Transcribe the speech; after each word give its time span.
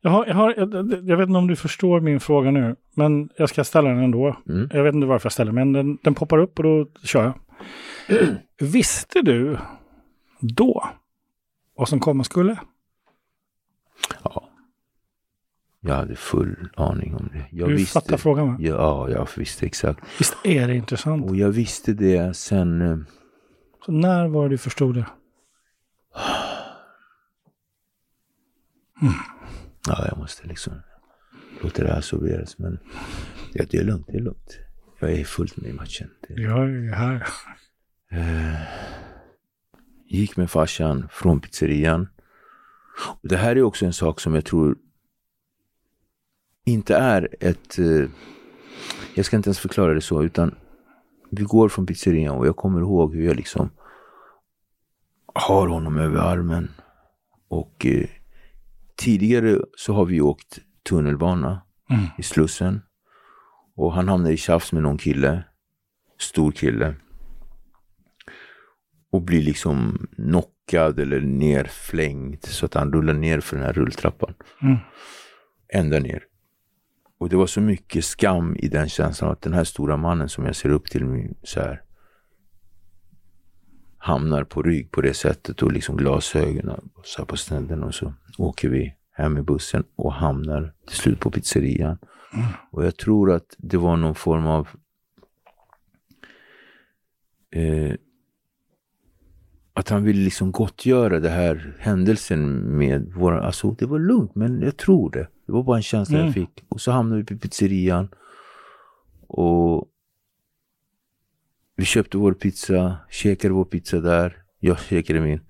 Jag, 0.00 0.10
har, 0.10 0.26
jag, 0.26 0.34
har, 0.34 0.54
jag, 1.08 1.16
vet 1.16 1.28
inte 1.28 1.38
om 1.38 1.46
du 1.46 1.56
förstår 1.56 2.00
min 2.00 2.20
fråga 2.20 2.50
nu, 2.50 2.76
men 2.94 3.30
jag 3.36 3.48
ska 3.48 3.64
ställa 3.64 3.88
den 3.88 3.98
ändå. 3.98 4.36
Mm. 4.48 4.68
Jag 4.72 4.84
vet 4.84 4.94
inte 4.94 5.06
varför 5.06 5.26
jag 5.26 5.32
ställer 5.32 5.52
men 5.52 5.72
den, 5.72 5.98
den 6.02 6.14
poppar 6.14 6.38
upp 6.38 6.58
och 6.58 6.62
då 6.62 6.86
kör 7.02 7.24
jag. 7.24 7.34
Visste 8.72 9.22
du 9.22 9.58
då 10.40 10.88
vad 11.76 11.88
som 11.88 12.00
komma 12.00 12.24
skulle? 12.24 12.58
Ja. 14.22 14.48
Jag 15.80 15.94
hade 15.94 16.16
full 16.16 16.68
aning 16.76 17.14
om 17.14 17.28
det. 17.32 17.44
Jag 17.50 17.68
du 17.68 17.74
visste, 17.74 17.92
fattar 18.00 18.16
frågan 18.16 18.46
va? 18.48 18.56
Ja, 18.60 19.10
jag 19.10 19.28
visste 19.36 19.66
exakt. 19.66 20.00
Visst 20.18 20.36
är 20.44 20.68
det 20.68 20.74
intressant? 20.74 21.30
Och 21.30 21.36
jag 21.36 21.48
visste 21.50 21.92
det 21.92 22.36
sen... 22.36 22.82
eh, 22.82 22.98
Så 23.86 23.92
när 23.92 24.28
var 24.28 24.42
det 24.42 24.48
du 24.48 24.58
förstod 24.58 24.94
det? 24.94 25.06
Ja, 29.90 30.06
jag 30.08 30.18
måste 30.18 30.46
liksom 30.46 30.72
låta 31.62 31.82
det 31.82 31.88
här 31.88 31.96
absorberas. 31.98 32.58
Men 32.58 32.78
ja, 33.52 33.64
det 33.70 33.78
är 33.78 33.84
lugnt, 33.84 34.06
det 34.06 34.16
är 34.16 34.20
lugnt. 34.20 34.58
Jag 35.00 35.12
är 35.12 35.24
fullt 35.24 35.56
med 35.56 35.70
i 35.70 35.72
matchen. 35.72 36.10
Det, 36.28 36.42
Jag 36.42 36.70
är 36.70 36.92
här. 36.92 37.26
eh, 38.10 38.60
gick 40.06 40.36
med 40.36 40.50
farsan 40.50 41.08
från 41.10 41.40
pizzerian. 41.40 42.08
Och 43.22 43.28
det 43.28 43.36
här 43.36 43.56
är 43.56 43.62
också 43.62 43.86
en 43.86 43.92
sak 43.92 44.20
som 44.20 44.34
jag 44.34 44.44
tror 44.44 44.76
inte 46.64 46.96
är 46.96 47.28
ett... 47.40 47.78
Eh, 47.78 48.08
jag 49.14 49.26
ska 49.26 49.36
inte 49.36 49.48
ens 49.48 49.58
förklara 49.58 49.94
det 49.94 50.00
så, 50.00 50.22
utan 50.22 50.54
vi 51.30 51.42
går 51.42 51.68
från 51.68 51.86
pizzerian 51.86 52.36
och 52.36 52.46
jag 52.46 52.56
kommer 52.56 52.80
ihåg 52.80 53.14
hur 53.14 53.26
jag 53.26 53.36
liksom 53.36 53.70
har 55.34 55.68
honom 55.68 55.98
över 55.98 56.18
armen. 56.18 56.70
Och 57.48 57.86
eh, 57.86 58.08
tidigare 59.00 59.58
så 59.76 59.92
har 59.92 60.04
vi 60.04 60.20
åkt 60.20 60.58
tunnelbana 60.88 61.62
Mm. 61.90 62.04
i 62.18 62.22
Slussen. 62.22 62.80
Och 63.76 63.92
han 63.92 64.08
hamnade 64.08 64.34
i 64.34 64.36
tjafs 64.36 64.72
med 64.72 64.82
någon 64.82 64.98
kille, 64.98 65.44
stor 66.18 66.52
kille. 66.52 66.94
Och 69.12 69.22
blir 69.22 69.42
liksom 69.42 70.06
knockad 70.16 71.00
eller 71.00 71.20
nerflängd 71.20 72.44
så 72.44 72.66
att 72.66 72.74
han 72.74 72.92
rullar 72.92 73.14
ner 73.14 73.40
för 73.40 73.56
den 73.56 73.66
här 73.66 73.72
rulltrappan. 73.72 74.34
Mm. 74.62 74.76
Ända 75.72 75.98
ner. 75.98 76.22
Och 77.18 77.28
det 77.28 77.36
var 77.36 77.46
så 77.46 77.60
mycket 77.60 78.04
skam 78.04 78.56
i 78.56 78.68
den 78.68 78.88
känslan 78.88 79.30
att 79.30 79.42
den 79.42 79.52
här 79.52 79.64
stora 79.64 79.96
mannen 79.96 80.28
som 80.28 80.44
jag 80.44 80.56
ser 80.56 80.68
upp 80.68 80.90
till 80.90 81.34
så 81.42 81.60
här 81.60 81.82
hamnar 83.98 84.44
på 84.44 84.62
rygg 84.62 84.90
på 84.90 85.00
det 85.00 85.14
sättet 85.14 85.62
och 85.62 85.72
liksom 85.72 85.96
glasögonen 85.96 86.90
så 87.04 87.26
på 87.26 87.36
snedden 87.36 87.82
och 87.82 87.94
så 87.94 88.14
åker 88.38 88.68
vi 88.68 88.94
hem 89.12 89.38
i 89.38 89.42
bussen 89.42 89.84
och 89.96 90.12
hamnar 90.12 90.72
till 90.86 90.96
slut 90.96 91.20
på 91.20 91.30
pizzerian. 91.30 91.98
Och 92.70 92.84
jag 92.84 92.96
tror 92.96 93.32
att 93.32 93.54
det 93.58 93.76
var 93.76 93.96
någon 93.96 94.14
form 94.14 94.46
av 94.46 94.68
eh, 97.50 97.94
att 99.74 99.88
han 99.88 100.04
ville 100.04 100.24
liksom 100.24 100.52
gottgöra 100.52 101.20
det 101.20 101.28
här 101.28 101.76
händelsen 101.78 102.60
med 102.78 103.12
våra, 103.12 103.42
alltså 103.42 103.70
det 103.70 103.86
var 103.86 103.98
lugnt 103.98 104.34
men 104.34 104.62
jag 104.62 104.76
tror 104.76 105.10
det. 105.10 105.28
Det 105.46 105.52
var 105.52 105.62
bara 105.62 105.76
en 105.76 105.82
känsla 105.82 106.14
Mm. 106.16 106.26
jag 106.26 106.34
fick. 106.34 106.64
Och 106.68 106.80
så 106.80 106.90
hamnade 106.90 107.22
vi 107.22 107.26
på 107.26 107.38
pizzerian 107.38 108.08
och 109.26 109.88
vi 111.76 111.84
köpte 111.84 112.18
vår 112.18 112.32
pizza, 112.32 112.96
käkade 113.10 113.54
vår 113.54 113.64
pizza 113.64 114.00
där, 114.00 114.36
jag 114.58 114.80
käkade 114.80 115.20
min. 115.20 115.40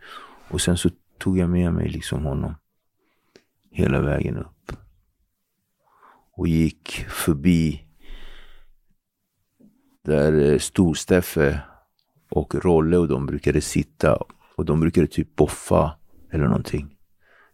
Och 0.50 0.60
sen 0.60 0.76
så 0.76 0.90
tog 1.18 1.38
jag 1.38 1.50
med 1.50 1.72
mig 1.72 1.88
liksom 1.88 2.24
honom 2.24 2.54
hela 3.70 4.00
vägen 4.00 4.36
upp. 4.36 4.72
Och 6.32 6.48
gick 6.48 6.90
förbi 7.08 7.82
där 10.04 10.52
eh, 10.52 10.58
Storsteffe 10.58 11.60
och 12.30 12.54
Rolle 12.54 12.96
och 12.96 13.08
de 13.08 13.26
brukade 13.26 13.60
sitta 13.60 14.18
och 14.56 14.64
de 14.64 14.80
brukade 14.80 15.06
typ 15.06 15.36
boffa 15.36 15.92
eller 16.32 16.44
någonting. 16.44 16.96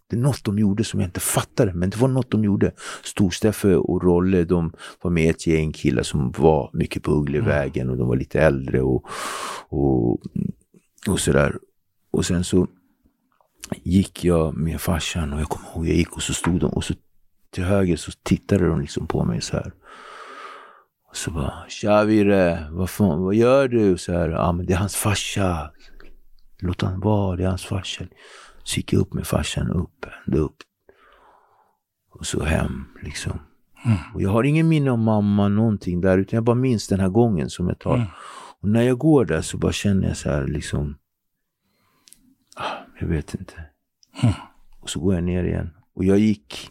Det 0.08 0.16
är 0.16 0.20
något 0.20 0.44
de 0.44 0.58
gjorde 0.58 0.84
som 0.84 1.00
jag 1.00 1.08
inte 1.08 1.20
fattade, 1.20 1.74
men 1.74 1.90
det 1.90 1.96
var 1.96 2.08
något 2.08 2.30
de 2.30 2.44
gjorde. 2.44 2.72
Storsteffe 3.04 3.76
och 3.76 4.02
Rolle, 4.02 4.44
de 4.44 4.72
var 5.02 5.10
med 5.10 5.30
ett 5.30 5.46
gäng 5.46 5.72
killar 5.72 6.02
som 6.02 6.30
var 6.30 6.70
mycket 6.72 7.02
på 7.02 7.12
Ugglevägen 7.12 7.90
och 7.90 7.96
de 7.96 8.08
var 8.08 8.16
lite 8.16 8.40
äldre 8.40 8.80
och, 8.80 9.08
och, 9.68 10.20
och 11.08 11.20
sådär. 11.20 11.58
Och 12.10 12.26
sen 12.26 12.44
så 12.44 12.66
gick 13.82 14.24
jag 14.24 14.56
med 14.56 14.80
farsan 14.80 15.32
och 15.32 15.40
jag 15.40 15.48
kommer 15.48 15.68
ihåg, 15.68 15.88
jag 15.88 15.96
gick 15.96 16.16
och 16.16 16.22
så 16.22 16.34
stod 16.34 16.60
de 16.60 16.66
och 16.66 16.84
så 16.84 16.94
till 17.50 17.64
höger 17.64 17.96
så 17.96 18.12
tittade 18.22 18.66
de 18.66 18.80
liksom 18.80 19.06
på 19.06 19.24
mig 19.24 19.40
så 19.40 19.56
här. 19.56 19.72
Och 21.08 21.16
så 21.16 21.30
bara, 21.30 21.52
tja 21.68 22.04
Virre, 22.04 22.68
vad 22.70 22.90
fan, 22.90 23.22
vad 23.22 23.34
gör 23.34 23.68
du? 23.68 23.98
Så 23.98 24.12
här, 24.12 24.28
ja 24.28 24.52
men 24.52 24.66
det 24.66 24.72
är 24.72 24.76
hans 24.76 24.96
farsa. 24.96 25.70
Låt 26.58 26.82
han 26.82 27.00
vara, 27.00 27.36
det 27.36 27.44
är 27.44 27.48
hans 27.48 27.64
farsa. 27.64 28.04
Så 28.62 28.76
gick 28.76 28.92
jag 28.92 29.00
upp 29.00 29.14
med 29.14 29.26
farsan, 29.26 29.70
upp, 29.70 30.06
ända 30.26 30.38
upp. 30.38 30.56
Och 32.10 32.26
så 32.26 32.44
hem 32.44 32.84
liksom. 33.02 33.40
Och 34.14 34.22
jag 34.22 34.30
har 34.30 34.44
ingen 34.44 34.68
minne 34.68 34.90
av 34.90 34.98
mamma, 34.98 35.48
någonting 35.48 36.00
där, 36.00 36.18
utan 36.18 36.36
jag 36.36 36.44
bara 36.44 36.56
minns 36.56 36.88
den 36.88 37.00
här 37.00 37.08
gången 37.08 37.50
som 37.50 37.68
jag 37.68 37.78
tar. 37.78 37.94
Mm. 37.94 38.06
Och 38.60 38.68
när 38.68 38.82
jag 38.82 38.98
går 38.98 39.24
där 39.24 39.42
så 39.42 39.58
bara 39.58 39.72
känner 39.72 40.08
jag 40.08 40.16
så 40.16 40.30
här 40.30 40.46
liksom, 40.46 40.90
ah, 40.90 41.05
jag 43.00 43.06
vet 43.06 43.34
inte. 43.34 43.64
Mm. 44.22 44.34
Och 44.80 44.90
så 44.90 45.00
går 45.00 45.14
jag 45.14 45.24
ner 45.24 45.44
igen. 45.44 45.70
Och 45.94 46.04
jag 46.04 46.18
gick 46.18 46.70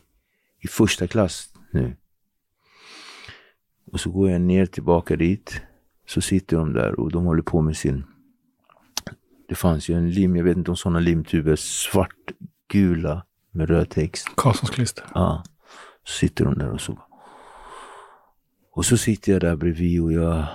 i 0.60 0.68
första 0.68 1.08
klass 1.08 1.54
nu. 1.72 1.96
Och 3.92 4.00
så 4.00 4.12
går 4.12 4.30
jag 4.30 4.42
ner 4.42 4.66
tillbaka 4.66 5.16
dit. 5.16 5.62
Så 6.08 6.22
sitter 6.22 6.58
de 6.58 6.74
där 6.74 7.00
och 7.00 7.12
de 7.12 7.26
håller 7.26 7.42
på 7.42 7.62
med 7.62 7.78
sin... 7.78 8.04
Det 9.48 9.56
fanns 9.56 9.90
ju 9.90 9.98
en 9.98 10.10
lim, 10.10 10.36
jag 10.36 10.44
vet 10.44 10.58
inte 10.58 10.72
om 10.72 10.78
sådana 10.78 11.00
limtuber, 11.00 11.56
svartgula 11.56 13.26
med 13.52 13.70
röd 13.70 13.90
text. 13.90 14.30
Karlssons 14.38 14.70
klister. 14.70 15.06
Ja. 15.14 15.44
Så 16.04 16.14
sitter 16.14 16.46
de 16.46 16.58
där 16.58 16.70
och 16.70 16.82
så. 16.82 17.00
Och 18.72 18.86
så 18.86 18.98
sitter 18.98 19.32
jag 19.32 19.42
där 19.42 19.56
bredvid 19.56 20.02
och 20.02 20.14
jag... 20.14 20.46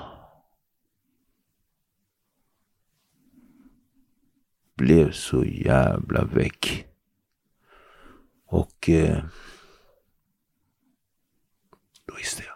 Blev 4.81 5.13
så 5.13 5.45
jävla 5.45 6.25
väck. 6.25 6.87
Och... 8.47 8.89
Eh, 8.89 9.25
då 12.07 12.15
visste 12.15 12.43
jag. 12.43 12.50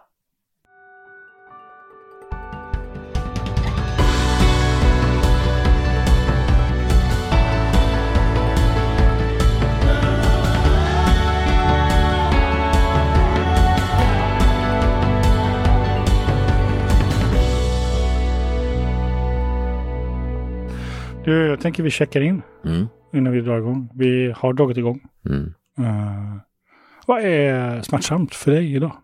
Du, 21.25 21.47
jag 21.47 21.61
tänker 21.61 21.83
vi 21.83 21.91
checkar 21.91 22.21
in 22.21 22.43
Mm. 22.65 22.87
innan 23.13 23.33
vi 23.33 23.41
drar 23.41 23.59
igång. 23.59 23.89
Vi 23.95 24.33
har 24.37 24.53
dragit 24.53 24.77
igång. 24.77 25.09
Mm. 25.27 25.55
Eh, 25.79 26.37
vad 27.07 27.23
är 27.23 27.83
smärtsamt 27.83 28.35
för 28.35 28.51
dig 28.51 28.75
idag? 28.75 28.97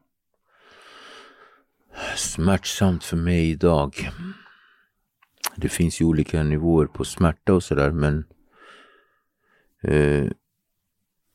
Smärtsamt 2.16 3.04
för 3.04 3.16
mig 3.16 3.50
idag. 3.50 4.10
Det 5.56 5.69
finns 5.69 6.00
ju 6.00 6.04
olika 6.04 6.42
nivåer 6.42 6.86
på 6.86 7.04
smärta 7.04 7.54
och 7.54 7.62
sådär 7.62 7.91
men 7.91 8.25
eh, 9.82 10.31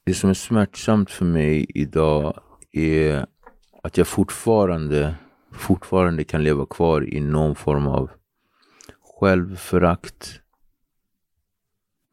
det 0.04 0.14
som 0.14 0.30
är 0.30 0.34
smärtsamt 0.34 1.12
för 1.12 1.26
mig 1.26 1.66
idag 1.70 2.40
är 2.72 3.26
att 3.84 3.98
jag 3.98 4.08
fortfarande, 4.08 5.16
fortfarande 5.52 6.24
kan 6.24 6.44
leva 6.44 6.66
kvar 6.66 7.14
i 7.14 7.20
någon 7.20 7.56
form 7.56 7.88
av 7.88 8.10
självförakt. 9.20 10.42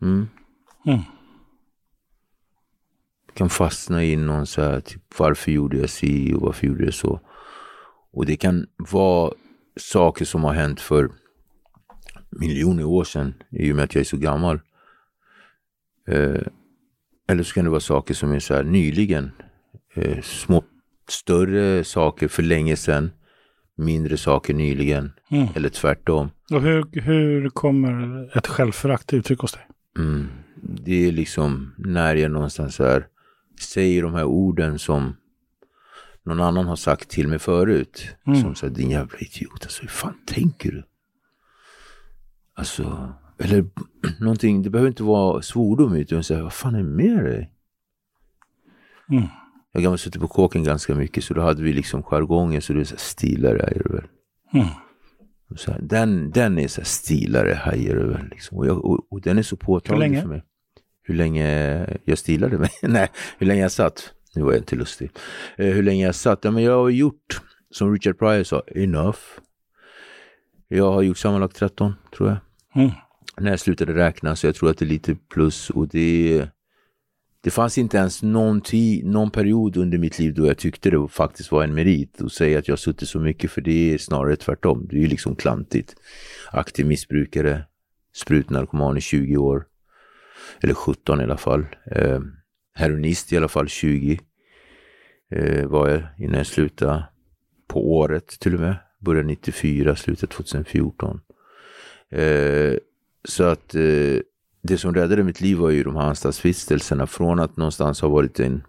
Mm. 0.02 0.28
Mm. 0.86 1.00
kan 3.34 3.50
fastna 3.50 4.04
i 4.04 4.16
någon 4.16 4.46
så 4.46 4.62
här, 4.62 4.80
typ 4.80 5.02
varför 5.18 5.52
gjorde 5.52 5.78
jag 5.78 5.90
si 5.90 6.34
och 6.34 6.40
varför 6.40 6.66
gjorde 6.66 6.84
jag 6.84 6.94
så. 6.94 7.20
Och 8.12 8.26
det 8.26 8.36
kan 8.36 8.66
vara 8.76 9.32
saker 9.76 10.24
som 10.24 10.44
har 10.44 10.52
hänt 10.52 10.80
för 10.80 11.10
miljoner 12.30 12.84
år 12.84 13.04
sedan 13.04 13.34
i 13.50 13.72
och 13.72 13.76
med 13.76 13.84
att 13.84 13.94
jag 13.94 14.00
är 14.00 14.04
så 14.04 14.16
gammal. 14.16 14.60
Eh, 16.08 16.42
eller 17.28 17.42
så 17.42 17.54
kan 17.54 17.64
det 17.64 17.70
vara 17.70 17.80
saker 17.80 18.14
som 18.14 18.32
är 18.32 18.40
så 18.40 18.54
här 18.54 18.62
nyligen. 18.62 19.30
Eh, 19.94 20.20
små, 20.22 20.64
större 21.08 21.84
saker 21.84 22.28
för 22.28 22.42
länge 22.42 22.76
sedan, 22.76 23.10
mindre 23.76 24.16
saker 24.16 24.54
nyligen. 24.54 25.12
Mm. 25.30 25.48
Eller 25.54 25.68
tvärtom. 25.68 26.30
Och 26.50 26.62
hur, 26.62 27.00
hur 27.00 27.48
kommer 27.48 28.30
ett 28.38 28.46
självförakt 28.46 29.06
till 29.06 29.18
uttryck 29.18 29.40
hos 29.40 29.52
dig? 29.52 29.66
Mm. 29.98 30.28
Det 30.62 31.08
är 31.08 31.12
liksom 31.12 31.74
när 31.78 32.14
jag 32.14 32.30
någonstans 32.30 32.74
så 32.74 32.84
här 32.84 33.06
säger 33.60 34.02
de 34.02 34.14
här 34.14 34.24
orden 34.24 34.78
som 34.78 35.16
någon 36.22 36.40
annan 36.40 36.66
har 36.66 36.76
sagt 36.76 37.08
till 37.08 37.28
mig 37.28 37.38
förut. 37.38 38.16
Mm. 38.26 38.40
Som 38.40 38.54
säger 38.54 38.74
din 38.74 38.90
jävla 38.90 39.18
idiot, 39.18 39.62
alltså 39.62 39.82
hur 39.82 39.88
fan 39.88 40.18
tänker 40.26 40.72
du? 40.72 40.84
Alltså, 42.54 43.12
eller 43.38 43.70
någonting, 44.20 44.62
det 44.62 44.70
behöver 44.70 44.88
inte 44.88 45.02
vara 45.02 45.42
svordom 45.42 45.94
utan 45.94 46.24
säga 46.24 46.42
vad 46.42 46.52
fan 46.52 46.74
är 46.74 46.82
med 46.82 47.24
dig? 47.24 47.52
Mm. 49.10 49.26
Jag 49.72 49.90
har 49.90 49.96
suttit 49.96 50.20
på 50.20 50.28
kåken 50.28 50.64
ganska 50.64 50.94
mycket 50.94 51.24
så 51.24 51.34
då 51.34 51.40
hade 51.40 51.62
vi 51.62 51.72
liksom 51.72 52.02
jargongen 52.02 52.62
så 52.62 52.72
det 52.72 52.80
är 52.80 52.84
så 52.84 52.94
här, 52.94 52.98
stilare 52.98 53.62
är 53.62 53.82
det 53.84 53.94
väl. 53.94 54.06
Mm. 54.52 54.66
Så 55.56 55.72
här, 55.72 55.80
den, 55.82 56.30
den 56.30 56.58
är 56.58 56.68
så 56.68 56.80
här 56.80 56.86
stilare 56.86 57.54
hajar 57.54 57.96
väl. 57.96 58.28
Liksom. 58.30 58.58
Och, 58.58 58.66
jag, 58.66 58.84
och, 58.84 59.12
och 59.12 59.20
den 59.20 59.38
är 59.38 59.42
så 59.42 59.56
påtaglig 59.56 60.20
för 60.20 60.28
mig. 60.28 60.42
Hur 61.02 61.14
länge 61.14 61.86
jag 62.04 62.18
stilade 62.18 62.58
mig? 62.58 62.70
Nej, 62.82 63.08
hur 63.38 63.46
länge 63.46 63.62
jag 63.62 63.72
satt. 63.72 64.12
Nu 64.34 64.42
var 64.42 64.52
jag 64.52 64.60
inte 64.60 64.76
lustig. 64.76 65.10
Eh, 65.56 65.66
hur 65.66 65.82
länge 65.82 66.06
jag 66.06 66.14
satt? 66.14 66.44
Ja, 66.44 66.50
men 66.50 66.62
jag 66.62 66.82
har 66.82 66.88
gjort, 66.88 67.40
som 67.70 67.92
Richard 67.92 68.18
Pryor 68.18 68.42
sa, 68.42 68.62
enough. 68.66 69.18
Jag 70.68 70.92
har 70.92 71.02
gjort 71.02 71.18
sammanlagt 71.18 71.56
13, 71.56 71.94
tror 72.16 72.28
jag. 72.28 72.38
Mm. 72.82 72.90
När 73.40 73.50
jag 73.50 73.60
slutade 73.60 73.94
räkna, 73.94 74.36
så 74.36 74.46
jag 74.46 74.54
tror 74.54 74.70
att 74.70 74.78
det 74.78 74.84
är 74.84 74.86
lite 74.86 75.14
plus. 75.14 75.70
Och 75.70 75.88
det, 75.88 76.48
det 77.44 77.50
fanns 77.50 77.78
inte 77.78 77.96
ens 77.96 78.22
någon, 78.22 78.60
tid, 78.60 79.06
någon 79.06 79.30
period 79.30 79.76
under 79.76 79.98
mitt 79.98 80.18
liv 80.18 80.34
då 80.34 80.46
jag 80.46 80.58
tyckte 80.58 80.90
det 80.90 81.08
faktiskt 81.08 81.52
var 81.52 81.64
en 81.64 81.74
merit 81.74 82.22
att 82.22 82.32
säga 82.32 82.58
att 82.58 82.68
jag 82.68 82.78
suttit 82.78 83.08
så 83.08 83.20
mycket, 83.20 83.50
för 83.50 83.60
det 83.60 83.94
är 83.94 83.98
snarare 83.98 84.36
tvärtom. 84.36 84.86
Det 84.90 84.96
är 84.96 85.00
ju 85.00 85.06
liksom 85.06 85.36
klantigt. 85.36 85.94
Aktiv 86.50 86.86
missbrukare, 86.86 87.64
sprutnarkoman 88.14 88.96
i 88.96 89.00
20 89.00 89.36
år. 89.36 89.66
Eller 90.60 90.74
17 90.74 91.20
i 91.20 91.24
alla 91.24 91.36
fall. 91.36 91.66
Eh, 91.86 92.20
heroinist 92.74 93.32
i 93.32 93.36
alla 93.36 93.48
fall 93.48 93.68
20 93.68 94.20
eh, 95.30 95.66
var 95.66 95.88
jag 95.88 96.02
innan 96.18 96.36
jag 96.36 96.46
slutade. 96.46 97.04
På 97.68 97.96
året 97.96 98.26
till 98.40 98.54
och 98.54 98.60
med. 98.60 98.76
Började 99.00 99.28
94, 99.28 99.96
slutade 99.96 100.32
2014. 100.32 101.20
Eh, 102.10 102.74
så 103.24 103.44
att 103.44 103.74
eh, 103.74 104.18
det 104.62 104.78
som 104.78 104.94
räddade 104.94 105.24
mitt 105.24 105.40
liv 105.40 105.56
var 105.56 105.70
ju 105.70 105.82
de 105.82 105.96
här 105.96 106.02
anstaltsvistelserna. 106.02 107.06
Från 107.06 107.38
att 107.38 107.56
någonstans 107.56 108.00
ha 108.00 108.08
varit 108.08 108.40
en 108.40 108.62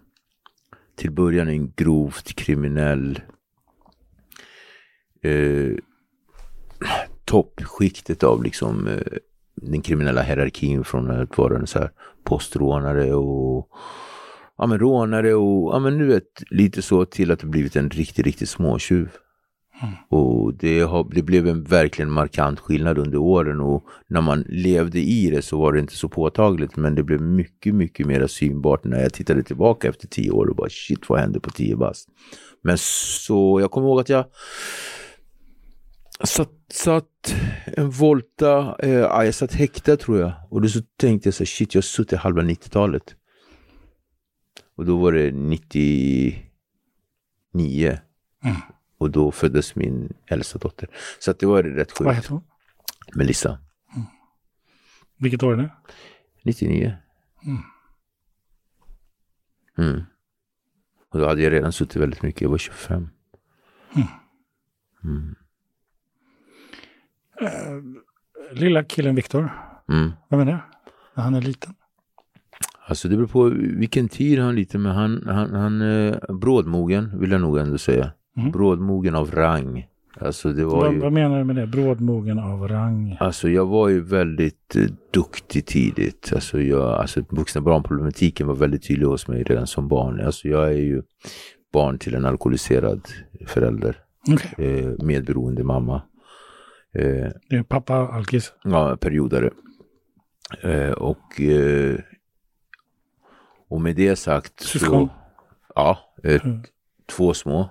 till 0.96 1.10
början 1.10 1.48
en 1.48 1.72
grovt 1.76 2.34
kriminell 2.34 3.20
eh, 5.22 5.76
toppskiktet 7.24 8.22
av 8.22 8.42
liksom 8.42 8.86
eh, 8.86 9.18
den 9.54 9.82
kriminella 9.82 10.22
hierarkin 10.22 10.84
från 10.84 11.10
att 11.10 11.38
vara 11.38 11.58
en 11.58 11.66
så 11.66 11.78
här 11.78 11.90
postrånare 12.24 13.14
och 13.14 13.68
ja 14.58 14.66
men 14.66 14.78
rånare 14.78 15.34
och 15.34 15.74
ja 15.74 15.78
men 15.78 15.98
nu 15.98 16.06
vet 16.06 16.42
lite 16.50 16.82
så 16.82 17.04
till 17.04 17.30
att 17.30 17.38
det 17.38 17.46
blivit 17.46 17.76
en 17.76 17.90
riktigt, 17.90 18.26
riktig 18.26 18.48
småtjuv. 18.48 19.08
Och 20.08 20.54
det, 20.54 20.80
har, 20.80 21.06
det 21.14 21.22
blev 21.22 21.48
en 21.48 21.64
verkligen 21.64 22.10
markant 22.10 22.60
skillnad 22.60 22.98
under 22.98 23.18
åren 23.18 23.60
och 23.60 23.84
när 24.08 24.20
man 24.20 24.44
levde 24.48 25.00
i 25.00 25.30
det 25.30 25.42
så 25.42 25.58
var 25.58 25.72
det 25.72 25.80
inte 25.80 25.96
så 25.96 26.08
påtagligt 26.08 26.76
men 26.76 26.94
det 26.94 27.02
blev 27.02 27.20
mycket, 27.20 27.74
mycket 27.74 28.06
mer 28.06 28.26
synbart 28.26 28.84
när 28.84 29.02
jag 29.02 29.12
tittade 29.12 29.42
tillbaka 29.42 29.88
efter 29.88 30.08
tio 30.08 30.30
år 30.30 30.46
och 30.46 30.56
bara 30.56 30.70
shit 30.70 31.08
vad 31.08 31.20
hände 31.20 31.40
på 31.40 31.50
tio 31.50 31.76
bast. 31.76 32.08
Men 32.62 32.78
så, 32.78 33.60
jag 33.60 33.70
kommer 33.70 33.88
ihåg 33.88 34.00
att 34.00 34.08
jag 34.08 34.24
satt, 36.24 36.52
satt 36.72 37.34
en 37.66 37.90
volta, 37.90 38.76
eh, 38.78 38.90
jag 38.90 39.34
satt 39.34 39.54
häktad 39.54 39.96
tror 39.96 40.18
jag 40.18 40.32
och 40.50 40.62
då 40.62 40.68
så 40.68 40.80
tänkte 40.96 41.26
jag 41.26 41.34
så 41.34 41.42
här, 41.42 41.46
shit 41.46 41.74
jag 41.74 41.78
har 41.78 41.82
suttit 41.82 42.18
halva 42.18 42.42
90-talet. 42.42 43.14
Och 44.76 44.84
då 44.84 44.96
var 44.96 45.12
det 45.12 45.32
99. 45.32 47.98
Mm. 48.44 48.56
Och 49.04 49.10
då 49.10 49.32
föddes 49.32 49.76
min 49.76 50.12
äldsta 50.26 50.58
dotter. 50.58 50.88
Så 51.18 51.32
det 51.32 51.46
var 51.46 51.62
rätt 51.62 52.00
Vad 52.00 52.08
sjukt. 52.08 52.18
heter 52.18 52.30
hon? 52.30 52.42
Melissa. 53.14 53.58
Vilket 55.16 55.42
år 55.42 55.52
är 55.52 55.56
det? 55.56 55.70
99. 56.42 56.96
Mm. 57.46 57.58
Mm. 59.78 60.02
Och 61.12 61.18
då 61.18 61.26
hade 61.28 61.42
jag 61.42 61.52
redan 61.52 61.72
suttit 61.72 61.96
väldigt 61.96 62.22
mycket. 62.22 62.42
Jag 62.42 62.50
var 62.50 62.58
25. 62.58 63.08
Mm. 65.04 65.34
Lilla 68.52 68.84
killen 68.84 69.14
Viktor. 69.14 69.50
Mm. 69.88 70.12
Vem 70.30 70.40
är 70.40 70.44
det? 70.44 70.60
När 71.14 71.24
han 71.24 71.34
är 71.34 71.40
liten. 71.40 71.74
Alltså 72.86 73.08
det 73.08 73.16
beror 73.16 73.28
på 73.28 73.44
vilken 73.78 74.08
tid 74.08 74.38
han 74.38 74.48
är 74.48 74.52
lite, 74.52 74.78
men 74.78 74.92
han, 74.94 75.26
han, 75.26 75.54
han 75.54 75.80
är 75.80 76.32
brådmogen 76.32 77.20
vill 77.20 77.30
jag 77.30 77.40
nog 77.40 77.58
ändå 77.58 77.78
säga. 77.78 78.12
Mm. 78.36 78.50
Brådmogen 78.50 79.14
av 79.14 79.30
rang. 79.30 79.86
Alltså 80.20 80.52
det 80.52 80.64
var 80.64 80.76
Vad, 80.76 80.92
ju... 80.92 80.98
vad 81.00 81.12
menar 81.12 81.38
du 81.38 81.44
med 81.44 81.56
det? 81.56 81.66
Brådmogen 81.66 82.38
av 82.38 82.68
rang? 82.68 83.16
Alltså 83.20 83.48
jag 83.48 83.66
var 83.66 83.88
ju 83.88 84.00
väldigt 84.00 84.76
eh, 84.76 84.82
duktig 85.12 85.66
tidigt. 85.66 86.30
Alltså, 86.34 86.60
jag, 86.60 86.82
alltså 86.92 87.20
vuxna 87.30 87.60
barnproblematiken 87.60 88.46
var 88.46 88.54
väldigt 88.54 88.86
tydlig 88.88 89.06
hos 89.06 89.28
mig 89.28 89.42
redan 89.42 89.66
som 89.66 89.88
barn. 89.88 90.20
Alltså 90.20 90.48
jag 90.48 90.64
är 90.68 90.78
ju 90.78 91.02
barn 91.72 91.98
till 91.98 92.14
en 92.14 92.24
alkoholiserad 92.26 93.00
förälder. 93.46 93.96
Okej. 94.32 94.78
Eh, 94.78 95.04
medberoende 95.04 95.64
mamma. 95.64 96.02
Eh, 96.94 97.28
Det 97.50 97.56
är 97.56 97.62
pappa 97.62 97.94
alkis. 97.94 98.52
ja, 98.64 98.96
periodare. 99.00 99.50
Eh, 100.62 100.90
och, 100.92 101.40
eh, 101.40 101.96
och 103.68 103.80
med 103.80 103.96
det 103.96 104.16
sagt 104.16 104.60
Syskon? 104.60 105.08
så... 105.08 105.14
Ja, 105.74 105.98
eh, 106.24 106.44
Mm. 106.46 106.62
två 107.16 107.34
små. 107.34 107.70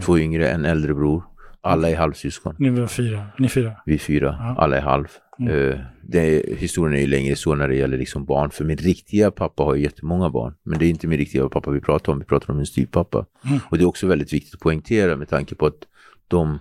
Två 0.00 0.18
yngre, 0.18 0.48
en 0.50 0.64
äldre 0.64 0.94
bror. 0.94 1.24
Alla 1.60 1.90
är 1.90 1.96
halvsyskon. 1.96 2.54
Ni 2.58 2.70
var 2.70 2.86
fyra. 2.86 3.26
Ni 3.38 3.48
fyra. 3.48 3.72
Vi 3.86 3.94
är 3.94 3.98
fyra, 3.98 4.36
Ja. 4.40 4.54
alla 4.58 4.76
är 4.76 4.80
halv. 4.80 5.06
Mm. 5.38 5.70
Eh, 5.70 5.78
det, 6.02 6.44
historien 6.58 6.96
är 6.96 7.00
ju 7.00 7.06
längre 7.06 7.36
så 7.36 7.54
när 7.54 7.68
det 7.68 7.74
gäller 7.74 7.98
liksom 7.98 8.24
barn. 8.24 8.50
För 8.50 8.64
min 8.64 8.76
riktiga 8.76 9.30
pappa 9.30 9.62
har 9.62 9.74
ju 9.74 9.82
jättemånga 9.82 10.30
barn. 10.30 10.54
Men 10.62 10.78
det 10.78 10.86
är 10.86 10.90
inte 10.90 11.06
min 11.06 11.18
riktiga 11.18 11.48
pappa 11.48 11.70
vi 11.70 11.80
pratar 11.80 12.12
om. 12.12 12.18
Vi 12.18 12.24
pratar 12.24 12.50
om 12.50 12.56
min 12.56 12.66
styvpappa. 12.66 13.26
Mm. 13.44 13.58
Och 13.70 13.78
det 13.78 13.84
är 13.84 13.88
också 13.88 14.06
väldigt 14.06 14.32
viktigt 14.32 14.54
att 14.54 14.60
poängtera 14.60 15.16
med 15.16 15.28
tanke 15.28 15.54
på 15.54 15.66
att 15.66 15.86
de 16.28 16.58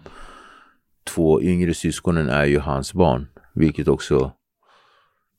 två 1.04 1.42
yngre 1.42 1.74
syskonen 1.74 2.30
är 2.30 2.46
ju 2.46 2.60
hans 2.60 2.94
barn. 2.94 3.28
Vilket 3.54 3.88
också 3.88 4.32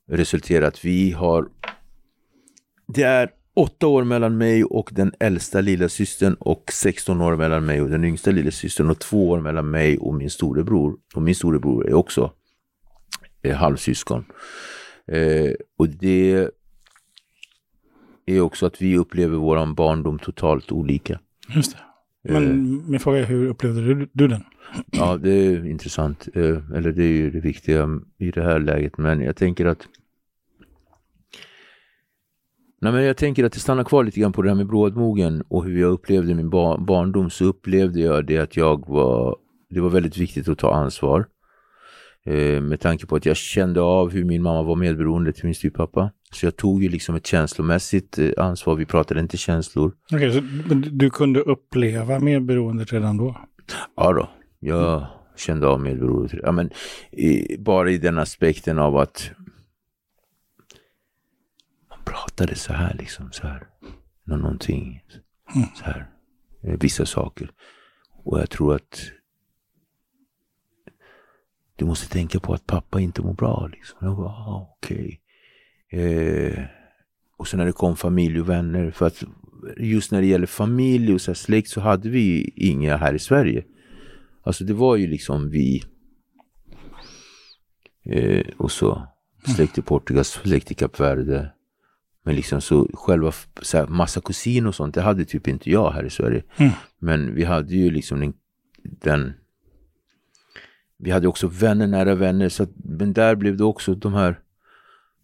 resulterar 0.09 0.67
att 0.67 0.85
vi 0.85 1.11
har... 1.11 1.47
Det 2.87 3.03
är 3.03 3.29
åtta 3.57 3.87
år 3.87 4.03
mellan 4.03 4.37
mig 4.37 4.63
och 4.63 4.89
den 4.93 5.11
äldsta 5.19 5.61
lilla 5.61 5.89
systern 5.89 6.33
och 6.39 6.63
16 6.73 7.21
år 7.21 7.35
mellan 7.35 7.65
mig 7.65 7.81
och 7.81 7.89
den 7.89 8.03
yngsta 8.03 8.31
lilla 8.31 8.51
systern 8.51 8.89
och 8.89 8.99
två 8.99 9.29
år 9.29 9.39
mellan 9.41 9.69
mig 9.69 9.97
och 9.97 10.15
min 10.15 10.29
storebror. 10.29 10.97
Och 11.15 11.21
min 11.21 11.35
storebror 11.35 11.89
är 11.89 11.93
också 11.93 12.31
eh, 13.43 13.55
halvsyskon. 13.55 14.25
Eh, 15.11 15.51
och 15.77 15.89
det 15.89 16.47
är 18.25 18.41
också 18.41 18.65
att 18.65 18.81
vi 18.81 18.97
upplever 18.97 19.37
våran 19.37 19.75
barndom 19.75 20.19
totalt 20.19 20.71
olika. 20.71 21.19
Just 21.55 21.71
det. 21.71 21.79
Men 22.33 22.43
Eh. 22.43 22.89
min 22.89 22.99
fråga 22.99 23.19
är 23.19 23.23
hur 23.25 23.47
upplevde 23.47 23.81
du, 23.81 24.09
du 24.13 24.27
den? 24.27 24.43
Ja, 24.91 25.17
det 25.17 25.29
är 25.31 25.65
intressant. 25.65 26.27
Eh, 26.33 26.57
Eller 26.75 26.91
det 26.91 27.03
är 27.03 27.11
ju 27.11 27.29
det 27.31 27.39
viktiga 27.39 27.99
i 28.17 28.31
det 28.31 28.43
här 28.43 28.59
läget. 28.59 28.97
Men 28.97 29.21
jag 29.21 29.35
tänker 29.35 29.65
att 29.65 29.87
Nej, 32.81 32.93
men 32.93 33.03
jag 33.03 33.17
tänker 33.17 33.43
att 33.43 33.53
det 33.53 33.59
stannar 33.59 33.83
kvar 33.83 34.03
lite 34.03 34.19
grann 34.19 34.33
på 34.33 34.41
det 34.41 34.49
här 34.49 34.55
med 34.55 34.67
brådmogen 34.67 35.43
och 35.47 35.63
hur 35.65 35.81
jag 35.81 35.91
upplevde 35.91 36.35
min 36.35 36.49
bar- 36.49 36.77
barndom 36.77 37.29
så 37.29 37.45
upplevde 37.45 37.99
jag 37.99 38.25
det 38.25 38.37
att 38.37 38.57
jag 38.57 38.87
var, 38.87 39.37
det 39.69 39.79
var 39.79 39.89
väldigt 39.89 40.17
viktigt 40.17 40.47
att 40.47 40.57
ta 40.57 40.73
ansvar. 40.73 41.25
Eh, 42.25 42.61
med 42.61 42.79
tanke 42.79 43.05
på 43.05 43.15
att 43.15 43.25
jag 43.25 43.37
kände 43.37 43.81
av 43.81 44.11
hur 44.11 44.23
min 44.23 44.41
mamma 44.41 44.63
var 44.63 44.75
medberoende 44.75 45.33
till 45.33 45.45
min 45.45 45.55
styvpappa. 45.55 46.11
Så 46.31 46.45
jag 46.45 46.55
tog 46.55 46.83
ju 46.83 46.89
liksom 46.89 47.15
ett 47.15 47.27
känslomässigt 47.27 48.19
eh, 48.19 48.29
ansvar, 48.37 48.75
vi 48.75 48.85
pratade 48.85 49.19
inte 49.19 49.37
känslor. 49.37 49.93
Okej, 50.13 50.31
så 50.31 50.41
men 50.69 50.97
du 50.97 51.09
kunde 51.09 51.39
uppleva 51.39 52.19
medberoendet 52.19 52.93
redan 52.93 53.17
då? 53.17 53.37
Ja 53.95 54.13
då, 54.13 54.29
jag 54.59 55.05
kände 55.37 55.67
av 55.67 55.79
medberoende. 55.81 56.39
Ja, 56.43 56.51
men, 56.51 56.69
i, 57.11 57.57
bara 57.57 57.91
i 57.91 57.97
den 57.97 58.17
aspekten 58.17 58.79
av 58.79 58.97
att 58.97 59.31
pratade 62.11 62.55
så 62.55 62.73
här 62.73 62.95
liksom, 62.99 63.31
så 63.31 63.47
här. 63.47 63.67
Nå- 64.23 64.37
Någonting, 64.37 65.01
så 65.75 65.83
här. 65.83 66.09
Eh, 66.63 66.79
Vissa 66.79 67.05
saker. 67.05 67.51
Och 68.23 68.39
jag 68.39 68.49
tror 68.49 68.75
att 68.75 69.11
du 71.75 71.85
måste 71.85 72.09
tänka 72.09 72.39
på 72.39 72.53
att 72.53 72.67
pappa 72.67 72.99
inte 72.99 73.21
mår 73.21 73.33
bra. 73.33 73.67
Liksom. 73.71 73.97
Jag 74.01 74.17
bara, 74.17 74.27
ah, 74.29 74.77
okej. 74.77 75.21
Eh, 75.91 76.63
och 77.37 77.47
sen 77.47 77.57
när 77.57 77.65
det 77.65 77.71
kom 77.71 77.95
familj 77.95 78.39
och 78.41 78.49
vänner. 78.49 78.91
För 78.91 79.07
att 79.07 79.23
just 79.77 80.11
när 80.11 80.21
det 80.21 80.27
gäller 80.27 80.47
familj 80.47 81.13
och 81.13 81.21
så 81.21 81.35
släkt 81.35 81.69
så 81.69 81.81
hade 81.81 82.09
vi 82.09 82.53
inga 82.55 82.97
här 82.97 83.13
i 83.13 83.19
Sverige. 83.19 83.63
Alltså 84.43 84.63
det 84.63 84.73
var 84.73 84.95
ju 84.95 85.07
liksom 85.07 85.49
vi 85.49 85.83
eh, 88.05 88.45
och 88.57 88.71
så 88.71 89.07
släkt 89.55 89.77
i 89.77 89.81
Portugal, 89.81 90.23
släkt 90.25 90.71
i 90.71 90.73
Kap 90.75 90.99
Verde. 90.99 91.53
Men 92.27 92.35
liksom 92.35 92.61
så 92.61 92.89
själva 92.93 93.31
så 93.61 93.77
här, 93.77 93.87
massa 93.87 94.21
kusiner 94.21 94.67
och 94.67 94.75
sånt, 94.75 94.95
det 94.95 95.01
hade 95.01 95.25
typ 95.25 95.47
inte 95.47 95.69
jag 95.69 95.91
här 95.91 96.03
i 96.03 96.09
Sverige. 96.09 96.43
Mm. 96.57 96.71
Men 96.99 97.35
vi 97.35 97.43
hade 97.43 97.75
ju 97.75 97.91
liksom 97.91 98.19
den, 98.19 98.33
den 98.83 99.33
vi 100.97 101.11
hade 101.11 101.27
också 101.27 101.47
vänner, 101.47 101.87
nära 101.87 102.15
vänner, 102.15 102.49
så 102.49 102.63
att, 102.63 102.69
men 102.83 103.13
där 103.13 103.35
blev 103.35 103.57
det 103.57 103.63
också 103.63 103.95
de 103.95 104.13
här 104.13 104.39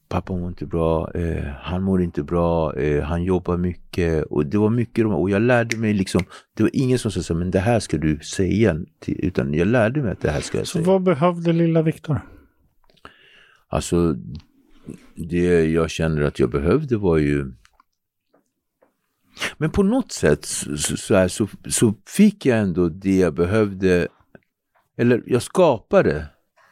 Pappa 0.08 0.34
mår 0.34 0.50
inte 0.50 0.66
bra, 0.66 1.12
eh, 1.12 1.46
han 1.62 1.84
mår 1.84 2.02
inte 2.02 2.24
bra, 2.24 2.76
eh, 2.76 3.04
han 3.04 3.24
jobbar 3.24 3.58
mycket 3.58 4.26
och 4.26 4.46
det 4.46 4.58
var 4.58 4.70
mycket 4.70 5.06
och 5.06 5.30
jag 5.30 5.42
lärde 5.42 5.78
mig 5.78 5.94
liksom, 5.94 6.22
det 6.54 6.64
var 6.64 6.70
ingen 6.74 7.00
som 7.00 7.12
sa 7.12 7.34
men 7.34 7.52
det 7.52 7.60
här 7.60 7.80
ska 7.80 7.98
du 7.98 8.20
säga, 8.20 8.80
till, 9.00 9.26
utan 9.26 9.54
jag 9.54 9.68
lärde 9.68 10.02
mig 10.02 10.12
att 10.12 10.22
det 10.22 10.32
här 10.32 10.42
ska 10.42 10.58
jag 10.58 10.68
Så 10.68 10.78
säga. 10.78 10.86
vad 10.86 11.04
behövde 11.04 11.54
lilla 11.54 11.82
Viktor? 11.82 12.22
Alltså, 13.68 14.16
det 15.16 15.66
jag 15.66 15.90
känner 15.90 16.22
att 16.22 16.40
jag 16.40 16.50
behövde 16.50 16.98
var 16.98 17.18
ju... 17.18 17.52
Men 19.58 19.70
på 19.70 19.84
något 19.84 20.12
sätt 20.12 20.46
så, 20.46 20.78
så, 20.78 21.16
här, 21.16 21.28
så, 21.28 21.48
så 21.70 21.94
fick 22.08 22.46
jag 22.46 22.60
ändå 22.60 22.90
det 22.90 23.18
jag 23.18 23.34
behövde. 23.34 24.08
Eller 24.98 25.24
jag 25.26 25.42
skapade. 25.42 26.16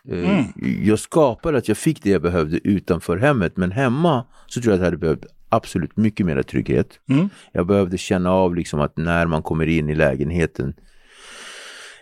Eh, 0.10 0.30
Mm. 0.30 0.44
Jag 0.86 1.00
skapade 1.00 1.58
att 1.58 1.68
jag 1.68 1.78
fick 1.78 2.04
det 2.04 2.10
jag 2.10 2.22
behövde 2.22 2.60
utanför 2.68 3.18
hemmet. 3.18 3.58
Men 3.58 3.72
hemma 3.72 4.26
så 4.48 4.62
tror 4.62 4.72
jag 4.72 4.76
att 4.76 4.80
jag 4.80 4.86
hade 4.86 4.98
behövt 4.98 5.26
absolut 5.50 5.98
mycket 5.98 6.26
mer 6.26 6.44
trygghet. 6.44 7.00
Mm. 7.10 7.30
Jag 7.52 7.68
behövde 7.68 7.98
känna 7.98 8.32
av 8.32 8.56
liksom 8.56 8.80
att 8.82 8.98
när 8.98 9.28
man 9.28 9.44
kommer 9.44 9.68
in 9.68 9.90
i 9.90 9.96
lägenheten 9.96 10.74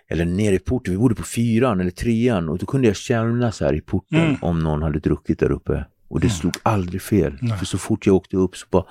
eller 0.08 0.26
ner 0.26 0.54
i 0.54 0.60
porten, 0.60 0.94
vi 0.94 0.98
bodde 0.98 1.16
på 1.16 1.24
fyran 1.24 1.80
eller 1.80 1.92
trean 1.92 2.50
och 2.50 2.58
då 2.58 2.66
kunde 2.66 2.88
jag 2.88 2.96
känna 2.96 3.52
så 3.52 3.66
här 3.66 3.74
i 3.74 3.82
porten 3.82 4.20
Mm. 4.20 4.36
om 4.42 4.60
någon 4.60 4.82
hade 4.82 5.00
druckit 5.00 5.40
där 5.40 5.52
uppe. 5.52 5.86
Och 6.10 6.20
det 6.20 6.30
slog 6.30 6.54
aldrig 6.64 7.02
fel. 7.02 7.38
Nej. 7.42 7.58
För 7.58 7.66
så 7.66 7.78
fort 7.78 8.06
jag 8.06 8.16
åkte 8.16 8.38
upp 8.38 8.58
så 8.58 8.66
bara 8.72 8.86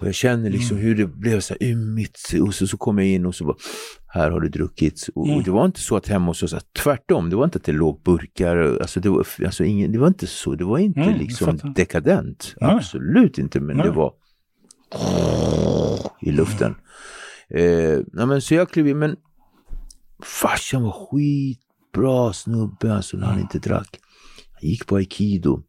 och 0.00 0.06
jag 0.06 0.14
känner 0.14 0.50
liksom 0.50 0.76
Mm. 0.76 0.88
hur 0.88 0.94
det 0.94 1.06
blev 1.06 1.40
så 1.40 1.54
här 1.54 1.62
ymmigt 1.68 2.32
och 2.40 2.54
så, 2.54 2.66
så 2.66 2.76
kom 2.76 2.98
jag 2.98 3.06
in 3.06 3.26
och 3.26 3.34
så 3.34 3.44
bara 3.44 3.56
här 4.06 4.30
har 4.30 4.40
det 4.40 4.48
druckits. 4.48 5.08
Och, 5.14 5.26
Mm. 5.26 5.38
och 5.38 5.44
det 5.44 5.50
var 5.50 5.64
inte 5.66 5.80
så 5.80 5.96
att 5.96 6.08
hemma 6.08 6.26
hos 6.26 6.42
oss, 6.42 6.52
att 6.54 6.72
tvärtom, 6.82 7.30
det 7.30 7.36
var 7.36 7.44
inte 7.44 7.56
att 7.58 7.64
det 7.64 7.72
låg 7.72 8.02
burkar, 8.02 8.56
alltså 8.80 9.00
det 9.00 9.08
var, 9.08 9.26
alltså 9.44 9.64
ingen, 9.64 9.92
det 9.92 9.98
var 9.98 10.06
inte 10.08 10.26
så, 10.26 10.54
det 10.54 10.64
var 10.64 10.78
inte 10.78 11.00
Mm, 11.00 11.18
liksom 11.18 11.58
dekadent. 11.76 12.54
Nej. 12.60 12.70
Absolut 12.74 13.38
inte, 13.38 13.60
men 13.60 13.76
Nej. 13.76 13.86
det 13.86 13.92
var 13.92 14.12
i 16.20 16.30
luften. 16.32 16.74
Eh, 17.50 17.98
nej, 18.12 18.26
men 18.26 18.42
så 18.42 18.54
jag 18.54 18.70
klev 18.70 18.88
in, 18.88 18.98
men 18.98 19.16
farsan 20.22 20.82
var 20.82 20.92
skitbra 21.10 22.32
snubbe 22.32 22.94
alltså 22.94 23.16
när 23.16 23.26
han 23.26 23.40
inte 23.40 23.58
drack. 23.58 23.98
Han 24.60 24.68
gick 24.70 24.86
på 24.86 24.96
aikido. 24.96 25.62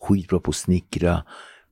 Skitbra 0.00 0.38
på 0.38 0.50
att 0.50 0.56
snickra. 0.56 1.22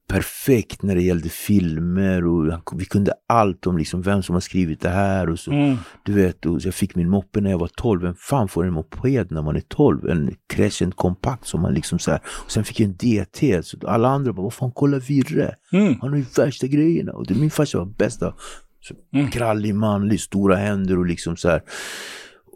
Perfekt 0.08 0.82
när 0.82 0.94
det 0.94 1.02
gällde 1.02 1.28
filmer 1.28 2.26
och 2.26 2.62
vi 2.76 2.84
kunde 2.84 3.12
allt 3.28 3.66
om 3.66 3.78
liksom 3.78 4.02
vem 4.02 4.22
som 4.22 4.34
har 4.34 4.40
skrivit 4.40 4.80
det 4.80 4.88
här 4.88 5.30
och 5.30 5.38
så. 5.38 5.52
Mm. 5.52 5.76
Du 6.04 6.12
vet, 6.12 6.46
och 6.46 6.60
jag 6.60 6.74
fick 6.74 6.94
min 6.94 7.08
moppe 7.08 7.40
när 7.40 7.50
jag 7.50 7.58
var 7.58 7.70
12. 7.76 8.02
Vem 8.02 8.14
fan 8.14 8.48
får 8.48 8.66
en 8.66 8.72
moped 8.72 9.30
när 9.30 9.42
man 9.42 9.56
är 9.56 9.60
12? 9.60 10.08
En 10.08 10.34
Crescent 10.48 10.96
kompakt 10.96 11.46
som 11.46 11.60
man 11.62 11.74
liksom 11.74 11.98
så 11.98 12.10
här. 12.10 12.20
Och 12.44 12.50
sen 12.50 12.64
fick 12.64 12.80
jag 12.80 12.88
en 12.88 12.96
DT. 12.96 13.62
Så 13.62 13.76
alla 13.86 14.08
andra 14.08 14.32
bara, 14.32 14.42
vad 14.42 14.54
fan 14.54 14.72
kolla 14.72 14.98
Virre. 14.98 15.54
Mm. 15.72 15.94
Han 16.00 16.10
har 16.10 16.16
ju 16.16 16.24
värsta 16.36 16.66
grejerna. 16.66 17.12
Och 17.12 17.26
det, 17.26 17.34
min 17.34 17.50
farsa 17.50 17.78
var 17.78 17.86
bästa. 17.86 18.34
Så, 18.80 18.94
Mm. 19.14 19.30
Krallig, 19.30 19.74
manlig, 19.74 20.20
stora 20.20 20.56
händer 20.56 20.98
och 20.98 21.06
liksom 21.06 21.36
så 21.36 21.48
här. 21.48 21.62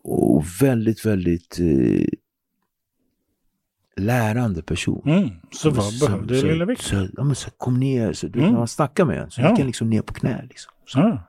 Och 0.04 0.44
väldigt, 0.60 1.06
väldigt 1.06 1.58
eh, 1.60 2.06
lärande 4.00 4.62
person. 4.62 5.02
Mm. 5.06 5.30
Så 5.52 5.70
vad 5.70 5.84
Så- 5.84 6.06
behövde 6.06 6.40
så, 6.40 6.46
lilla 6.46 6.64
Viktor? 6.64 6.84
Så, 6.84 7.08
ja, 7.16 7.24
men 7.24 7.34
så 7.34 7.50
kom 7.50 7.80
ner, 7.80 8.12
så, 8.12 8.26
du, 8.26 8.32
vet, 8.32 8.36
Mm. 8.42 8.50
när 8.52 8.58
man 8.58 8.68
snackade 8.68 9.06
med 9.08 9.22
en 9.22 9.30
så 9.30 9.40
Ja. 9.40 9.48
gick 9.50 9.58
han 9.58 9.66
liksom 9.66 9.90
ner 9.90 10.02
på 10.02 10.14
knä. 10.14 10.46
Liksom. 10.48 10.72
Så, 10.86 10.98
Ja. 10.98 11.28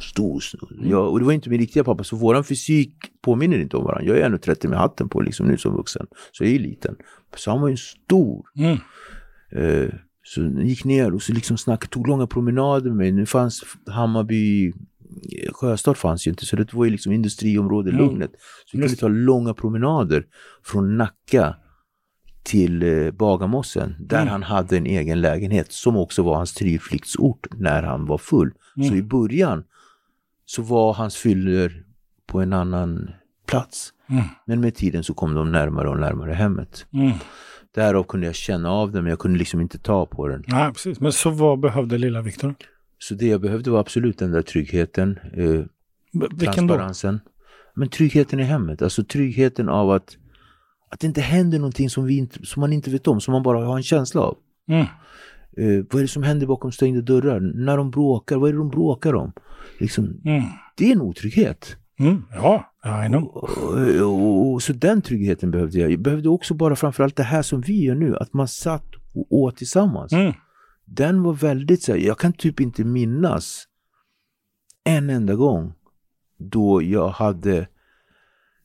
stor 0.00 0.40
snubbe. 0.40 0.88
Ja, 0.88 0.98
och 0.98 1.18
det 1.18 1.24
var 1.24 1.32
inte 1.32 1.50
min 1.50 1.58
riktiga 1.60 1.84
pappa, 1.84 2.04
så 2.04 2.16
våran 2.16 2.44
fysik 2.44 2.94
påminner 3.22 3.58
inte 3.58 3.76
om 3.76 3.84
varandra. 3.84 4.06
Jag 4.06 4.18
är 4.18 4.24
1,30 4.24 4.68
med 4.68 4.78
hatten 4.78 5.08
på 5.08 5.20
liksom 5.20 5.46
nu 5.46 5.56
som 5.56 5.76
vuxen. 5.76 6.06
Så 6.32 6.44
jag 6.44 6.48
är 6.48 6.52
ju 6.54 6.58
liten. 6.62 6.96
Så 7.36 7.50
han 7.50 7.60
var 7.60 7.68
ju 7.68 7.76
stor. 7.76 8.44
Mm. 8.56 8.78
Eh, 9.52 9.90
så 10.24 10.40
gick 10.62 10.84
ner 10.84 11.14
och 11.14 11.22
så 11.22 11.32
liksom 11.32 11.56
snackade, 11.58 11.90
tog 11.92 12.08
långa 12.08 12.26
promenader 12.26 12.88
med 12.90 12.96
mig. 12.96 13.12
Nu 13.12 13.26
fanns 13.26 13.62
Hammarby, 13.86 14.72
Sjöstad 15.52 15.96
fanns 15.96 16.26
ju 16.26 16.30
inte, 16.30 16.46
så 16.46 16.56
det 16.56 16.72
var 16.74 16.84
ju 16.84 16.90
liksom 16.90 17.12
industriområde, 17.12 17.90
Mm. 17.90 18.04
Lugnet. 18.04 18.30
Så 18.66 18.76
vi 18.76 18.82
kunde 18.82 18.96
ta 18.96 19.08
långa 19.08 19.54
promenader 19.54 20.24
från 20.64 20.96
Nacka 20.96 21.56
till 22.42 22.82
eh, 22.82 23.10
Bagarmossen, 23.10 23.94
där 24.00 24.16
Mm. 24.16 24.28
han 24.28 24.42
hade 24.42 24.76
en 24.76 24.86
egen 24.86 25.20
lägenhet 25.20 25.72
som 25.72 25.96
också 25.96 26.22
var 26.22 26.34
hans 26.36 26.54
tillflyktsort 26.54 27.46
när 27.56 27.82
han 27.82 28.06
var 28.06 28.18
full. 28.18 28.52
Så 28.74 28.80
Mm. 28.82 28.94
i 28.98 29.02
början 29.02 29.64
så 30.46 30.62
var 30.62 30.92
hans 30.94 31.16
fyller 31.16 31.84
på 32.26 32.40
en 32.40 32.52
annan 32.52 33.10
plats. 33.46 33.92
Mm. 34.10 34.24
Men 34.46 34.60
med 34.60 34.74
tiden 34.74 35.04
så 35.04 35.14
kom 35.14 35.34
de 35.34 35.52
närmare 35.52 35.88
och 35.88 35.98
närmare 36.00 36.32
hemmet. 36.32 36.86
Mm. 36.92 37.12
Därav 37.74 38.02
kunde 38.04 38.26
jag 38.26 38.34
känna 38.34 38.70
av 38.70 38.92
det 38.92 39.02
men 39.02 39.10
jag 39.10 39.18
kunde 39.18 39.38
liksom 39.38 39.60
inte 39.60 39.78
ta 39.78 40.06
på 40.06 40.28
den. 40.28 40.44
Nej, 40.46 40.72
precis. 40.72 41.00
Men 41.00 41.12
så 41.12 41.30
vad 41.30 41.60
behövde 41.60 41.98
lilla 41.98 42.22
Viktor? 42.22 42.54
Så 42.98 43.14
det 43.14 43.26
jag 43.26 43.40
behövde 43.40 43.70
var 43.70 43.80
absolut 43.80 44.18
den 44.18 44.30
där 44.32 44.42
tryggheten, 44.42 45.18
eh, 45.36 45.44
V- 45.44 45.66
Vilken 46.12 46.46
då? 46.66 46.74
transparensen. 46.74 47.20
Men 47.74 47.88
tryggheten 47.88 48.40
i 48.40 48.42
hemmet, 48.42 48.82
alltså 48.82 49.04
tryggheten 49.04 49.68
av 49.68 49.90
att, 49.90 50.16
att 50.92 51.00
det 51.00 51.06
inte 51.06 51.20
händer 51.20 51.58
någonting 51.58 51.90
som, 51.90 52.04
vi 52.04 52.16
inte, 52.16 52.46
som 52.46 52.60
man 52.60 52.72
inte 52.72 52.90
vet 52.90 53.06
om, 53.08 53.20
som 53.20 53.32
man 53.32 53.42
bara 53.42 53.66
har 53.66 53.76
en 53.76 53.82
känsla 53.82 54.20
av. 54.20 54.36
Mm. 54.68 54.80
Eh, 55.56 55.84
vad 55.90 55.94
är 55.96 56.02
det 56.02 56.08
som 56.08 56.22
händer 56.22 56.46
bakom 56.46 56.72
stängda 56.72 57.00
dörrar? 57.00 57.40
När 57.40 57.76
de 57.76 57.90
bråkar, 57.90 58.36
vad 58.36 58.48
är 58.48 58.52
det 58.52 58.58
de 58.58 58.70
bråkar 58.70 59.14
om? 59.14 59.32
Liksom, 59.80 60.20
Mm. 60.24 60.42
det 60.76 60.88
är 60.88 60.92
en 60.92 61.00
otrygghet. 61.00 61.76
Mm. 61.98 62.22
Ja, 62.32 62.72
I 63.06 63.08
know. 63.08 63.24
Och, 63.24 64.02
och, 64.02 64.52
och, 64.52 64.62
så 64.62 64.72
den 64.72 65.02
tryggheten 65.02 65.50
behövde 65.50 65.78
jag. 65.78 65.90
Jag 65.92 66.00
behövde 66.00 66.28
också 66.28 66.54
bara 66.54 66.76
framförallt 66.76 67.16
det 67.16 67.22
här 67.22 67.42
som 67.42 67.60
vi 67.60 67.84
gör 67.84 67.94
nu, 67.94 68.16
att 68.16 68.32
man 68.32 68.48
satt 68.48 68.86
och 69.14 69.32
åt 69.32 69.56
tillsammans. 69.56 70.12
Mm. 70.12 70.32
Den 70.84 71.22
var 71.22 71.32
väldigt 71.32 71.82
så 71.82 71.92
här, 71.92 71.98
jag 71.98 72.18
kan 72.18 72.32
typ 72.32 72.60
inte 72.60 72.84
minnas 72.84 73.64
en 74.84 75.10
enda 75.10 75.34
gång 75.34 75.72
då 76.38 76.82
jag 76.82 77.08
hade 77.08 77.68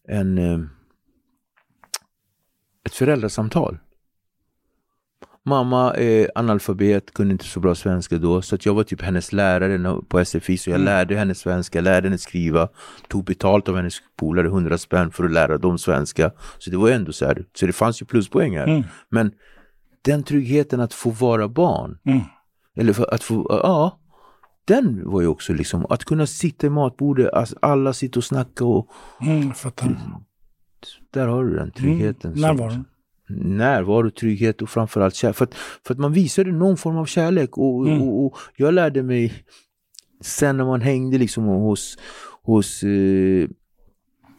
en 0.08 0.38
eh, 0.38 0.60
ett 2.88 2.96
föräldrasamtal. 2.96 3.78
Mamma 5.46 5.94
är 5.94 6.32
analfabet, 6.36 7.14
kunde 7.14 7.32
inte 7.32 7.46
så 7.46 7.60
bra 7.60 7.76
svenska 7.76 8.18
då, 8.18 8.42
så 8.42 8.56
att 8.56 8.66
jag 8.66 8.74
var 8.74 8.84
typ 8.84 9.02
hennes 9.02 9.34
lärare 9.34 10.02
på 10.08 10.20
SFI, 10.26 10.58
så 10.58 10.70
jag 10.70 10.76
Mm. 10.76 10.86
lärde 10.86 11.16
henne 11.16 11.36
svenska, 11.36 11.82
lärde 11.82 12.08
henne 12.08 12.18
skriva, 12.18 12.70
tog 13.08 13.24
betalt 13.24 13.70
av 13.70 13.76
hennes 13.76 13.94
polare, 14.16 14.48
100 14.48 14.78
spänn 14.78 15.12
för 15.12 15.24
att 15.24 15.32
lära 15.32 15.58
dem 15.58 15.78
svenska. 15.78 16.32
Så 16.58 16.70
det 16.70 16.78
var 16.78 16.90
ändå 16.90 17.12
så 17.12 17.26
här, 17.26 17.46
så 17.54 17.66
det 17.66 17.74
fanns 17.74 18.02
ju 18.02 18.06
pluspoäng 18.06 18.58
här. 18.58 18.68
Mm. 18.68 18.84
Men 19.10 19.32
den 20.02 20.24
tryggheten 20.24 20.80
att 20.80 20.94
få 20.94 21.10
vara 21.10 21.48
barn, 21.48 21.98
Mm. 22.06 22.20
eller 22.76 23.14
att 23.14 23.24
få, 23.24 23.46
ja, 23.50 24.00
den 24.66 25.10
var 25.10 25.22
ju 25.22 25.28
också 25.28 25.54
liksom, 25.54 25.86
att 25.90 26.06
kunna 26.06 26.26
sitta 26.26 26.68
i 26.68 26.70
matbordet, 26.70 27.34
alltså 27.34 27.56
alla 27.62 27.94
sitter 27.94 28.18
och 28.20 28.24
snackar 28.24 28.66
och 28.66 28.88
Mm. 29.22 30.14
Där 31.12 31.28
har 31.28 31.46
du 31.46 31.56
den 31.56 31.72
tryggheten. 31.72 32.32
Mm. 32.32 32.42
Närvaron. 32.42 32.86
Närvaro, 33.30 34.12
trygghet 34.12 34.62
och 34.62 34.70
framförallt 34.70 35.16
kärlek. 35.16 35.36
För 35.36 35.46
att, 35.46 35.54
för 35.54 35.94
att 35.94 36.00
man 36.00 36.14
visade 36.14 36.52
någon 36.52 36.78
form 36.78 36.98
av 36.98 37.06
kärlek 37.06 37.58
och, 37.58 37.88
Mm. 37.88 38.02
och, 38.02 38.26
och 38.26 38.38
jag 38.56 38.74
lärde 38.74 39.04
mig 39.04 39.34
sen 40.22 40.58
när 40.58 40.66
man 40.66 40.82
hängde 40.82 41.18
liksom 41.18 41.44
hos, 41.44 41.98
hos 42.44 42.84
eh, 42.84 43.48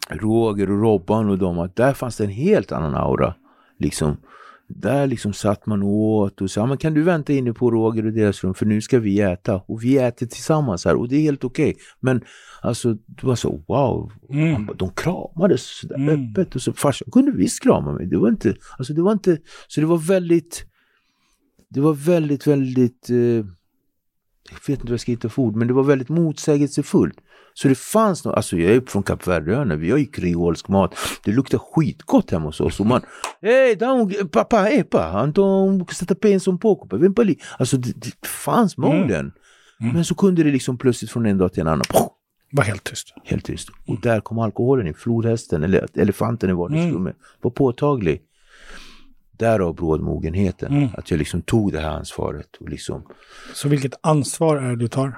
Roger 0.09 0.71
och 0.71 0.81
Robban 0.81 1.29
och 1.29 1.37
dem 1.37 1.59
att 1.59 1.75
där 1.75 1.93
fanns 1.93 2.17
det 2.17 2.23
en 2.23 2.29
helt 2.29 2.71
annan 2.71 2.95
aura. 2.95 3.33
Liksom. 3.79 4.17
Där 4.67 5.07
liksom 5.07 5.33
satt 5.33 5.65
man 5.65 5.83
åt 5.83 6.41
och 6.41 6.51
sa, 6.51 6.65
men 6.65 6.77
kan 6.77 6.93
du 6.93 7.01
vänta 7.03 7.33
inne 7.33 7.53
på 7.53 7.71
Roger 7.71 8.05
och 8.05 8.13
deras 8.13 8.43
rum 8.43 8.53
för 8.53 8.65
nu 8.65 8.81
ska 8.81 8.99
vi 8.99 9.21
äta. 9.21 9.61
Och 9.67 9.83
vi 9.83 9.97
äter 9.97 10.25
tillsammans 10.25 10.85
här 10.85 10.95
och 10.95 11.09
det 11.09 11.15
är 11.15 11.21
helt 11.21 11.43
okej. 11.43 11.75
Men 11.99 12.21
alltså, 12.61 12.93
det 12.93 13.23
var 13.23 13.35
så 13.35 13.63
wow. 13.67 14.11
Mm. 14.29 14.65
Bara, 14.65 14.73
De 14.77 14.89
kramades 14.89 15.79
sådär 15.79 15.95
Mm. 15.95 16.31
öppet 16.31 16.55
och 16.55 16.61
så 16.61 16.73
farsan 16.73 17.11
kunde 17.11 17.31
visst 17.31 17.63
krama 17.63 17.91
mig. 17.91 18.07
Det 18.07 18.17
var 18.17 18.29
inte, 18.29 18.55
alltså 18.77 18.93
det 18.93 19.01
var 19.01 19.11
inte, 19.11 19.37
så 19.67 19.81
det 19.81 19.87
var 19.87 19.97
väldigt, 19.97 20.65
det 21.69 21.81
var 21.81 21.93
väldigt, 21.93 22.47
väldigt, 22.47 23.09
eh, 23.09 23.45
jag 24.51 24.59
vet 24.67 24.69
inte 24.69 24.83
vad 24.83 24.91
jag 24.91 24.99
ska 24.99 25.11
hitta 25.11 25.29
för 25.29 25.41
ord, 25.41 25.55
men 25.55 25.67
det 25.67 25.73
var 25.73 25.83
väldigt 25.83 26.09
motsägelsefullt. 26.09 27.17
Så 27.53 27.67
det 27.67 27.77
fanns 27.77 28.25
något, 28.25 28.35
alltså 28.35 28.57
jag 28.57 28.75
är 28.75 28.81
från 28.81 29.03
Kap 29.03 29.27
Verdeöarna, 29.27 29.75
vi 29.75 29.91
har 29.91 29.97
ju 29.97 30.05
kreolsk 30.05 30.67
mat. 30.67 30.95
Det 31.23 31.31
luktar 31.31 31.57
skitgott 31.57 32.31
hemma 32.31 32.45
hos 32.45 32.61
oss 32.61 32.79
och 32.79 32.85
man, 32.85 33.01
hej, 33.41 33.77
pappa, 34.31 34.69
epa, 34.69 35.31
você 35.87 36.05
tá 36.05 36.15
pensando 36.15 36.55
um 36.55 36.59
pouco, 36.59 36.97
vem. 36.97 37.13
Alltså 37.59 37.77
det, 37.77 37.93
det 37.95 38.27
fanns 38.27 38.77
moden. 38.77 39.31
Mm. 39.81 39.93
Men 39.93 40.05
så 40.05 40.15
kunde 40.15 40.43
det 40.43 40.51
liksom 40.51 40.77
plötsligt 40.77 41.11
från 41.11 41.25
en 41.25 41.37
dag 41.37 41.53
till 41.53 41.61
en 41.61 41.67
annan, 41.67 41.85
poff, 41.89 42.08
Var 42.51 42.63
helt 42.63 42.83
tyst. 42.83 43.13
helt 43.23 43.45
tyst. 43.45 43.69
Och 43.87 44.01
där 44.01 44.19
kom 44.21 44.39
alkoholen 44.39 44.87
in, 44.87 44.93
flodhästen 44.93 45.63
eller 45.63 45.87
elefanten 45.99 46.49
i 46.49 46.53
vardagsrummet 46.53 47.15
var 47.41 47.51
påtaglig. 47.51 48.21
Därav 49.31 49.75
brådmogenheten. 49.75 50.73
Mm. 50.73 50.89
Att 50.93 51.11
jag 51.11 51.17
liksom 51.17 51.41
tog 51.41 51.71
det 51.73 51.79
här 51.79 51.89
ansvaret. 51.89 52.55
Och 52.59 52.69
liksom, 52.69 53.03
Så 53.53 53.69
vilket 53.69 53.93
ansvar 54.01 54.57
är 54.57 54.69
det 54.69 54.75
du 54.75 54.87
tar? 54.87 55.17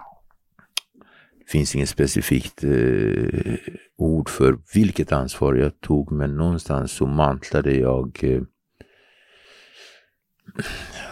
det 1.45 1.51
finns 1.51 1.75
inget 1.75 1.89
specifikt 1.89 2.63
eh, 2.63 3.53
ord 3.97 4.29
för 4.29 4.57
vilket 4.73 5.11
ansvar 5.11 5.55
jag 5.55 5.81
tog, 5.81 6.11
men 6.11 6.35
någonstans 6.37 6.91
så 6.91 7.05
mantlade 7.05 7.73
jag 7.73 8.19
eh, 8.23 8.41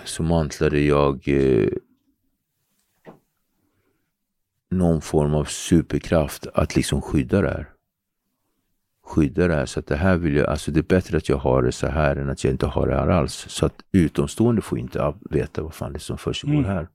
så 0.05 0.23
mantlade 0.23 0.79
jag 0.79 1.27
eh, 1.27 1.67
någon 4.71 5.01
form 5.01 5.33
av 5.33 5.43
superkraft 5.45 6.47
att 6.53 6.75
liksom 6.75 7.01
skydda 7.01 7.41
det 7.41 7.49
här. 7.49 7.69
Skydda 9.05 9.47
det 9.47 9.55
här. 9.55 9.65
Så 9.65 9.79
att 9.79 9.87
det 9.87 9.95
här 9.95 10.17
vill 10.17 10.35
jag, 10.35 10.47
alltså 10.47 10.71
det 10.71 10.79
är 10.79 10.83
bättre 10.83 11.17
att 11.17 11.29
jag 11.29 11.37
har 11.37 11.63
det 11.63 11.71
så 11.71 11.87
här 11.87 12.15
än 12.15 12.29
att 12.29 12.43
jag 12.43 12.53
inte 12.53 12.65
har 12.65 12.87
det 12.87 12.95
här 12.95 13.07
alls. 13.07 13.45
Så 13.49 13.65
att 13.65 13.75
utomstående 13.91 14.61
får 14.61 14.79
inte 14.79 15.13
veta 15.29 15.63
vad 15.63 15.73
fan 15.73 15.93
det 15.93 15.97
är 15.97 15.99
som 15.99 16.17
försiggår 16.17 16.53
Mm. 16.53 16.65
här. 16.65 16.87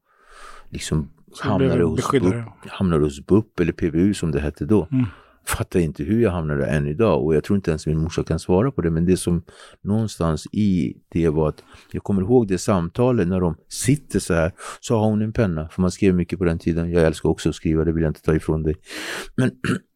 Liksom 0.69 1.11
hamnar 1.41 1.79
det 1.79 1.85
hos. 1.85 2.11
BUP, 2.11 2.35
hamnar 2.67 3.01
hos 3.01 3.27
BUP 3.27 3.61
eller 3.61 3.73
PBU 3.73 4.15
som 4.15 4.31
det 4.33 4.41
hette 4.41 4.65
då. 4.65 4.89
Mm. 4.93 5.07
Fattar 5.47 5.81
inte 5.81 6.03
hur 6.05 6.23
jag 6.23 6.31
hamnade 6.31 6.61
där 6.61 6.77
än 6.77 6.87
idag 6.87 7.25
och 7.25 7.35
jag 7.35 7.45
tror 7.45 7.57
inte 7.57 7.71
ens 7.71 7.87
min 7.87 7.99
morsa 7.99 8.25
kan 8.25 8.39
svara 8.39 8.71
på 8.71 8.83
det. 8.83 8.91
Men 8.91 9.05
det 9.05 9.17
som 9.17 9.43
någonstans 9.83 10.47
i 10.53 10.97
det 11.09 11.29
var 11.29 11.49
att 11.49 11.65
jag 11.91 12.03
kommer 12.03 12.23
ihåg 12.23 12.49
det 12.49 12.59
samtalet 12.59 13.29
när 13.29 13.41
de 13.41 13.57
sitter 13.69 14.19
så 14.19 14.35
här. 14.35 14.53
Så 14.81 14.97
har 14.97 15.07
hon 15.07 15.23
en 15.23 15.33
penna, 15.33 15.69
för 15.69 15.81
man 15.81 15.91
skrev 15.91 16.15
mycket 16.15 16.39
på 16.39 16.45
den 16.45 16.59
tiden. 16.59 16.91
Jag 16.91 17.03
älskar 17.03 17.29
också 17.29 17.49
att 17.49 17.55
skriva, 17.55 17.85
det 17.85 17.93
vill 17.93 18.03
jag 18.03 18.11
inte 18.11 18.23
ta 18.23 18.35
ifrån 18.35 18.63
dig. 18.63 18.75
Men 19.37 19.51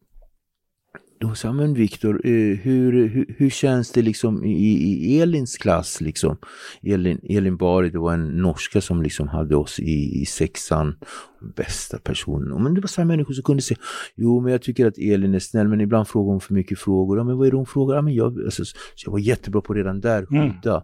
då 1.19 1.35
sa 1.35 1.53
men 1.53 1.73
Viktor, 1.73 2.21
eh, 2.25 2.31
hur, 2.57 3.07
hur, 3.07 3.35
hur 3.37 3.49
känns 3.49 3.91
det 3.91 4.01
liksom 4.01 4.45
i, 4.45 4.73
i 5.15 5.19
Elins 5.21 5.57
klass 5.57 6.01
liksom? 6.01 6.37
Elin, 6.83 7.19
Elin 7.23 7.57
Bari, 7.57 7.89
det 7.89 7.99
var 7.99 8.13
en 8.13 8.27
norska 8.41 8.81
som 8.81 9.01
liksom 9.01 9.27
hade 9.27 9.55
oss 9.55 9.79
i, 9.79 10.21
i 10.21 10.25
sexan. 10.25 10.95
Bästa 11.55 11.97
personen. 11.97 12.63
Men 12.63 12.73
det 12.73 12.81
var 12.81 12.87
samma 12.87 13.05
människor 13.05 13.33
som 13.33 13.43
kunde 13.43 13.61
säga, 13.63 13.77
jo 14.15 14.41
men 14.41 14.51
jag 14.51 14.61
tycker 14.61 14.87
att 14.87 14.97
Elin 14.97 15.35
är 15.35 15.39
snäll 15.39 15.67
men 15.67 15.81
ibland 15.81 16.07
frågar 16.07 16.31
hon 16.31 16.41
för 16.41 16.53
mycket 16.53 16.79
frågor. 16.79 17.17
Ja 17.17 17.23
men 17.23 17.37
vad 17.37 17.47
är 17.47 17.51
det 17.51 17.57
hon 17.57 17.65
frågar? 17.65 17.95
Ja, 17.95 18.01
men 18.01 18.13
jag, 18.13 18.39
alltså, 18.45 18.65
så 18.65 18.73
jag 19.05 19.11
var 19.11 19.19
jättebra 19.19 19.61
på 19.61 19.73
redan 19.73 20.01
där, 20.01 20.25
Mm. 20.31 20.51
skydda. 20.53 20.83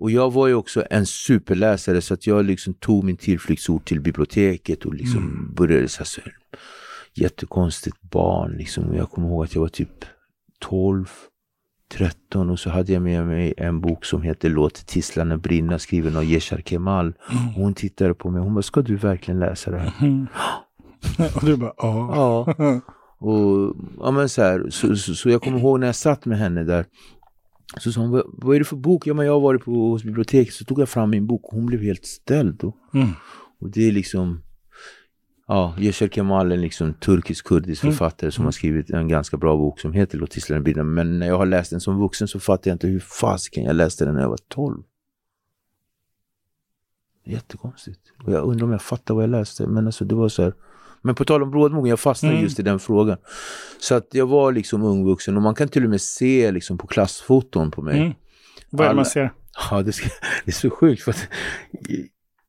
Och 0.00 0.10
jag 0.10 0.32
var 0.32 0.46
ju 0.48 0.54
också 0.54 0.84
en 0.90 1.06
superläsare 1.06 2.00
så 2.00 2.14
att 2.14 2.26
jag 2.26 2.44
liksom 2.44 2.74
tog 2.74 3.04
min 3.04 3.16
tillflyktsort 3.16 3.84
till 3.84 4.00
biblioteket 4.00 4.84
och 4.84 4.94
liksom 4.94 5.18
Mm. 5.22 5.54
började 5.54 5.88
så 5.88 5.98
här, 6.24 6.32
jättekonstigt 7.14 8.02
barn 8.02 8.52
liksom. 8.52 8.84
Och 8.84 8.96
Jag 8.96 9.10
kommer 9.10 9.28
ihåg 9.28 9.44
att 9.44 9.54
jag 9.54 9.62
var 9.62 9.68
typ 9.68 10.04
12, 10.60 11.06
13 11.92 12.50
och 12.50 12.58
så 12.58 12.70
hade 12.70 12.92
jag 12.92 13.02
med 13.02 13.26
mig 13.26 13.54
en 13.56 13.80
bok 13.80 14.04
som 14.04 14.22
heter 14.22 14.50
Låt 14.50 14.86
tisslarna 14.86 15.36
brinna 15.36 15.78
skriven 15.78 16.16
av 16.16 16.24
Yeshar 16.24 16.62
Kemal. 16.64 17.14
Och 17.28 17.62
hon 17.62 17.74
tittade 17.74 18.14
på 18.14 18.30
mig 18.30 18.38
och 18.38 18.44
hon 18.44 18.54
bara, 18.54 18.62
ska 18.62 18.82
du 18.82 18.96
verkligen 18.96 19.40
läsa 19.40 19.70
det 19.70 19.78
här? 19.78 19.92
Mm. 20.00 20.26
Och 21.36 21.44
du 21.44 21.56
bara, 21.56 21.72
ja. 21.76 22.54
Ja. 22.58 22.80
Och, 23.18 23.76
ja 24.00 24.10
men 24.10 24.28
så, 24.28 24.42
här, 24.42 24.66
så, 24.70 24.96
så, 24.96 25.14
så 25.14 25.30
jag 25.30 25.42
kommer 25.42 25.58
ihåg 25.58 25.80
när 25.80 25.86
jag 25.86 25.96
satt 25.96 26.26
med 26.26 26.38
henne 26.38 26.64
där. 26.64 26.86
Så 27.78 27.92
sa 27.92 28.00
hon, 28.00 28.22
vad, 28.32 28.54
är 28.54 28.58
det 28.58 28.64
för 28.64 28.76
bok? 28.76 29.06
Ja 29.06 29.14
men 29.14 29.26
jag 29.26 29.32
har 29.32 29.40
varit 29.40 29.64
på, 29.64 29.90
hos 29.90 30.04
biblioteket. 30.04 30.54
Så 30.54 30.64
tog 30.64 30.80
jag 30.80 30.88
fram 30.88 31.10
min 31.10 31.26
bok 31.26 31.44
och 31.44 31.52
hon 31.52 31.66
blev 31.66 31.82
helt 31.82 32.06
ställd. 32.06 32.56
Då. 32.58 32.76
Mm. 32.94 33.08
Och 33.60 33.70
det 33.70 33.88
är 33.88 33.92
liksom, 33.92 34.42
ja, 35.52 35.74
Yeshar 35.78 36.08
Kemal 36.08 36.52
är 36.52 36.56
en 36.56 36.60
liksom 36.62 36.94
turkisk-kurdisk 36.94 37.82
Mm. 37.84 37.92
författare 37.96 38.30
som 38.32 38.44
har 38.44 38.52
skrivit 38.52 38.90
en 38.90 39.08
ganska 39.08 39.36
bra 39.36 39.56
bok 39.56 39.80
som 39.80 39.92
heter 39.92 40.18
Låt 40.18 40.30
tisslarna 40.30 40.62
brinna. 40.62 40.82
Men 40.84 41.18
när 41.18 41.26
jag 41.26 41.38
har 41.38 41.46
läst 41.46 41.70
den 41.70 41.80
som 41.80 41.98
vuxen 42.00 42.28
så 42.28 42.40
fattar 42.40 42.70
jag 42.70 42.74
inte 42.74 42.86
hur 42.86 43.00
fasiken 43.00 43.64
jag 43.64 43.76
läste 43.76 44.04
den 44.04 44.14
när 44.14 44.22
jag 44.22 44.28
var 44.28 44.38
12. 44.48 44.82
Jättekonstigt. 47.24 48.00
Och 48.24 48.32
jag 48.32 48.44
undrar 48.44 48.64
om 48.66 48.72
jag 48.72 48.82
fattar 48.82 49.14
vad 49.14 49.22
jag 49.22 49.30
läste. 49.30 49.66
Men 49.66 49.86
alltså 49.86 50.04
det 50.04 50.14
var 50.14 50.28
så 50.28 50.42
här. 50.42 50.54
Men 51.02 51.14
på 51.14 51.24
tal 51.24 51.42
om 51.42 51.50
brådmogen, 51.50 51.90
jag 51.90 52.00
fastnade 52.00 52.34
Mm. 52.34 52.44
just 52.44 52.58
i 52.58 52.62
den 52.62 52.78
frågan. 52.78 53.16
Så 53.80 53.94
att 53.94 54.08
jag 54.12 54.26
var 54.26 54.52
liksom 54.52 54.82
ung 54.82 55.04
vuxen 55.04 55.36
och 55.36 55.42
man 55.42 55.54
kan 55.54 55.68
till 55.68 55.84
och 55.84 55.90
med 55.90 56.00
se 56.00 56.50
liksom 56.52 56.78
på 56.78 56.86
klassfoton 56.86 57.70
på 57.70 57.82
mig. 57.82 57.98
Mm. 58.00 58.12
Vad 58.70 58.86
är 58.86 58.90
det 58.90 58.96
man 58.96 59.04
ser? 59.06 59.32
Ja, 59.70 59.82
det, 59.82 59.92
ska, 59.92 60.08
det 60.44 60.50
är 60.50 60.52
så 60.52 60.70
sjukt 60.70 61.02
för 61.02 61.10
att 61.10 61.28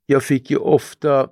jag 0.05 0.23
fick 0.23 0.51
ju 0.51 0.57
ofta 0.57 1.27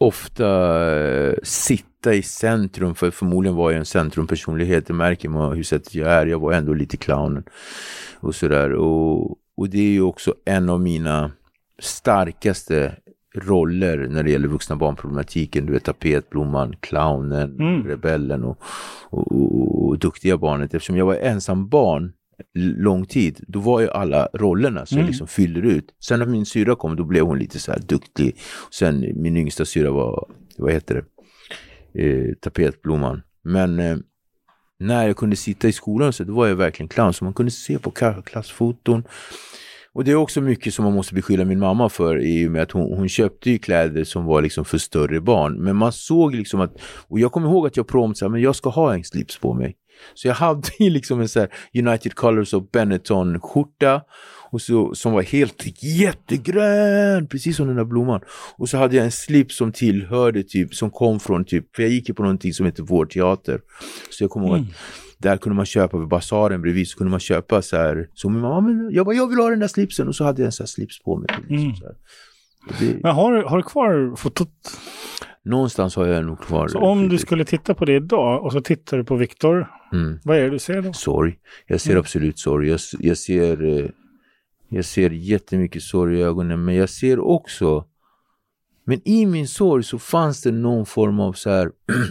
ofta 0.00 0.48
eh, 0.96 1.34
sitta 1.42 2.14
i 2.14 2.22
centrum, 2.22 2.94
för 2.94 3.10
förmodligen 3.10 3.56
var 3.56 3.70
jag 3.70 3.78
en 3.78 3.84
centrumpersonlighet, 3.84 4.86
det 4.86 4.92
märker 4.92 5.28
man 5.28 5.56
hur 5.56 5.62
sättet 5.62 5.94
jag 5.94 6.08
är, 6.12 6.26
jag 6.26 6.38
var 6.40 6.52
ändå 6.52 6.72
lite 6.74 6.96
clownen 6.96 7.44
och 8.20 8.34
sådär. 8.34 8.72
Och, 8.72 9.30
och 9.56 9.68
det 9.68 9.78
är 9.78 9.90
ju 9.92 10.02
också 10.02 10.34
en 10.44 10.68
av 10.70 10.80
mina 10.80 11.30
starkaste 11.78 12.96
roller 13.34 14.08
när 14.10 14.22
det 14.22 14.30
gäller 14.30 14.48
vuxna 14.48 14.76
barnproblematiken. 14.76 15.66
Du 15.66 15.72
vet 15.72 15.84
tapetblomman, 15.84 16.76
clownen, 16.80 17.60
Mm. 17.60 17.86
rebellen 17.86 18.44
och, 18.44 18.62
och, 19.10 19.32
och, 19.32 19.88
och 19.88 19.98
duktiga 19.98 20.36
barnet. 20.36 20.74
Eftersom 20.74 20.96
jag 20.96 21.06
var 21.06 21.14
ensam 21.14 21.68
barn 21.68 22.12
lång 22.54 23.04
tid, 23.06 23.44
då 23.48 23.58
var 23.58 23.80
ju 23.80 23.90
alla 23.90 24.28
rollerna 24.34 24.86
så 24.86 24.94
jag 24.94 24.98
Mm. 24.98 25.08
liksom 25.08 25.26
fyllde 25.26 25.60
ut. 25.60 25.94
Sen 26.00 26.18
när 26.18 26.26
min 26.26 26.46
syra 26.46 26.76
kom, 26.76 26.96
då 26.96 27.04
blev 27.04 27.24
hon 27.24 27.38
lite 27.38 27.58
så 27.58 27.72
här 27.72 27.80
duktig. 27.80 28.36
Sen 28.70 29.12
min 29.16 29.36
yngsta 29.36 29.64
syra 29.64 29.90
var, 29.90 30.28
vad 30.58 30.72
heter 30.72 31.04
det, 31.94 32.02
eh, 32.04 32.34
tapetblomman. 32.40 33.22
Men 33.44 33.78
eh, 33.78 33.96
när 34.78 35.06
jag 35.06 35.16
kunde 35.16 35.36
sitta 35.36 35.68
i 35.68 35.72
skolan 35.72 36.12
så 36.12 36.24
då 36.24 36.32
var 36.34 36.46
jag 36.46 36.56
verkligen 36.56 36.88
clown. 36.88 37.12
Så 37.12 37.24
man 37.24 37.34
kunde 37.34 37.52
se 37.52 37.78
på 37.78 37.90
klassfoton. 38.24 39.04
Och 39.92 40.04
det 40.04 40.10
är 40.10 40.14
också 40.14 40.40
mycket 40.40 40.74
som 40.74 40.84
man 40.84 40.94
måste 40.94 41.14
beskylla 41.14 41.44
min 41.44 41.58
mamma 41.58 41.88
för 41.88 42.18
i 42.24 42.46
och 42.46 42.50
med 42.52 42.62
att 42.62 42.70
hon, 42.70 42.96
hon 42.98 43.08
köpte 43.08 43.58
kläder 43.58 44.04
som 44.04 44.24
var 44.24 44.42
liksom 44.42 44.64
för 44.64 44.78
större 44.78 45.20
barn. 45.20 45.54
Men 45.54 45.76
man 45.76 45.92
såg 45.92 46.34
liksom 46.34 46.60
att, 46.60 46.80
och 47.08 47.20
jag 47.20 47.32
kommer 47.32 47.48
ihåg 47.48 47.66
att 47.66 47.76
jag 47.76 47.88
prompt 47.88 48.22
men 48.22 48.40
jag 48.40 48.56
ska 48.56 48.70
ha 48.70 48.94
en 48.94 49.04
slips 49.04 49.38
på 49.38 49.54
mig. 49.54 49.76
Så 50.14 50.28
jag 50.28 50.34
hade 50.34 50.68
ju 50.78 50.90
liksom 50.90 51.20
en 51.20 51.28
så 51.28 51.46
United 51.78 52.14
Colors 52.14 52.54
och 54.52 54.62
så, 54.62 54.94
som 54.94 55.12
var 55.12 55.22
helt 55.22 55.82
jättegrön, 55.82 57.26
precis 57.26 57.56
som 57.56 57.66
den 57.66 57.76
där 57.76 57.84
blomman. 57.84 58.20
Och 58.56 58.68
så 58.68 58.76
hade 58.76 58.96
jag 58.96 59.04
en 59.04 59.10
slips 59.12 59.56
som 59.56 59.72
tillhörde 59.72 60.42
typ, 60.42 60.74
som 60.74 60.90
kom 60.90 61.20
från 61.20 61.44
typ, 61.44 61.76
för 61.76 61.82
jag 61.82 61.92
gick 61.92 62.08
ju 62.08 62.14
på 62.14 62.22
någonting 62.22 62.52
som 62.54 62.66
heter 62.66 62.82
Vår 62.82 63.06
Teater. 63.06 63.60
Så 64.10 64.24
jag 64.24 64.30
kommer 64.30 64.46
ihåg 64.46 64.56
Mm. 64.56 64.68
att 64.68 64.76
där 65.18 65.36
kunde 65.36 65.56
man 65.56 65.66
köpa 65.66 65.98
vid 65.98 66.08
basaren 66.08 66.62
bredvid 66.62 66.88
så 66.88 66.98
kunde 66.98 67.10
man 67.10 67.20
köpa 67.20 67.62
så 67.62 67.76
här. 67.76 68.08
Så 68.14 68.28
min 68.28 68.40
mamma, 68.40 68.60
men 68.60 68.90
jag 68.92 69.06
bara, 69.06 69.14
jag 69.14 69.28
vill 69.28 69.38
ha 69.38 69.50
den 69.50 69.58
där 69.60 69.68
slipsen 69.68 70.08
och 70.08 70.14
så 70.16 70.24
hade 70.24 70.42
jag 70.42 70.46
en 70.46 70.52
sån 70.52 70.64
här 70.64 70.68
slips 70.68 71.02
på 71.02 71.16
mig. 71.16 71.26
Liksom, 71.48 71.56
Mm. 71.58 71.76
så 71.76 71.84
det, 72.80 73.02
Men 73.02 73.14
har, 73.14 73.42
har 73.42 73.56
du 73.56 73.62
kvar 73.62 74.16
fotot? 74.16 74.50
Någonstans 75.44 75.96
har 75.96 76.06
jag 76.06 76.24
nog 76.24 76.40
kvar 76.40 76.68
Så 76.68 76.78
om 76.78 77.08
du 77.08 77.18
skulle 77.18 77.44
titta 77.44 77.74
på 77.74 77.84
det 77.84 77.94
idag 77.96 78.44
och 78.44 78.52
så 78.52 78.60
tittar 78.60 78.96
du 78.98 79.04
på 79.04 79.16
Viktor, 79.16 79.66
Mm. 79.92 80.18
vad 80.24 80.36
är 80.36 80.42
det 80.42 80.50
du 80.50 80.58
ser 80.58 80.82
då? 80.82 80.92
Sorg. 80.92 81.38
Jag 81.66 81.80
ser 81.80 81.90
Mm. 81.90 82.00
absolut 82.00 82.38
sorg. 82.38 82.68
Jag, 82.68 82.80
jag 82.98 83.18
ser 83.18 83.78
eh, 83.78 83.86
jag 84.68 84.84
ser 84.84 85.10
jättemycket 85.10 85.82
sorg 85.82 86.18
i 86.18 86.22
ögonen 86.22 86.64
men 86.64 86.74
jag 86.74 86.90
ser 86.90 87.20
också 87.20 87.84
men 88.84 89.08
i 89.08 89.26
min 89.26 89.48
sorg 89.48 89.82
så 89.84 89.98
fanns 89.98 90.42
det 90.42 90.52
någon 90.52 90.86
form 90.86 91.20
av 91.20 91.32
så 91.32 91.50
här 91.50 91.70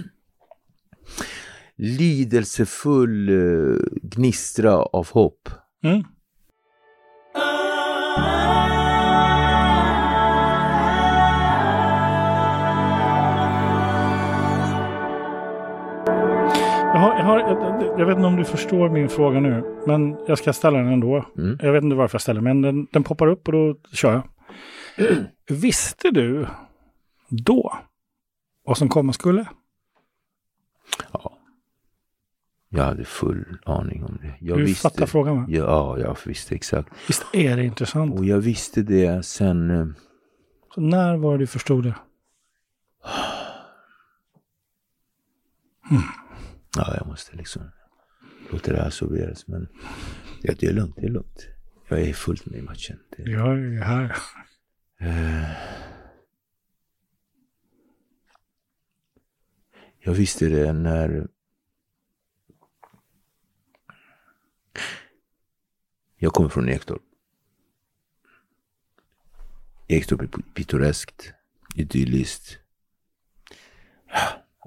lidelsefull 1.75 3.29
eh, 3.29 3.75
gnistra 4.01 4.75
av 4.75 5.09
hopp. 5.11 5.49
Mm. 5.83 6.03
Jag, 16.99 17.05
har, 17.05 17.19
jag, 17.19 17.25
har, 17.25 17.39
jag, 17.99 18.05
vet 18.05 18.15
inte 18.15 18.27
om 18.27 18.35
du 18.35 18.45
förstår 18.45 18.89
min 18.89 19.09
fråga 19.09 19.39
nu, 19.39 19.81
men 19.87 20.17
jag 20.27 20.37
ska 20.37 20.53
ställa 20.53 20.77
den 20.77 20.87
ändå. 20.87 21.25
Mm. 21.37 21.59
Jag 21.61 21.73
vet 21.73 21.83
inte 21.83 21.95
varför 21.95 22.15
jag 22.15 22.21
ställer 22.21 22.41
men 22.41 22.61
den, 22.61 22.87
den 22.91 23.03
poppar 23.03 23.27
upp 23.27 23.47
och 23.47 23.51
då 23.51 23.75
kör 23.91 24.13
jag. 24.13 24.23
Visste 25.49 26.11
du 26.11 26.47
då 27.29 27.77
vad 28.65 28.77
som 28.77 28.89
komma 28.89 29.13
skulle? 29.13 29.45
Jag 32.69 32.83
hade 32.83 33.05
full 33.05 33.57
aning 33.65 34.03
om 34.03 34.17
det. 34.21 34.33
Jag 34.39 34.57
du 34.57 34.63
visste, 34.63 34.81
fattar 34.89 35.05
frågan 35.05 35.35
va? 35.35 35.45
Ja, 35.49 35.99
jag 35.99 36.17
visste 36.25 36.55
exakt. 36.55 36.89
Visst 37.07 37.25
är 37.33 37.57
det 37.57 37.63
intressant? 37.63 38.19
Och 38.19 38.25
jag 38.25 38.37
visste 38.37 38.81
det 38.81 39.25
sen 39.25 39.71
eh, 39.71 39.87
Så 40.75 40.81
när 40.81 41.17
var 41.17 41.31
det 41.31 41.37
du 41.37 41.47
förstod 41.47 41.83
det? 41.83 41.95
Ja, 46.75 46.95
jag 46.97 47.07
måste 47.07 47.35
liksom 47.35 47.71
låta 48.51 48.71
det 48.71 48.77
här 48.77 48.87
absorberas. 48.87 49.47
Men 49.47 49.67
ja, 50.41 50.53
det 50.59 50.67
är 50.67 50.73
lugnt, 50.73 50.95
det 50.95 51.05
är 51.05 51.09
lugnt. 51.09 51.47
Jag 51.89 52.01
är 52.01 52.13
fullt 52.13 52.45
med 52.45 52.59
i 52.59 52.61
matchen. 52.61 52.99
Det, 53.17 53.23
Jag 53.31 53.59
är 53.59 53.81
här. 53.81 54.15
eh, 54.99 55.51
jag 59.99 60.13
visste 60.13 60.45
det 60.49 60.73
när 60.73 61.27
Jag 66.21 66.33
kommer 66.33 66.49
från 66.49 66.69
Ektorp. 66.69 67.01
Ektorp 69.87 70.21
är 70.21 70.27
pittoreskt, 70.53 71.33
idylliskt. 71.75 72.59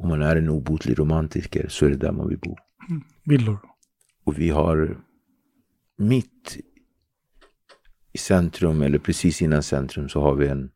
Om 0.02 0.08
man 0.08 0.22
är 0.22 0.36
en 0.36 0.48
obotlig 0.48 0.98
romantiker 0.98 1.68
så 1.68 1.86
är 1.86 1.90
det 1.90 1.96
där 1.96 2.12
man 2.12 2.28
vill 2.28 2.38
bo. 2.38 2.56
Villor. 3.24 3.58
Och 4.24 4.38
vi 4.38 4.48
har 4.48 4.96
mitt 5.98 6.58
i 8.12 8.18
centrum, 8.18 8.82
eller 8.82 8.98
precis 8.98 9.42
innan 9.42 9.62
centrum, 9.62 10.08
så 10.08 10.20
har 10.20 10.34
vi 10.34 10.48
en 10.48 10.70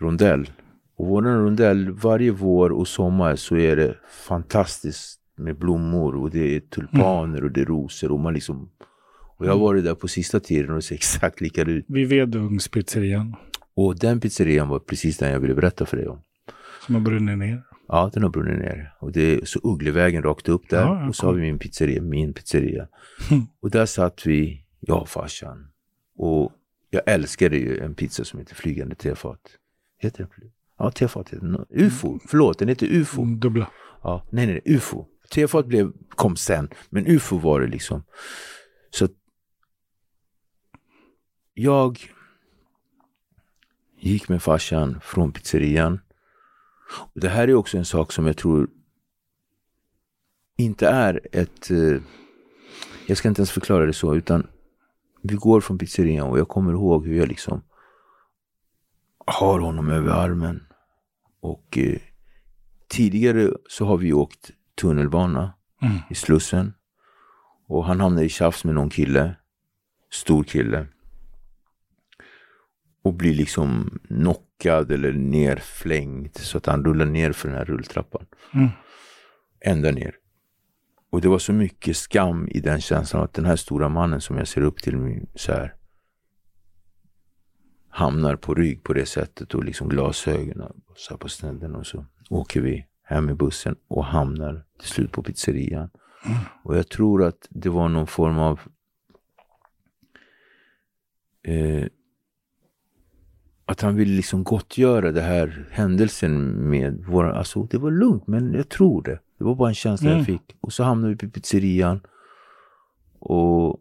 rondell. 0.00 0.50
Och 0.96 1.06
vår 1.06 1.22
rondell, 1.22 1.90
varje 1.90 2.30
vår 2.30 2.70
och 2.70 2.88
sommar 2.88 3.36
så 3.36 3.56
är 3.56 3.76
det 3.76 3.96
fantastiskt 4.08 5.20
med 5.36 5.58
blommor 5.58 6.14
och 6.14 6.30
det 6.30 6.56
är 6.56 6.60
tulpaner 6.60 7.44
och 7.44 7.50
det 7.50 7.60
är 7.60 7.64
rosor 7.64 8.12
och 8.12 8.20
man 8.20 8.34
liksom 8.34 8.70
och 9.36 9.46
jag 9.46 9.52
har 9.52 9.58
varit 9.58 9.84
där 9.84 9.94
på 9.94 10.08
sista 10.08 10.40
tiden 10.40 10.70
och 10.70 10.76
det 10.76 10.82
ser 10.82 10.94
exakt 11.02 11.40
lika 11.40 11.62
ut. 11.62 11.84
Vid 11.88 12.08
Vedungspizzerian. 12.08 13.36
Och 13.74 13.98
den 13.98 14.20
pizzerian 14.20 14.68
var 14.68 14.78
precis 14.78 15.18
den 15.18 15.32
jag 15.32 15.40
ville 15.40 15.54
berätta 15.54 15.86
för 15.86 15.96
dig 15.96 16.08
om. 16.08 16.22
Som 16.86 16.94
har 16.94 17.02
brunnit 17.02 17.38
ner. 17.38 17.62
Ja, 17.92 18.10
den 18.12 18.22
har 18.22 18.30
brunnit 18.30 18.58
ner. 18.58 18.94
Och 18.98 19.12
det 19.12 19.34
är 19.34 19.44
så 19.44 19.60
Ugglevägen 19.62 20.22
rakt 20.22 20.48
upp 20.48 20.68
där. 20.68 20.80
Ja, 20.80 21.08
och 21.08 21.16
så 21.16 21.26
har 21.26 21.34
vi 21.34 21.40
min 21.40 21.58
pizzeria, 21.58 22.02
min 22.02 22.34
pizzeria. 22.34 22.88
och 23.60 23.70
där 23.70 23.86
satt 23.86 24.26
vi, 24.26 24.64
jag 24.80 25.02
och 25.02 25.08
farsan. 25.08 25.68
Och 26.16 26.52
jag 26.90 27.02
älskade 27.06 27.56
ju 27.56 27.78
en 27.78 27.94
pizza 27.94 28.24
som 28.24 28.38
heter 28.38 28.54
Flygande 28.54 28.94
tefat. 28.94 29.40
Heter 29.98 30.18
den 30.18 30.50
Ja, 30.78 30.90
tefat 30.90 31.28
heter 31.28 31.46
den. 31.46 31.66
UFO, 31.70 32.18
förlåt, 32.28 32.58
den 32.58 32.68
heter 32.68 32.86
UFO. 32.86 33.22
Mm, 33.22 33.40
Dubbla. 33.40 33.70
Ja, 34.02 34.26
nej, 34.30 34.46
nej, 34.46 34.60
UFO. 34.64 35.06
Tefat 35.30 35.66
blev, 35.66 35.92
kom 36.08 36.36
sen, 36.36 36.68
men 36.90 37.06
UFO 37.06 37.38
var 37.38 37.60
det 37.60 37.66
liksom. 37.66 38.02
Så 38.90 39.04
att 39.04 39.12
jag 41.54 41.98
gick 43.98 44.28
med 44.28 44.42
farsan 44.42 45.00
från 45.02 45.32
pizzerian. 45.32 46.00
Och 46.98 47.20
det 47.20 47.28
här 47.28 47.48
är 47.48 47.54
också 47.54 47.78
en 47.78 47.84
sak 47.84 48.12
som 48.12 48.26
jag 48.26 48.36
tror 48.36 48.70
inte 50.56 50.88
är 50.88 51.20
ett... 51.32 51.70
Eh, 51.70 52.00
jag 53.06 53.18
ska 53.18 53.28
inte 53.28 53.40
ens 53.40 53.50
förklara 53.50 53.86
det 53.86 53.92
så, 53.92 54.14
utan 54.14 54.46
vi 55.22 55.34
går 55.34 55.60
från 55.60 55.78
pizzerian 55.78 56.28
och 56.28 56.38
jag 56.38 56.48
kommer 56.48 56.72
ihåg 56.72 57.06
hur 57.06 57.18
jag 57.18 57.28
liksom 57.28 57.62
har 59.26 59.60
honom 59.60 59.90
över 59.90 60.10
armen. 60.10 60.66
Och 61.40 61.78
eh, 61.78 61.98
tidigare 62.88 63.50
så 63.68 63.84
har 63.84 63.96
vi 63.96 64.12
åkt 64.12 64.50
tunnelbana 64.80 65.52
Mm. 65.82 65.98
i 66.10 66.14
Slussen. 66.14 66.74
Och 67.66 67.84
han 67.84 68.00
hamnade 68.00 68.26
i 68.26 68.28
tjafs 68.28 68.64
med 68.64 68.74
någon 68.74 68.90
kille, 68.90 69.36
stor 70.10 70.44
kille. 70.44 70.86
Och 73.02 73.14
blir 73.14 73.34
liksom 73.34 73.98
knockad 74.62 74.92
eller 74.92 75.12
nerflängd 75.12 76.36
så 76.36 76.58
att 76.58 76.66
han 76.66 76.84
rullar 76.84 77.06
ner 77.06 77.32
för 77.32 77.48
den 77.48 77.58
här 77.58 77.64
rulltrappan. 77.64 78.26
Mm. 78.54 78.68
Ända 79.60 79.90
ner. 79.90 80.14
Och 81.10 81.20
det 81.20 81.28
var 81.28 81.38
så 81.38 81.52
mycket 81.52 81.96
skam 81.96 82.48
i 82.48 82.60
den 82.60 82.80
känslan 82.80 83.22
att 83.22 83.34
den 83.34 83.44
här 83.44 83.56
stora 83.56 83.88
mannen 83.88 84.20
som 84.20 84.36
jag 84.36 84.48
ser 84.48 84.62
upp 84.62 84.82
till 84.82 85.26
så 85.34 85.52
här 85.52 85.74
hamnar 87.88 88.36
på 88.36 88.54
rygg 88.54 88.82
på 88.82 88.92
det 88.92 89.06
sättet 89.06 89.54
och 89.54 89.64
liksom 89.64 89.88
glasögonen 89.88 90.72
så 90.96 91.16
på 91.16 91.28
snedden 91.28 91.74
och 91.74 91.86
så 91.86 92.06
åker 92.30 92.60
vi 92.60 92.86
hem 93.02 93.30
i 93.30 93.34
bussen 93.34 93.76
och 93.88 94.04
hamnar 94.04 94.64
till 94.78 94.88
slut 94.88 95.12
på 95.12 95.22
pizzerian. 95.22 95.90
Och 96.64 96.76
jag 96.76 96.88
tror 96.88 97.24
att 97.24 97.48
det 97.50 97.68
var 97.68 97.88
någon 97.88 98.06
form 98.06 98.38
av 98.38 98.60
eh, 101.42 101.86
att 103.72 103.80
han 103.80 103.96
ville 103.96 104.16
liksom 104.16 104.44
gottgöra 104.44 105.12
det 105.12 105.20
här 105.20 105.68
händelsen 105.70 106.54
med 106.70 107.04
våra, 107.04 107.34
alltså 107.34 107.62
det 107.62 107.78
var 107.78 107.90
lugnt 107.90 108.26
men 108.26 108.54
jag 108.54 108.68
tror 108.68 109.02
det. 109.02 109.20
Det 109.38 109.44
var 109.44 109.54
bara 109.54 109.68
en 109.68 109.74
känsla 109.74 110.08
Mm. 110.10 110.18
jag 110.18 110.26
fick. 110.26 110.56
Och 110.60 110.72
så 110.72 110.82
hamnade 110.84 111.14
vi 111.14 111.18
på 111.18 111.30
pizzerian. 111.30 112.00
Och 113.18 113.80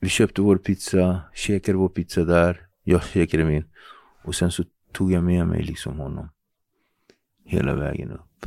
vi 0.00 0.08
köpte 0.08 0.42
vår 0.42 0.56
pizza, 0.56 1.20
käkade 1.34 1.78
vår 1.78 1.88
pizza 1.88 2.24
där. 2.24 2.66
Jag 2.82 3.04
käkade 3.04 3.44
min. 3.44 3.64
Och 4.24 4.34
sen 4.34 4.50
så 4.50 4.64
tog 4.92 5.12
jag 5.12 5.24
med 5.24 5.46
mig 5.46 5.62
liksom 5.62 5.98
honom. 5.98 6.28
Hela 7.44 7.74
vägen 7.74 8.10
upp. 8.12 8.46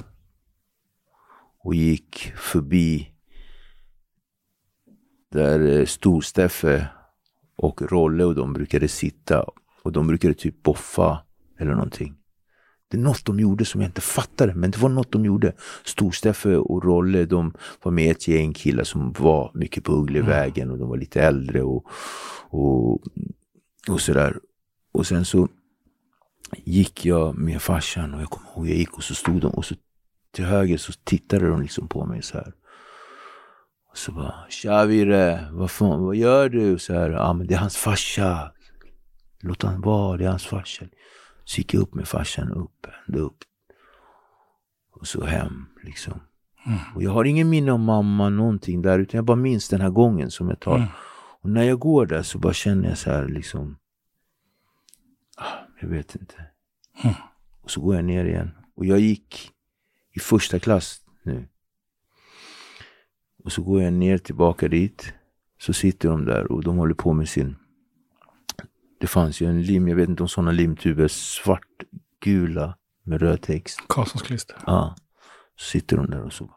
Och 1.59 1.75
gick 1.75 2.33
förbi 2.35 3.11
där 5.31 5.59
eh, 5.59 5.85
Stor-Steffe 5.85 6.87
och 7.57 7.81
Rolle 7.81 8.23
och 8.23 8.35
de 8.35 8.53
brukade 8.53 8.87
sitta. 8.87 9.45
Och 9.83 9.91
de 9.91 10.07
brukade 10.07 10.33
typ 10.33 10.63
boffa 10.63 11.19
eller 11.59 11.71
någonting. 11.71 12.15
Det 12.89 12.97
är 12.97 13.01
något 13.01 13.25
de 13.25 13.39
gjorde 13.39 13.65
som 13.65 13.81
jag 13.81 13.89
inte 13.89 14.01
fattade, 14.01 14.53
men 14.53 14.71
det 14.71 14.77
var 14.77 14.89
något 14.89 15.11
de 15.11 15.25
gjorde. 15.25 15.53
Stor-Steffe 15.85 16.55
och 16.55 16.83
Rolle, 16.83 17.25
de 17.25 17.53
var 17.83 17.91
med 17.91 18.11
ett 18.11 18.27
gäng 18.27 18.53
killar 18.53 18.83
som 18.83 19.11
var 19.11 19.51
mycket 19.53 19.83
på 19.83 19.93
Ugglevägen 19.93 20.71
och 20.71 20.77
de 20.77 20.89
var 20.89 20.97
lite 20.97 21.21
äldre 21.21 21.61
och, 21.61 21.85
och, 22.49 23.01
och 23.89 24.01
sådär. 24.01 24.39
Och 24.91 25.07
sen 25.07 25.25
så 25.25 25.47
gick 26.55 27.05
jag 27.05 27.37
med 27.37 27.61
farsan 27.61 28.13
och 28.13 28.21
jag 28.21 28.29
kommer 28.29 28.49
ihåg, 28.49 28.69
jag 28.69 28.77
gick 28.77 28.97
och 28.97 29.03
så 29.03 29.15
stod 29.15 29.41
de 29.41 29.51
och 29.51 29.65
så 29.65 29.75
till 30.31 30.45
höger 30.45 30.77
så 30.77 30.93
tittade 31.03 31.47
de 31.47 31.61
liksom 31.61 31.87
på 31.87 32.05
mig 32.05 32.21
så 32.21 32.37
här. 32.37 32.53
Så 33.97 34.11
bara, 34.11 34.35
tja 34.49 34.85
Virre, 34.85 35.47
vad 35.51 35.71
fan, 35.71 36.03
vad 36.03 36.15
gör 36.15 36.49
du? 36.49 36.79
Så 36.79 36.93
här, 36.93 37.09
ja 37.09 37.33
men 37.33 37.47
det 37.47 37.53
är 37.53 37.57
hans 37.57 37.77
farsa. 37.77 38.51
Låt 39.39 39.63
han 39.63 39.81
vara, 39.81 40.17
det 40.17 40.25
är 40.25 40.29
hans 40.29 40.45
farsa. 40.45 40.85
Så 41.43 41.57
gick 41.57 41.73
jag 41.73 41.81
upp 41.81 41.93
med 41.93 42.07
farsan 42.07 42.51
upp, 42.51 42.87
ända 43.07 43.19
upp. 43.19 43.37
Och 44.91 45.07
så 45.07 45.25
hem 45.25 45.65
liksom. 45.83 46.21
Och 46.95 47.03
jag 47.03 47.11
har 47.11 47.25
ingen 47.25 47.49
minne 47.49 47.71
av 47.71 47.79
mamma, 47.79 48.29
någonting 48.29 48.81
där, 48.81 48.99
utan 48.99 49.17
jag 49.17 49.25
bara 49.25 49.37
minns 49.37 49.69
den 49.69 49.81
här 49.81 49.89
gången 49.89 50.31
som 50.31 50.49
jag 50.49 50.59
tar. 50.59 50.75
Mm. 50.75 50.87
Och 51.41 51.49
när 51.49 51.63
jag 51.63 51.79
går 51.79 52.05
där 52.05 52.23
så 52.23 52.39
bara 52.39 52.53
känner 52.53 52.89
jag 52.89 52.97
så 52.97 53.11
här 53.11 53.27
liksom, 53.27 53.77
ah, 55.37 55.57
jag 55.81 55.87
vet 55.87 56.15
inte. 56.15 56.35
Mm. 57.03 57.15
Och 57.61 57.71
så 57.71 57.81
går 57.81 57.95
jag 57.95 58.05
ner 58.05 58.25
igen. 58.25 58.51
Och 58.75 58.85
jag 58.85 58.99
gick 58.99 59.51
i 60.13 60.19
första 60.19 60.59
klass 60.59 61.01
nu. 61.23 61.47
Och 63.47 63.53
så 63.53 63.61
går 63.61 63.81
jag 63.81 63.93
ner 63.93 64.17
tillbaka 64.17 64.67
dit. 64.67 65.13
Så 65.59 65.73
sitter 65.73 66.09
de 66.09 66.25
där 66.25 66.51
och 66.51 66.63
de 66.63 66.77
håller 66.77 66.93
på 66.93 67.13
med 67.13 67.29
sin... 67.29 67.55
Det 68.99 69.07
fanns 69.07 69.41
ju 69.41 69.49
en 69.49 69.61
lim, 69.61 69.87
jag 69.87 69.95
vet 69.95 70.09
inte 70.09 70.23
om 70.23 70.29
sådana 70.29 70.51
limtuber, 70.51 71.07
svartgula 71.07 72.77
med 73.03 73.21
röd 73.21 73.41
text. 73.41 73.79
Karlssons 73.89 74.21
klister. 74.21 74.57
Ja. 74.65 74.95
Så 75.55 75.65
sitter 75.65 75.97
de 75.97 76.05
där 76.05 76.21
och 76.21 76.33
så. 76.33 76.51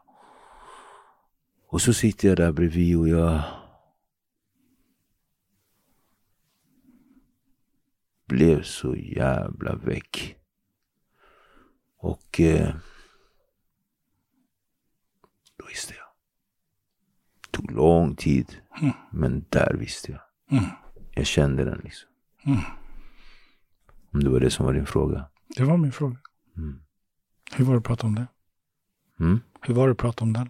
Och 1.67 1.81
så 1.81 1.93
sitter 1.93 2.27
jag 2.27 2.37
där 2.37 2.51
bredvid 2.51 2.97
och 2.97 3.09
jag 3.09 3.41
blev 8.25 8.63
så 8.63 8.95
jävla 8.95 9.75
väck. 9.75 10.37
Och 11.97 12.39
eh, 12.39 12.75
då 15.57 15.65
visste 15.65 15.93
jag. 15.93 16.00
Tog 17.61 17.71
lång 17.71 18.15
tid, 18.15 18.55
Mm. 18.81 18.93
men 19.11 19.45
där 19.49 19.73
visste 19.73 20.11
jag. 20.11 20.21
Mm. 20.59 20.69
Jag 21.11 21.25
kände 21.25 21.63
den 21.63 21.81
liksom. 21.83 22.09
Mm. 22.45 22.59
Om 24.13 24.23
det 24.23 24.29
var 24.29 24.39
det 24.39 24.49
som 24.51 24.65
var 24.65 24.73
din 24.73 24.85
fråga. 24.85 25.25
Det 25.57 25.63
var 25.63 25.77
min 25.77 25.91
fråga. 25.91 26.17
Mm. 26.57 26.81
Hur 27.55 27.65
var 27.65 27.73
det 27.73 27.77
att 27.77 27.83
prata 27.85 28.07
om 28.07 28.15
det? 28.15 28.27
Mm. 29.19 29.39
Hur 29.61 29.73
var 29.73 29.87
det 29.87 29.91
att 29.91 29.97
prata 29.97 30.23
om 30.23 30.33
den? 30.33 30.49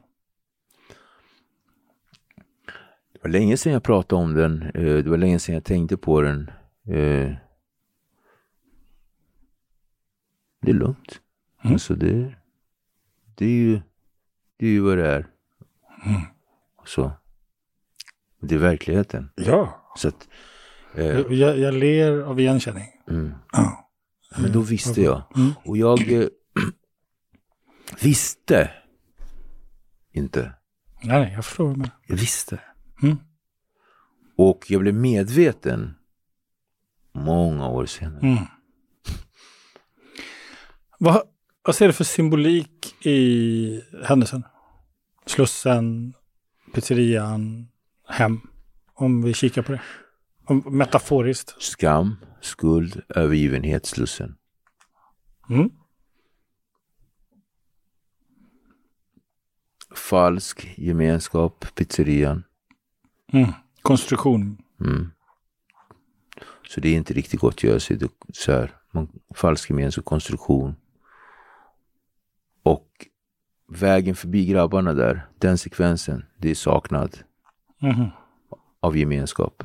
Det 3.13 3.19
var 3.23 3.29
länge 3.29 3.57
sedan 3.57 3.73
jag 3.73 3.83
pratade 3.83 4.21
om 4.21 4.33
den. 4.33 4.61
Eh, 4.61 5.03
Det 5.03 5.09
var 5.09 5.17
länge 5.17 5.39
sedan 5.39 5.55
jag 5.55 5.63
tänkte 5.63 5.97
på 5.97 6.21
den. 6.21 6.49
Eh, 6.87 7.35
Det 10.61 10.69
är 10.69 10.73
lugnt. 10.73 11.21
Mm. 11.63 11.73
Alltså 11.73 11.95
det, 11.95 12.35
det, 13.35 13.45
är 13.45 13.49
ju, 13.49 13.81
det 14.57 14.65
är 14.65 14.69
ju 14.71 14.79
vad 14.81 14.97
det 14.97 15.07
är. 15.07 15.27
Mm. 16.05 16.21
Så. 16.85 17.11
Det 18.41 18.55
är 18.55 18.59
verkligheten. 18.59 19.29
Ja. 19.35 19.91
Så 19.97 20.07
att, 20.07 20.27
eh, 20.95 21.05
Jag, 21.05 21.57
jag, 21.57 21.73
ler 21.73 22.21
av 22.21 22.39
igenkänning. 22.39 22.87
mm. 23.09 23.33
Ja. 23.51 23.87
Men 24.37 24.51
då 24.51 24.61
visste 24.61 25.01
jag. 25.01 25.23
Mm. 25.35 25.51
Och 25.65 25.77
jag 25.77 26.11
eh, 26.11 26.27
visste 28.01 28.71
inte. 30.11 30.53
Nej, 31.03 31.19
nej, 31.19 31.33
jag 31.33 31.45
förstår 31.45 31.69
menar. 31.69 31.89
Jag 32.07 32.15
visste. 32.15 32.59
Mm. 33.03 33.17
Och 34.37 34.65
jag 34.67 34.81
blev 34.81 34.93
medveten 34.93 35.93
många 37.13 37.67
år 37.67 37.85
senare. 37.85 38.19
Mm. 38.27 38.43
Vad, 40.99 41.21
vad 41.63 41.75
ser 41.75 41.87
du 41.87 41.93
för 41.93 42.03
symbolik 42.03 43.05
i 43.05 43.81
händelsen? 44.03 44.43
Slussen, 45.25 46.13
pizzerian, 46.73 47.67
hem. 48.07 48.41
Om 48.93 49.21
vi 49.23 49.33
kikar 49.33 49.61
på 49.61 49.71
det. 49.71 49.81
Om, 50.45 50.63
metaforiskt. 50.77 51.55
Skam, 51.61 52.15
skuld, 52.41 53.01
övergivenhet, 53.09 53.85
Slussen. 53.85 54.35
Mm. 55.49 55.69
Falsk 59.95 60.73
gemenskap, 60.77 61.65
pizzerian. 61.75 62.43
Mm. 63.33 63.49
Konstruktion. 63.81 64.57
Mm. 64.81 65.11
Så 66.69 66.79
det 66.81 66.89
är 66.89 66.95
inte 66.95 67.13
riktigt 67.13 67.39
gottgörelse. 67.39 67.95
Det- 67.95 68.11
Så 68.33 68.51
här, 68.51 68.71
man, 68.91 69.07
falsk 69.35 69.69
gemenskap, 69.69 70.05
konstruktion. 70.05 70.75
Och 72.63 73.07
vägen 73.71 74.15
förbi 74.15 74.45
grabbarna 74.45 74.93
där, 74.93 75.27
den 75.39 75.57
sekvensen, 75.57 76.25
det 76.37 76.49
är 76.49 76.55
saknad 76.55 77.17
Mhm. 77.81 78.05
av 78.79 78.97
gemenskap. 78.97 79.63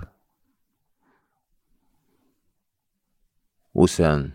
Och 3.72 3.90
sen 3.90 4.32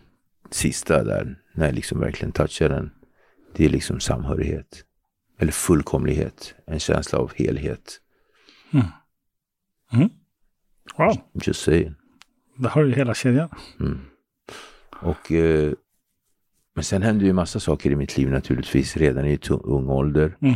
sista 0.50 1.04
där, 1.04 1.42
när 1.54 1.66
jag 1.66 1.74
liksom 1.74 2.00
verkligen 2.00 2.32
touchar 2.32 2.68
den, 2.68 2.90
det 3.54 3.64
är 3.64 3.68
liksom 3.68 4.00
samhörighet. 4.00 4.84
Eller 5.38 5.52
fullkomlighet, 5.52 6.54
en 6.66 6.78
känsla 6.80 7.18
av 7.18 7.32
helhet. 7.34 8.00
Wow, 10.98 11.16
Just 11.32 11.62
saying. 11.64 11.94
där 12.56 12.68
har 12.70 12.84
du 12.84 12.94
hela 12.94 13.14
kedjan. 13.14 13.48
Mm. 13.80 14.00
Och, 15.00 15.32
eh, 15.32 15.72
men 16.74 16.84
sen 16.84 17.02
hände 17.02 17.24
ju 17.24 17.32
massa 17.32 17.60
saker 17.60 17.90
i 17.90 17.96
mitt 17.96 18.16
liv 18.16 18.30
naturligtvis 18.30 18.96
redan 18.96 19.26
i 19.26 19.38
ung 19.48 19.88
ålder. 19.88 20.36
Mm. 20.40 20.54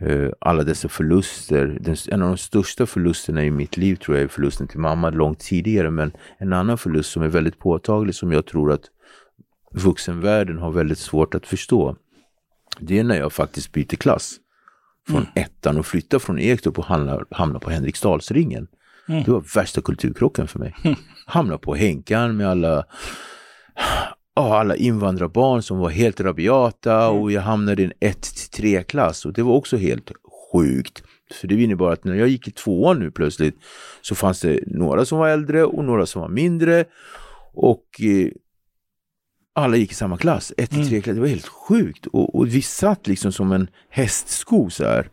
Eh, 0.00 0.32
alla 0.40 0.64
dessa 0.64 0.88
förluster. 0.88 1.78
Den, 1.80 1.96
en 2.08 2.22
av 2.22 2.28
de 2.28 2.36
största 2.36 2.86
förlusterna 2.86 3.44
i 3.44 3.50
mitt 3.50 3.76
liv 3.76 3.96
tror 3.96 4.16
jag 4.16 4.24
är 4.24 4.28
förlusten 4.28 4.68
till 4.68 4.78
mamma 4.78 5.10
långt 5.10 5.38
tidigare. 5.38 5.90
Men 5.90 6.12
en 6.38 6.52
annan 6.52 6.78
förlust 6.78 7.10
som 7.10 7.22
är 7.22 7.28
väldigt 7.28 7.58
påtaglig 7.58 8.14
som 8.14 8.32
jag 8.32 8.46
tror 8.46 8.72
att 8.72 8.84
vuxenvärlden 9.72 10.58
har 10.58 10.70
väldigt 10.70 10.98
svårt 10.98 11.34
att 11.34 11.46
förstå. 11.46 11.96
Det 12.78 12.98
är 12.98 13.04
när 13.04 13.18
jag 13.18 13.32
faktiskt 13.32 13.72
byter 13.72 13.96
klass. 13.96 14.36
Från 15.08 15.26
ettan 15.34 15.78
och 15.78 15.86
flyttar 15.86 16.18
från 16.18 16.38
Ektorp 16.38 16.78
och 16.78 16.84
hamnar, 16.84 17.26
hamnar 17.30 17.60
på 17.60 17.70
Henriksdalsringen. 17.70 18.68
Mm. 19.08 19.22
Det 19.24 19.30
var 19.30 19.44
värsta 19.54 19.80
kulturkrocken 19.80 20.48
för 20.48 20.58
mig. 20.58 20.74
Hamna 21.26 21.58
på 21.58 21.74
Henkan 21.74 22.36
med 22.36 22.48
alla 22.48 22.84
ja, 24.34 24.58
alla 24.60 24.76
invandrarbarn 24.76 25.62
som 25.62 25.78
var 25.78 25.90
helt 25.90 26.20
rabiata 26.20 27.08
och 27.08 27.32
jag 27.32 27.42
hamnade 27.42 27.82
i 27.82 27.84
en 27.84 28.10
1-3 28.12 28.82
klass 28.82 29.24
och 29.24 29.32
det 29.32 29.42
var 29.42 29.54
också 29.54 29.76
helt 29.76 30.12
sjukt. 30.52 31.02
För 31.34 31.48
det 31.48 31.62
innebar 31.62 31.92
att 31.92 32.04
när 32.04 32.14
jag 32.14 32.28
gick 32.28 32.48
i 32.48 32.50
tvåan 32.50 32.98
nu 32.98 33.10
plötsligt 33.10 33.56
så 34.00 34.14
fanns 34.14 34.40
det 34.40 34.60
några 34.66 35.04
som 35.04 35.18
var 35.18 35.28
äldre 35.28 35.64
och 35.64 35.84
några 35.84 36.06
som 36.06 36.22
var 36.22 36.28
mindre 36.28 36.84
och 37.52 37.84
eh, 38.00 38.28
alla 39.52 39.76
gick 39.76 39.92
i 39.92 39.94
samma 39.94 40.16
klass, 40.16 40.52
1-3 40.56 41.00
klass. 41.00 41.14
Det 41.14 41.20
var 41.20 41.28
helt 41.28 41.48
sjukt 41.48 42.06
och, 42.06 42.34
och 42.34 42.46
vi 42.46 42.62
satt 42.62 43.06
liksom 43.06 43.32
som 43.32 43.52
en 43.52 43.68
hästsko 43.88 44.70
så 44.70 44.84
här. 44.84 45.08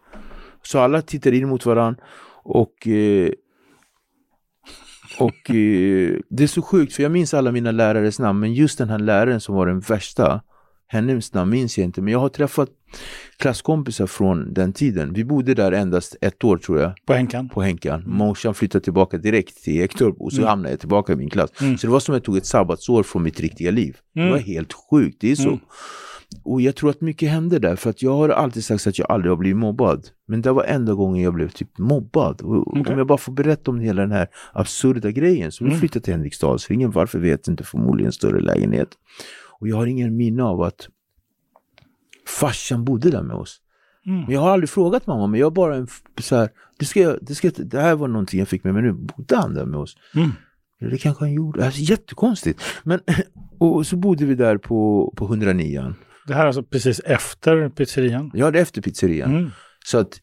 Så 0.63 0.79
alla 0.79 1.01
tittade 1.01 1.37
in 1.37 1.49
mot 1.49 1.65
varandra 1.65 2.03
och 2.43 2.87
eh, 2.87 3.31
och 5.19 5.49
eh, 5.49 6.15
det 6.29 6.43
är 6.43 6.47
så 6.47 6.61
sjukt 6.61 6.93
för 6.93 7.03
jag 7.03 7.11
minns 7.11 7.33
alla 7.33 7.51
mina 7.51 7.71
lärares 7.71 8.19
namn 8.19 8.39
men 8.39 8.53
just 8.53 8.77
den 8.77 8.89
här 8.89 8.99
läraren 8.99 9.41
som 9.41 9.55
var 9.55 9.67
den 9.67 9.79
värsta 9.79 10.41
hennes 10.89 11.33
namn 11.33 11.51
minns 11.51 11.77
jag 11.77 11.85
inte 11.85 12.01
men 12.01 12.13
jag 12.13 12.19
har 12.19 12.29
träffat 12.29 12.69
klasskompisar 13.37 14.07
från 14.07 14.53
den 14.53 14.73
tiden. 14.73 15.13
Vi 15.13 15.23
bodde 15.23 15.53
där 15.53 15.71
endast 15.71 16.15
ett 16.21 16.43
år 16.43 16.57
tror 16.57 16.79
jag 16.79 16.91
På 17.05 17.13
Henkan. 17.13 17.49
på 17.49 17.61
Henkan. 17.61 18.03
Morsan 18.07 18.53
flyttade 18.53 18.83
tillbaka 18.83 19.17
direkt 19.17 19.63
till 19.63 19.81
Ektorp 19.81 20.15
och 20.21 20.31
så 20.31 20.37
Mm. 20.37 20.49
hamnade 20.49 20.69
jag 20.69 20.79
tillbaka 20.79 21.13
i 21.13 21.15
min 21.15 21.29
klass. 21.29 21.49
Mm. 21.61 21.77
Så 21.77 21.87
det 21.87 21.91
var 21.91 21.99
som 21.99 22.13
att 22.13 22.17
jag 22.17 22.23
tog 22.23 22.37
ett 22.37 22.45
sabbatsår 22.45 23.03
från 23.03 23.23
mitt 23.23 23.39
riktiga 23.39 23.71
liv. 23.71 23.97
Det 24.13 24.19
Mm. 24.19 24.31
var 24.31 24.39
helt 24.39 24.73
sjukt, 24.73 25.17
det 25.21 25.31
är 25.31 25.35
så. 25.35 25.59
Och 26.43 26.61
jag 26.61 26.75
tror 26.75 26.89
att 26.89 27.01
mycket 27.01 27.29
hände 27.29 27.59
där 27.59 27.75
för 27.75 27.89
att 27.89 28.01
jag 28.01 28.13
har 28.13 28.29
alltid 28.29 28.63
sagt 28.65 28.87
att 28.87 28.99
jag 28.99 29.11
aldrig 29.11 29.31
har 29.31 29.37
blivit 29.37 29.57
mobbad. 29.57 30.07
Men 30.27 30.41
det 30.41 30.51
var 30.51 30.63
enda 30.63 30.93
gången 30.93 31.23
jag 31.23 31.33
blev 31.33 31.49
typ 31.49 31.77
mobbad. 31.77 32.41
Och 32.41 32.67
Okej. 32.67 32.93
Om 32.93 32.97
jag 32.97 33.07
bara 33.07 33.17
får 33.17 33.31
berätta 33.33 33.71
om 33.71 33.79
hela 33.79 34.01
den 34.01 34.11
här 34.11 34.27
absurda 34.53 35.11
grejen. 35.11 35.51
Så 35.51 35.63
vi 35.63 35.69
Mm. 35.69 35.79
flyttade 35.79 36.03
till 36.05 36.13
Henriksdalsringen, 36.13 36.91
varför 36.91 37.19
vet 37.19 37.47
inte, 37.47 37.63
förmodligen 37.63 38.11
större 38.11 38.39
lägenhet. 38.39 38.89
Och 39.59 39.67
jag 39.67 39.75
har 39.75 39.85
ingen 39.85 40.15
minne 40.17 40.43
av 40.43 40.61
att 40.61 40.87
farsan 42.39 42.85
bodde 42.85 43.09
där 43.09 43.23
med 43.23 43.35
oss. 43.35 43.61
Mm. 44.05 44.21
Men 44.21 44.31
jag 44.33 44.41
har 44.41 44.49
aldrig 44.49 44.69
frågat 44.69 45.07
mamma, 45.07 45.27
men 45.27 45.39
jag 45.39 45.53
bara 45.53 45.75
en 45.75 45.87
så 46.21 46.35
här, 46.35 46.49
det, 46.79 46.85
ska 46.85 47.01
jag, 47.01 47.17
det, 47.21 47.35
ska, 47.35 47.51
det 47.57 47.79
här 47.81 47.95
var 47.95 48.07
någonting 48.07 48.39
jag 48.39 48.47
fick 48.47 48.63
med 48.63 48.73
mig 48.73 48.83
nu, 48.83 48.91
bodde 48.93 49.35
han 49.37 49.53
där 49.53 49.65
med 49.65 49.79
oss? 49.79 49.97
Mm. 50.15 50.31
Det 50.79 50.97
kanske 50.97 51.23
han 51.23 51.33
gjorde, 51.33 51.65
alltså, 51.65 51.81
jättekonstigt. 51.81 52.61
Men, 52.83 52.99
och 53.59 53.87
så 53.87 53.95
bodde 53.97 54.25
vi 54.25 54.35
där 54.35 54.57
på, 54.57 55.13
på 55.17 55.25
109 55.25 55.93
Det 56.27 56.33
här 56.33 56.41
är 56.43 56.47
alltså 56.47 56.63
precis 56.63 56.99
efter 56.99 57.69
pizzerian. 57.69 58.31
Jag 58.33 58.45
hade 58.45 58.59
efter 58.59 58.81
pizzerian. 58.81 59.35
Mm. 59.35 59.49
Så 59.85 59.97
att 59.97 60.21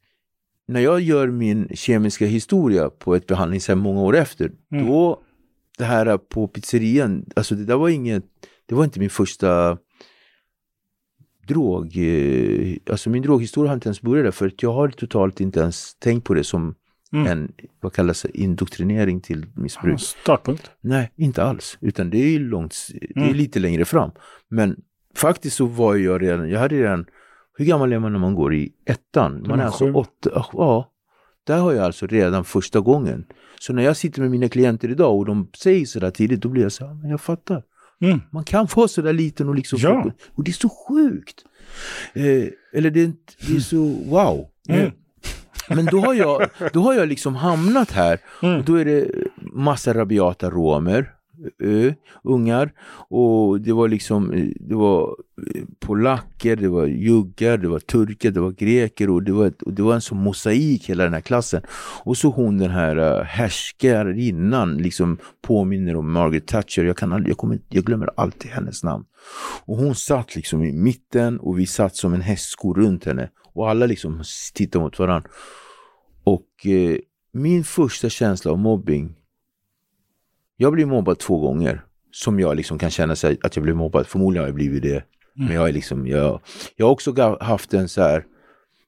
när 0.68 0.80
jag 0.80 1.00
gör 1.00 1.28
min 1.28 1.68
kemiska 1.74 2.26
historia 2.26 2.90
på 2.90 3.14
ett 3.14 3.26
behandlingshem 3.26 3.78
många 3.78 4.00
år 4.00 4.16
efter, 4.16 4.50
Mm. 4.72 4.86
då 4.86 5.20
det 5.78 5.84
här 5.84 6.18
på 6.18 6.48
pizzerian, 6.48 7.24
alltså 7.36 7.54
det 7.54 7.64
där 7.64 7.76
var 7.76 7.88
inget, 7.88 8.24
det 8.66 8.74
var 8.74 8.84
inte 8.84 9.00
min 9.00 9.10
första 9.10 9.78
drog, 11.48 11.96
eh, 11.96 12.76
alltså 12.90 13.10
min 13.10 13.22
droghistoria 13.22 13.70
har 13.70 13.74
inte 13.74 13.88
ens 13.88 14.00
börjat 14.02 14.24
där 14.26 14.30
för 14.30 14.46
att 14.46 14.62
jag 14.62 14.72
har 14.72 14.88
totalt 14.88 15.40
inte 15.40 15.60
ens 15.60 15.94
tänkt 15.94 16.24
på 16.24 16.34
det 16.34 16.44
som 16.44 16.74
Mm. 17.12 17.26
en, 17.26 17.52
vad 17.80 17.92
kallas 17.92 18.22
det, 18.22 18.38
indoktrinering 18.38 19.20
till 19.20 19.46
missbruk. 19.56 20.00
Startpunkt. 20.00 20.70
Nej, 20.80 21.12
inte 21.16 21.42
alls. 21.42 21.78
Utan 21.80 22.10
det 22.10 22.18
är 22.18 22.38
långt, 22.38 22.76
det 22.92 23.20
är 23.20 23.24
Mm. 23.24 23.34
lite 23.36 23.58
längre 23.58 23.84
fram. 23.84 24.10
Men 24.48 24.76
faktiskt 25.14 25.56
så 25.56 25.66
var 25.66 25.94
jag 25.96 26.22
redan, 26.22 26.50
jag 26.50 26.60
hade 26.60 26.76
redan, 26.76 27.06
hur 27.56 27.64
gammal 27.64 27.92
är 27.92 27.98
man 27.98 28.12
när 28.12 28.18
man 28.18 28.34
går 28.34 28.54
i 28.54 28.72
ettan? 28.86 29.44
Man 29.48 29.60
är 29.60 29.64
alltså 29.64 29.92
åtta, 29.92 30.46
ja. 30.52 30.90
Där 31.46 31.58
har 31.58 31.72
jag 31.72 31.84
alltså 31.84 32.06
redan 32.06 32.44
första 32.44 32.80
gången. 32.80 33.24
Så 33.60 33.72
när 33.72 33.82
jag 33.82 33.96
sitter 33.96 34.20
med 34.20 34.30
mina 34.30 34.48
klienter 34.48 34.88
idag 34.90 35.16
och 35.18 35.26
de 35.26 35.48
säger 35.58 35.86
sådär 35.86 36.10
tidigt, 36.10 36.40
då 36.40 36.48
blir 36.48 36.62
jag 36.62 36.72
så 36.72 36.86
här, 36.86 36.94
men 36.94 37.10
jag 37.10 37.20
fattar. 37.20 37.62
Mm. 38.00 38.20
Man 38.32 38.44
kan 38.44 38.68
vara 38.76 38.88
sådär 38.88 39.12
liten 39.12 39.48
och 39.48 39.54
liksom... 39.54 39.78
Ja. 39.82 40.10
Och 40.34 40.44
det 40.44 40.50
är 40.50 40.52
så 40.52 40.68
sjukt. 40.88 41.44
Eh, 42.14 42.48
eller 42.72 42.90
det 42.90 43.00
är, 43.00 43.12
det 43.48 43.56
är 43.56 43.60
så 43.60 43.82
wow. 44.10 44.46
Mm. 44.68 44.80
Eh, 44.86 44.92
Men 45.68 45.86
då 45.86 46.00
har, 46.00 46.14
jag, 46.14 46.48
då 46.72 46.80
har 46.80 46.94
jag 46.94 47.08
liksom 47.08 47.34
hamnat 47.34 47.90
här 47.90 48.18
Mm. 48.42 48.58
och 48.58 48.64
då 48.64 48.74
är 48.74 48.84
det 48.84 49.10
massa 49.52 49.94
rabiata 49.94 50.50
romer, 50.50 51.10
ö, 51.58 51.92
ungar 52.22 52.72
och 53.08 53.60
det 53.60 53.72
var 53.72 53.88
liksom, 53.88 54.32
eh, 54.32 54.46
det 54.60 54.74
var 54.74 55.16
eh, 55.54 55.62
polacker, 55.78 56.56
det 56.56 56.68
var 56.68 56.86
juggar, 56.86 57.58
det 57.58 57.68
var 57.68 57.78
turkar, 57.78 58.30
det 58.30 58.40
var 58.40 58.50
greker 58.50 59.10
och 59.10 59.22
det 59.22 59.32
var, 59.32 59.52
och 59.66 59.72
det 59.72 59.82
var 59.82 59.94
en 59.94 60.00
sån 60.00 60.22
mosaik 60.22 60.90
hela 60.90 61.04
den 61.04 61.12
här 61.12 61.20
klassen. 61.20 61.62
Och 62.04 62.16
så 62.16 62.28
hon 62.28 62.58
den 62.58 62.70
här 62.70 62.98
uh, 62.98 63.22
härskarinnan 63.22 64.76
liksom 64.76 65.18
påminner 65.42 65.96
om 65.96 66.12
Margaret 66.12 66.46
Thatcher, 66.46 66.84
jag, 66.84 66.96
kan 66.96 67.12
aldrig, 67.12 67.30
jag, 67.30 67.38
kommer, 67.38 67.58
jag 67.68 67.84
glömmer 67.84 68.10
alltid 68.16 68.50
hennes 68.50 68.84
namn. 68.84 69.04
Och 69.64 69.76
hon 69.76 69.94
satt 69.94 70.36
liksom 70.36 70.62
i 70.62 70.72
mitten 70.72 71.40
och 71.40 71.58
vi 71.58 71.66
satt 71.66 71.96
som 71.96 72.14
en 72.14 72.20
hästsko 72.20 72.74
runt 72.74 73.04
henne 73.04 73.30
och 73.54 73.70
alla 73.70 73.86
liksom 73.86 74.22
tittade 74.54 74.84
mot 74.84 74.98
varandra. 74.98 75.30
Och 76.24 76.66
eh, 76.66 76.98
min 77.32 77.64
första 77.64 78.08
känsla 78.08 78.50
av 78.50 78.58
mobbing, 78.58 79.14
jag 80.56 80.72
blev 80.72 80.88
mobbad 80.88 81.18
två 81.18 81.38
gånger. 81.38 81.84
Som 82.12 82.40
jag 82.40 82.56
liksom 82.56 82.78
kan 82.78 82.90
känna 82.90 83.16
sig 83.16 83.38
att 83.42 83.56
jag 83.56 83.62
blev 83.62 83.76
mobbad, 83.76 84.06
förmodligen 84.06 84.42
har 84.42 84.48
jag 84.48 84.54
blivit 84.54 84.82
det. 84.82 85.04
Men 85.34 85.54
jag 85.54 85.68
är 85.68 85.72
liksom, 85.72 86.06
jag, 86.06 86.40
jag 86.76 86.86
har 86.86 86.92
också 86.92 87.36
haft 87.40 87.74
en 87.74 87.88
så 87.88 88.02
här, 88.02 88.24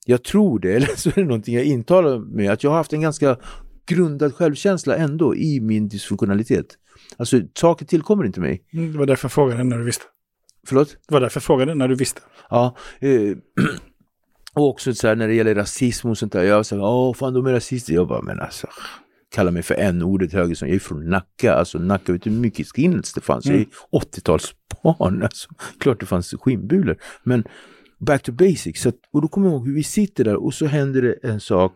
jag 0.06 0.22
tror 0.24 0.58
det, 0.58 0.72
eller 0.76 0.86
så 0.86 1.08
är 1.08 1.14
det 1.14 1.24
någonting 1.24 1.54
jag 1.54 1.64
intalar 1.64 2.18
med, 2.18 2.50
att 2.50 2.62
jag 2.64 2.70
har 2.70 2.76
haft 2.76 2.92
en 2.92 3.00
ganska 3.00 3.36
grundad 3.86 4.34
självkänsla 4.34 4.96
ändå 4.96 5.34
i 5.36 5.60
min 5.60 5.88
dysfunktionalitet. 5.88 6.66
Alltså 7.16 7.40
saker 7.54 7.86
tillkommer 7.86 8.24
inte 8.24 8.40
mig. 8.40 8.62
Mm, 8.72 8.92
Det 8.92 8.98
var 8.98 9.06
därför 9.06 9.24
jag 9.24 9.32
frågade 9.32 9.64
när 9.64 9.78
du 9.78 9.84
visste. 9.84 10.04
Förlåt? 10.66 10.96
Det 11.08 11.14
var 11.14 11.20
därför 11.20 11.36
jag 11.36 11.44
frågade 11.44 11.74
när 11.74 11.88
du 11.88 11.94
visste. 11.94 12.20
Ja, 12.50 12.76
eh, 13.00 13.10
och 14.54 14.68
också 14.68 14.94
så 14.94 15.08
här 15.08 15.16
när 15.16 15.28
det 15.28 15.34
gäller 15.34 15.54
rasism 15.54 16.08
och 16.08 16.18
sånt 16.18 16.32
där. 16.32 16.42
Jag 16.42 16.66
sa, 16.66 16.76
åh 16.76 17.14
fan 17.14 17.34
de 17.34 17.46
är 17.46 17.52
rasister. 17.52 17.94
Jag 17.94 18.08
bara, 18.08 18.22
men 18.22 18.40
alltså, 18.40 18.66
kalla 19.36 19.50
mig 19.50 19.62
för 19.62 19.74
n-ordet 19.74 20.32
höger 20.32 20.54
som 20.54 20.68
jag 20.68 20.74
är 20.74 20.78
från 20.78 21.10
Nacka. 21.10 21.54
Alltså 21.54 21.78
Nacka, 21.78 22.12
vet 22.12 22.22
du 22.22 22.30
hur 22.30 22.36
mycket 22.36 22.66
skinheads 22.66 23.12
det 23.12 23.20
fanns? 23.20 23.46
Jag 23.46 23.56
är 23.56 23.66
80-talsbarn, 23.92 25.22
alltså. 25.24 25.48
Klart 25.78 26.00
det 26.00 26.06
fanns 26.06 26.34
skinnbulor. 26.40 26.96
Men 27.24 27.44
back 27.98 28.22
to 28.22 28.32
basics. 28.32 28.82
Så 28.82 28.88
att, 28.88 28.96
och 29.12 29.22
då 29.22 29.28
kommer 29.28 29.46
jag 29.46 29.54
ihåg 29.54 29.66
hur 29.66 29.74
vi 29.74 29.82
sitter 29.82 30.24
där 30.24 30.36
och 30.36 30.54
så 30.54 30.66
händer 30.66 31.02
det 31.02 31.14
en 31.22 31.40
sak. 31.40 31.72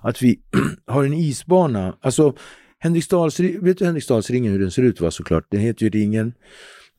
Att 0.00 0.22
vi 0.22 0.40
har 0.86 1.04
en 1.04 1.12
isbana. 1.12 1.96
Alltså, 2.00 2.34
Henriksdals, 2.78 3.40
vet 3.40 3.78
du 3.78 3.84
Henriksdalsringen 3.84 4.52
hur 4.52 4.60
den 4.60 4.70
ser 4.70 4.82
ut 4.82 5.00
va 5.00 5.10
såklart? 5.10 5.46
Den 5.50 5.60
heter 5.60 5.84
ju 5.84 5.90
Ringen. 5.90 6.32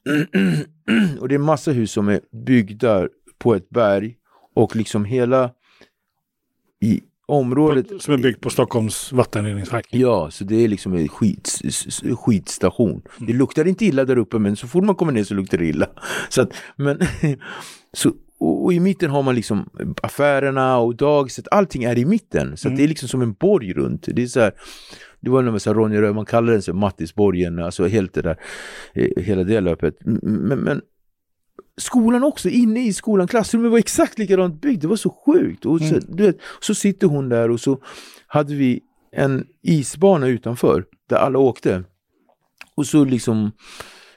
och 1.20 1.30
det 1.30 1.36
är 1.36 1.40
massa 1.40 1.72
hus 1.72 1.92
som 1.92 2.10
är 2.10 2.20
byggda 2.46 3.08
på 3.38 3.56
ett 3.56 3.70
berg 3.70 4.16
och 4.56 4.76
liksom 4.76 5.06
hela 5.06 5.52
i 6.82 7.02
området... 7.26 8.02
Som 8.02 8.14
är 8.14 8.18
byggt 8.18 8.42
på 8.42 8.50
Stockholms 8.50 9.12
vattenreningsverk. 9.12 9.88
Ja, 9.90 10.32
så 10.32 10.44
det 10.44 10.56
är 10.56 10.68
liksom 10.68 10.94
en 10.94 11.08
skit, 11.08 11.62
skitstation. 12.26 13.02
Det 13.20 13.34
luktar 13.34 13.68
inte 13.68 13.86
illa 13.86 14.06
där 14.06 14.18
uppe 14.18 14.40
men 14.40 14.56
så 14.56 14.68
fort 14.68 14.84
man 14.84 14.96
kommer 14.96 15.12
ner 15.12 15.24
så 15.24 15.34
luktar 15.34 15.58
det 15.58 15.66
illa. 15.66 15.88
Så 16.30 16.42
att, 16.42 16.54
men, 16.76 17.00
så, 17.94 18.12
och, 18.40 18.64
och, 18.64 18.74
i 18.74 18.80
mitten 18.80 19.10
har 19.10 19.24
man 19.24 19.36
liksom 19.36 19.70
affärerna 20.04 20.78
och 20.78 20.96
dagiset, 20.96 21.48
allting 21.52 21.84
är 21.84 21.98
i 21.98 22.06
mitten. 22.06 22.58
Så 22.58 22.68
mm. 22.68 22.78
det 22.78 22.84
är 22.84 22.88
liksom 22.88 23.10
som 23.10 23.22
en 23.22 23.34
borg 23.34 23.74
runt. 23.74 24.08
Det 24.08 24.24
är 24.24 24.28
så 24.28 24.40
här, 24.40 24.54
det 25.20 25.30
var 25.30 25.42
när 25.42 25.74
Ronja 25.74 26.02
Röd, 26.02 26.16
man 26.16 26.26
kallar 26.26 26.54
den 26.54 26.62
så 26.62 26.74
Mattisborgen, 26.74 27.60
alltså 27.60 27.88
helt 27.88 28.14
det 28.14 28.22
där, 28.22 28.38
eh, 28.94 29.24
hela 29.24 29.44
det 29.44 29.62
löpet. 29.62 29.98
Men, 30.02 30.60
men 30.60 30.82
skolan 31.78 32.24
också, 32.24 32.50
inne 32.50 32.86
i 32.86 32.94
skolan, 32.94 33.28
klassrummet 33.28 33.72
var 33.72 33.78
exakt 33.78 34.20
likadant 34.20 34.62
byggt, 34.62 34.82
det 34.82 34.88
var 34.88 34.96
så 34.96 35.10
sjukt. 35.26 35.66
Och 35.66 35.80
så, 35.80 35.86
mm. 35.86 36.04
du 36.08 36.24
vet, 36.24 36.38
så 36.60 36.76
sitter 36.76 37.08
hon 37.08 37.30
där 37.30 37.52
och 37.52 37.60
så 37.60 37.80
hade 38.28 38.56
vi 38.56 38.82
en 39.12 39.46
isbana 39.64 40.28
utanför 40.28 40.86
där 41.10 41.18
alla 41.18 41.40
åkte. 41.40 41.84
Och 42.76 42.86
så 42.86 43.06
liksom 43.06 43.52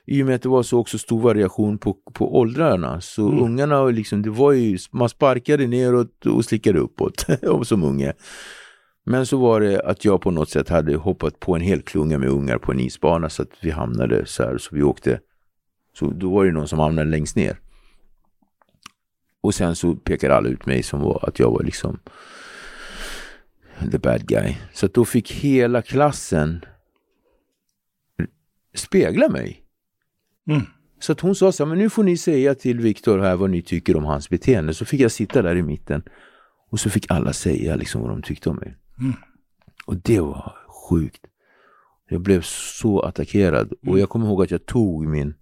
i 0.06 0.22
och 0.22 0.26
med 0.26 0.34
att 0.34 0.42
det 0.42 0.48
var 0.48 0.62
så 0.62 0.78
också 0.78 0.98
stor 0.98 1.20
variation 1.20 1.78
på, 1.78 1.96
på 2.12 2.38
åldrarna 2.38 3.00
så 3.00 3.28
mm. 3.28 3.42
ungarna 3.42 3.84
liksom, 3.84 4.22
det 4.22 4.30
var 4.30 4.52
ju, 4.52 4.78
man 4.90 5.08
sparkade 5.08 5.66
neråt 5.66 6.26
och 6.26 6.44
slickade 6.44 6.78
uppåt 6.78 7.26
som 7.62 7.82
unge. 7.82 8.12
Men 9.06 9.26
så 9.26 9.36
var 9.36 9.60
det 9.60 9.80
att 9.80 10.04
jag 10.04 10.20
på 10.20 10.30
något 10.30 10.50
sätt 10.50 10.68
hade 10.68 10.96
hoppat 10.96 11.40
på 11.40 11.54
en 11.54 11.60
hel 11.60 11.82
klunga 11.82 12.18
med 12.18 12.28
ungar 12.28 12.58
på 12.58 12.72
en 12.72 12.80
isbana 12.80 13.28
så 13.30 13.42
att 13.42 13.52
vi 13.60 13.70
hamnade 13.70 14.26
så 14.26 14.42
här, 14.42 14.58
så 14.58 14.74
vi 14.74 14.82
åkte. 14.82 15.20
Så 15.98 16.10
då 16.10 16.30
var 16.30 16.44
det 16.44 16.52
någon 16.52 16.68
som 16.68 16.78
hamnade 16.78 17.10
längst 17.10 17.36
ner. 17.36 17.60
Och 19.40 19.54
sen 19.54 19.76
så 19.76 19.94
pekade 19.94 20.36
alla 20.36 20.48
ut 20.48 20.66
mig 20.66 20.82
som 20.82 21.00
var 21.00 21.28
att 21.28 21.38
jag 21.38 21.50
var 21.50 21.62
liksom 21.62 21.98
the 23.90 23.98
bad 23.98 24.26
guy. 24.26 24.56
Så 24.72 24.86
då 24.86 25.04
fick 25.04 25.32
hela 25.32 25.82
klassen 25.82 26.64
spegla 28.74 29.28
mig. 29.28 29.62
Mm. 30.48 30.62
Så 31.00 31.12
att 31.12 31.20
hon 31.20 31.34
sa 31.34 31.52
så 31.52 31.64
här, 31.64 31.68
men 31.68 31.78
nu 31.78 31.90
får 31.90 32.04
ni 32.04 32.16
säga 32.16 32.54
till 32.54 32.80
Viktor 32.80 33.18
här 33.18 33.36
vad 33.36 33.50
ni 33.50 33.62
tycker 33.62 33.96
om 33.96 34.04
hans 34.04 34.28
beteende. 34.28 34.74
Så 34.74 34.84
fick 34.84 35.00
jag 35.00 35.12
sitta 35.12 35.42
där 35.42 35.56
i 35.56 35.62
mitten 35.62 36.02
och 36.70 36.80
så 36.80 36.90
fick 36.90 37.10
alla 37.10 37.32
säga 37.32 37.76
liksom 37.76 38.00
vad 38.00 38.10
de 38.10 38.22
tyckte 38.22 38.50
om 38.50 38.56
mig. 38.56 38.76
Mm. 39.00 39.14
Och 39.86 39.96
det 39.96 40.20
var 40.20 40.56
sjukt. 40.88 41.26
Jag 42.08 42.20
blev 42.20 42.42
så 42.42 43.00
attackerad 43.00 43.72
och 43.72 43.88
mm. 43.88 43.98
jag 43.98 44.08
kommer 44.08 44.26
ihåg 44.26 44.42
att 44.42 44.50
jag 44.50 44.66
tog 44.66 45.06
min 45.06 45.34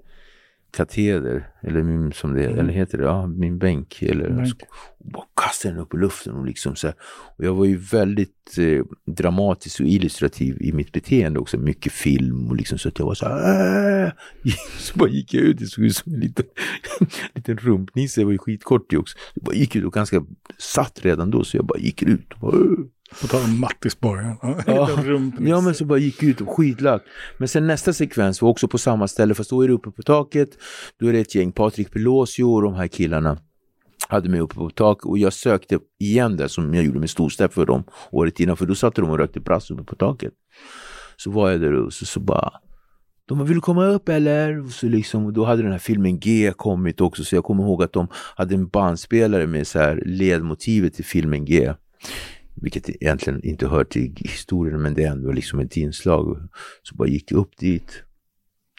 kateder, 0.77 1.49
eller 1.61 1.83
min, 1.83 2.13
som 2.13 2.35
det 2.35 2.45
mm. 2.45 2.59
eller 2.59 2.73
heter 2.73 2.99
det, 2.99 3.05
ja, 3.05 3.27
min 3.27 3.59
bänk. 3.59 4.03
Eller, 4.03 4.31
bänk. 4.31 4.63
Och 4.99 5.11
bara 5.13 5.25
kastade 5.37 5.75
den 5.75 5.83
upp 5.83 5.95
i 5.95 5.97
luften. 5.97 6.35
Och, 6.35 6.47
liksom 6.47 6.77
så 6.77 6.87
här. 6.87 6.97
och 7.37 7.45
jag 7.45 7.55
var 7.55 7.65
ju 7.65 7.77
väldigt 7.77 8.59
eh, 8.59 8.85
dramatisk 9.07 9.81
och 9.81 9.87
illustrativ 9.87 10.57
i 10.61 10.73
mitt 10.73 10.93
beteende 10.93 11.41
också. 11.41 11.59
Mycket 11.59 11.93
film 11.93 12.49
och 12.49 12.57
liksom 12.57 12.79
så 12.79 12.89
att 12.89 12.99
jag 12.99 13.07
var 13.07 13.15
så 13.15 13.29
här. 13.29 14.05
Äh! 14.05 14.13
Så 14.79 14.99
bara 14.99 15.09
gick 15.09 15.35
jag 15.35 15.43
ut, 15.43 15.59
det 15.59 15.67
såg 15.67 15.85
ut 15.85 15.97
som 15.97 16.15
en 16.15 16.21
liten, 16.21 16.47
liten 17.35 17.57
rumpnisse. 17.57 18.21
Jag 18.21 18.27
var 18.27 18.33
ju 18.33 18.39
skitkort 18.39 18.93
också. 18.93 19.19
Jag 19.35 19.45
bara 19.45 19.55
gick 19.55 19.77
ut 19.77 19.85
och 19.85 19.93
ganska 19.93 20.25
satt 20.59 21.05
redan 21.05 21.31
då 21.31 21.45
så 21.45 21.57
jag 21.57 21.67
bara 21.67 21.79
gick 21.79 22.03
ut. 22.03 22.33
Och 22.33 22.41
bara, 22.41 22.57
äh! 22.57 22.87
På 23.21 23.27
tal 23.27 23.43
om 23.43 23.61
Mattisborgen. 23.61 24.37
Ja, 24.43 24.59
ja, 25.41 25.61
men 25.61 25.75
så 25.75 25.85
bara 25.85 25.99
gick 25.99 26.23
ut 26.23 26.41
och 26.41 26.57
skitlack. 26.57 27.03
Men 27.39 27.49
sen 27.49 27.67
nästa 27.67 27.93
sekvens 27.93 28.43
var 28.43 28.49
också 28.49 28.69
på 28.69 28.79
samma 28.79 29.09
ställe, 29.09 29.35
fast 29.35 29.51
då 29.51 29.63
är 29.63 29.69
det 29.69 29.75
uppe 29.75 29.91
på 29.91 30.03
taket. 30.03 30.49
Då 31.01 31.09
är 31.09 31.13
det 31.13 31.19
ett 31.19 31.35
gäng, 31.35 31.53
Patrik 31.53 31.93
Pelosio 31.93 32.45
och 32.45 32.63
de 32.63 32.75
här 32.75 32.87
killarna 32.87 33.39
hade 34.09 34.29
mig 34.29 34.41
uppe 34.41 34.55
på 34.55 34.71
taket 34.71 35.05
och 35.05 35.19
jag 35.19 35.33
sökte 35.33 35.79
igen 35.99 36.37
det 36.37 36.49
som 36.49 36.75
jag 36.75 36.85
gjorde 36.85 37.01
med 37.01 37.11
Storstepp 37.11 37.55
för 37.55 37.67
dem 37.67 37.85
året 38.11 38.41
innan, 38.41 38.57
för 38.57 38.67
då 38.67 38.75
satt 38.75 38.95
de 38.95 39.11
och 39.11 39.19
rökte 39.19 39.41
brass 39.41 39.71
uppe 39.71 39.85
på 39.85 39.95
taket. 39.95 40.33
Så 41.17 41.31
var 41.31 41.51
jag 41.51 41.61
där 41.61 41.73
och 41.73 41.93
så, 41.93 42.07
så 42.07 42.21
bara 42.21 42.53
de 43.29 43.47
vill 43.47 43.55
du 43.55 43.61
komma 43.61 43.87
upp 43.87 44.09
eller? 44.09 44.65
Och 44.65 44.71
så 44.71 44.87
liksom, 44.87 45.27
och 45.27 45.33
då 45.33 45.45
hade 45.45 45.63
den 45.63 45.73
här 45.73 45.79
filmen 45.79 46.19
G 46.21 46.53
kommit 46.57 47.01
också 47.01 47.25
så 47.25 47.35
jag 47.35 47.45
kommer 47.45 47.65
ihåg 47.65 47.83
att 47.83 47.93
de 47.93 48.09
hade 48.37 48.55
en 48.55 48.69
bandspelare 48.69 49.47
med 49.47 49.67
så 49.67 49.79
här 49.79 50.03
ledmotivet 50.07 50.95
till 50.95 51.05
filmen 51.05 51.45
G 51.45 51.73
vilket 52.63 52.89
egentligen 52.89 53.45
inte 53.45 53.69
hör 53.69 53.85
till 53.85 54.13
historien 54.17 54.83
men 54.83 54.95
det 54.95 55.05
är 55.05 55.11
ändå 55.11 55.33
liksom 55.33 55.61
ett 55.61 55.77
inslag. 55.77 56.49
Så 56.83 56.95
bara 56.95 57.09
gick 57.09 57.33
jag 57.33 57.39
upp 57.39 57.57
dit, 57.57 58.03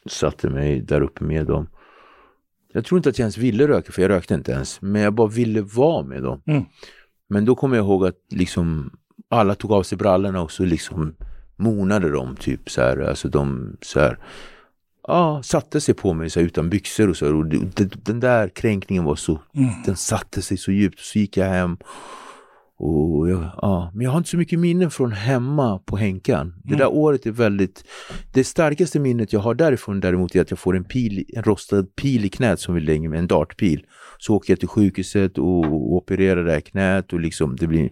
satte 0.06 0.50
mig 0.50 0.82
där 0.82 1.02
uppe 1.02 1.24
med 1.24 1.46
dem. 1.46 1.68
Jag 2.74 2.86
tror 2.86 3.00
inte 3.00 3.10
att 3.10 3.20
jag 3.20 3.24
ens 3.24 3.38
ville 3.38 3.68
röka, 3.68 3.92
för 3.92 4.02
jag 4.02 4.10
rökte 4.10 4.34
inte 4.34 4.52
ens, 4.52 4.82
men 4.82 5.02
jag 5.02 5.14
bara 5.14 5.28
ville 5.28 5.62
vara 5.62 6.04
med 6.04 6.24
dem. 6.24 6.42
Mm. 6.46 6.64
Men 7.30 7.46
då 7.46 7.56
kommer 7.56 7.78
jag 7.78 7.86
ihåg 7.86 8.06
att 8.06 8.20
liksom 8.30 8.92
alla 9.30 9.56
tog 9.56 9.72
av 9.72 9.84
sig 9.84 9.98
brallorna 9.98 10.42
och 10.42 10.52
så 10.52 10.66
liksom 10.66 11.16
monade 11.56 12.10
de 12.10 12.36
typ 12.36 12.70
så 12.70 12.82
här, 12.82 12.98
alltså 12.98 13.30
de 13.30 13.78
så 13.82 14.00
här, 14.00 14.18
ja, 15.08 15.44
satte 15.44 15.82
sig 15.82 15.96
på 15.96 16.14
mig 16.14 16.30
så 16.30 16.40
här, 16.40 16.48
utan 16.48 16.70
byxor 16.70 17.10
och 17.10 17.18
så. 17.18 17.36
Och 17.36 17.46
den 18.04 18.20
där 18.20 18.50
kränkningen 18.50 19.04
var 19.04 19.16
så, 19.16 19.40
mm. 19.54 19.70
den 19.86 19.96
satte 19.96 20.42
sig 20.42 20.58
så 20.58 20.72
djupt. 20.72 21.00
Så 21.00 21.20
gick 21.20 21.38
jag 21.38 21.46
hem 21.46 21.78
och 22.80 23.30
jag, 23.30 23.52
ja, 23.62 23.92
men 23.94 24.04
jag 24.04 24.12
har 24.12 24.18
inte 24.18 24.30
så 24.30 24.38
mycket 24.38 24.60
minnen 24.60 24.92
från 24.92 25.12
hemma 25.12 25.80
på 25.80 25.98
Henkan. 25.98 26.54
Det 26.64 26.70
mm. 26.70 26.80
där 26.80 26.88
året 26.88 27.26
är 27.26 27.32
väldigt... 27.32 27.84
Det 28.34 28.44
starkaste 28.44 29.00
minnet 29.00 29.34
jag 29.34 29.40
har 29.40 29.56
därifrån 29.56 30.00
däremot 30.00 30.36
är 30.36 30.42
att 30.42 30.50
jag 30.50 30.60
får 30.60 30.76
en, 30.76 30.84
pil, 30.84 31.26
en 31.36 31.44
rostad 31.44 31.84
pil 31.84 32.26
i 32.26 32.30
knät 32.30 32.60
som 32.60 32.76
vi 32.76 32.82
lägger 32.82 33.10
med 33.10 33.20
en 33.20 33.28
dartpil. 33.28 33.86
Så 34.18 34.36
åker 34.36 34.54
jag 34.54 34.60
till 34.60 34.68
sjukhuset 34.68 35.38
och, 35.38 35.60
och 35.60 35.94
opererar 35.96 36.44
det 36.44 36.52
här 36.52 36.60
knät 36.60 37.14
och 37.14 37.20
liksom 37.20 37.56
det 37.56 37.68
blir... 37.68 37.90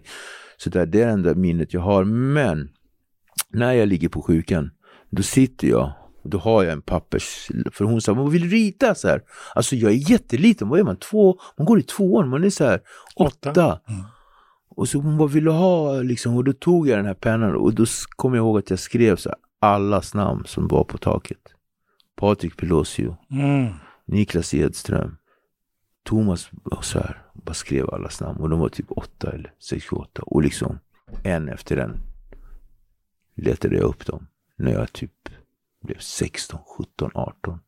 Så 0.56 0.70
där, 0.70 0.86
det 0.86 1.02
är 1.02 1.06
det 1.06 1.12
enda 1.12 1.34
minnet 1.34 1.74
jag 1.74 1.80
har. 1.80 2.04
Men 2.04 2.68
när 3.52 3.72
jag 3.72 3.88
ligger 3.88 4.08
på 4.08 4.22
sjukan, 4.22 4.70
då 5.10 5.22
sitter 5.22 5.68
jag 5.68 5.92
och 6.24 6.30
då 6.30 6.38
har 6.38 6.62
jag 6.62 6.72
en 6.72 6.82
pappers... 6.82 7.48
För 7.72 7.84
hon 7.84 8.00
sa, 8.00 8.14
man 8.14 8.30
vill 8.30 8.50
rita 8.50 8.94
så 8.94 9.08
här. 9.08 9.22
Alltså 9.54 9.76
jag 9.76 9.92
är 9.92 10.10
jätteliten, 10.10 10.68
vad 10.68 10.80
är 10.80 10.84
man? 10.84 10.96
Två, 10.96 11.38
man 11.58 11.66
går 11.66 11.78
i 11.78 11.82
tvåan, 11.82 12.28
man 12.28 12.44
är 12.44 12.50
så 12.50 12.64
här 12.64 12.80
åtta. 13.16 13.50
åtta. 13.50 13.80
Mm. 13.88 14.04
Och 14.76 14.88
så 14.88 14.98
hon 14.98 15.18
bara, 15.18 15.28
vill 15.28 15.44
du 15.44 15.50
ha 15.50 16.02
liksom? 16.02 16.36
Och 16.36 16.44
då 16.44 16.52
tog 16.52 16.88
jag 16.88 16.98
den 16.98 17.06
här 17.06 17.14
pennan 17.14 17.56
och 17.56 17.74
då 17.74 17.84
kom 18.16 18.34
jag 18.34 18.42
ihåg 18.42 18.58
att 18.58 18.70
jag 18.70 18.78
skrev 18.78 19.16
så 19.16 19.28
här, 19.28 19.38
allas 19.58 20.14
namn 20.14 20.44
som 20.46 20.68
var 20.68 20.84
på 20.84 20.98
taket. 20.98 21.54
Patrik 22.16 22.56
Pelosio, 22.56 23.16
mm. 23.30 23.72
Niklas 24.04 24.54
Edström, 24.54 25.16
Thomas 26.04 26.50
och 26.64 26.84
så 26.84 26.98
här. 26.98 27.22
Bara 27.32 27.54
skrev 27.54 27.90
allas 27.90 28.20
namn 28.20 28.40
och 28.40 28.50
de 28.50 28.60
var 28.60 28.68
typ 28.68 28.86
åtta 28.88 29.32
eller 29.32 29.52
sex, 29.58 29.92
åtta. 29.92 30.22
Och 30.22 30.42
liksom 30.42 30.78
en 31.22 31.48
efter 31.48 31.76
en 31.76 31.96
letade 33.36 33.76
jag 33.76 33.84
upp 33.84 34.06
dem 34.06 34.26
när 34.56 34.72
jag 34.72 34.92
typ 34.92 35.28
blev 35.84 35.98
16, 35.98 36.60
17, 36.78 37.10
18 37.14 37.58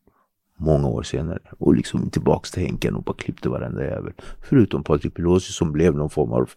många 0.59 0.89
år 0.89 1.03
senare. 1.03 1.39
Och 1.59 1.75
liksom 1.75 2.11
tillbaks 2.11 2.51
till 2.51 2.63
Henken 2.63 2.95
och 2.95 3.03
bara 3.03 3.17
klippte 3.17 3.49
varenda 3.49 3.85
jävel. 3.85 4.13
Förutom 4.43 4.85
Patrik 4.85 5.15
Pelosi 5.15 5.53
som 5.53 5.73
blev 5.73 5.95
någon 5.95 6.11
form 6.11 6.33
av 6.33 6.51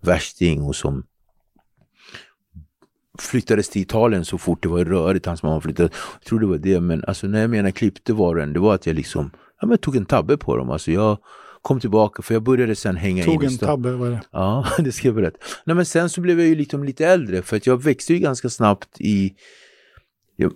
värsting 0.00 0.62
och 0.62 0.76
som 0.76 1.04
flyttades 3.18 3.68
till 3.68 3.82
Italien 3.82 4.24
så 4.24 4.38
fort 4.38 4.62
det 4.62 4.68
var 4.68 4.84
rörigt. 4.84 5.26
Hans 5.26 5.42
mamma 5.42 5.60
flyttade. 5.60 5.90
Jag 6.12 6.24
tror 6.24 6.40
det 6.40 6.46
var 6.46 6.58
det. 6.58 6.80
Men 6.80 7.04
alltså 7.04 7.26
när 7.26 7.40
jag 7.40 7.50
menar 7.50 7.70
klippte 7.70 8.12
var 8.12 8.36
den, 8.36 8.52
det 8.52 8.60
var 8.60 8.74
att 8.74 8.86
jag 8.86 8.96
liksom 8.96 9.30
ja, 9.60 9.66
men 9.66 9.78
tog 9.78 9.96
en 9.96 10.06
tabbe 10.06 10.36
på 10.36 10.56
dem. 10.56 10.70
Alltså 10.70 10.90
jag 10.90 11.18
kom 11.62 11.80
tillbaka 11.80 12.22
för 12.22 12.34
jag 12.34 12.42
började 12.42 12.76
sen 12.76 12.96
hänga 12.96 13.24
Tog 13.24 13.44
in 13.44 13.50
en 13.50 13.58
tabbe, 13.58 13.92
var 13.92 14.10
det? 14.10 14.20
Ja, 14.30 14.66
det 14.78 14.92
ska 14.92 15.08
jag 15.08 15.14
berätta. 15.14 15.38
Nej 15.64 15.76
men 15.76 15.86
sen 15.86 16.10
så 16.10 16.20
blev 16.20 16.40
jag 16.40 16.48
ju 16.48 16.54
liksom 16.54 16.84
lite 16.84 17.06
äldre 17.06 17.42
för 17.42 17.56
att 17.56 17.66
jag 17.66 17.82
växte 17.82 18.12
ju 18.12 18.18
ganska 18.18 18.48
snabbt 18.48 19.00
i 19.00 19.34
jag, 20.36 20.52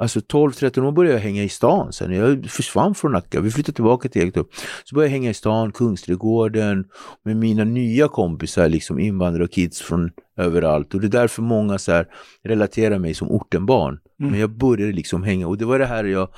alltså 0.00 0.20
12-13 0.20 0.86
år 0.86 0.92
började 0.92 1.16
jag 1.16 1.22
hänga 1.22 1.42
i 1.42 1.48
stan 1.48 1.92
sen. 1.92 2.12
Jag 2.12 2.46
försvann 2.50 2.94
från 2.94 3.12
Nacka. 3.12 3.40
Vi 3.40 3.50
flyttade 3.50 3.74
tillbaka 3.74 4.08
till 4.08 4.22
Egertorp. 4.22 4.48
Så 4.84 4.94
började 4.94 5.08
jag 5.08 5.12
hänga 5.12 5.30
i 5.30 5.34
stan, 5.34 5.72
Kungsträdgården 5.72 6.84
med 7.22 7.36
mina 7.36 7.64
nya 7.64 8.08
kompisar, 8.08 8.68
liksom 8.68 8.98
invandrare 8.98 9.44
och 9.44 9.50
kids 9.50 9.80
från 9.80 10.10
överallt. 10.36 10.94
Och 10.94 11.00
det 11.00 11.06
är 11.06 11.08
därför 11.08 11.42
många 11.42 11.78
så 11.78 11.92
här, 11.92 12.06
relaterar 12.44 12.98
mig 12.98 13.14
som 13.14 13.30
ortenbarn. 13.30 13.98
Mm. 14.20 14.30
Men 14.32 14.40
jag 14.40 14.50
började 14.50 14.92
liksom 14.92 15.22
hänga 15.22 15.48
och 15.48 15.58
det 15.58 15.64
var 15.64 15.78
det 15.78 15.86
här 15.86 16.04
jag, 16.04 16.28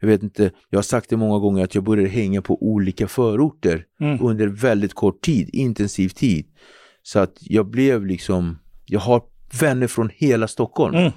jag 0.00 0.08
vet 0.08 0.22
inte, 0.22 0.50
jag 0.70 0.78
har 0.78 0.82
sagt 0.82 1.10
det 1.10 1.16
många 1.16 1.38
gånger 1.38 1.64
att 1.64 1.74
jag 1.74 1.84
började 1.84 2.08
hänga 2.08 2.42
på 2.42 2.62
olika 2.62 3.08
förorter 3.08 3.84
mm. 4.00 4.24
under 4.24 4.46
väldigt 4.46 4.94
kort 4.94 5.20
tid, 5.20 5.50
intensiv 5.52 6.08
tid. 6.08 6.46
Så 7.02 7.18
att 7.18 7.36
jag 7.40 7.66
blev 7.66 8.06
liksom, 8.06 8.58
jag 8.86 9.00
har 9.00 9.22
vänner 9.60 9.86
från 9.86 10.10
hela 10.14 10.48
Stockholm. 10.48 10.94
Mm. 10.94 11.12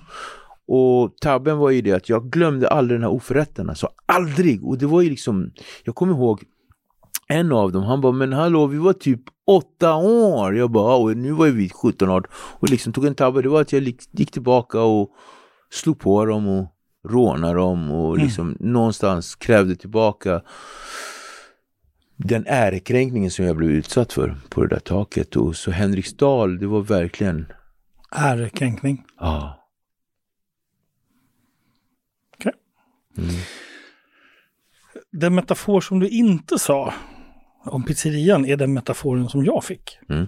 Och 0.73 1.17
tabben 1.21 1.57
var 1.57 1.69
ju 1.69 1.81
det 1.81 1.91
att 1.91 2.09
jag 2.09 2.31
glömde 2.31 2.67
aldrig 2.67 2.99
den 2.99 3.03
här 3.03 3.11
oförrätten. 3.11 3.69
Alltså 3.69 3.89
aldrig! 4.05 4.63
Och 4.63 4.77
det 4.77 4.85
var 4.85 5.01
ju 5.01 5.09
liksom, 5.09 5.51
jag 5.83 5.95
kommer 5.95 6.13
ihåg 6.13 6.43
en 7.27 7.51
av 7.51 7.71
dem, 7.71 7.83
han 7.83 8.01
bara, 8.01 8.11
men 8.11 8.33
hallå 8.33 8.67
vi 8.67 8.77
var 8.77 8.93
typ 8.93 9.21
åtta 9.47 9.95
år. 9.95 10.57
Jag 10.57 10.71
bara, 10.71 10.95
och 10.95 11.17
nu 11.17 11.31
var 11.31 11.47
vi 11.47 11.69
17 11.69 12.09
år. 12.09 12.29
Och 12.33 12.69
liksom 12.69 12.93
tog 12.93 13.05
en 13.05 13.15
tabbe, 13.15 13.41
det 13.41 13.49
var 13.49 13.61
att 13.61 13.73
jag 13.73 13.83
gick 14.11 14.31
tillbaka 14.31 14.81
och 14.81 15.11
slog 15.69 15.99
på 15.99 16.25
dem 16.25 16.47
och 16.47 16.67
rånade 17.09 17.53
dem 17.53 17.91
och 17.91 18.13
mm. 18.13 18.25
liksom 18.25 18.47
mm. 18.47 18.73
någonstans 18.73 19.35
krävde 19.35 19.75
tillbaka 19.75 20.41
den 22.15 22.45
ärekränkningen 22.47 23.31
som 23.31 23.45
jag 23.45 23.55
blev 23.55 23.69
utsatt 23.69 24.13
för 24.13 24.35
på 24.49 24.61
det 24.61 24.67
där 24.67 24.79
taket. 24.79 25.35
Och 25.35 25.55
så 25.55 25.71
Henriksdal, 25.71 26.59
det 26.59 26.67
var 26.67 26.81
verkligen, 26.81 27.45
Ärekränkning. 28.15 29.05
ja. 29.19 29.57
Okej. 32.41 32.53
Mm. 33.17 33.35
Den 35.11 35.35
metafor 35.35 35.81
som 35.81 35.99
du 35.99 36.09
inte 36.09 36.59
sa 36.59 36.93
om 37.65 37.83
pizzerian 37.83 38.45
är 38.45 38.57
den 38.57 38.73
metaforen 38.73 39.29
som 39.29 39.45
jag 39.45 39.63
fick. 39.63 39.99
Mm. 40.09 40.27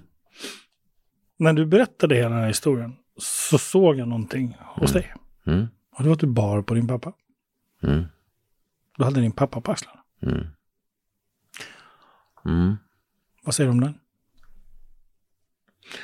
När 1.38 1.53
du 1.53 1.65
berättade 1.65 2.15
hela 2.15 2.29
den 2.29 2.39
här 2.39 2.47
historien 2.47 2.95
så 3.17 3.57
såg 3.57 3.95
jag 3.95 4.07
någonting 4.07 4.57
hos 4.59 4.91
dig. 4.91 5.13
Mm. 5.45 5.67
Och 5.91 6.03
det 6.03 6.09
var 6.09 6.13
att 6.13 6.19
du 6.19 6.27
bar 6.27 6.61
på 6.61 6.73
din 6.73 6.88
pappa. 6.88 7.13
Mm. 7.84 8.03
Du 8.97 9.03
hade 9.03 9.21
din 9.21 9.31
pappa 9.31 9.61
på 9.61 9.71
axlarna. 9.71 9.99
Mm. 10.21 10.47
Mm. 12.45 12.75
Vad 13.43 13.55
säger 13.55 13.67
du 13.67 13.71
om 13.71 13.81
den? 13.81 13.99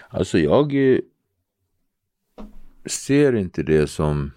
Alltså 0.09 0.39
jag 0.39 0.93
eh, 0.93 0.99
ser 2.85 3.35
inte 3.35 3.63
det 3.63 3.87
som 3.87 4.31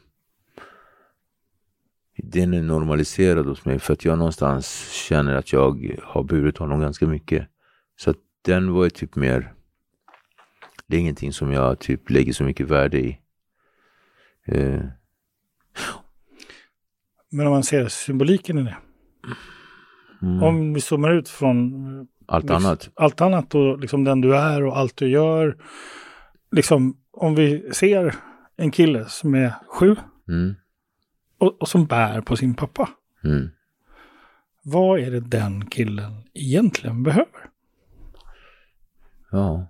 den 2.33 2.55
är 2.55 2.63
normaliserad 2.63 3.47
hos 3.47 3.65
mig 3.65 3.79
för 3.79 3.93
att 3.93 4.05
jag 4.05 4.19
någonstans 4.19 4.91
känner 5.09 5.35
att 5.35 5.53
jag 5.53 5.97
har 6.03 6.23
burit 6.23 6.59
honom 6.59 6.81
ganska 6.81 7.07
mycket. 7.07 7.49
Så 7.97 8.11
att 8.11 8.17
den 8.45 8.73
var 8.73 8.85
ju 8.85 8.91
typ 8.91 9.17
mer, 9.17 9.53
det 10.87 10.97
är 10.97 11.01
ingenting 11.01 11.33
som 11.33 11.53
jag 11.53 11.79
typ 11.79 12.11
lägger 12.11 12.33
så 12.33 12.45
mycket 12.45 12.69
värde 12.69 12.99
i. 12.99 13.19
Eh, 14.47 14.81
Men 17.31 17.47
om 17.47 17.53
man 17.53 17.63
ser 17.63 17.89
symboliken 17.89 18.59
i 18.59 18.63
det. 18.63 18.77
mm, 20.23 20.43
Om 20.43 20.75
vi 20.75 20.81
zoomar 20.81 21.11
ut 21.15 21.29
från 21.29 21.73
allt 22.27 22.51
annat. 22.51 22.91
allt 22.95 23.21
annat 23.21 23.55
och 23.55 23.79
liksom 23.79 24.05
den 24.05 24.21
du 24.21 24.37
är 24.37 24.65
och 24.65 24.79
allt 24.79 24.97
du 24.97 25.09
gör. 25.09 25.57
Liksom 26.51 26.97
om 27.13 27.35
vi 27.35 27.71
ser 27.73 28.15
en 28.57 28.71
kille 28.71 29.05
som 29.09 29.35
är 29.35 29.53
sju 29.69 29.97
Mm, 30.29 30.55
och, 31.43 31.63
och 31.63 31.69
som 31.69 31.87
bär 31.87 32.21
på 32.21 32.37
sin 32.37 32.55
pappa. 32.55 32.89
mm. 33.25 33.51
Vad 34.65 35.01
är 35.01 35.11
det 35.11 35.21
den 35.21 35.67
killen 35.67 36.13
egentligen 36.35 37.03
behöver? 37.03 37.51
Ja. 39.31 39.67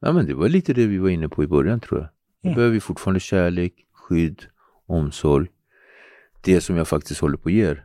Ja 0.00 0.12
men 0.12 0.26
det 0.26 0.34
var 0.34 0.48
lite 0.48 0.72
det 0.74 0.86
vi 0.86 0.98
var 0.98 1.08
inne 1.08 1.28
på 1.28 1.44
i 1.44 1.46
början 1.46 1.80
tror 1.80 2.00
jag. 2.00 2.08
Jag 2.40 2.48
Mm. 2.50 2.56
behöver 2.56 2.80
fortfarande 2.80 3.20
kärlek, 3.20 3.74
skydd, 3.92 4.42
omsorg. 4.86 5.48
Det 6.40 6.60
som 6.60 6.76
jag 6.76 6.88
faktiskt 6.88 7.20
håller 7.20 7.36
på 7.36 7.48
att 7.48 7.52
ge 7.52 7.76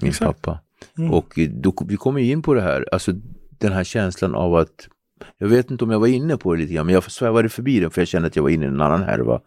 min 0.00 0.08
Exakt. 0.08 0.42
pappa. 0.42 0.60
Mm. 0.98 1.10
Och 1.10 1.38
eh, 1.38 1.50
då, 1.50 1.74
vi 1.88 1.96
kommer 1.96 2.20
in 2.20 2.42
på 2.42 2.54
det 2.54 2.62
här, 2.62 2.86
alltså 2.92 3.12
den 3.58 3.72
här 3.72 3.84
känslan 3.84 4.34
av 4.34 4.54
att 4.54 4.88
jag 5.38 5.48
vet 5.48 5.70
inte 5.70 5.84
om 5.84 5.90
jag 5.90 6.00
var 6.00 6.06
inne 6.06 6.36
på 6.36 6.54
det 6.54 6.60
lite 6.60 6.74
grann, 6.74 6.86
men 6.86 6.94
jag 6.94 7.10
svävade 7.10 7.48
förbi 7.48 7.80
den 7.80 7.90
för 7.90 8.00
jag 8.00 8.08
kände 8.08 8.28
att 8.28 8.36
jag 8.36 8.42
var 8.42 8.50
inne 8.50 8.64
i 8.64 8.68
en 8.68 8.80
annan 8.80 9.02
härva. 9.02 9.40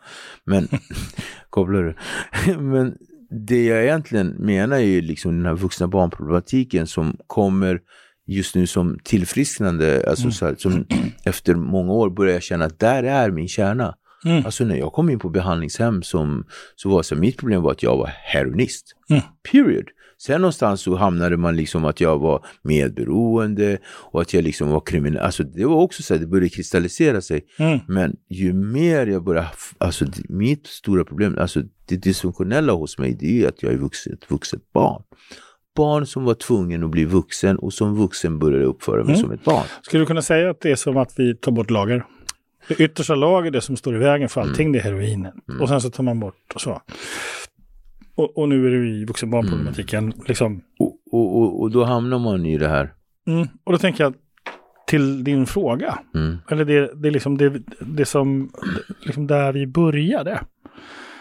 Men, 0.45 0.67
kopplar 1.49 1.83
du? 1.83 1.95
men 2.57 2.95
det 3.47 3.65
jag 3.65 3.83
egentligen 3.83 4.27
menar 4.27 4.75
är 4.77 4.81
ju 4.81 5.01
liksom 5.01 5.37
den 5.37 5.45
här 5.45 5.53
vuxna 5.53 5.87
barnproblematiken 5.87 6.87
som 6.87 7.17
kommer 7.27 7.79
just 8.27 8.55
nu 8.55 8.67
som 8.67 8.99
tillfrisknande, 9.03 10.03
alltså 10.07 10.23
Mm. 10.23 10.31
så 10.31 10.45
här, 10.45 10.55
som 10.57 10.85
efter 11.23 11.55
många 11.55 11.93
år 11.93 12.09
börjar 12.09 12.33
jag 12.33 12.43
känna 12.43 12.65
att 12.65 12.79
där 12.79 13.03
är 13.03 13.31
min 13.31 13.47
kärna. 13.47 13.95
Mm. 14.25 14.45
Alltså 14.45 14.63
när 14.63 14.75
jag 14.75 14.93
kom 14.93 15.09
in 15.09 15.19
på 15.19 15.29
behandlingshem 15.29 16.03
som, 16.03 16.45
så 16.75 16.89
var 16.89 17.03
så 17.03 17.15
mitt 17.15 17.37
problem 17.37 17.61
var 17.61 17.71
att 17.71 17.83
jag 17.83 17.97
var 17.97 18.07
heroinist. 18.07 18.95
Mm. 19.09 19.21
Period. 19.51 19.85
Sen 20.21 20.41
någonstans 20.41 20.81
så 20.81 20.95
hamnade 20.95 21.37
man 21.37 21.55
liksom 21.55 21.85
att 21.85 22.01
jag 22.01 22.19
var 22.19 22.45
medberoende 22.61 23.77
och 23.85 24.21
att 24.21 24.33
jag 24.33 24.43
liksom 24.43 24.69
var 24.69 24.79
kriminell. 24.79 25.21
Alltså 25.21 25.43
det 25.43 25.65
var 25.65 25.75
också 25.75 26.03
så 26.03 26.13
här, 26.13 26.21
det 26.21 26.27
började 26.27 26.49
kristallisera 26.49 27.21
sig. 27.21 27.45
Mm. 27.57 27.79
Men 27.87 28.15
ju 28.29 28.53
mer 28.53 29.07
jag 29.07 29.23
började, 29.23 29.47
alltså 29.77 30.05
mitt 30.29 30.67
stora 30.67 31.03
problem, 31.03 31.37
alltså 31.39 31.61
det 31.85 31.95
dysfunktionella 31.95 32.73
hos 32.73 32.97
mig, 32.97 33.17
det 33.19 33.43
är 33.43 33.47
att 33.47 33.63
jag 33.63 33.73
är 33.73 33.77
vuxet, 33.77 34.13
ett 34.13 34.31
vuxet 34.31 34.73
barn. 34.73 35.03
Barn 35.75 36.05
som 36.05 36.23
var 36.23 36.33
tvungen 36.33 36.83
att 36.83 36.89
bli 36.89 37.05
vuxen 37.05 37.57
och 37.57 37.73
som 37.73 37.95
vuxen 37.95 38.39
började 38.39 38.65
uppföra 38.65 39.03
mig 39.03 39.13
Mm. 39.13 39.21
som 39.21 39.31
ett 39.31 39.43
barn. 39.43 39.63
Skulle 39.81 40.01
du 40.03 40.07
kunna 40.07 40.21
säga 40.21 40.49
att 40.49 40.61
det 40.61 40.71
är 40.71 40.75
som 40.75 40.97
att 40.97 41.13
vi 41.17 41.35
tar 41.35 41.51
bort 41.51 41.69
lager? 41.69 42.05
Det 42.67 42.79
yttersta 42.79 43.15
lager, 43.15 43.51
det 43.51 43.61
som 43.61 43.77
står 43.77 43.95
i 43.95 43.99
vägen 43.99 44.29
för 44.29 44.41
allting, 44.41 44.71
det 44.71 44.79
är 44.79 44.83
heroinen. 44.83 45.33
Mm. 45.49 45.61
Och 45.61 45.69
sen 45.69 45.81
så 45.81 45.89
tar 45.89 46.03
man 46.03 46.19
bort 46.19 46.51
och 46.55 46.61
så. 46.61 46.81
Och, 48.19 48.37
och 48.37 48.49
nu 48.49 48.67
är 48.67 48.71
du 48.71 48.89
i 48.89 49.05
vuxenbarnproblematiken. 49.05 50.13
Liksom. 50.27 50.61
Och, 50.79 50.99
och, 51.11 51.37
och, 51.37 51.61
och 51.61 51.71
då 51.71 51.83
hamnar 51.83 52.19
man 52.19 52.45
i 52.45 52.57
det 52.57 52.67
här. 52.67 52.93
Mm. 53.27 53.47
Och 53.63 53.71
då 53.71 53.77
tänker 53.77 54.03
jag 54.03 54.13
till 54.87 55.23
din 55.23 55.45
fråga. 55.45 55.99
Mm. 56.15 56.37
Eller 56.49 56.65
det, 56.65 57.01
det 57.01 57.07
är 57.07 57.11
liksom 57.11 57.37
det, 57.37 57.61
det 57.79 58.05
som, 58.05 58.51
liksom 59.01 59.27
där 59.27 59.53
vi 59.53 59.67
började. 59.67 60.41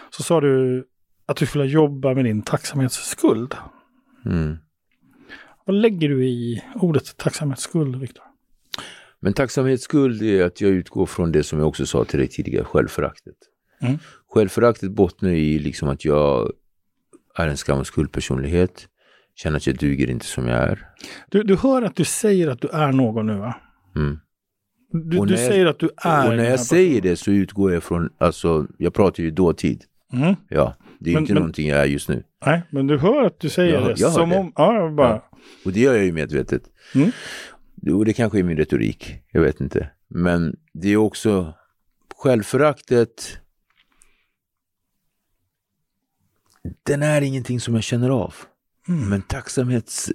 Så 0.09 0.23
sa 0.23 0.41
du 0.41 0.85
att 1.25 1.37
du 1.37 1.45
skulle 1.45 1.65
jobba 1.65 2.13
med 2.13 2.25
din 2.25 2.41
tacksamhetsskuld. 2.41 3.55
Mm. 4.25 4.57
Vad 5.65 5.75
lägger 5.75 6.09
du 6.09 6.25
i 6.25 6.63
ordet 6.75 7.17
tacksamhetsskuld, 7.17 7.95
Viktor? 7.95 8.23
Men 9.19 9.33
tacksamhetsskuld 9.33 10.21
är 10.21 10.43
att 10.43 10.61
jag 10.61 10.71
utgår 10.71 11.05
från 11.05 11.31
det 11.31 11.43
som 11.43 11.59
jag 11.59 11.67
också 11.67 11.85
sa 11.85 12.05
till 12.05 12.19
dig 12.19 12.27
tidigare, 12.27 12.65
självföraktet. 12.65 13.35
Mm. 13.81 13.97
Självföraktet 14.29 14.91
bottnar 14.91 15.29
i 15.29 15.59
liksom 15.59 15.89
att 15.89 16.05
jag 16.05 16.51
är 17.39 17.47
en 17.47 17.57
skam 17.57 17.79
och 17.79 17.87
skuldpersonlighet, 17.87 18.87
känner 19.35 19.57
att 19.57 19.67
jag 19.67 19.77
duger 19.77 20.09
inte 20.09 20.25
som 20.25 20.47
jag 20.47 20.57
är. 20.57 20.87
Du, 21.29 21.43
du 21.43 21.55
hör 21.55 21.81
att 21.81 21.95
du 21.95 22.03
säger 22.05 22.47
att 22.47 22.61
du 22.61 22.67
är 22.67 22.91
någon 22.91 23.27
nu, 23.27 23.37
va? 23.37 23.55
Mm. 23.95 24.19
Du, 24.91 25.01
du 25.09 25.17
jag- 25.33 25.39
säger 25.39 25.65
att 25.65 25.79
du 25.79 25.89
är 25.97 26.29
och 26.29 26.35
när 26.37 26.49
jag 26.49 26.59
säger 26.59 27.01
det 27.01 27.15
så 27.15 27.31
utgår 27.31 27.73
jag 27.73 27.83
från, 27.83 28.09
alltså 28.17 28.67
jag 28.77 28.93
pratar 28.93 29.23
ju 29.23 29.31
dåtid. 29.31 29.83
Mm. 30.13 30.35
Ja, 30.49 30.75
det 30.99 31.09
är 31.09 31.13
Men- 31.13 31.23
inte 31.23 31.33
men- 31.33 31.39
någonting 31.41 31.67
jag 31.67 31.79
är 31.79 31.85
just 31.85 32.09
nu. 32.09 32.23
Nej, 32.45 32.61
men 32.69 32.87
du 32.87 32.97
hör 32.97 33.23
att 33.23 33.39
du 33.39 33.49
säger 33.49 33.73
Jag 33.73 33.83
det. 33.87 33.99
jag 33.99 34.11
som 34.11 34.29
det. 34.29 34.37
om... 34.37 34.53
Ja, 34.55 34.89
bara... 34.97 35.21
Och 35.65 35.71
det 35.73 35.79
gör 35.79 35.93
jag 35.95 36.05
ju 36.05 36.11
medvetet. 36.11 36.63
Mm. 36.95 37.11
Och 37.95 38.05
det 38.05 38.13
kanske 38.13 38.39
är 38.39 38.43
min 38.43 38.57
retorik, 38.57 39.15
jag 39.31 39.41
vet 39.41 39.61
inte. 39.61 39.89
Men 40.07 40.55
det 40.73 40.89
är 40.89 40.97
också 40.97 41.53
självföraktet. 42.17 43.37
Den 46.83 47.03
är 47.03 47.21
ingenting 47.21 47.59
som 47.59 47.75
jag 47.75 47.83
känner 47.83 48.09
av. 48.09 48.33
Mm. 48.87 49.09
Men 49.09 49.21
tacksamhets, 49.21 50.11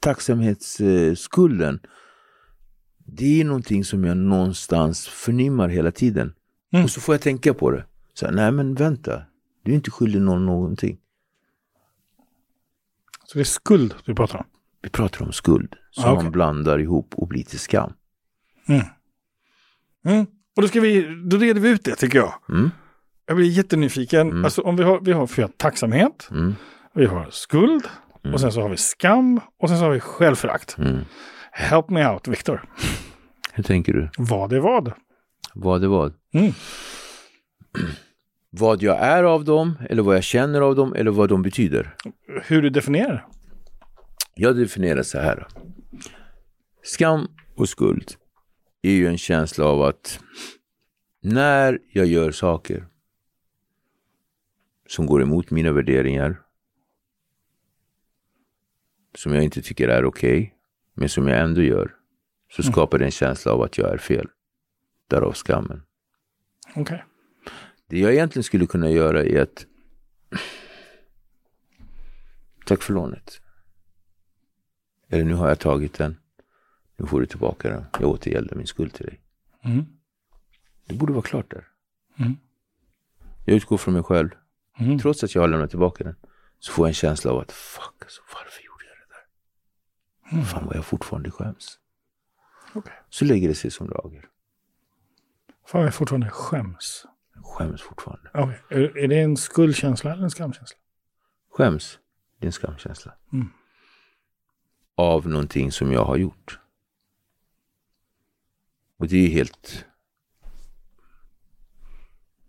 tacksamhetsskulden, 0.00 1.80
det 2.98 3.40
är 3.40 3.44
någonting 3.44 3.84
som 3.84 4.04
jag 4.04 4.16
någonstans 4.16 5.08
förnimmar 5.08 5.68
hela 5.68 5.92
tiden. 5.92 6.34
Mm. 6.72 6.84
Och 6.84 6.90
så 6.90 7.00
får 7.00 7.14
jag 7.14 7.22
tänka 7.22 7.54
på 7.54 7.70
det. 7.70 7.84
Så 8.14 8.30
nej 8.30 8.52
men 8.52 8.74
vänta, 8.74 9.22
du 9.62 9.70
är 9.70 9.74
inte 9.76 9.90
skyldig 9.90 10.20
någon 10.22 10.46
någonting. 10.46 10.98
Så 13.24 13.38
det 13.38 13.42
är 13.42 13.44
skuld 13.44 13.94
du 14.04 14.14
pratar 14.14 14.38
om? 14.38 14.44
Vi 14.82 14.88
pratar 14.88 15.26
om 15.26 15.32
skuld 15.32 15.74
som 15.90 16.04
Ah, 16.04 16.12
okej. 16.12 16.22
man 16.22 16.32
blandar 16.32 16.78
ihop 16.78 17.14
och 17.14 17.28
blir 17.28 17.44
till 17.44 17.58
skam. 17.58 17.92
Mm. 18.68 20.26
Och 20.56 20.62
då, 20.62 20.68
ska 20.68 20.80
vi, 20.80 21.22
då 21.24 21.36
reder 21.36 21.60
vi 21.60 21.68
ut 21.68 21.84
det, 21.84 21.96
tycker 21.96 22.18
jag. 22.18 22.34
Mm, 22.48 22.70
Jag 23.26 23.36
blir 23.36 23.46
jättenyfiken. 23.48 24.30
Mm. 24.30 24.44
Alltså 24.44 24.62
om 24.62 24.76
vi 24.76 24.82
har, 24.82 25.00
vi 25.00 25.12
har 25.12 25.26
för 25.26 25.48
tacksamhet, 25.56 26.28
mm, 26.30 26.54
vi 26.94 27.06
har 27.06 27.26
skuld, 27.30 27.84
Mm. 28.24 28.34
och 28.34 28.40
sen 28.40 28.52
så 28.52 28.60
har 28.60 28.68
vi 28.68 28.76
skam, 28.76 29.40
och 29.62 29.68
sen 29.68 29.78
så 29.78 29.84
har 29.84 29.90
vi 29.90 30.00
självförakt. 30.00 30.78
mm. 30.78 30.98
Help 31.52 31.90
me 31.90 32.08
out, 32.12 32.28
Viktor. 32.28 32.64
Hur 33.52 33.62
tänker 33.62 33.92
du? 33.92 34.10
Vad 34.18 34.52
är 34.52 34.58
vad? 34.58 34.92
Vad 35.54 35.84
är 35.84 35.88
vad? 35.88 36.14
Mm. 36.34 36.52
Vad 38.50 38.82
jag 38.82 38.98
är 38.98 39.24
av 39.24 39.44
dem, 39.44 39.78
eller 39.90 40.02
vad 40.02 40.16
jag 40.16 40.24
känner 40.24 40.60
av 40.60 40.74
dem, 40.74 40.94
eller 40.94 41.10
vad 41.10 41.28
de 41.28 41.42
betyder. 41.42 41.94
Hur 42.42 42.62
du 42.62 42.70
definierar. 42.70 43.26
Jag 44.34 44.56
definierar 44.56 45.02
så 45.02 45.18
här. 45.18 45.46
Skam 46.82 47.26
och 47.56 47.68
skuld 47.68 48.12
är 48.82 48.90
ju 48.90 49.06
en 49.08 49.18
känsla 49.18 49.64
av 49.64 49.82
att 49.82 50.20
när 51.22 51.78
jag 51.92 52.06
gör 52.06 52.30
saker 52.30 52.86
som 54.86 55.06
går 55.06 55.22
emot 55.22 55.50
mina 55.50 55.72
värderingar, 55.72 56.42
som 59.14 59.34
jag 59.34 59.44
inte 59.44 59.62
tycker 59.62 59.88
är 59.88 60.04
okej, 60.04 60.54
men 60.94 61.08
som 61.08 61.28
jag 61.28 61.40
ändå 61.40 61.62
gör, 61.62 61.94
så 62.52 62.62
skapar 62.62 62.98
det 62.98 63.04
en 63.04 63.10
känsla 63.10 63.52
av 63.52 63.62
att 63.62 63.78
jag 63.78 63.92
är 63.92 63.98
fel. 63.98 64.28
Därav 65.08 65.32
skammen. 65.32 65.82
Okej. 66.74 67.04
Det 67.86 67.98
jag 67.98 68.12
egentligen 68.12 68.44
skulle 68.44 68.66
kunna 68.66 68.90
göra 68.90 69.24
är 69.24 69.42
att 69.42 69.66
Tack 72.66 72.82
för 72.82 72.92
lånet. 72.92 73.40
Eller 75.08 75.24
nu 75.24 75.34
har 75.34 75.48
jag 75.48 75.58
tagit 75.58 75.94
den. 75.94 76.16
Nu 76.96 77.06
får 77.06 77.20
du 77.20 77.26
tillbaka 77.26 77.68
den. 77.68 77.84
Jag 78.00 78.10
återgäldar 78.10 78.56
min 78.56 78.66
skuld 78.66 78.94
till 78.94 79.06
dig. 79.06 79.20
Mm. 79.64 79.84
Det 80.86 80.94
borde 80.94 81.12
vara 81.12 81.22
klart 81.22 81.50
där. 81.50 81.68
Mm. 82.16 82.36
Jag 83.44 83.56
utgår 83.56 83.76
från 83.76 83.94
mig 83.94 84.02
själv. 84.02 84.28
Mm. 84.78 84.98
Trots 84.98 85.24
att 85.24 85.34
jag 85.34 85.42
har 85.42 85.48
lämnat 85.48 85.70
tillbaka 85.70 86.04
den. 86.04 86.16
Så 86.58 86.72
får 86.72 86.86
jag 86.86 86.88
en 86.88 86.94
känsla 86.94 87.30
av 87.30 87.38
att 87.38 87.52
fuck, 87.52 88.02
alltså, 88.02 88.22
varför 88.34 88.62
gjorde 88.62 88.84
jag 88.84 88.96
det 88.96 89.14
där? 89.14 90.32
Mm. 90.32 90.44
Fan 90.44 90.66
vad 90.66 90.76
jag 90.76 90.84
fortfarande 90.84 91.30
skäms. 91.30 91.78
Okej. 92.72 92.92
Så 93.10 93.24
lägger 93.24 93.48
det 93.48 93.54
sig 93.54 93.70
som 93.70 93.88
lager. 93.88 94.28
Fan, 95.66 95.82
jag 95.82 95.94
fortfarande 95.94 96.30
skäms. 96.30 97.06
Jag 97.34 97.44
skäms 97.44 97.82
fortfarande. 97.82 98.30
Okej. 98.34 98.62
Är, 98.68 98.98
är 98.98 99.08
det 99.08 99.20
en 99.20 99.36
skuldkänsla 99.36 100.12
eller 100.12 100.22
en 100.22 100.30
skamkänsla? 100.30 100.78
Skäms. 101.50 101.98
Det 102.38 102.44
är 102.44 102.46
en 102.46 102.52
skamkänsla. 102.52 103.14
Mm. 103.32 103.48
Av 104.94 105.28
någonting 105.28 105.72
som 105.72 105.92
jag 105.92 106.04
har 106.04 106.16
gjort. 106.16 106.60
Och 108.98 109.08
det 109.08 109.16
är 109.16 109.28
helt 109.28 109.86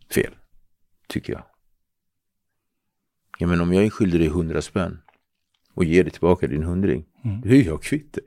fel. 0.10 0.36
Tycker 1.08 1.34
jag. 1.34 1.44
Ja, 3.38 3.48
men 3.48 3.62
om 3.62 3.74
jag 3.74 3.86
är 3.86 3.90
skyldig 3.90 4.22
dig 4.22 4.30
hundra 4.30 4.62
spänn 4.62 5.02
och 5.74 5.84
ger 5.84 6.04
dig 6.04 6.12
tillbaka 6.12 6.48
din 6.48 6.64
hundring. 6.64 7.06
Mm. 7.24 7.42
Då 7.42 7.50
är 7.50 7.64
jag 7.64 7.84
kvitt 7.84 8.14
dig. 8.14 8.24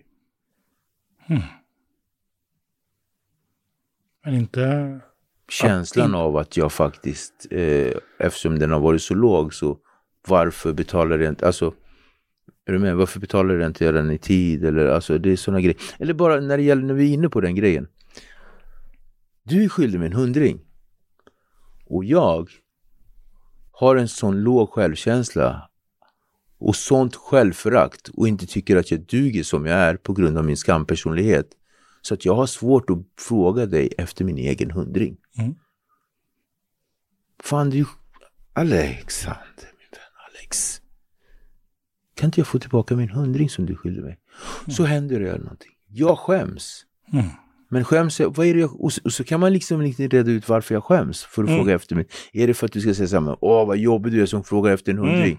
Men 4.24 4.34
inte... 4.34 5.00
Känslan 5.48 6.08
in- 6.08 6.14
av 6.14 6.36
att 6.36 6.56
jag 6.56 6.72
faktiskt, 6.72 7.46
eh, 7.50 7.92
eftersom 8.18 8.58
den 8.58 8.70
har 8.70 8.80
varit 8.80 9.02
så 9.02 9.14
låg, 9.14 9.54
så 9.54 9.78
varför 10.28 10.72
betalar 10.72 11.18
jag 11.18 11.28
inte, 11.32 11.46
alltså, 11.46 11.74
är 12.64 12.72
du 12.72 12.78
med? 12.78 12.96
Varför 12.96 13.20
betalar 13.20 13.54
jag 13.54 13.66
inte 13.66 13.92
den 13.92 14.10
i 14.10 14.18
tid? 14.18 14.64
Eller 14.64 14.86
alltså, 14.86 15.18
det 15.18 15.32
är 15.32 15.36
sådana 15.36 15.60
grejer. 15.60 15.76
Eller 15.98 16.14
bara 16.14 16.40
när 16.40 16.56
det 16.56 16.62
gäller, 16.62 16.82
när 16.82 16.94
vi 16.94 17.10
är 17.10 17.14
inne 17.14 17.28
på 17.28 17.40
den 17.40 17.54
grejen. 17.54 17.88
Du 19.42 19.64
är 19.64 19.68
skyldig 19.68 19.98
mig 19.98 20.06
en 20.06 20.12
hundring. 20.12 20.60
Och 21.86 22.04
jag 22.04 22.50
har 23.80 23.96
en 23.96 24.08
sån 24.08 24.42
låg 24.42 24.70
självkänsla 24.70 25.70
och 26.58 26.76
sånt 26.76 27.16
självförakt 27.16 28.08
och 28.08 28.28
inte 28.28 28.46
tycker 28.46 28.76
att 28.76 28.90
jag 28.90 29.00
duger 29.00 29.42
som 29.42 29.66
jag 29.66 29.78
är 29.78 29.96
på 29.96 30.12
grund 30.12 30.38
av 30.38 30.44
min 30.44 30.56
skampersonlighet. 30.56 31.50
Så 32.02 32.14
att 32.14 32.24
jag 32.24 32.34
har 32.34 32.46
svårt 32.46 32.90
att 32.90 32.98
fråga 33.18 33.66
dig 33.66 33.92
efter 33.98 34.24
min 34.24 34.38
egen 34.38 34.70
hundring. 34.70 35.16
Mm. 35.38 35.54
Fan, 37.42 37.70
du... 37.70 37.86
Alexander, 38.52 39.70
min 39.78 39.90
vän 39.92 40.14
Alex. 40.28 40.82
Kan 42.14 42.26
inte 42.26 42.40
jag 42.40 42.46
få 42.46 42.58
tillbaka 42.58 42.96
min 42.96 43.10
hundring 43.10 43.50
som 43.50 43.66
du 43.66 43.76
skyllde 43.76 44.02
mig? 44.02 44.18
Så 44.68 44.84
händer 44.84 45.20
det 45.20 45.38
någonting. 45.38 45.72
Jag 45.88 46.18
skäms. 46.18 46.86
Mm. 47.12 47.26
Men 47.70 47.84
skäms 47.84 48.20
jag, 48.20 48.36
vad 48.36 48.46
är 48.46 48.54
det 48.54 48.60
jag, 48.60 48.80
och, 48.84 48.92
så, 48.92 49.00
och 49.04 49.12
så 49.12 49.24
kan 49.24 49.40
man 49.40 49.52
liksom 49.52 49.82
inte 49.82 50.02
reda 50.08 50.30
ut 50.30 50.48
varför 50.48 50.74
jag 50.74 50.84
skäms 50.84 51.22
för 51.24 51.42
att 51.42 51.48
Mm. 51.48 51.60
fråga 51.60 51.74
efter 51.74 51.96
mig. 51.96 52.06
Är 52.32 52.46
det 52.46 52.54
för 52.54 52.66
att 52.66 52.72
du 52.72 52.80
ska 52.80 52.94
säga 52.94 53.08
samma, 53.08 53.36
åh 53.40 53.66
vad 53.66 53.76
jobbig 53.78 54.12
du 54.12 54.22
är 54.22 54.26
som 54.26 54.44
frågar 54.44 54.72
efter 54.72 54.92
en 54.92 54.98
hundring. 54.98 55.22
Mm. 55.32 55.38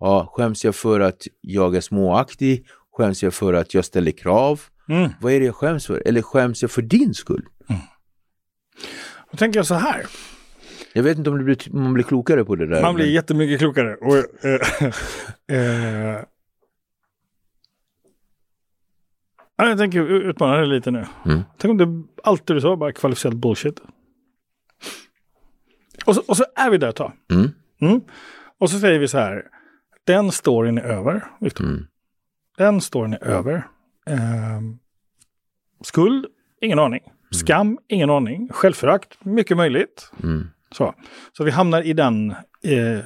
Ja, 0.00 0.32
skäms 0.36 0.64
jag 0.64 0.74
för 0.74 1.00
att 1.00 1.22
jag 1.40 1.76
är 1.76 1.80
småaktig? 1.80 2.66
Skäms 2.96 3.22
jag 3.22 3.34
för 3.34 3.52
att 3.54 3.74
jag 3.74 3.84
ställer 3.84 4.10
krav? 4.10 4.60
Mm. 4.88 5.10
Vad 5.20 5.32
är 5.32 5.40
det 5.40 5.46
jag 5.46 5.54
skäms 5.54 5.86
för? 5.86 6.02
Eller 6.06 6.22
skäms 6.22 6.62
jag 6.62 6.70
för 6.70 6.82
din 6.82 7.14
skull? 7.14 7.44
Då 9.30 9.36
tänker 9.36 9.58
jag 9.58 9.66
så 9.66 9.74
här. 9.74 10.06
Jag 10.92 11.02
vet 11.02 11.18
inte 11.18 11.30
om 11.30 11.44
blir, 11.44 11.72
man 11.76 11.94
blir 11.94 12.04
klokare 12.04 12.44
på 12.44 12.56
det 12.56 12.66
där. 12.66 12.82
Man 12.82 12.94
blir 12.94 13.04
men- 13.04 13.14
jättemycket 13.14 13.58
klokare. 13.58 13.94
Och, 13.96 14.16
eh, 14.16 14.60
eh, 16.14 16.20
ja, 19.56 19.68
jag 19.68 19.78
tänker 19.78 20.00
utmana 20.00 20.56
dig 20.56 20.66
lite 20.66 20.90
nu. 20.90 21.06
Mm. 21.26 21.42
Tänk 21.58 21.70
om 21.70 21.76
det, 21.78 22.08
allt 22.22 22.46
det 22.46 22.54
du 22.54 22.60
sa 22.60 22.76
bara 22.76 22.92
kvalificerat 22.92 23.34
bullshit. 23.34 23.80
Och 26.06 26.14
så, 26.14 26.22
och 26.28 26.36
så 26.36 26.44
är 26.54 26.70
vi 26.70 26.78
där 26.78 26.88
ett 26.88 26.96
tag. 26.96 27.12
Mm. 27.30 27.50
Mm. 27.80 28.00
Och 28.58 28.70
så 28.70 28.78
säger 28.78 28.98
vi 28.98 29.08
så 29.08 29.18
här. 29.18 29.42
Den 30.06 30.32
storyn 30.32 30.78
är 30.78 30.82
över. 30.82 31.24
Victor. 31.40 31.64
Mm. 31.64 31.86
Den 32.56 32.80
storyn 32.80 33.12
är 33.12 33.24
över. 33.24 33.66
Ehm, 34.06 34.78
skuld? 35.80 36.26
Ingen 36.60 36.78
aning. 36.78 37.00
Skam? 37.30 37.78
Ingen 37.88 38.10
aning. 38.10 38.48
Självförakt? 38.52 39.24
Mycket 39.24 39.56
möjligt. 39.56 40.10
Mm. 40.22 40.46
Så, 40.70 40.94
så 41.32 41.44
vi 41.44 41.50
hamnar 41.50 41.82
i 41.82 41.92
den 41.92 42.30
eh, 42.62 43.00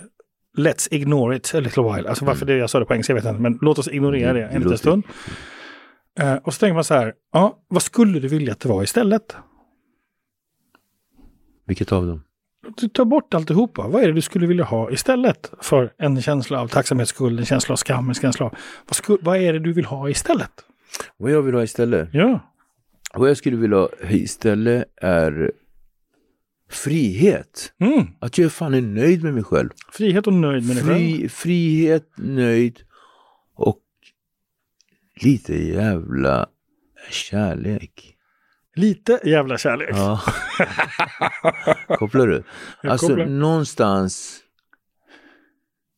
Let's 0.59 0.89
ignore 0.91 1.37
it 1.37 1.55
a 1.55 1.61
little 1.61 1.83
while. 1.83 2.09
Alltså 2.09 2.25
varför 2.25 2.47
det 2.47 2.57
jag 2.57 2.71
sa 2.71 2.79
det 2.79 2.85
på 2.85 2.95
engelska 2.95 3.15
vet 3.15 3.25
jag 3.25 3.33
inte, 3.33 3.43
men 3.43 3.59
låt 3.61 3.79
oss 3.79 3.89
ignorera 3.89 4.33
det 4.33 4.45
en 4.45 4.63
liten 4.63 4.79
stund. 4.79 5.05
Eh, 6.19 6.35
och 6.35 6.55
så 6.55 6.59
tänker 6.59 6.75
man 6.75 6.85
så 6.85 6.95
här, 6.95 7.15
ja, 7.33 7.59
vad 7.69 7.83
skulle 7.83 8.21
du 8.21 8.29
vilja 8.29 8.53
att 8.53 8.61
det 8.61 8.69
var 8.69 8.83
istället? 8.83 9.37
Vilket 11.67 11.93
av 11.93 12.07
dem? 12.07 12.25
Du 12.77 12.89
tar 12.89 13.05
bort 13.05 13.35
alltihopa. 13.35 13.89
Vad 13.89 14.03
är 14.03 14.07
det 14.07 14.13
du 14.13 14.21
skulle 14.21 14.47
vilja 14.47 14.65
ha 14.65 14.91
istället 14.91 15.53
för 15.61 15.93
en 15.99 16.23
känsla 16.23 16.61
av 16.61 16.69
tacksamhetsskuld, 16.69 17.41
en 17.41 17.47
känsla 17.47 17.73
av 17.73 17.77
skam, 17.77 18.09
en 18.09 18.15
känsla 18.15 18.47
av... 18.47 18.55
Vad, 18.87 18.97
sku, 18.97 19.17
vad 19.21 19.37
är 19.37 19.53
det 19.53 19.59
du 19.59 19.73
vill 19.73 19.85
ha 19.85 20.11
istället? 20.11 20.51
Vad 21.17 21.31
jag 21.31 21.43
vill 21.43 21.55
ha 21.55 21.63
istället? 21.63 22.09
Ja. 22.13 22.41
Vad 23.15 23.31
jag 23.31 23.37
skulle 23.37 23.57
vilja 23.57 23.77
ha 23.77 23.89
istället 24.09 24.85
är 24.97 25.53
frihet. 26.71 27.73
Mm. 27.81 28.07
Att 28.21 28.39
jag 28.39 28.53
fan 28.53 28.75
är 28.75 28.81
nöjd 28.81 29.25
med 29.25 29.35
mig 29.35 29.45
själv. 29.45 29.71
Frihet 29.93 30.27
och 30.27 30.33
nöjd 30.33 30.67
med 30.67 30.77
dig 30.77 30.85
själv. 30.85 30.95
Fri, 30.95 31.29
frihet, 31.29 32.11
nöjd 32.17 32.81
och 33.55 33.79
lite 35.25 35.55
jävla 35.55 36.49
kärlek. 37.11 38.15
Lite 38.75 39.21
jävla 39.25 39.59
kärlek. 39.59 39.91
Ja. 39.93 40.21
Kopplar 41.99 42.27
du? 42.27 42.45
Alltså 42.83 43.07
kopplar. 43.07 43.27
någonstans 43.27 44.43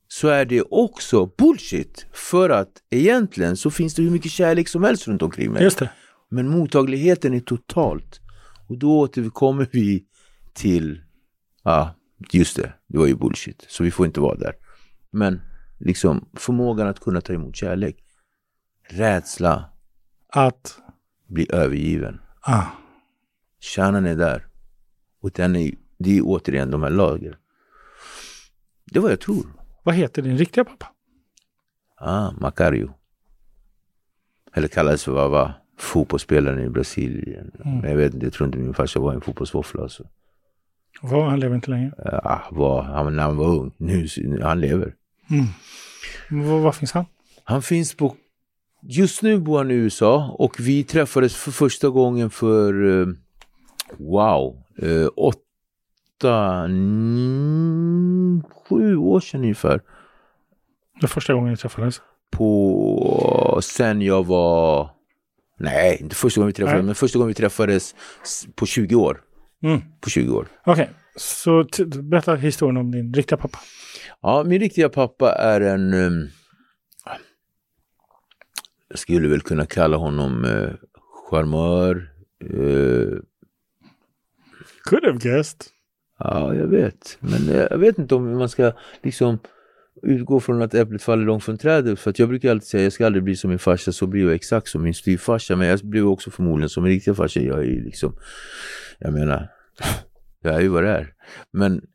så 0.09 0.29
är 0.29 0.45
det 0.45 0.63
också 0.63 1.27
bullshit. 1.39 2.07
För 2.13 2.51
att 2.51 2.71
egentligen 2.91 3.57
så 3.57 3.71
finns 3.71 3.95
det 3.95 4.03
hur 4.03 4.11
mycket 4.11 4.31
kärlek 4.33 4.69
som 4.69 4.85
helst 4.85 5.09
runt 5.09 5.23
omkring 5.23 5.53
mig. 5.53 5.63
Just 5.63 5.79
det. 5.79 5.91
Men 6.29 6.49
mottagligheten 6.49 7.35
är 7.35 7.41
totalt. 7.41 8.21
Och 8.69 8.79
då 8.79 8.99
återkommer 8.99 9.69
vi 9.73 10.05
till, 10.55 11.01
ja 11.65 11.95
just 12.33 12.57
det, 12.57 12.73
det 12.89 12.99
var 12.99 13.07
ju 13.07 13.15
bullshit. 13.15 13.65
Så 13.69 13.85
vi 13.85 13.91
får 13.91 14.07
inte 14.07 14.21
vara 14.21 14.39
där. 14.39 14.53
Men 15.11 15.41
liksom 15.79 16.29
förmågan 16.37 16.89
att 16.89 17.01
kunna 17.01 17.21
ta 17.21 17.33
emot 17.33 17.57
kärlek. 17.57 17.97
Rädsla, 18.93 19.65
Att... 20.29 20.79
bli 21.27 21.47
övergiven. 21.53 22.21
Ah. 22.41 22.67
Kärnan 23.61 24.07
är 24.07 24.17
där. 24.17 24.47
Och 25.21 25.31
den 25.31 25.57
är, 25.57 25.75
det 25.99 26.19
är 26.19 26.23
återigen 26.25 26.71
de 26.71 26.83
här 26.83 26.91
lager. 26.91 27.39
Det 28.85 28.99
är 28.99 29.03
vad 29.03 29.13
jag 29.13 29.21
tror. 29.21 29.47
Vad 29.83 29.95
heter 29.95 30.23
din 30.23 30.39
riktiga 30.39 30.65
pappa? 30.65 30.87
Ah, 31.97 32.31
Macario. 32.31 32.95
Eller 34.55 34.69
kallades 34.69 35.05
för 35.05 35.13
vad 35.13 35.31
var 35.31 35.53
fotbollsspelaren 35.79 36.65
i 36.65 36.69
Brasilien. 36.69 37.51
Men 37.65 37.91
jag 37.91 37.97
vet 37.97 38.15
inte, 38.15 38.27
jag 38.27 38.33
tror 38.33 38.47
inte 38.47 38.59
min 38.59 38.75
farsa 38.75 39.01
var 39.01 39.15
en 39.15 39.21
fotbollsvåffla 39.21 39.83
alltså. 39.83 40.09
Vad, 41.03 41.31
han 41.31 41.41
lever 41.41 41.55
inte 41.55 41.71
längre. 41.71 42.21
Ah, 42.25 42.41
var, 42.51 42.83
han, 42.83 43.17
när 43.17 43.23
han 43.23 43.37
var 43.37 43.47
ung. 43.47 43.73
Nu, 43.77 44.07
nu 44.17 44.43
han 44.43 44.61
lever. 44.61 44.95
Mm. 45.31 46.45
Var, 46.47 46.59
var 46.61 46.73
finns 46.73 46.93
han? 46.93 47.05
Han 47.45 47.63
finns 47.63 47.95
på... 47.95 48.17
Just 48.83 49.23
nu 49.23 49.39
bor 49.39 49.59
han 49.59 49.71
i 49.71 49.75
USA 49.75 50.37
och 50.39 50.57
vi 50.61 50.85
träffades 50.85 51.37
för 51.37 51.51
första 51.51 51.89
gången 51.89 52.31
för... 52.31 53.01
eh, 53.01 53.07
wow! 53.99 54.57
eh, 54.83 55.09
åtta... 55.17 56.67
Sju 58.69 58.97
år 58.97 59.21
sedan 59.21 59.41
ungefär. 59.41 59.77
Det 60.95 61.03
var 61.03 61.09
första 61.09 61.35
gången 61.35 61.51
ni 61.51 61.57
träffades. 61.57 62.01
På... 62.31 63.59
Sen 63.63 64.03
jag 64.03 64.27
var... 64.27 64.91
Nej, 65.59 65.99
inte 66.01 66.15
första 66.17 66.41
gången 66.41 66.47
vi 66.49 66.53
träffades, 66.53 66.75
Nej. 66.77 66.83
men 66.83 66.95
första 66.95 67.19
gången 67.19 67.29
vi 67.29 67.35
träffades 67.35 67.95
på 68.55 68.67
20 68.67 68.95
år. 68.95 69.21
Mm. 69.63 69.81
På 70.01 70.11
20 70.11 70.37
år. 70.37 70.47
Okej, 70.67 70.91
så 71.17 71.65
t- 71.65 71.85
berätta 71.85 72.35
historien 72.35 72.77
om 72.77 72.91
din 72.91 73.15
riktiga 73.15 73.39
pappa. 73.39 73.59
Ja, 74.23 74.45
min 74.47 74.61
riktiga 74.61 74.89
pappa 74.89 75.33
är 75.33 75.61
en... 75.61 75.93
ehm, 75.95 76.29
jag 78.91 78.99
skulle 78.99 79.29
väl 79.29 79.41
kunna 79.41 79.67
kalla 79.67 79.97
honom 79.97 80.45
uh, 80.45 80.71
charmör. 81.31 82.13
eh, 82.41 83.19
Could 84.85 85.05
have 85.05 85.19
guessed. 85.19 85.61
ja, 86.19 86.55
jag 86.55 86.67
vet. 86.67 87.19
Men 87.21 87.49
eh, 87.49 87.67
jag 87.71 87.79
vet 87.79 87.99
inte 87.99 88.15
om 88.15 88.39
man 88.39 88.49
ska 88.49 88.73
liksom 89.03 89.39
utgå 90.03 90.41
från 90.41 90.63
att 90.63 90.75
äpplet 90.75 91.03
faller 91.03 91.25
långt 91.25 91.45
från 91.45 91.59
trädet. 91.59 92.01
För 92.01 92.11
att 92.11 92.19
jag 92.19 92.29
brukar 92.29 92.51
alltid 92.51 92.69
säga 92.69 92.83
jag 92.83 92.93
ska 92.93 93.07
aldrig 93.07 93.25
bli 93.25 93.37
som 93.37 93.51
min 93.51 93.59
farsa, 93.59 93.93
så 93.93 94.07
blir 94.07 94.23
jag 94.25 94.33
exakt 94.35 94.69
som 94.69 94.83
min 94.83 94.95
styvfarsa. 94.95 95.57
Men 95.57 95.69
jag 95.69 95.81
blir 95.81 96.07
också 96.07 96.31
förmodligen 96.31 96.69
som 96.69 96.83
min 96.83 96.93
riktiga 96.93 97.15
farsa. 97.15 97.41
Jag 97.41 97.59
är 97.59 97.63
ju 97.65 97.85
liksom, 97.85 98.17
jag 98.99 99.13
menar, 99.13 99.49
jag 100.41 100.55
är 100.55 100.61
ju 100.61 100.69
vad 100.69 100.85
det 100.85 100.91
är. 100.91 101.15
Men 101.51 101.87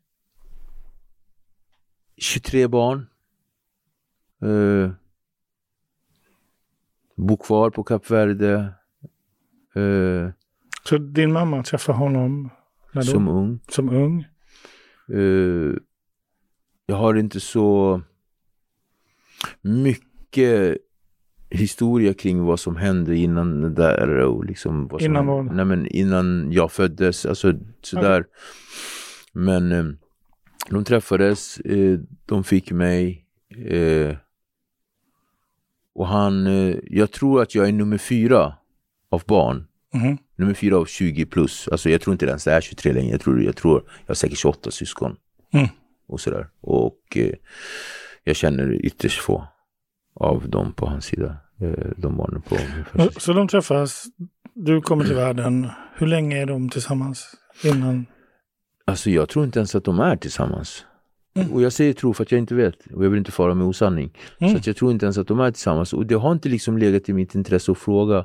23 2.16 2.68
barn. 2.68 3.06
Eh, 4.42 4.90
bor 7.16 7.36
kvar 7.36 7.70
på 7.70 7.82
Kap 7.82 8.10
Verde. 8.10 8.72
Eh, 9.74 10.30
Så 10.84 10.98
din 10.98 11.32
mamma 11.32 11.62
träffade 11.62 11.98
honom 11.98 12.50
när 12.92 13.02
då? 13.02 13.06
som 13.06 13.28
ung. 13.28 13.60
som 13.68 13.88
ung? 13.88 14.26
Eh, 15.12 15.74
jag 16.86 16.96
har 16.96 17.14
inte 17.14 17.40
så 17.40 18.02
mycket 19.62 20.76
historia 21.50 22.14
kring 22.14 22.42
vad 22.44 22.60
som 22.60 22.76
hände 22.76 23.16
innan 23.16 23.60
det 23.60 23.70
där 23.70 24.08
och 24.08 24.44
liksom 24.44 24.88
vad 24.88 25.02
Innan 25.02 25.26
vad? 25.26 25.54
Nej 25.54 25.64
men 25.64 25.86
innan 25.86 26.52
jag 26.52 26.72
föddes, 26.72 27.26
alltså 27.26 27.52
sådär. 27.82 28.24
Men 29.32 29.72
eh, 29.72 29.84
de 30.70 30.84
träffades, 30.84 31.58
eh, 31.60 31.98
de 32.26 32.44
fick 32.44 32.72
mig 32.72 33.26
eh, 33.68 34.16
och 35.96 36.06
han, 36.06 36.46
eh, 36.46 36.76
jag 36.82 37.10
tror 37.10 37.42
att 37.42 37.54
jag 37.54 37.68
är 37.68 37.72
nummer 37.72 37.98
fyra 37.98 38.54
av 39.10 39.22
barn. 39.26 39.66
Mhm. 39.94 40.18
Nummer 40.36 40.54
fyra 40.54 40.76
av 40.76 40.84
20 40.86 41.26
plus. 41.26 41.68
Alltså 41.68 41.90
jag 41.90 42.00
tror 42.00 42.12
inte 42.14 42.26
ens 42.26 42.44
det 42.44 42.52
är 42.52 42.60
23 42.60 42.92
längre. 42.92 43.10
Jag 43.10 43.20
tror, 43.20 43.42
jag 43.42 43.56
tror 43.56 43.82
jag 44.00 44.08
har 44.08 44.14
säkert 44.14 44.38
28 44.38 44.70
syskon. 44.70 45.16
Mm. 45.52 45.68
Och 46.08 46.20
sådär. 46.20 46.48
Och 46.60 47.16
eh, 47.16 47.32
jag 48.24 48.36
känner 48.36 48.72
ytterst 48.72 49.20
få 49.20 49.46
av 50.14 50.48
dem 50.48 50.72
på 50.72 50.86
hans 50.86 51.04
sida. 51.04 51.36
Eh, 51.60 51.90
de 51.96 52.16
barnen 52.16 52.42
på 52.42 52.54
min 52.54 53.10
Så 53.16 53.32
de 53.32 53.48
träffas, 53.48 54.04
du 54.54 54.80
kommer 54.80 55.04
till 55.04 55.14
världen. 55.14 55.68
Hur 55.94 56.06
länge 56.06 56.42
är 56.42 56.46
de 56.46 56.68
tillsammans 56.68 57.34
innan? 57.64 58.06
Alltså 58.84 59.10
jag 59.10 59.28
tror 59.28 59.44
inte 59.44 59.58
ens 59.58 59.74
att 59.74 59.84
de 59.84 60.00
är 60.00 60.16
tillsammans. 60.16 60.84
Mm. 61.36 61.52
Och 61.52 61.62
jag 61.62 61.72
säger 61.72 61.92
tro 61.92 62.14
för 62.14 62.22
att 62.22 62.32
jag 62.32 62.38
inte 62.38 62.54
vet. 62.54 62.74
Och 62.94 63.04
jag 63.04 63.10
vill 63.10 63.18
inte 63.18 63.32
fara 63.32 63.54
med 63.54 63.66
osanning. 63.66 64.12
Mm. 64.38 64.52
Så 64.52 64.58
att 64.58 64.66
jag 64.66 64.76
tror 64.76 64.90
inte 64.90 65.06
ens 65.06 65.18
att 65.18 65.28
de 65.28 65.40
är 65.40 65.50
tillsammans. 65.50 65.92
Och 65.92 66.06
det 66.06 66.14
har 66.14 66.32
inte 66.32 66.48
liksom 66.48 66.78
legat 66.78 67.08
i 67.08 67.12
mitt 67.12 67.34
intresse 67.34 67.72
att 67.72 67.78
fråga. 67.78 68.24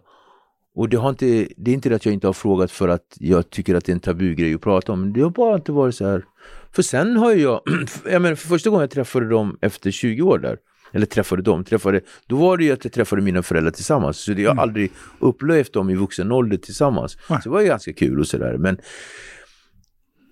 Och 0.76 0.90
det, 0.90 0.98
har 0.98 1.10
inte, 1.10 1.48
det 1.58 1.72
är 1.72 1.76
inte 1.76 1.90
det 1.90 1.96
att 1.96 2.06
jag 2.06 2.14
inte 2.14 2.28
har 2.28 2.34
frågat 2.34 2.72
för 2.72 2.88
att 2.88 3.18
jag 3.20 3.50
tycker 3.50 3.76
att 3.76 3.86
det 3.86 3.92
är 3.92 3.94
en 3.94 4.00
tabugrej 4.00 4.54
att 4.54 4.62
prata 4.62 4.92
om. 4.92 5.02
Men 5.02 5.14
det 5.14 5.22
har 5.22 5.30
bara 5.30 5.56
inte 5.56 5.72
varit 5.72 5.96
så 5.96 6.06
här. 6.06 6.26
För 6.72 6.82
sen 6.82 7.18
har 7.18 7.32
jag, 7.32 7.62
jag 8.12 8.22
menar 8.22 8.36
för 8.36 8.48
första 8.48 8.70
gången 8.70 8.82
jag 8.82 8.92
träffade 8.92 9.30
dem 9.30 9.58
efter 9.62 9.92
20 9.92 10.22
år 10.22 10.40
där. 10.40 10.58
Eller 10.94 11.06
träffade 11.06 11.42
dem, 11.42 11.64
träffade, 11.64 12.02
då 12.28 12.36
var 12.36 12.58
det 12.58 12.64
ju 12.64 12.72
att 12.72 12.86
jag 12.86 12.94
träffade 12.94 13.22
mina 13.22 13.44
föräldrar 13.44 13.72
tillsammans. 13.72 14.18
Så 14.18 14.34
det, 14.34 14.42
jag 14.42 14.56
har 14.56 14.62
aldrig 14.62 14.92
upplevt 15.20 15.74
dem 15.74 15.90
i 15.90 15.96
vuxen 15.96 16.32
ålder 16.32 16.58
tillsammans. 16.58 17.18
Nej. 17.30 17.42
Så 17.42 17.50
det 17.50 17.54
var 17.54 17.62
ju 17.62 17.68
ganska 17.68 17.94
kul 17.94 18.20
och 18.20 18.28
sådär. 18.28 18.58
Men 18.58 18.78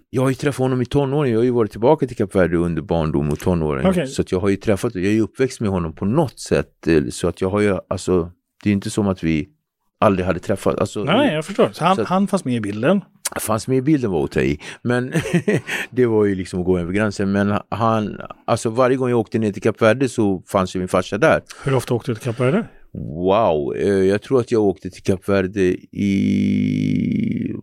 jag 0.09 0.21
har 0.21 0.29
ju 0.29 0.35
träffat 0.35 0.57
honom 0.63 0.81
i 0.81 0.85
tonåren. 0.85 1.31
Jag 1.31 1.39
har 1.39 1.43
ju 1.43 1.51
varit 1.51 1.71
tillbaka 1.71 2.07
till 2.07 2.17
Kap 2.17 2.35
Verde 2.35 2.57
under 2.57 2.81
barndom 2.81 3.29
och 3.29 3.39
tonåren. 3.39 3.85
Okej. 3.85 4.07
Så 4.07 4.21
att 4.21 4.31
jag 4.31 4.39
har 4.39 4.49
ju 4.49 4.55
träffat, 4.55 4.95
jag 4.95 5.05
är 5.05 5.11
ju 5.11 5.21
uppväxt 5.21 5.59
med 5.61 5.69
honom 5.69 5.93
på 5.95 6.05
något 6.05 6.39
sätt. 6.39 6.87
eh, 6.87 7.03
Så 7.09 7.27
att 7.27 7.41
jag 7.41 7.49
har 7.49 7.59
ju, 7.59 7.77
alltså, 7.89 8.31
det 8.63 8.69
är 8.69 8.73
inte 8.73 8.89
som 8.89 9.07
att 9.07 9.23
vi 9.23 9.49
aldrig 9.99 10.25
hade 10.25 10.39
träffat. 10.39 10.79
Alltså, 10.79 11.03
Nej, 11.03 11.33
jag 11.33 11.45
förstår. 11.45 11.69
Så 11.73 11.83
han, 11.85 11.95
Så 11.95 12.01
att- 12.01 12.07
han 12.07 12.27
fanns 12.27 12.45
med 12.45 12.55
i 12.55 12.61
bilden. 12.61 13.01
fanns 13.39 13.67
med 13.67 13.77
i 13.77 13.81
bilden 13.81 14.11
var 14.11 14.23
att 14.23 14.31
ta 14.31 14.41
i. 14.41 14.59
Men 14.81 15.13
det 15.91 16.05
var 16.05 16.25
ju 16.25 16.35
liksom 16.35 16.59
att 16.59 16.65
gå 16.65 16.77
över 16.79 16.93
gränsen. 16.93 17.31
Men 17.31 17.59
han, 17.69 18.17
alltså 18.45 18.69
varje 18.69 18.97
gång 18.97 19.09
jag 19.09 19.19
åkte 19.19 19.39
ner 19.39 19.51
till 19.51 19.61
Kap 19.61 19.81
Verde 19.81 20.09
så 20.09 20.43
fanns 20.47 20.75
ju 20.75 20.79
min 20.79 20.87
farsa 20.87 21.17
där. 21.17 21.41
Hur 21.63 21.75
ofta 21.75 21.93
åkte 21.93 22.11
du 22.11 22.15
till 22.15 22.23
Kap 22.23 22.39
Verde? 22.39 22.63
Wow, 22.93 23.75
eh, 23.75 23.87
jag 23.89 24.21
tror 24.21 24.39
att 24.39 24.51
jag 24.51 24.63
åkte 24.63 24.89
till 24.89 25.03
Kap 25.03 25.29
Verde 25.29 25.61
i 25.91 27.53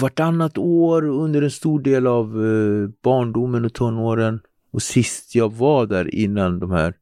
vartannat 0.00 0.58
år 0.58 1.04
under 1.04 1.42
en 1.42 1.50
stor 1.50 1.80
del 1.80 2.06
av 2.06 2.26
eh, 2.26 2.88
barndomen 3.02 3.64
och 3.64 3.72
tonåren. 3.74 4.40
Och 4.70 4.82
sist 4.82 5.34
jag 5.34 5.52
var 5.52 5.86
där 5.86 6.14
innan 6.14 6.58
de 6.58 6.70
här, 6.70 6.94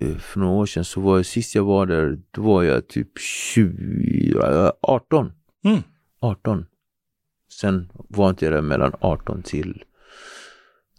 eh, 0.00 0.16
för 0.16 0.40
några 0.40 0.52
år 0.52 0.66
sedan, 0.66 0.84
så 0.84 1.00
var 1.00 1.16
jag, 1.16 1.26
sist 1.26 1.54
jag 1.54 1.64
var 1.64 1.86
där, 1.86 2.18
då 2.30 2.42
var 2.42 2.62
jag 2.62 2.88
typ 2.88 3.18
20, 3.18 4.38
eh, 4.38 4.70
18. 4.80 5.32
Mm. 5.64 5.82
18. 6.20 6.66
Sen 7.60 7.90
var 7.94 8.30
inte 8.30 8.44
jag 8.44 8.54
där 8.54 8.62
mellan 8.62 8.92
18 9.00 9.42
till... 9.42 9.84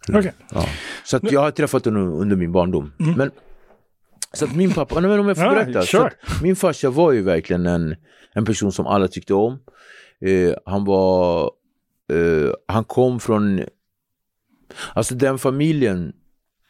Okej. 0.08 0.32
Ja. 0.54 0.64
Så 1.04 1.16
att 1.16 1.32
jag 1.32 1.40
har 1.40 1.50
träffat 1.50 1.84
honom 1.84 2.12
under 2.12 2.36
min 2.36 2.52
barndom. 2.52 2.92
Men, 3.16 3.30
så 4.32 4.44
att 4.44 4.56
min 4.56 4.72
pappa, 4.72 5.00
nej, 5.00 5.10
men 5.10 5.20
om 5.20 5.28
jag 5.28 5.36
får 5.36 5.46
Ja, 5.46 5.52
berätta. 5.54 5.80
Så 5.80 5.86
kör. 5.86 6.06
att 6.06 6.42
min 6.42 6.56
farsa 6.56 6.90
var 6.90 7.12
ju 7.12 7.22
verkligen 7.22 7.66
en, 7.66 7.96
en 8.32 8.44
person 8.44 8.72
som 8.72 8.86
alla 8.86 9.08
tyckte 9.08 9.34
om. 9.34 9.58
Eh, 10.20 10.54
han 10.66 10.84
var, 10.84 11.50
eh, 12.12 12.52
han 12.68 12.84
kom 12.84 13.20
från, 13.20 13.60
alltså 14.94 15.14
den 15.14 15.38
familjen, 15.38 16.12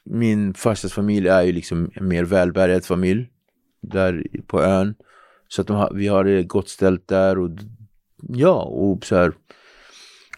min 0.05 0.55
farsas 0.55 0.93
familj 0.93 1.29
är 1.29 1.43
ju 1.43 1.53
liksom 1.53 1.91
en 1.95 2.09
mer 2.09 2.25
välbärgad 2.25 2.85
familj 2.85 3.29
där 3.83 4.27
på 4.47 4.63
ön. 4.63 4.95
Så 5.49 5.61
att 5.61 5.67
de 5.67 5.77
har, 5.77 5.93
vi 5.95 6.09
har 6.09 6.25
det 6.25 6.43
gott 6.43 6.69
ställt 6.69 7.09
där 7.09 7.39
och 7.39 7.51
ja, 8.29 8.63
och 8.63 9.07
så 9.07 9.17
här 9.17 9.33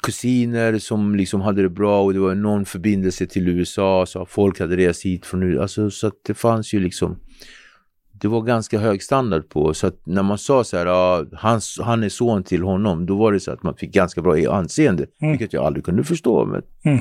kusiner 0.03 0.79
som 0.79 1.17
liksom 1.17 1.41
hade 1.41 1.63
det 1.63 1.69
bra 1.69 2.03
och 2.03 2.13
det 2.13 2.19
var 2.19 2.35
någon 2.35 2.65
förbindelse 2.65 3.27
till 3.27 3.49
USA 3.49 4.07
så 4.07 4.27
folk 4.27 4.61
hade 4.61 4.77
rest 4.77 5.05
hit 5.05 5.27
från 5.27 5.43
USA. 5.43 5.63
Alltså, 5.63 5.91
så 5.91 6.07
att 6.07 6.25
det 6.27 6.35
fanns 6.35 6.75
ju 6.75 6.81
liksom 6.81 7.21
det 8.21 8.29
var 8.29 8.41
ganska 8.43 8.79
hög 8.79 9.03
standard 9.03 9.49
på 9.49 9.75
så 9.75 9.87
att 9.87 10.07
när 10.07 10.23
man 10.23 10.39
sa 10.39 10.65
så 10.65 10.77
här, 10.77 10.87
ja, 10.87 11.25
han, 11.33 11.61
han 11.83 12.03
är 12.03 12.09
son 12.09 12.43
till 12.45 12.63
honom, 12.63 13.07
då 13.07 13.17
var 13.17 13.33
det 13.33 13.41
så 13.41 13.53
att 13.53 13.63
man 13.63 13.75
fick 13.77 13.93
ganska 13.93 14.23
bra 14.23 14.37
anseende, 14.55 15.07
Mm. 15.21 15.33
vilket 15.33 15.53
jag 15.53 15.65
aldrig 15.65 15.85
kunde 15.85 16.05
förstå. 16.05 16.45
Men, 16.47 16.63
Mm. 16.85 17.01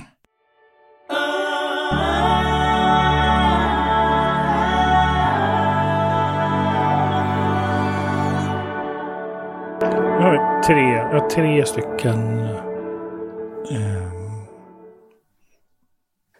Jag 10.19 10.23
har 10.23 10.63
tre, 10.63 10.81
jag 10.93 11.21
har 11.21 11.29
tre 11.29 11.65
stycken 11.65 12.39
ehm, 13.71 14.11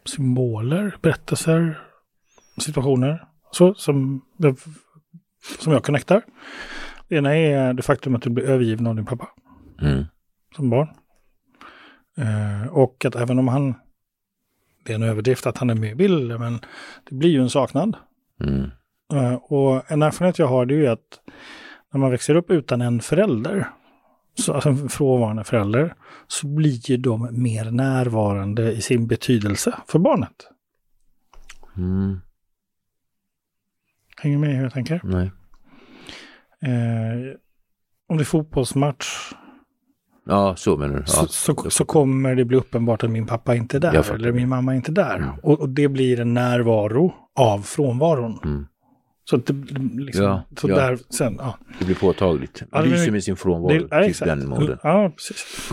symboler, 0.05 0.95
berättelser, 1.01 1.79
situationer 2.61 3.23
så, 3.57 3.73
som, 3.73 4.21
som 5.59 5.73
jag 5.73 5.83
connectar. 5.83 6.21
Det 7.07 7.15
ena 7.15 7.35
är 7.35 7.73
det 7.73 7.83
faktum 7.83 8.15
att 8.15 8.21
du 8.21 8.29
blir 8.29 8.45
övergiven 8.45 8.87
av 8.87 8.95
din 8.95 9.05
pappa 9.05 9.29
mm, 9.81 10.05
som 10.55 10.69
barn. 10.69 10.87
Eh, 12.17 12.67
och 12.67 13.05
att 13.05 13.15
även 13.15 13.39
om 13.39 13.47
han, 13.47 13.75
det 14.85 14.91
är 14.91 14.95
en 14.95 15.03
överdrift 15.03 15.47
att 15.47 15.57
han 15.57 15.69
är 15.69 15.75
med 15.75 15.91
i 15.91 15.95
bilden, 15.95 16.39
men 16.39 16.59
det 17.09 17.15
blir 17.15 17.29
ju 17.29 17.41
en 17.41 17.49
saknad. 17.49 17.97
mm, 18.43 18.69
Eh, 19.13 19.33
och 19.33 19.91
en 19.91 20.01
erfarenhet 20.01 20.39
jag 20.39 20.47
har 20.47 20.65
det 20.65 20.73
är 20.73 20.77
ju 20.77 20.87
att 20.87 21.19
när 21.93 21.99
man 21.99 22.11
växer 22.11 22.35
upp 22.35 22.51
utan 22.51 22.81
en 22.81 22.99
förälder, 22.99 23.69
så, 24.39 24.53
alltså 24.53 24.69
en 24.69 24.89
frånvarande 24.89 25.43
förälder, 25.43 25.95
så 26.27 26.47
blir 26.47 26.89
ju 26.89 26.97
de 26.97 27.41
mer 27.41 27.71
närvarande 27.71 28.71
i 28.71 28.81
sin 28.81 29.07
betydelse 29.07 29.77
för 29.87 29.99
barnet. 29.99 30.47
mm, 31.77 32.21
Hänger 34.21 34.37
med 34.37 34.55
hur 34.55 34.63
jag 34.63 34.73
tänker? 34.73 35.01
nej. 35.03 35.31
Eh, 36.61 37.35
om 38.09 38.17
det 38.17 38.23
är 38.23 38.25
fotbollsmatch 38.25 39.33
Ja, 40.29 40.55
så 40.55 40.77
menar 40.77 40.95
du. 40.95 40.99
Ja. 40.99 41.05
så, 41.05 41.27
så, 41.27 41.69
så 41.69 41.85
kommer 41.85 42.35
det 42.35 42.45
bli 42.45 42.57
uppenbart 42.57 43.03
att 43.03 43.11
min 43.11 43.25
pappa 43.25 43.55
inte 43.55 43.77
är 43.77 43.81
där 43.81 44.13
eller 44.13 44.31
min 44.31 44.49
mamma 44.49 44.71
är 44.71 44.75
inte 44.75 44.91
där. 44.91 45.15
Mm. 45.15 45.29
Och, 45.43 45.59
och 45.59 45.69
det 45.69 45.87
blir 45.87 46.19
en 46.19 46.33
närvaro 46.33 47.13
av 47.39 47.59
frånvaron. 47.59 48.39
Mm. 48.43 48.65
Så 49.29 49.37
det 49.37 49.53
liksom, 49.99 50.23
Ja, 50.23 50.43
så 50.57 50.69
ja. 50.69 50.75
där 50.75 50.97
sen, 51.09 51.35
ja. 51.39 51.57
Det 51.79 51.85
blir 51.85 51.95
påtagligt. 51.95 52.63
Ja, 52.71 52.81
det 52.81 52.89
Lyser 52.89 53.11
med 53.11 53.23
sin 53.23 53.35
frånvaro, 53.35 53.73
Det, 53.73 53.87
ja, 53.91 54.03
typ 54.03 54.19
den 54.19 54.49
moden. 54.49 54.77
Ja, 54.83 55.11
precis. 55.15 55.71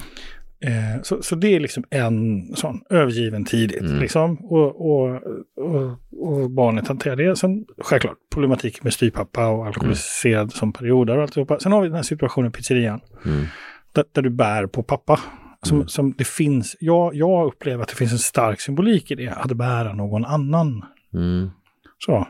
Eh, 0.61 1.03
så, 1.03 1.23
så 1.23 1.35
det 1.35 1.49
är 1.49 1.61
liksom 1.61 1.85
en 1.91 2.43
sån 2.57 2.81
övergiven 2.91 3.45
tidigt. 3.45 3.81
Mm. 3.81 3.99
Liksom, 3.99 4.37
och, 4.37 4.91
och, 4.91 5.21
och, 5.57 5.99
och 6.21 6.51
barnet 6.51 6.89
hanterar 6.89 7.17
det. 7.17 7.37
Sen 7.37 7.65
självklart 7.79 8.17
problematik 8.35 8.85
med 8.85 8.93
styrpappa 8.93 9.49
och 9.49 9.67
alkoholiserad 9.67 10.53
som 10.53 10.73
perioder 10.73 11.17
och 11.17 11.23
alltihopa. 11.23 11.59
Sen 11.61 11.73
har 11.73 11.81
vi 11.83 11.89
den 11.89 11.97
här 11.97 12.03
situationen 12.03 12.51
i 12.51 12.53
pizzerian. 12.53 13.01
Mm. 13.25 13.45
Där, 13.93 14.05
där 14.13 14.23
du 14.23 14.31
bär 14.31 14.67
på 14.67 14.83
pappa. 14.83 15.21
Som, 15.63 15.77
Mm. 15.77 15.89
som 15.89 16.13
det 16.13 16.27
finns, 16.27 16.77
jag, 16.81 17.15
jag 17.15 17.47
upplever 17.47 17.83
att 17.83 17.89
det 17.89 17.95
finns 17.95 18.13
en 18.13 18.19
stark 18.19 18.61
symbolik 18.61 19.11
i 19.11 19.15
det, 19.15 19.29
att 19.29 19.53
bära 19.53 19.93
någon 19.93 20.25
annan. 20.25 20.85
Mm. 21.15 21.51
Så. 21.99 22.29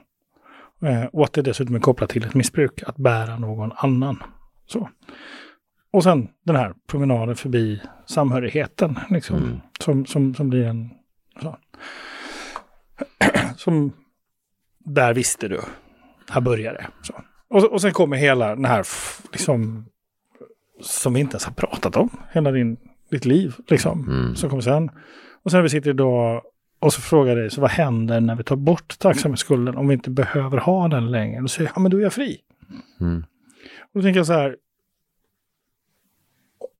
Eh, 0.86 1.04
och 1.12 1.24
att 1.24 1.32
det 1.32 1.42
dessutom 1.42 1.74
är 1.74 1.80
kopplat 1.80 2.10
till 2.10 2.24
ett 2.24 2.34
missbruk, 2.34 2.82
att 2.86 2.96
bära 2.96 3.38
någon 3.38 3.72
annan. 3.76 4.22
Så. 4.66 4.88
Och 5.94 6.02
sen 6.02 6.28
den 6.44 6.56
här 6.56 6.74
promenaden 6.86 7.36
förbi 7.36 7.80
samhörigheten, 8.06 8.98
liksom, 9.10 9.36
Mm. 9.36 9.60
som, 9.80 10.06
som, 10.06 10.34
som 10.34 10.50
blir 10.50 10.66
en... 10.66 10.90
Så. 11.42 11.56
som... 13.56 13.92
Där 14.78 15.14
visste 15.14 15.48
du. 15.48 15.60
Här 16.30 16.40
började 16.40 16.78
det. 16.78 16.86
Och, 17.48 17.72
och 17.72 17.80
sen 17.80 17.92
kommer 17.92 18.16
hela 18.16 18.54
den 18.54 18.64
här, 18.64 18.86
liksom, 19.32 19.86
som 20.80 21.14
vi 21.14 21.20
inte 21.20 21.34
ens 21.34 21.44
har 21.44 21.52
pratat 21.52 21.96
om, 21.96 22.10
hela 22.32 22.50
din, 22.50 22.76
ditt 23.10 23.24
liv, 23.24 23.54
liksom, 23.68 24.08
Mm. 24.08 24.36
som 24.36 24.50
kommer 24.50 24.62
sen. 24.62 24.90
Och 25.42 25.50
sen 25.50 25.58
när 25.58 25.62
vi 25.62 25.68
sitter 25.68 25.90
idag 25.90 26.42
och 26.78 26.92
så 26.92 27.00
frågar 27.00 27.36
dig, 27.36 27.50
så 27.50 27.60
vad 27.60 27.70
händer 27.70 28.20
när 28.20 28.36
vi 28.36 28.44
tar 28.44 28.56
bort 28.56 28.98
tacksamhetsskulden 28.98 29.76
om 29.76 29.88
vi 29.88 29.94
inte 29.94 30.10
behöver 30.10 30.58
ha 30.58 30.88
den 30.88 31.10
längre? 31.10 31.40
Då 31.40 31.48
säger 31.48 31.68
jag, 31.70 31.76
ja 31.76 31.80
men 31.82 31.90
då 31.90 31.96
är 31.98 32.02
jag 32.02 32.12
fri. 32.12 32.38
Mm. 33.00 33.24
Och 33.92 34.00
då 34.00 34.02
tänker 34.02 34.18
jag 34.20 34.26
så 34.26 34.32
här, 34.32 34.56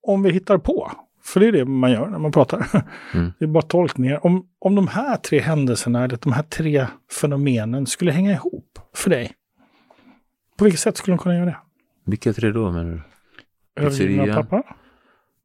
om 0.05 0.23
vi 0.23 0.31
hittar 0.33 0.59
på, 0.59 0.93
för 1.23 1.41
det 1.41 1.47
är 1.47 1.53
det 1.53 1.65
man 1.65 1.93
gör 1.93 2.09
när 2.09 2.19
man 2.19 2.33
pratar, 2.33 2.67
Mm. 3.15 3.33
det 3.39 3.45
är 3.45 3.49
bara 3.49 3.63
tolkningar. 3.63 4.27
Om, 4.27 4.49
om 4.59 4.75
de 4.75 4.89
här 4.89 5.17
tre 5.17 5.41
händelserna, 5.41 6.05
eller 6.05 6.19
de 6.23 6.33
här 6.33 6.43
tre 6.43 6.87
fenomenen 7.21 7.87
skulle 7.87 8.13
hänga 8.13 8.33
ihop 8.33 8.79
för 8.95 9.11
dig, 9.11 9.33
På 10.59 10.65
vilket 10.65 10.81
sätt 10.81 10.97
skulle 10.97 11.13
hon 11.13 11.19
kunna 11.19 11.35
göra 11.35 11.45
det? 11.47 11.57
Vilka 12.05 12.33
tre 12.33 12.51
då 12.51 12.71
menar 12.73 12.91
du? 12.93 13.03
Övergiven 13.83 14.31
av 14.31 14.43
pappa. 14.43 14.63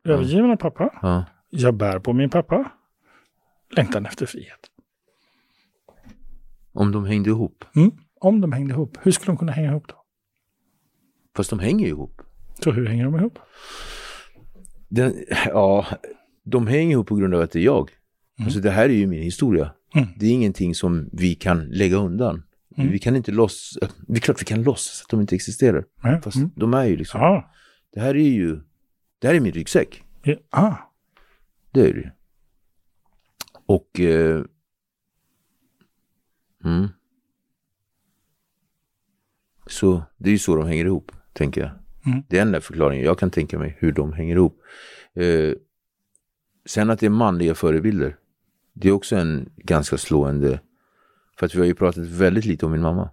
Övergiven 0.06 0.52
av 0.52 0.56
pappa. 0.56 1.00
Ja. 1.02 1.26
Jag 1.50 1.74
bär 1.74 2.00
på 2.00 2.14
min 2.14 2.30
pappa. 2.30 2.72
Längtan 3.76 4.06
efter 4.06 4.26
frihet. 4.26 4.60
Om 6.74 6.92
de 6.92 7.06
hängde 7.06 7.30
ihop. 7.30 7.66
Mm. 7.76 7.92
Om 8.20 8.42
de 8.42 8.52
hängde 8.52 8.74
ihop, 8.74 8.98
hur 9.02 9.12
skulle 9.12 9.32
de 9.32 9.38
kunna 9.38 9.52
hänga 9.52 9.72
ihop 9.72 9.88
då? 9.88 9.96
Fast 11.36 11.50
de 11.50 11.60
hänger 11.60 11.86
ju 11.86 11.92
ihop. 11.92 12.22
Så 12.60 12.72
hur 12.72 12.86
hänger 12.88 13.04
de 13.06 13.16
ihop? 13.16 13.40
Den, 14.90 15.26
ja, 15.46 15.86
de 16.44 16.68
hänger 16.68 16.92
ihop 16.92 17.08
på 17.08 17.16
grund 17.16 17.36
av 17.36 17.42
att 17.42 17.52
det 17.52 17.60
är 17.60 17.64
jag. 17.64 17.90
Alltså 18.44 18.60
det 18.60 18.72
här 18.72 18.86
är 18.90 18.94
ju 18.94 19.08
min 19.08 19.22
historia. 19.24 19.74
Mm. 19.96 20.08
Det 20.18 20.26
är 20.26 20.32
ingenting 20.32 20.76
som 20.76 21.10
vi 21.14 21.36
kan 21.36 21.66
lägga 21.70 21.98
undan. 21.98 22.44
Mm. 22.78 22.92
Vi 22.92 23.00
kan 23.00 23.16
inte 23.16 23.32
låtsas, 23.32 23.78
det 24.08 24.14
är 24.16 24.20
klart 24.20 24.42
vi 24.42 24.46
kan 24.46 24.64
låtsas 24.64 25.02
att 25.04 25.10
de 25.10 25.22
inte 25.22 25.36
existerar. 25.36 25.86
Nej. 26.04 26.22
Fast 26.22 26.38
Mm. 26.38 26.50
de 26.56 26.74
är 26.74 26.86
ju 26.86 26.98
liksom, 26.98 27.22
Ja. 27.22 27.52
det 27.94 28.00
här 28.00 28.16
är 28.16 28.30
ju, 28.30 28.60
det 29.20 29.28
här 29.28 29.36
är 29.36 29.40
min 29.40 29.52
ryggsäck. 29.52 30.04
Ja. 30.24 30.36
Ah. 30.50 30.76
Det 31.72 31.82
är 31.90 31.94
det. 31.94 32.12
Och... 33.66 34.00
Eh, 34.00 34.44
mm. 36.66 36.88
Så 39.68 40.04
det 40.18 40.30
är 40.30 40.32
ju 40.32 40.38
så 40.40 40.56
de 40.56 40.68
hänger 40.68 40.86
ihop, 40.86 41.12
tänker 41.34 41.62
jag. 41.62 41.72
Mm. 42.06 42.24
Det 42.30 42.38
är 42.38 42.42
enda 42.42 42.62
förklaringen 42.62 43.06
jag 43.06 43.20
kan 43.20 43.32
tänka 43.32 43.60
mig 43.60 43.78
hur 43.80 43.92
de 43.92 44.14
hänger 44.14 44.36
ihop. 44.36 44.62
Eh, 45.14 45.54
sen 46.66 46.90
att 46.90 47.00
det 47.00 47.06
är 47.06 47.10
manliga 47.10 47.56
förebilder. 47.56 48.16
Det 48.74 48.88
är 48.88 48.92
också 48.92 49.16
en 49.16 49.50
ganska 49.58 49.98
slående... 49.98 50.60
För 51.38 51.46
att 51.46 51.56
vi 51.56 51.60
har 51.60 51.66
ju 51.66 51.76
pratat 51.76 52.06
väldigt 52.06 52.46
lite 52.46 52.66
om 52.66 52.72
min 52.72 52.82
mamma. 52.82 53.10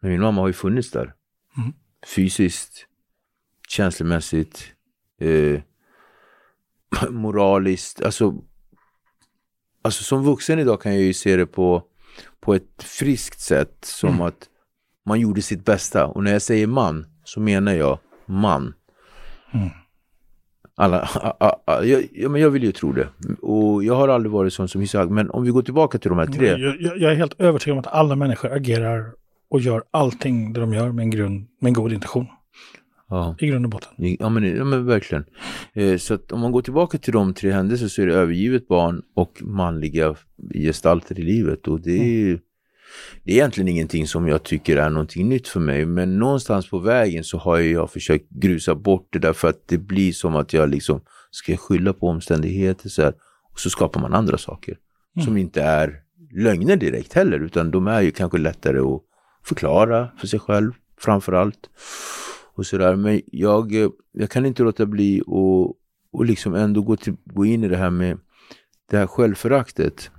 Men 0.00 0.10
min 0.10 0.20
mamma 0.20 0.40
har 0.40 0.48
ju 0.48 0.52
funnits 0.52 0.90
där. 0.90 1.14
Mm. 1.56 1.72
Fysiskt, 2.06 2.86
känslomässigt, 3.68 4.72
eh, 5.20 5.60
moraliskt. 7.10 8.02
Alltså, 8.02 8.42
alltså 9.82 10.04
som 10.04 10.22
vuxen 10.24 10.58
idag 10.58 10.80
kan 10.80 10.94
jag 10.94 11.02
ju 11.02 11.12
se 11.12 11.36
det 11.36 11.46
på, 11.46 11.82
på 12.40 12.54
ett 12.54 12.82
friskt 12.82 13.40
sätt. 13.40 13.84
Som 13.84 14.08
Mm. 14.08 14.22
att 14.22 14.48
man 15.04 15.20
gjorde 15.20 15.42
sitt 15.42 15.64
bästa. 15.64 16.06
Och 16.06 16.24
när 16.24 16.32
jag 16.32 16.42
säger 16.42 16.66
man 16.66 17.06
så 17.32 17.40
menar 17.40 17.72
jag 17.72 17.98
man. 18.26 18.74
Mm. 19.52 19.68
Alla, 20.74 21.00
a, 21.14 21.36
a, 21.40 21.56
a, 21.66 21.84
jag, 21.84 22.08
ja, 22.12 22.28
men 22.28 22.40
jag 22.40 22.50
vill 22.50 22.62
ju 22.62 22.72
tro 22.72 22.92
det. 22.92 23.08
Och 23.42 23.84
jag 23.84 23.94
har 23.94 24.08
aldrig 24.08 24.32
varit 24.32 24.52
sån 24.52 24.68
som 24.68 24.82
Isak. 24.82 25.10
Men 25.10 25.30
om 25.30 25.44
vi 25.44 25.50
går 25.50 25.62
tillbaka 25.62 25.98
till 25.98 26.08
de 26.08 26.18
här 26.18 26.26
tre. 26.26 26.46
Jag, 26.46 26.80
jag, 26.80 26.98
jag 26.98 27.12
är 27.12 27.16
helt 27.16 27.40
övertygad 27.40 27.72
om 27.72 27.78
att 27.78 27.86
alla 27.86 28.16
människor 28.16 28.52
agerar 28.52 29.12
och 29.50 29.60
gör 29.60 29.82
allting 29.90 30.52
det 30.52 30.60
de 30.60 30.72
gör 30.72 30.92
med 30.92 31.02
en, 31.02 31.10
grund, 31.10 31.46
med 31.60 31.68
en 31.68 31.74
god 31.74 31.92
intention. 31.92 32.26
Ja. 33.08 33.36
I 33.38 33.46
grund 33.46 33.64
och 33.66 33.70
botten. 33.70 34.16
Ja 34.18 34.28
men, 34.28 34.56
ja, 34.56 34.64
men 34.64 34.86
verkligen. 34.86 35.24
Eh, 35.72 35.96
så 35.96 36.14
att 36.14 36.32
om 36.32 36.40
man 36.40 36.52
går 36.52 36.62
tillbaka 36.62 36.98
till 36.98 37.12
de 37.12 37.34
tre 37.34 37.52
händelser 37.52 37.88
så 37.88 38.02
är 38.02 38.06
det 38.06 38.14
övergivet 38.14 38.68
barn 38.68 39.02
och 39.14 39.42
manliga 39.42 40.14
gestalter 40.54 41.20
i 41.20 41.22
livet. 41.22 41.68
Och 41.68 41.80
det 41.80 41.98
är 41.98 42.14
ju 42.14 42.38
det 43.24 43.32
är 43.32 43.34
egentligen 43.34 43.68
ingenting 43.68 44.06
som 44.06 44.28
jag 44.28 44.42
tycker 44.42 44.76
är 44.76 44.90
någonting 44.90 45.28
nytt 45.28 45.48
för 45.48 45.60
mig. 45.60 45.86
Men 45.86 46.18
någonstans 46.18 46.70
på 46.70 46.78
vägen 46.78 47.24
så 47.24 47.38
har 47.38 47.58
jag 47.58 47.90
försökt 47.90 48.30
grusa 48.30 48.74
bort 48.74 49.08
det 49.10 49.18
därför 49.18 49.48
att 49.48 49.68
det 49.68 49.78
blir 49.78 50.12
som 50.12 50.36
att 50.36 50.52
jag 50.52 50.68
liksom 50.68 51.00
ska 51.30 51.56
skylla 51.56 51.92
på 51.92 52.08
omständigheter 52.08 52.88
så 52.88 53.02
här. 53.02 53.14
Och 53.52 53.60
så 53.60 53.70
skapar 53.70 54.00
man 54.00 54.14
andra 54.14 54.38
saker 54.38 54.78
som 55.24 55.36
inte 55.36 55.62
är 55.62 56.00
lögner 56.30 56.76
direkt 56.76 57.12
heller 57.12 57.40
utan 57.40 57.70
de 57.70 57.86
är 57.86 58.00
ju 58.00 58.10
kanske 58.10 58.38
lättare 58.38 58.78
att 58.78 59.02
förklara 59.44 60.08
för 60.18 60.26
sig 60.26 60.40
själv 60.40 60.72
framför 60.98 61.32
allt 61.32 61.70
och 62.54 62.66
sådär. 62.66 62.96
Men 62.96 63.20
jag, 63.26 63.72
jag 64.12 64.30
kan 64.30 64.46
inte 64.46 64.62
låta 64.62 64.86
bli 64.86 65.22
och, 65.26 65.76
och 66.12 66.24
liksom 66.24 66.54
ändå 66.54 66.82
gå, 66.82 66.96
till, 66.96 67.16
gå 67.24 67.46
in 67.46 67.64
i 67.64 67.68
det 67.68 67.76
här 67.76 67.90
med 67.90 68.18
det 68.90 68.96
här 68.96 69.06
självföraktet. 69.06 70.10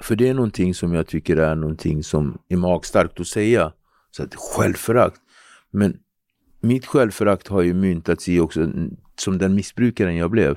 För 0.00 0.16
det 0.16 0.28
är 0.28 0.34
någonting 0.34 0.74
som 0.74 0.94
jag 0.94 1.06
tycker 1.06 1.36
är 1.36 1.54
någonting 1.54 2.02
som 2.02 2.38
är 2.48 2.56
magstarkt 2.56 3.20
att 3.20 3.26
säga. 3.26 3.72
Så 4.10 4.22
att 4.22 4.34
självförakt. 4.34 5.20
Men 5.70 5.96
mitt 6.60 6.86
självförakt 6.86 7.48
har 7.48 7.62
ju 7.62 7.74
myntats 7.74 8.28
i 8.28 8.40
också 8.40 8.68
som 9.16 9.38
den 9.38 9.54
missbrukaren 9.54 10.16
jag 10.16 10.30
blev. 10.30 10.56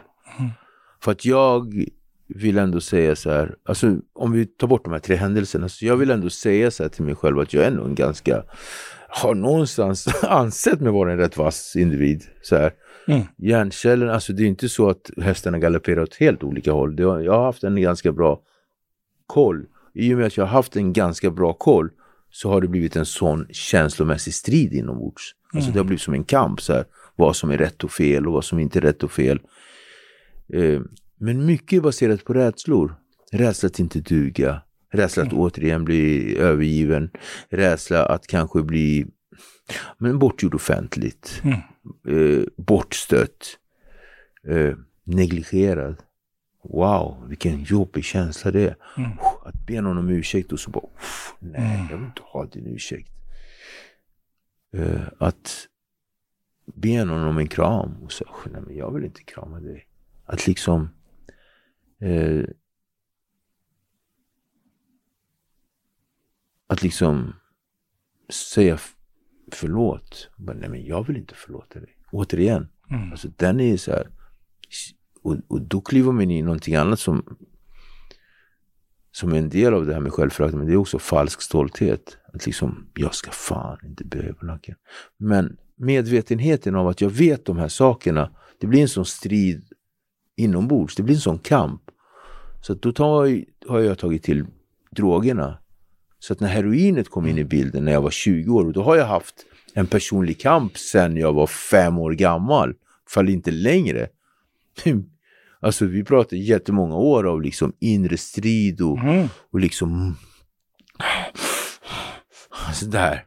För 1.03 1.11
att 1.11 1.25
jag 1.25 1.85
vill 2.27 2.57
ändå 2.57 2.81
säga 2.81 3.15
så 3.15 3.31
här, 3.31 3.55
alltså 3.65 3.95
om 4.13 4.31
vi 4.31 4.45
tar 4.45 4.67
bort 4.67 4.83
de 4.83 4.93
här 4.93 4.99
tre 4.99 5.15
händelserna, 5.15 5.69
så 5.69 5.85
jag 5.85 5.97
vill 5.97 6.11
ändå 6.11 6.29
säga 6.29 6.71
så 6.71 6.83
här 6.83 6.89
till 6.89 7.03
mig 7.03 7.15
själv 7.15 7.39
att 7.39 7.53
jag 7.53 7.63
är 7.63 7.71
nog 7.71 7.87
en 7.87 7.95
ganska, 7.95 8.43
har 9.09 9.35
någonstans 9.35 10.07
ansett 10.23 10.79
mig 10.79 10.91
vara 10.91 11.11
en 11.11 11.17
rätt 11.17 11.37
vass 11.37 11.75
individ. 11.75 12.23
Så 12.41 12.55
här. 12.55 12.71
Mm. 13.07 13.21
Hjärncellerna, 13.37 14.13
alltså 14.13 14.33
det 14.33 14.43
är 14.43 14.47
inte 14.47 14.69
så 14.69 14.89
att 14.89 15.09
hästarna 15.21 15.59
galopperar 15.59 16.01
åt 16.01 16.15
helt 16.15 16.43
olika 16.43 16.71
håll. 16.71 16.99
Jag 16.99 17.31
har 17.31 17.45
haft 17.45 17.63
en 17.63 17.81
ganska 17.81 18.11
bra 18.11 18.41
koll. 19.33 19.65
I 19.93 20.13
och 20.13 20.17
med 20.17 20.27
att 20.27 20.37
jag 20.37 20.43
har 20.45 20.49
haft 20.51 20.75
en 20.75 20.93
ganska 20.93 21.31
bra 21.31 21.53
koll 21.53 21.89
så 22.29 22.49
har 22.49 22.61
det 22.61 22.67
blivit 22.67 22.95
en 22.95 23.05
sån 23.05 23.47
känslomässig 23.51 24.33
strid 24.33 24.73
inombords. 24.73 25.23
Alltså 25.53 25.71
det 25.71 25.79
har 25.79 25.83
blivit 25.83 26.01
som 26.01 26.13
en 26.13 26.23
kamp 26.23 26.61
så 26.61 26.73
här, 26.73 26.85
vad 27.15 27.35
som 27.35 27.51
är 27.51 27.57
rätt 27.57 27.83
och 27.83 27.91
fel 27.91 28.27
och 28.27 28.33
vad 28.33 28.45
som 28.45 28.59
inte 28.59 28.79
är 28.79 28.81
rätt 28.81 29.03
och 29.03 29.11
fel. 29.11 29.39
Eh, 30.53 30.81
men 31.19 31.45
mycket 31.45 31.77
är 31.77 31.81
baserat 31.81 32.25
på 32.25 32.33
rädslor. 32.33 32.95
Rädsla 33.31 33.67
att 33.67 33.79
inte 33.79 33.99
duga, 33.99 34.61
rädsla 34.93 35.23
att 35.23 35.33
återigen 35.33 35.85
bli 35.85 36.37
övergiven, 36.37 37.09
rädsla 37.49 38.05
att 38.05 38.27
kanske 38.27 38.63
bli 38.63 39.05
men 39.97 40.19
bortgjord 40.19 40.55
offentligt, 40.55 41.41
Mm. 41.43 41.59
eh, 42.07 42.43
bortstött, 42.57 43.57
eh, 44.47 44.75
negligerad. 45.03 45.95
Wow, 46.63 47.25
vilken 47.27 47.63
jobbig 47.63 48.03
känsla 48.03 48.51
det 48.51 48.61
är. 48.69 48.75
Mm. 48.97 49.11
Att 49.45 49.65
be 49.67 49.81
någon 49.81 49.97
om 49.97 50.09
ursäkt 50.09 50.51
och 50.51 50.59
så 50.59 50.71
bara, 50.71 50.85
"Uff, 50.97 51.33
nej, 51.39 51.87
jag 51.91 51.97
vill 51.97 52.05
inte 52.05 52.21
ha 52.21 52.45
din 52.45 52.67
ursäkt. 52.67 53.11
Eh, 54.73 55.01
att 55.19 55.67
be 56.65 57.05
någon 57.05 57.23
om 57.23 57.37
en 57.37 57.47
kram 57.47 58.03
och 58.03 58.11
så, 58.11 58.25
nej 58.51 58.61
men 58.61 58.75
jag 58.75 58.93
vill 58.93 59.05
inte 59.05 59.23
krama 59.23 59.59
dig. 59.59 59.87
Att 60.25 60.47
liksom 60.47 60.89
eh, 61.99 62.43
att 66.67 66.83
liksom 66.83 67.33
säga 68.53 68.77
förlåt. 69.51 70.29
Bara, 70.37 70.57
nej 70.57 70.69
men 70.69 70.85
jag 70.85 71.07
vill 71.07 71.17
inte 71.17 71.35
förlåta 71.35 71.79
dig. 71.79 71.97
Återigen, 72.11 72.67
Mm. 72.91 73.11
Alltså 73.11 73.27
den 73.37 73.59
är 73.59 73.77
så 73.77 73.91
här. 73.91 74.07
Och, 75.23 75.35
och 75.47 75.61
då 75.61 75.81
kliver 75.81 76.11
man 76.11 76.21
in 76.21 76.31
i 76.31 76.41
någonting 76.41 76.75
annat 76.75 76.99
som 76.99 77.37
som 79.13 79.33
är 79.33 79.37
en 79.37 79.49
del 79.49 79.73
av 79.73 79.85
det 79.85 79.93
här 79.93 79.99
med 80.01 80.13
självförakt, 80.13 80.53
men 80.55 80.67
det 80.67 80.73
är 80.73 80.77
också 80.77 80.99
falsk 80.99 81.41
stolthet. 81.41 82.17
Att 82.33 82.45
liksom, 82.45 82.87
jag 82.95 83.15
ska 83.15 83.31
fan 83.31 83.77
inte 83.85 84.05
behöva 84.05 84.37
nacken. 84.41 84.75
Men 85.17 85.57
medvetenheten 85.75 86.75
av 86.75 86.87
att 86.87 87.01
jag 87.01 87.09
vet 87.09 87.45
de 87.45 87.57
här 87.57 87.67
sakerna, 87.67 88.31
det 88.59 88.67
blir 88.67 88.81
en 88.81 88.87
sån 88.89 89.05
strid 89.05 89.63
inombords, 90.37 90.95
det 90.95 91.03
blir 91.03 91.15
en 91.15 91.21
sån 91.21 91.39
kamp. 91.39 91.81
Så 92.61 92.73
att 92.73 92.81
då 92.81 92.91
tar, 92.91 93.25
jag- 93.25 93.45
har 93.67 93.79
jag 93.79 93.97
tagit 93.97 94.23
till 94.23 94.45
drogerna. 94.91 95.57
Så 96.19 96.33
att 96.33 96.39
när 96.39 96.47
heroinet 96.47 97.09
kom 97.09 97.27
in 97.27 97.37
i 97.37 97.43
bilden 97.45 97.85
när 97.85 97.91
jag 97.91 98.01
var 98.01 98.11
20 98.11 98.51
år, 98.55 98.71
då 98.73 98.83
har 98.83 98.95
jag 98.95 99.05
haft 99.05 99.35
en 99.73 99.87
personlig 99.87 100.39
kamp 100.41 100.77
sedan 100.77 101.17
jag 101.17 101.33
var 101.33 101.47
fem 101.47 101.97
år 101.99 102.11
gammal, 102.11 102.73
fall 103.09 103.29
inte 103.29 103.51
längre. 103.51 104.07
Alltså 105.61 105.85
vi 105.85 106.03
pratar 106.03 106.37
jättemånga 106.37 106.95
år 106.95 107.27
av 107.27 107.41
liksom 107.41 107.73
inre 107.79 108.17
strid 108.17 108.81
och, 108.81 108.97
Mm. 108.97 109.27
och 109.51 109.59
liksom 109.59 110.15
sådär. 112.73 113.25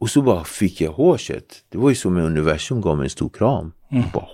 Och 0.00 0.10
så 0.10 0.22
bara 0.22 0.44
fick 0.44 0.80
jag 0.80 0.92
hårset. 0.92 1.64
Det 1.68 1.78
var 1.78 1.88
ju 1.88 1.94
som 1.94 2.16
om 2.16 2.22
universum 2.22 2.80
gav 2.80 2.96
mig 2.96 3.04
en 3.04 3.10
stor 3.10 3.28
kram. 3.28 3.72
Mm. 3.90 4.04
Och, 4.04 4.10
bara, 4.12 4.26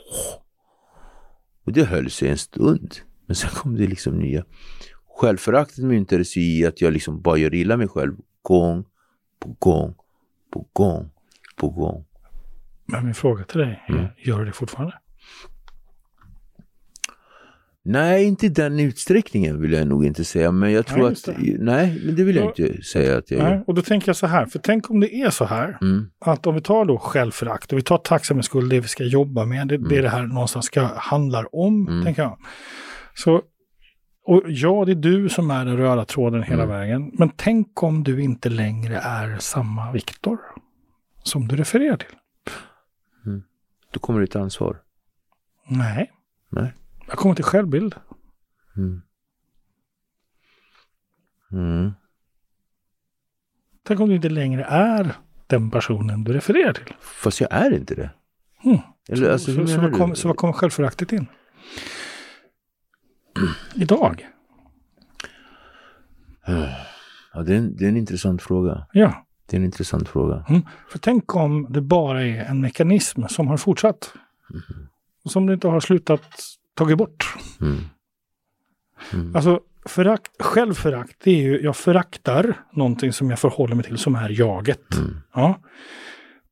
och 1.66 1.72
det 1.72 1.84
höll 1.84 2.10
sig 2.10 2.28
en 2.28 2.38
stund. 2.38 2.94
Men 3.26 3.36
sen 3.36 3.50
kom 3.50 3.74
det 3.76 3.86
liksom 3.86 4.18
nya. 4.18 4.44
Självföraktet 5.20 5.84
myntades 5.84 6.36
i 6.36 6.66
att 6.66 6.80
jag 6.80 6.92
liksom 6.92 7.22
bara 7.22 7.36
gör 7.36 7.54
illa 7.54 7.76
mig 7.76 7.88
själv 7.88 8.14
gång 8.42 8.84
på 9.40 9.56
gång 9.58 9.94
på 10.52 10.68
gång 10.72 11.10
på 11.56 11.68
gång. 11.68 12.04
Men 12.86 13.04
min 13.04 13.14
fråga 13.14 13.44
till 13.44 13.58
dig, 13.60 13.84
Mm. 13.88 14.06
gör 14.18 14.38
du 14.38 14.44
det 14.44 14.52
fortfarande? 14.52 14.98
Nej, 17.86 18.24
inte 18.24 18.46
i 18.46 18.48
den 18.48 18.80
utsträckningen 18.80 19.60
vill 19.60 19.72
jag 19.72 19.88
nog 19.88 20.04
inte 20.06 20.24
säga. 20.24 20.52
Men 20.52 20.72
jag 20.72 20.86
tror 20.86 21.02
Nej, 21.02 21.12
att... 21.12 21.28
Nej, 21.60 22.00
men 22.06 22.16
det 22.16 22.24
vill 22.24 22.36
jag 22.36 22.44
Då- 22.56 22.66
inte 22.66 22.82
säga 22.82 23.18
att 23.18 23.30
jag. 23.30 23.42
Nej, 23.42 23.64
och 23.66 23.74
då 23.74 23.82
tänker 23.82 24.08
jag 24.08 24.16
så 24.16 24.26
här, 24.26 24.46
för 24.46 24.58
tänk 24.58 24.90
om 24.90 25.00
det 25.00 25.14
är 25.14 25.30
så 25.30 25.44
här, 25.44 25.78
Mm, 25.82 26.10
att 26.20 26.46
om 26.46 26.54
vi 26.54 26.60
tar 26.60 26.84
då 26.84 26.98
självförakt 26.98 27.72
och 27.72 27.78
vi 27.78 27.82
tar 27.82 27.98
tacksamhetsskuld, 27.98 28.70
det 28.70 28.80
vi 28.80 28.88
ska 28.88 29.04
jobba 29.04 29.44
med, 29.44 29.68
det, 29.68 29.76
det 29.88 30.00
det 30.02 30.08
här 30.08 30.22
någonstans 30.26 30.66
ska 30.66 30.80
handlar 30.96 31.54
om, 31.56 31.88
Mm. 31.88 32.04
tänker 32.04 32.22
jag. 32.22 32.38
Så 33.14 33.42
Och 34.26 34.42
ja, 34.46 34.84
det 34.84 34.92
är 34.92 34.96
du 34.96 35.28
som 35.28 35.50
är 35.50 35.64
den 35.64 35.76
röda 35.76 36.04
tråden 36.04 36.42
hela 36.42 36.62
Mm. 36.62 36.76
vägen. 36.76 37.10
Men 37.18 37.30
tänk 37.36 37.82
om 37.82 38.04
du 38.04 38.22
inte 38.22 38.48
längre 38.48 38.96
är 38.96 39.36
samma 39.38 39.92
Viktor 39.92 40.38
som 41.22 41.48
du 41.48 41.56
refererar 41.56 41.96
till. 41.96 42.08
Då 43.92 44.00
kommer 44.00 44.20
det 44.20 44.24
ett 44.24 44.36
ansvar. 44.36 44.76
Nej. 45.68 46.10
Nej. 46.50 46.72
Jag 47.14 47.18
kommer 47.18 47.34
till 47.34 47.44
självbild. 47.44 47.94
Mm. 48.76 49.02
Mm. 51.52 51.92
Tänk 53.82 54.00
om 54.00 54.08
du 54.08 54.14
inte 54.14 54.28
längre 54.28 54.64
är 54.64 55.16
den 55.46 55.70
personen 55.70 56.24
du 56.24 56.32
refererar 56.32 56.72
till. 56.72 56.94
Fast 57.00 57.40
jag 57.40 57.52
är 57.52 57.74
inte 57.74 57.94
det. 57.94 58.10
Mm. 58.64 58.78
Eller, 59.08 59.30
alltså, 59.30 59.50
hur 59.50 59.66
så, 59.66 59.74
så, 59.74 59.80
vad 59.80 59.92
kom, 59.92 60.14
så 60.14 60.28
vad 60.28 60.36
kommer 60.36 60.52
självföraktet 60.52 61.12
in? 61.12 61.26
Idag? 63.74 64.28
Ja, 67.34 67.42
det, 67.42 67.54
är 67.54 67.58
en, 67.58 67.76
det 67.76 67.84
är 67.84 67.88
en 67.88 67.96
intressant 67.96 68.42
fråga. 68.42 68.86
Ja. 68.92 69.26
Det 69.46 69.56
är 69.56 69.58
en 69.58 69.64
intressant 69.64 70.08
fråga. 70.08 70.44
Mm. 70.48 70.62
För 70.88 70.98
tänk 70.98 71.34
om 71.36 71.66
det 71.70 71.80
bara 71.80 72.22
är 72.22 72.44
en 72.44 72.60
mekanism 72.60 73.22
som 73.26 73.48
har 73.48 73.56
fortsatt. 73.56 74.12
Och 75.24 75.30
som 75.30 75.46
du 75.46 75.54
inte 75.54 75.68
har 75.68 75.80
slutat 75.80 76.22
tagit 76.74 76.98
bort. 76.98 77.34
Mm. 77.60 77.78
Mm. 79.12 79.36
Alltså 79.36 79.60
förakt, 79.86 80.42
självförakt, 80.42 81.16
det 81.24 81.30
är 81.30 81.42
ju, 81.42 81.60
jag 81.62 81.76
föraktar 81.76 82.54
någonting 82.72 83.12
som 83.12 83.30
jag 83.30 83.38
förhåller 83.38 83.74
mig 83.74 83.84
till 83.84 83.98
som 83.98 84.14
är 84.14 84.30
jaget. 84.40 84.94
Mm. 84.96 85.16
Ja. 85.34 85.60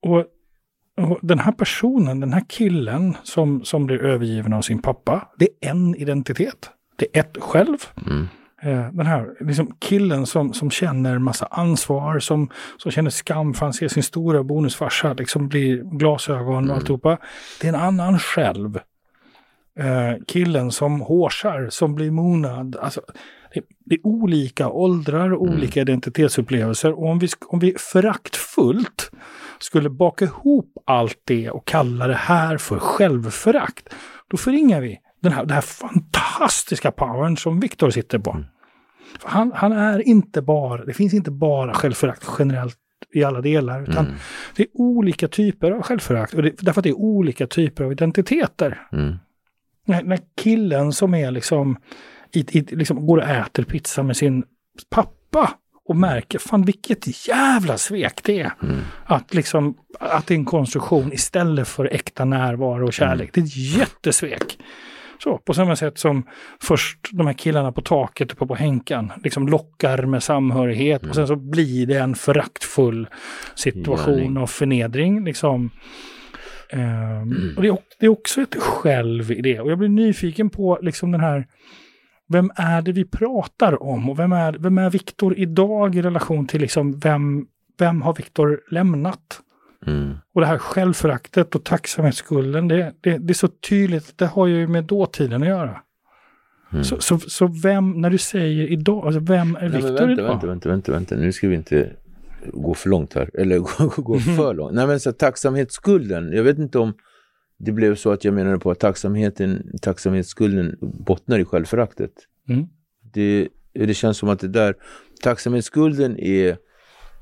Och, 0.02 0.24
och 1.08 1.18
den 1.22 1.38
här 1.38 1.52
personen, 1.52 2.20
den 2.20 2.32
här 2.32 2.44
killen 2.48 3.16
som, 3.22 3.64
som 3.64 3.86
blir 3.86 4.02
övergiven 4.02 4.52
av 4.52 4.62
sin 4.62 4.82
pappa, 4.82 5.28
det 5.38 5.48
är 5.60 5.70
en 5.70 5.94
identitet. 5.94 6.70
Det 6.96 7.16
är 7.16 7.20
ett 7.20 7.36
själv. 7.40 7.76
Mm. 8.06 8.28
Eh, 8.62 8.92
den 8.92 9.06
här 9.06 9.28
liksom 9.40 9.76
killen 9.80 10.26
som, 10.26 10.52
som 10.52 10.70
känner 10.70 11.18
massa 11.18 11.46
ansvar, 11.46 12.18
som, 12.18 12.48
som 12.76 12.90
känner 12.92 13.10
skam 13.10 13.54
för 13.54 13.66
han 13.66 13.72
ser 13.72 13.88
sin 13.88 14.02
stora 14.02 14.42
bonusfarsa 14.42 15.12
liksom 15.12 15.48
bli 15.48 15.82
glasögon 15.84 16.54
och 16.54 16.62
Mm. 16.62 16.76
alltihopa. 16.76 17.18
Det 17.60 17.66
är 17.68 17.72
en 17.72 17.80
annan 17.80 18.18
själv. 18.18 18.78
Eh, 19.78 20.12
killen 20.26 20.70
som 20.70 21.00
hårsar, 21.00 21.68
som 21.70 21.94
blir 21.94 22.10
monad. 22.10 22.76
Alltså, 22.76 23.00
det, 23.54 23.60
det 23.84 23.94
är 23.94 24.06
olika 24.06 24.68
åldrar 24.68 25.32
och 25.32 25.46
Mm. 25.46 25.58
olika 25.58 25.80
identitetsupplevelser. 25.80 26.92
Och 26.92 27.06
om 27.08 27.18
vi, 27.18 27.28
om 27.46 27.58
vi 27.58 27.74
föraktfullt 27.78 29.10
skulle 29.58 29.90
baka 29.90 30.24
ihop 30.24 30.72
allt 30.86 31.18
det 31.24 31.50
och 31.50 31.66
kalla 31.66 32.06
det 32.06 32.14
här 32.14 32.56
för 32.58 32.78
självförakt, 32.78 33.94
då 34.30 34.36
förringar 34.36 34.80
vi 34.80 34.98
den 35.20 35.32
här, 35.32 35.44
den 35.44 35.54
här 35.54 35.60
fantastiska 35.60 36.90
powern 36.90 37.36
som 37.36 37.60
Viktor 37.60 37.90
sitter 37.90 38.18
på. 38.18 38.30
Mm. 38.30 38.44
Han, 39.22 39.52
han 39.54 39.72
är 39.72 40.08
inte 40.08 40.42
bara, 40.42 40.84
det 40.84 40.94
finns 40.94 41.14
inte 41.14 41.30
bara 41.30 41.74
självförakt 41.74 42.28
generellt 42.38 42.78
i 43.14 43.24
alla 43.24 43.40
delar, 43.40 43.82
utan 43.82 44.06
Mm. 44.06 44.18
det 44.56 44.62
är 44.62 44.68
olika 44.74 45.28
typer 45.28 45.70
av 45.70 45.82
självförakt. 45.82 46.34
Och 46.34 46.42
det, 46.42 46.54
därför 46.60 46.80
att 46.80 46.84
det 46.84 46.90
är 46.90 46.96
olika 46.98 47.46
typer 47.46 47.84
av 47.84 47.92
identiteter. 47.92 48.86
Mm. 48.92 49.14
När, 49.86 50.02
när 50.02 50.18
killen 50.36 50.92
som 50.92 51.14
är 51.14 51.30
liksom, 51.30 51.76
i, 52.32 52.58
i, 52.58 52.60
liksom 52.60 53.06
går 53.06 53.18
och 53.18 53.28
äter 53.28 53.62
pizza 53.62 54.02
med 54.02 54.16
sin 54.16 54.44
pappa 54.90 55.50
och 55.88 55.96
märker, 55.96 56.38
fan 56.38 56.62
vilket 56.62 57.28
jävla 57.28 57.78
svek 57.78 58.20
det 58.22 58.40
är. 58.40 58.52
Mm. 58.62 58.80
Att, 59.04 59.34
liksom, 59.34 59.74
att 60.00 60.26
det 60.26 60.34
är 60.34 60.38
en 60.38 60.44
konstruktion 60.44 61.12
istället 61.12 61.68
för 61.68 61.84
äkta 61.84 62.24
närvaro 62.24 62.86
och 62.86 62.92
kärlek. 62.92 63.30
Det 63.34 63.40
är 63.40 63.44
ett 63.44 63.56
jättesvek. 63.56 64.58
Så, 65.22 65.38
på 65.38 65.54
samma 65.54 65.76
sätt 65.76 65.98
som 65.98 66.22
först 66.62 66.98
de 67.10 67.26
här 67.26 67.34
killarna 67.34 67.72
på 67.72 67.80
taket 67.80 68.32
uppe 68.32 68.46
på 68.46 68.54
Henkan 68.54 69.12
liksom 69.24 69.48
lockar 69.48 70.02
med 70.02 70.22
samhörighet 70.22 71.06
och 71.06 71.14
sen 71.14 71.26
så 71.26 71.36
blir 71.36 71.86
det 71.86 71.98
en 71.98 72.14
föraktfull 72.14 73.08
situation 73.54 74.14
Gärning. 74.14 74.36
av 74.36 74.46
förnedring. 74.46 75.24
Liksom. 75.24 75.70
Ehm, 76.72 77.54
och 77.56 77.62
det, 77.62 77.68
är, 77.68 77.78
det 77.98 78.06
är 78.06 78.10
också 78.10 78.40
ett 78.40 78.54
själv 78.54 79.30
i 79.30 79.40
det. 79.40 79.60
Och 79.60 79.70
jag 79.70 79.78
blir 79.78 79.88
nyfiken 79.88 80.50
på 80.50 80.78
liksom 80.82 81.12
den 81.12 81.20
här, 81.20 81.46
vem 82.28 82.50
är 82.56 82.82
det 82.82 82.92
vi 82.92 83.04
pratar 83.04 83.82
om? 83.82 84.10
Och 84.10 84.18
vem 84.18 84.32
är, 84.32 84.52
vem 84.52 84.78
är 84.78 84.90
Viktor 84.90 85.38
idag 85.38 85.94
i 85.94 86.02
relation 86.02 86.46
till 86.46 86.60
liksom 86.60 86.98
vem, 86.98 87.46
vem 87.78 88.02
har 88.02 88.14
Viktor 88.14 88.60
lämnat? 88.70 89.40
Mm. 89.86 90.14
Och 90.34 90.40
det 90.40 90.46
här 90.46 90.58
självföraktet 90.58 91.54
och 91.54 91.64
tacksamhetsskulden, 91.64 92.68
det, 92.68 92.94
det, 93.00 93.18
det 93.18 93.32
är 93.32 93.34
så 93.34 93.48
tydligt, 93.48 94.18
det 94.18 94.26
har 94.26 94.46
ju 94.46 94.66
med 94.66 94.84
dåtiden 94.84 95.42
att 95.42 95.48
göra. 95.48 95.80
Mm. 96.72 96.84
Så, 96.84 97.00
så, 97.00 97.18
så 97.18 97.46
vem, 97.46 97.90
när 97.90 98.10
du 98.10 98.18
säger 98.18 98.66
idag, 98.66 99.06
alltså 99.06 99.20
vem 99.20 99.56
är 99.56 99.68
Viktor 99.68 100.10
idag? 100.10 100.28
vänta, 100.28 100.46
vänta, 100.46 100.68
vänta, 100.68 100.92
vänta. 100.92 101.14
Nu 101.14 101.32
ska 101.32 101.48
vi 101.48 101.54
inte 101.54 101.90
gå 102.52 102.74
för 102.74 102.88
långt 102.90 103.14
här. 103.14 103.30
Eller 103.34 103.58
gå, 103.86 104.02
gå 104.02 104.14
Mhm. 104.14 104.36
för 104.36 104.54
långt. 104.54 104.74
Nej, 104.74 104.86
men 104.86 105.00
så 105.00 105.12
tacksamhetsskulden. 105.12 106.32
Jag 106.32 106.42
vet 106.44 106.58
inte 106.58 106.78
om 106.78 106.94
det 107.58 107.72
blev 107.72 107.94
så 107.94 108.12
att 108.12 108.24
jag 108.24 108.34
menade 108.34 108.58
på 108.58 108.70
att 108.70 108.80
tacksamheten, 108.80 109.62
tacksamhetsskulden 109.82 110.76
bottnar 110.80 111.38
i 111.38 111.44
självföraktet. 111.44 112.12
Mm. 112.48 112.66
Det, 113.12 113.48
det 113.72 113.94
känns 113.94 114.18
som 114.18 114.28
att 114.28 114.40
det 114.40 114.48
där, 114.48 114.74
tacksamhetsskulden 115.22 116.18
är 116.18 116.56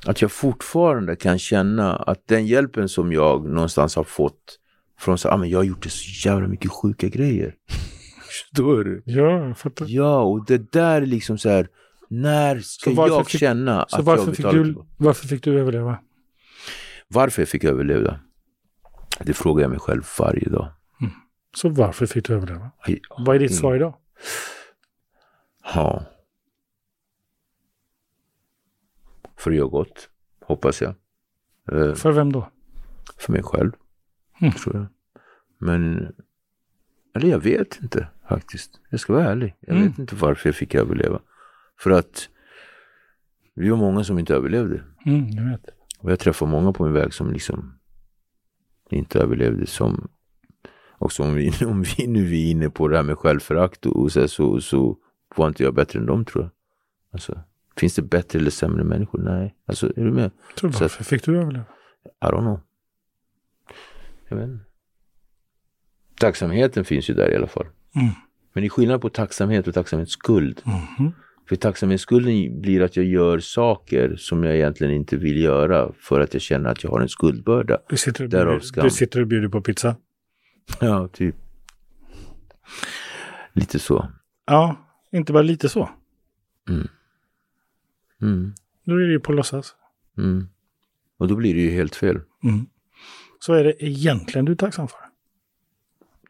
att 0.07 0.23
jag 0.23 0.33
fortfarande 0.33 1.17
kan 1.17 1.39
känna 1.39 1.97
att 1.97 2.23
den 2.29 2.47
hjälpen 2.47 2.89
som 2.89 3.13
jag 3.13 3.45
någonstans 3.49 3.97
har 3.97 4.05
fått 4.05 4.59
från 4.99 5.19
så, 5.19 5.29
ah, 5.29 5.37
men 5.37 5.49
jag 5.51 5.59
har 5.59 5.65
gjort 5.65 5.83
det 5.83 5.91
så 5.91 6.29
jävla 6.29 6.49
mycket 6.49 6.71
sjuka 6.71 7.09
grejer. 7.09 7.55
Förstår 8.29 8.85
du? 8.85 9.03
Ja, 9.05 9.47
jag 9.47 9.59
fattar. 9.59 9.87
Ja, 9.89 10.23
och 10.23 10.47
det 10.47 10.73
där 10.73 11.03
är 11.03 11.07
liksom 11.07 11.39
så 11.39 11.49
här, 11.49 11.69
när 12.11 12.61
ska 12.61 12.91
jag 12.91 13.27
fick- 13.31 13.41
känna 13.41 13.83
att 13.83 14.03
varför 14.03 14.27
jag 14.27 14.37
fick, 14.37 14.45
betalar 14.45 14.59
du, 14.59 14.65
tillbaka? 14.65 14.89
varför 14.97 15.27
fick 15.29 15.43
du 15.45 15.61
överleva? 15.61 15.99
Varför 17.09 17.43
jag 17.43 17.49
fick 17.49 17.65
överleva? 17.65 18.21
Det 19.21 19.35
frågar 19.35 19.63
jag 19.63 19.71
mig 19.71 19.79
själv 19.81 20.03
varje 20.19 20.49
dag. 20.49 20.73
Så 21.57 21.69
varför 21.69 22.07
fick 22.07 22.25
du 22.27 22.35
överleva? 22.35 22.71
Aj, 22.81 23.01
Vad 23.19 23.37
är 23.37 23.41
ditt 23.41 23.51
Mm. 23.51 23.61
svar 23.61 23.75
idag? 23.77 23.95
Ja. 25.75 26.05
För 29.37 29.51
att 29.51 29.57
göra 29.57 29.69
gott, 29.69 30.09
hoppas 30.45 30.83
jag. 30.83 30.95
Eh, 31.73 31.95
För 31.95 32.13
vem 32.13 32.33
då? 32.33 32.51
för 33.19 33.33
mig 33.33 33.43
själv, 33.43 33.73
Mm. 34.41 34.53
tror 34.53 34.77
jag. 34.77 34.87
Men, 35.59 36.13
eller 37.15 37.29
jag 37.29 37.39
vet 37.41 37.79
inte 37.83 38.09
faktiskt. 38.29 38.81
Jag 38.91 39.01
ska 39.01 39.13
vara 39.13 39.25
ärlig. 39.25 39.57
Jag 39.61 39.77
Mm. 39.77 39.89
vet 39.89 39.99
inte 39.99 40.15
varför 40.17 40.49
jag 40.49 40.57
fick 40.57 40.75
överleva. 40.75 41.21
För 41.81 41.91
att 41.91 42.29
vi 43.55 43.69
var 43.69 43.77
många 43.77 44.05
som 44.05 44.19
inte 44.19 44.35
överlevde. 44.35 44.85
Mm, 45.07 45.29
jag 45.29 45.51
vet. 45.51 45.71
Och 45.99 46.11
jag 46.13 46.19
träffar 46.19 46.47
många 46.47 46.73
på 46.73 46.85
min 46.85 46.93
väg 46.93 47.15
som 47.15 47.33
liksom 47.33 47.79
inte 48.91 49.19
överlevde 49.19 49.67
som 49.67 50.09
också 50.99 51.23
om 51.23 51.35
vi, 51.35 51.53
om 51.67 51.83
vi 51.83 52.07
nu 52.07 52.27
är 52.27 52.51
inne 52.51 52.71
på 52.71 52.89
det 52.89 52.97
här 52.97 53.03
med 53.03 53.19
självförakt 53.19 53.87
och, 53.87 54.13
så, 54.13 54.29
så, 54.29 54.61
så 54.61 54.97
var 55.37 55.49
inte 55.49 55.63
jag 55.63 55.75
bättre 55.75 55.99
än 55.99 56.07
dem 56.07 56.25
tror 56.25 56.45
jag. 56.45 56.51
Alltså, 57.13 57.43
finns 57.77 57.95
det 57.95 58.03
bättre 58.03 58.39
eller 58.39 58.51
sämre 58.51 58.85
människor? 58.85 59.19
Nej. 59.19 59.55
Alltså, 59.67 59.87
är 59.87 60.05
du 60.05 60.11
med? 60.11 60.31
Så 60.55 60.69
varför 60.69 61.05
fick 61.05 61.25
du 61.25 61.39
överleva? 61.39 61.65
I 62.05 62.27
don't 62.27 62.41
know. 62.41 62.61
Jag 64.29 64.37
vet 64.37 64.49
inte. 64.49 64.65
Tacksamheten 66.19 66.85
finns 66.85 67.11
ju 67.11 67.15
där 67.15 67.31
i 67.31 67.37
alla 67.37 67.47
fall. 67.47 67.67
Mm. 67.95 68.09
Men 68.53 68.63
det 68.63 68.67
är 68.67 68.71
skillnad 68.71 69.01
på 69.01 69.09
tacksamhet 69.09 69.69
och 69.69 69.75
tacksamhetsskuld. 69.75 70.63
Mhm. 70.65 71.13
För 71.49 71.57
tacksamhetsskulden 71.57 72.61
blir 72.61 72.83
att 72.83 72.97
jag 72.97 73.07
gör 73.07 73.39
saker 73.39 74.17
som 74.17 74.45
jag 74.45 74.57
egentligen 74.57 74.95
inte 74.95 75.17
vill 75.17 75.41
göra 75.43 75.93
för 76.01 76.21
att 76.21 76.35
jag 76.35 76.43
känner 76.43 76.71
att 76.71 76.85
jag 76.85 76.91
har 76.91 77.01
en 77.01 77.09
skuldbörda. 77.09 77.79
Du 77.89 77.97
sitter, 77.97 78.25
och 78.25 78.31
Därav 78.31 78.61
skam. 78.61 78.85
du 78.85 78.91
sitter 78.91 79.21
och 79.21 79.27
bjuder 79.27 79.49
på 79.49 79.61
pizza. 79.61 79.97
Ja, 80.81 81.09
typ. 81.09 81.35
Lite 83.53 83.79
så. 83.79 84.11
Ja, 84.47 84.77
inte 85.13 85.33
bara 85.33 85.43
lite 85.43 85.69
så. 85.69 85.91
Mm. 86.69 88.55
Då 88.85 88.95
är 88.95 88.99
det 88.99 89.13
ju 89.13 89.21
på 89.21 89.33
låtsas. 89.33 89.75
Mm. 90.19 90.49
Och 91.19 91.29
då 91.29 91.37
blir 91.37 91.55
det 91.55 91.61
ju 91.61 91.71
helt 91.71 91.97
fel. 91.97 92.21
Mm. 92.45 92.67
Så 93.39 93.53
är 93.55 93.65
det 93.65 93.85
egentligen 93.85 94.45
du 94.45 94.53
är 94.53 94.57
tacksam 94.57 94.89
för. 94.89 94.99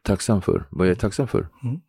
Tacksam 0.01 0.41
för. 0.41 0.67
Vad 0.69 0.87
är 0.87 0.91
jag 0.91 0.99
tacksam 0.99 1.27
för? 1.27 1.47
Mm. 1.63 1.79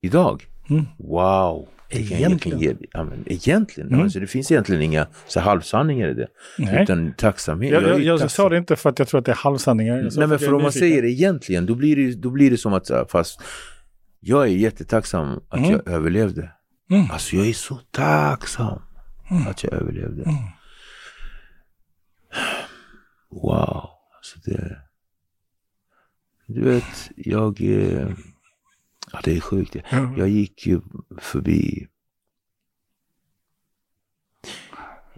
Idag? 0.00 0.46
Mm. 0.70 0.84
Wow! 0.98 1.68
Egentligen. 1.90 2.58
ge- 2.60 2.76
Ja, 2.92 3.04
men 3.04 3.24
egentligen? 3.26 3.88
Mm. 3.90 4.02
Alltså, 4.02 4.20
det 4.20 4.26
finns 4.26 4.50
egentligen 4.50 4.82
inga 4.82 5.06
så 5.26 5.40
halvsanningar 5.40 6.08
i 6.08 6.14
det. 6.14 6.26
Nej. 6.58 6.82
Utan 6.82 7.12
tacksamhet. 7.12 7.72
Jag, 7.72 7.82
jag, 7.82 8.00
jag 8.00 8.20
tacksam. 8.20 8.44
sa 8.44 8.48
det 8.48 8.56
inte 8.56 8.76
för 8.76 8.90
att 8.90 8.98
jag 8.98 9.08
tror 9.08 9.18
att 9.18 9.24
det 9.24 9.32
är 9.32 9.36
halvsanningar. 9.36 10.08
Nej 10.16 10.26
men 10.26 10.38
för 10.38 10.54
om 10.54 10.62
man 10.62 10.72
säger 10.72 11.04
egentligen, 11.04 11.66
då 11.66 11.74
blir 11.74 11.96
det, 11.96 12.14
då 12.14 12.30
blir 12.30 12.50
det 12.50 12.58
som 12.58 12.72
att, 12.72 12.90
fast 13.10 13.40
jag 14.20 14.42
är 14.42 14.46
jättetacksam 14.48 15.40
att 15.48 15.58
Mm. 15.58 15.70
jag 15.70 15.88
överlevde. 15.88 16.50
Mm. 16.90 17.10
Alltså 17.10 17.36
jag 17.36 17.46
är 17.48 17.52
så 17.52 17.74
tacksam 17.90 18.82
Mm. 19.30 19.46
att 19.46 19.64
jag 19.64 19.72
överlevde. 19.72 20.22
Mm. 20.22 20.34
Wow. 23.30 23.88
Alltså 24.16 24.38
det... 24.44 24.76
Du 26.46 26.60
vet, 26.62 27.10
jag... 27.16 27.60
Eh, 27.62 28.08
Ja, 29.12 29.20
det 29.24 29.36
är 29.36 29.40
sjukt. 29.40 29.76
Ja. 29.90 30.14
Jag 30.16 30.28
gick 30.28 30.66
ju 30.66 30.80
förbi... 31.18 31.88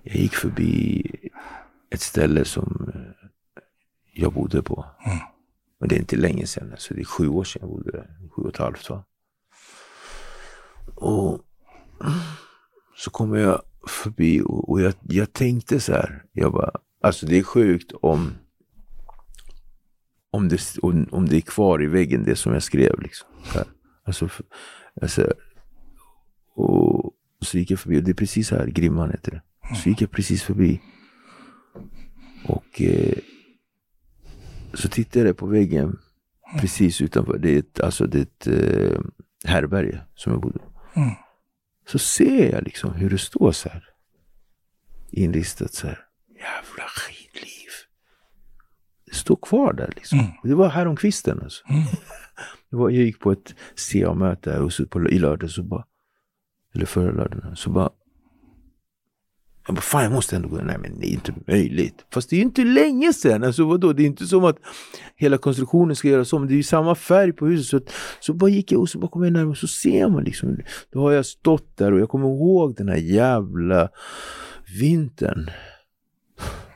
Jag 0.02 0.16
gick 0.16 0.34
förbi 0.34 1.02
ett 1.90 2.00
ställe 2.00 2.44
som 2.44 2.92
eh, 2.94 3.28
jag 4.12 4.32
bodde 4.32 4.62
på. 4.62 4.84
Mm. 5.06 5.18
Och 5.80 5.88
det 5.88 5.94
är 5.94 5.98
inte 5.98 6.16
länge 6.16 6.46
sedan, 6.46 6.72
alltså 6.72 6.94
det 6.94 7.00
är 7.00 7.04
sju 7.04 7.28
år 7.28 7.44
sedan 7.44 7.60
jag 7.60 7.70
bodde 7.70 7.90
där. 7.90 8.28
Sju 8.30 8.42
och 8.42 8.48
ett 8.48 8.56
halvt 8.56 8.90
va. 8.90 9.04
Och 10.94 11.40
så 12.96 13.10
kommer 13.10 13.38
jag 13.38 13.62
förbi 13.88 14.40
och, 14.40 14.70
och 14.70 14.80
jag, 14.80 14.94
jag 15.02 15.32
tänkte 15.32 15.80
så 15.80 15.92
här. 15.92 16.24
Jag 16.32 16.52
bara, 16.52 16.70
alltså 17.00 17.26
det 17.26 17.38
är 17.38 17.42
sjukt 17.42 17.92
om 17.92 18.34
om 20.30 20.48
det, 20.48 20.78
om, 20.82 21.08
om 21.10 21.28
det 21.28 21.36
är 21.36 21.40
kvar 21.40 21.82
i 21.82 21.86
väggen 21.86 22.24
det 22.24 22.36
som 22.36 22.52
jag 22.52 22.62
skrev. 22.62 23.00
Liksom. 23.00 23.28
Så 23.44 23.58
här. 23.58 23.66
Alltså, 24.04 24.28
alltså, 25.02 25.32
och 26.54 27.14
så 27.40 27.58
gick 27.58 27.70
jag 27.70 27.80
förbi, 27.80 27.98
och 27.98 28.02
det 28.02 28.10
är 28.10 28.14
precis 28.14 28.50
här, 28.50 28.66
Grimman 28.66 29.10
heter 29.10 29.30
det. 29.30 29.42
Så 29.76 29.88
gick 29.88 30.00
jag 30.00 30.10
precis 30.10 30.42
förbi. 30.42 30.80
Och 32.46 32.82
eh, 32.82 33.18
så 34.74 34.88
tittade 34.88 35.26
jag 35.26 35.36
på 35.36 35.46
väggen 35.46 35.98
precis 36.60 37.00
utanför. 37.00 37.38
Det 37.38 37.50
är 37.50 37.58
ett, 37.58 37.80
alltså 37.80 38.06
det 38.06 38.18
är 38.18 38.22
ett 38.22 38.46
eh, 38.46 39.00
härberge 39.44 40.00
som 40.14 40.32
jag 40.32 40.42
bodde 40.42 40.58
på. 40.58 40.72
Mm. 41.00 41.10
Så 41.88 41.98
ser 41.98 42.52
jag 42.52 42.62
liksom 42.62 42.94
hur 42.94 43.10
det 43.10 43.18
står 43.18 43.52
så 43.52 43.68
här. 43.68 43.88
Inristat 45.10 45.74
så 45.74 45.86
här. 45.86 46.06
Jävla 46.28 46.84
skitliv. 46.88 47.70
Det 49.06 49.14
står 49.14 49.36
kvar 49.36 49.72
där 49.72 49.92
liksom. 49.96 50.18
Mm. 50.18 50.30
Det 50.42 50.54
var 50.54 50.68
häromkvisten 50.68 51.40
alltså. 51.42 51.64
Mm. 51.68 51.82
Var, 52.72 52.90
jag 52.90 53.04
gick 53.04 53.20
på 53.20 53.32
ett 53.32 53.54
CA-möte 53.92 54.50
här 54.52 54.62
och 54.62 54.72
så 54.72 54.86
på, 54.86 55.08
i 55.08 55.18
lördags 55.18 55.54
så 55.54 55.62
bara, 55.62 55.84
eller 56.74 56.86
förra 56.86 57.12
lördagen, 57.12 57.56
så 57.56 57.70
bara, 57.70 57.90
jag 59.66 59.74
bara, 59.74 59.80
fan 59.80 60.02
jag 60.04 60.12
måste 60.12 60.36
ändå 60.36 60.48
gå, 60.48 60.56
nej 60.56 60.78
men 60.78 61.00
det 61.00 61.06
är 61.06 61.12
inte 61.12 61.34
möjligt. 61.46 62.06
Fast 62.12 62.30
det 62.30 62.36
är 62.36 62.38
ju 62.38 62.44
inte 62.44 62.64
länge 62.64 63.12
sedan, 63.12 63.44
alltså 63.44 63.64
vadå, 63.64 63.92
det 63.92 64.02
är 64.02 64.06
inte 64.06 64.26
som 64.26 64.44
att 64.44 64.56
hela 65.16 65.38
konstruktionen 65.38 65.96
ska 65.96 66.08
göras 66.08 66.32
om, 66.32 66.46
det 66.46 66.54
är 66.54 66.56
ju 66.56 66.62
samma 66.62 66.94
färg 66.94 67.32
på 67.32 67.46
huset. 67.46 67.68
Så, 67.70 67.76
att- 67.76 67.90
så 68.20 68.34
bara 68.34 68.50
gick 68.50 68.72
jag 68.72 68.80
och 68.80 68.88
så 68.88 68.98
bara 68.98 69.08
kom 69.10 69.22
jag 69.24 69.32
närmare 69.32 69.50
och 69.50 69.56
så 69.58 69.68
ser 69.68 70.08
man 70.08 70.24
liksom, 70.24 70.56
då 70.92 71.00
har 71.00 71.12
jag 71.12 71.26
stått 71.26 71.76
där 71.76 71.92
och 71.92 72.00
jag 72.00 72.08
kommer 72.08 72.26
ihåg 72.28 72.74
den 72.76 72.88
här 72.88 72.96
jävla 72.96 73.88
vintern. 74.80 75.50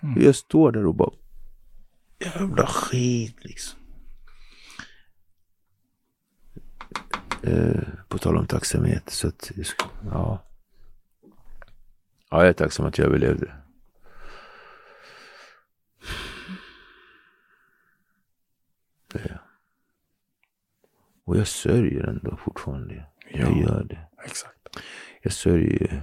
Mm. 0.02 0.22
Jag 0.22 0.34
står 0.36 0.72
där 0.72 0.86
och 0.86 0.94
bara, 0.94 1.10
jävla 2.20 2.66
skit 2.66 3.36
liksom. 3.40 3.80
Eh, 7.42 7.82
på 8.08 8.18
tal 8.18 8.36
om 8.36 8.46
tacksamhet. 8.46 9.10
Så 9.10 9.28
att, 9.28 9.50
ja. 10.10 10.42
ja, 12.30 12.38
jag 12.40 12.48
är 12.48 12.52
tacksam 12.52 12.86
att 12.86 12.98
jag 12.98 13.06
överlevde. 13.06 13.54
Det 19.12 19.26
jag. 19.28 19.38
Och 21.24 21.36
jag 21.36 21.46
sörjer 21.48 22.04
ändå 22.04 22.36
fortfarande. 22.36 23.04
Jag 23.30 23.52
Ja. 23.52 23.56
gör 23.62 23.84
det. 23.84 24.06
Exakt. 24.24 24.68
Jag 25.22 25.32
sörjer. 25.32 26.02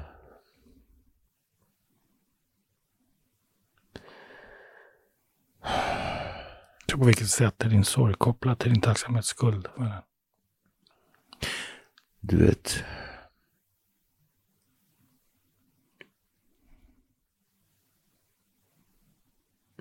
Så 6.92 6.98
på 6.98 7.06
vilket 7.06 7.30
sätt 7.30 7.64
är 7.64 7.70
din 7.70 7.84
sorg 7.86 8.14
kopplad 8.14 8.60
till 8.60 8.74
din 8.74 8.82
tacksamhetsskuld? 8.82 9.68
för 9.76 9.84
den? 9.84 10.02
Du 12.26 12.38
vet. 12.38 12.84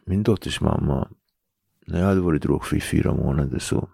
Min 0.05 0.23
dotters 0.23 0.61
mamma, 0.61 1.09
när 1.87 1.99
jag 1.99 2.07
hade 2.07 2.21
varit 2.21 2.43
drogfri 2.43 2.79
i 2.79 2.81
fyra 2.81 3.15
månader 3.15 3.59
så 3.59 3.89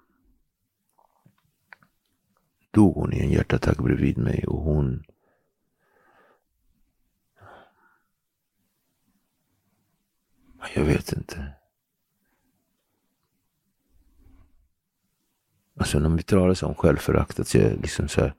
dog 2.71 2.95
hon 2.95 3.13
i 3.13 3.21
en 3.21 3.31
hjärtattack 3.31 3.79
bredvid 3.79 4.19
mig 4.19 4.45
och 4.47 4.63
hon 4.63 5.05
Jag 10.75 10.85
vet 10.85 11.13
inte. 11.13 11.58
Alltså 15.79 15.99
när 15.99 16.09
vi 16.09 16.23
talar 16.23 16.55
så 16.55 16.67
om 16.67 16.75
självförakt, 16.75 17.41
att 17.41 17.55
jag 17.55 17.73
liksom 17.73 18.09
så 18.09 18.21
här, 18.21 18.35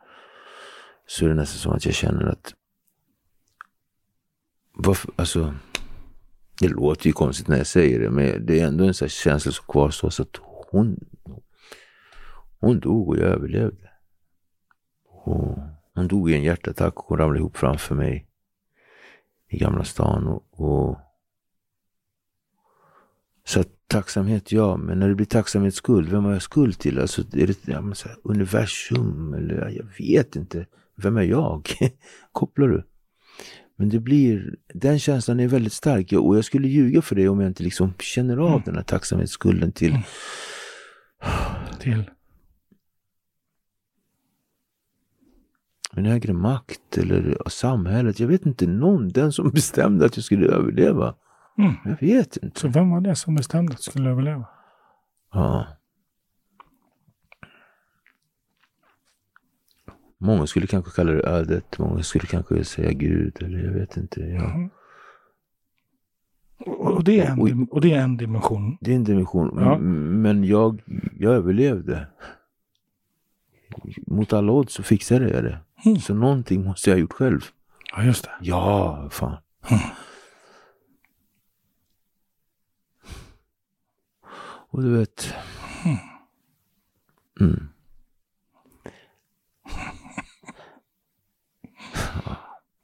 så 1.08 1.26
är 1.26 1.30
det 1.30 1.36
nästan 1.36 1.60
som 1.60 1.72
att 1.72 1.86
jag 1.86 1.96
känner 1.96 2.26
att 2.26 2.54
varför, 4.74 5.12
alltså 5.16 5.54
det 6.60 6.68
låter 6.68 7.08
ju 7.08 7.14
konstigt 7.14 7.48
när 7.48 7.58
jag 7.58 7.68
säger 7.68 8.00
det, 8.00 8.10
men 8.10 8.46
det 8.46 8.60
är 8.60 8.68
ändå 8.68 8.84
en 8.84 8.94
sån 8.94 9.06
här 9.06 9.10
känsla 9.10 9.52
som 9.52 9.66
kvarstår 9.68 10.10
så 10.10 10.24
att 10.24 10.40
hon 10.72 11.00
hon 12.60 12.80
dog 12.80 13.10
och 13.10 13.18
jag 13.18 13.28
överlevde. 13.28 13.90
Och 15.06 15.58
hon 15.94 16.08
dog 16.08 16.32
i 16.32 16.36
en 16.36 16.44
hjärtattack 16.44 16.98
och 16.98 17.06
hon 17.08 17.18
ramlade 17.18 17.40
ihop 17.40 17.58
framför 17.58 17.96
mig 17.96 18.28
i 19.48 19.58
Gamla 19.58 19.84
stan. 19.84 20.28
Och, 20.28 20.44
och 20.52 20.98
så 23.50 23.60
att 23.60 23.68
tacksamhet, 23.88 24.52
ja, 24.52 24.78
men 24.78 25.00
när 25.00 25.08
det 25.10 25.16
blir 25.16 25.26
tacksamhetsskuld, 25.26 26.10
vem 26.10 26.24
har 26.26 26.34
jag 26.34 26.42
skuld 26.42 26.80
till? 26.80 27.00
Alltså, 27.00 27.22
är 27.22 27.48
det 27.48 27.68
ja, 27.68 27.82
men 27.82 27.96
så 27.96 28.08
här, 28.08 28.18
universum 28.24 29.34
eller 29.34 29.70
jag 29.70 29.86
vet 30.06 30.36
inte. 30.36 30.66
Vem 30.96 31.18
är 31.18 31.22
jag? 31.22 31.70
Kopplar 32.32 32.68
du? 32.68 32.84
Men 33.76 33.90
det 33.90 34.00
blir, 34.00 34.56
den 34.74 35.00
känslan 35.00 35.40
är 35.40 35.48
väldigt 35.48 35.74
stark 35.74 36.14
och 36.14 36.38
jag 36.38 36.46
skulle 36.46 36.68
ljuga 36.68 37.02
för 37.02 37.16
dig 37.16 37.30
om 37.30 37.40
jag 37.40 37.48
inte 37.50 37.64
liksom 37.64 37.94
känner 38.00 38.38
av 38.38 38.50
Mm. 38.52 38.62
den 38.66 38.76
här 38.76 38.84
tacksamhetsskulden 38.84 39.72
till 39.72 39.92
Mm. 39.92 40.04
Till? 41.80 42.04
en 45.96 46.06
högre 46.06 46.34
makt 46.34 46.98
eller 46.98 47.38
samhället. 47.50 48.20
Jag 48.20 48.28
vet 48.28 48.46
inte 48.46 48.68
någon, 48.68 49.10
den 49.10 49.32
som 49.32 49.50
bestämde 49.50 50.06
att 50.06 50.18
jag 50.18 50.24
skulle 50.24 50.48
överleva. 50.48 51.16
Mm. 51.60 51.74
Jag 51.86 51.98
vet 52.08 52.38
inte. 52.38 52.60
Så 52.60 52.68
vem 52.68 52.90
var 52.90 53.02
det 53.02 53.16
som 53.16 53.36
bestämde 53.36 53.72
att 53.72 53.78
du 53.78 53.84
skulle 53.84 54.10
överleva? 54.10 54.46
Ja. 55.34 55.68
Många 60.18 60.48
skulle 60.48 60.68
kanske 60.68 60.92
kalla 60.92 61.12
det 61.12 61.24
ödet, 61.28 61.78
många 61.80 62.04
skulle 62.04 62.26
kanske 62.28 62.64
säga 62.64 62.92
Gud 62.92 63.38
eller 63.44 63.64
jag 63.64 63.72
vet 63.74 63.98
inte. 63.98 64.22
Ja. 64.22 64.44
Mm. 64.54 64.70
Och, 66.66 67.04
det 67.04 67.20
är 67.20 67.32
en, 67.32 67.68
och 67.72 67.82
det 67.82 67.94
är 67.94 68.00
en 68.02 68.18
dimension. 68.18 68.78
Det 68.82 68.92
är 68.92 68.96
en 68.96 69.04
dimension, 69.04 69.58
Ja. 69.60 69.76
M- 69.76 70.22
men 70.22 70.44
jag, 70.44 70.82
jag 71.20 71.34
överlevde. 71.34 72.08
Mot 74.08 74.34
alla 74.34 74.52
odds 74.52 74.74
så 74.74 74.84
fixade 74.84 75.30
jag 75.30 75.44
det. 75.44 75.60
Mm. 75.86 75.98
Så 75.98 76.14
någonting 76.14 76.64
måste 76.64 76.90
jag 76.90 76.96
ha 76.98 77.02
gjort 77.02 77.14
själv. 77.14 77.42
Ja, 77.96 78.04
just 78.04 78.24
det. 78.24 78.32
Ja, 78.42 79.08
fan. 79.12 79.38
Mm. 79.70 79.82
Och 84.70 84.84
du 84.84 84.98
vet. 84.98 85.34
Mm. 85.86 85.98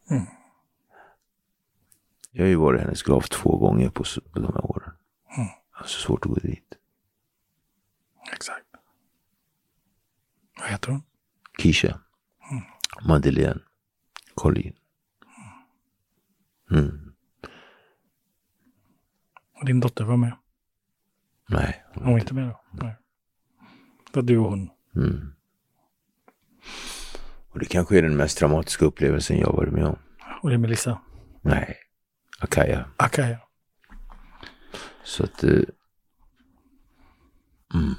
Mm. 0.10 0.26
Jag 2.32 2.44
har 2.44 2.50
ju 2.50 2.56
varit 2.56 2.80
i 2.80 2.84
hennes 2.84 3.04
grav 3.04 3.22
två 3.22 3.58
gånger 3.58 3.90
på, 3.90 4.04
på 4.32 4.40
de 4.40 4.54
här 4.54 4.66
åren. 4.66 4.94
Mm. 5.38 5.48
Det 5.48 5.84
är 5.84 5.88
så 5.88 6.00
svårt 6.00 6.26
att 6.26 6.32
gå 6.32 6.36
dit. 6.36 6.74
Exakt. 8.34 8.66
Vad 10.60 10.70
heter 10.70 10.92
hon? 10.92 11.04
Kisha. 11.58 12.00
Madeleine. 13.08 13.60
Colin. 14.36 14.76
Mm. 16.72 17.14
Och 19.54 19.66
din 19.66 19.80
dotter 19.80 20.04
var 20.04 20.18
med? 20.18 20.38
Nej. 21.50 21.84
Hon 21.93 22.12
var 22.12 22.20
inte 22.20 22.34
med 22.34 22.48
då? 22.48 22.62
Nej. 22.72 22.96
Det 24.12 24.20
var 24.20 24.24
du 24.24 24.38
och 24.38 24.50
hon. 24.50 24.70
Mm. 24.96 25.34
Och 27.52 27.60
det 27.60 27.66
kanske 27.66 27.98
är 27.98 28.02
den 28.02 28.18
mest 28.18 28.39
dramatiska 28.39 28.86
upplevelsen 28.86 29.38
jag 29.38 29.54
varit 29.54 29.74
med 29.74 29.86
om. 29.86 29.98
Och 30.41 30.50
det 30.50 30.56
är 30.56 30.60
Melissa. 30.60 31.02
Nej. 31.41 31.78
Akaya. 32.39 32.86
Akaya. 32.98 33.39
Så 35.04 35.24
att... 35.24 35.43
Eh, 35.43 35.52
mm. 37.74 37.93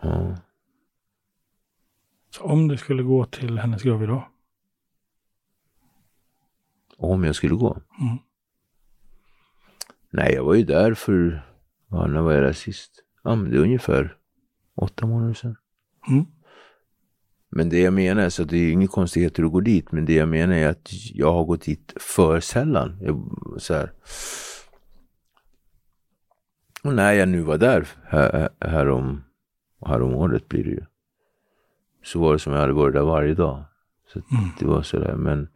Ja. 0.00 0.36
Så 2.30 2.42
om 2.44 2.68
du 2.68 2.76
skulle 2.76 3.02
gå 3.02 3.24
till 3.24 3.58
hennes 3.58 3.82
grav 3.82 4.02
idag. 4.02 4.28
Om 6.96 7.24
jag 7.24 7.34
skulle 7.36 7.54
gå? 7.54 7.80
Mm. 8.00 8.18
Nej, 10.12 10.34
jag 10.34 10.44
var 10.44 10.54
ju 10.54 10.64
där 10.64 10.94
för... 10.94 11.46
Ja, 11.90 12.06
när 12.06 12.20
var 12.20 12.32
jag 12.32 12.42
där 12.42 12.52
sist? 12.52 12.90
Ja, 13.24 13.34
men 13.34 13.50
det 13.50 13.56
är 13.56 13.60
ungefär 13.60 14.16
åtta 14.74 15.06
månader 15.06 15.34
sedan. 15.34 15.56
Mm. 16.10 16.24
Men 17.50 17.68
det 17.68 17.80
jag 17.80 17.92
menar 17.94 18.28
så 18.28 18.44
det 18.44 18.56
är 18.56 18.72
inga 18.72 18.86
konstigheter 18.86 19.42
att 19.44 19.52
gå 19.52 19.60
dit. 19.60 19.92
Men 19.92 20.04
det 20.04 20.14
jag 20.14 20.28
menar 20.28 20.54
är 20.54 20.68
att 20.68 20.88
jag 21.14 21.32
har 21.32 21.44
gått 21.44 21.62
dit 21.62 21.92
för 22.00 22.40
sällan. 22.40 22.98
Jag, 23.00 23.30
så 23.58 23.74
här. 23.74 23.92
Och 26.84 26.94
när 26.94 27.12
jag 27.12 27.28
nu 27.28 27.40
var 27.42 27.58
där 27.58 27.88
här, 28.04 28.48
härom, 28.60 29.24
härom 29.86 30.14
året 30.14 30.48
blir 30.48 30.64
det 30.64 30.70
ju. 30.70 30.84
Så 32.02 32.20
var 32.20 32.32
det 32.32 32.38
som 32.38 32.52
jag 32.52 32.60
hade 32.60 32.72
varit 32.72 32.94
där 32.94 33.02
varje 33.02 33.34
dag. 33.34 33.64
Så 34.12 34.18
Mm. 34.18 34.44
det 34.58 34.66
var 34.66 34.82
sådär. 34.82 35.14
Men 35.16 35.48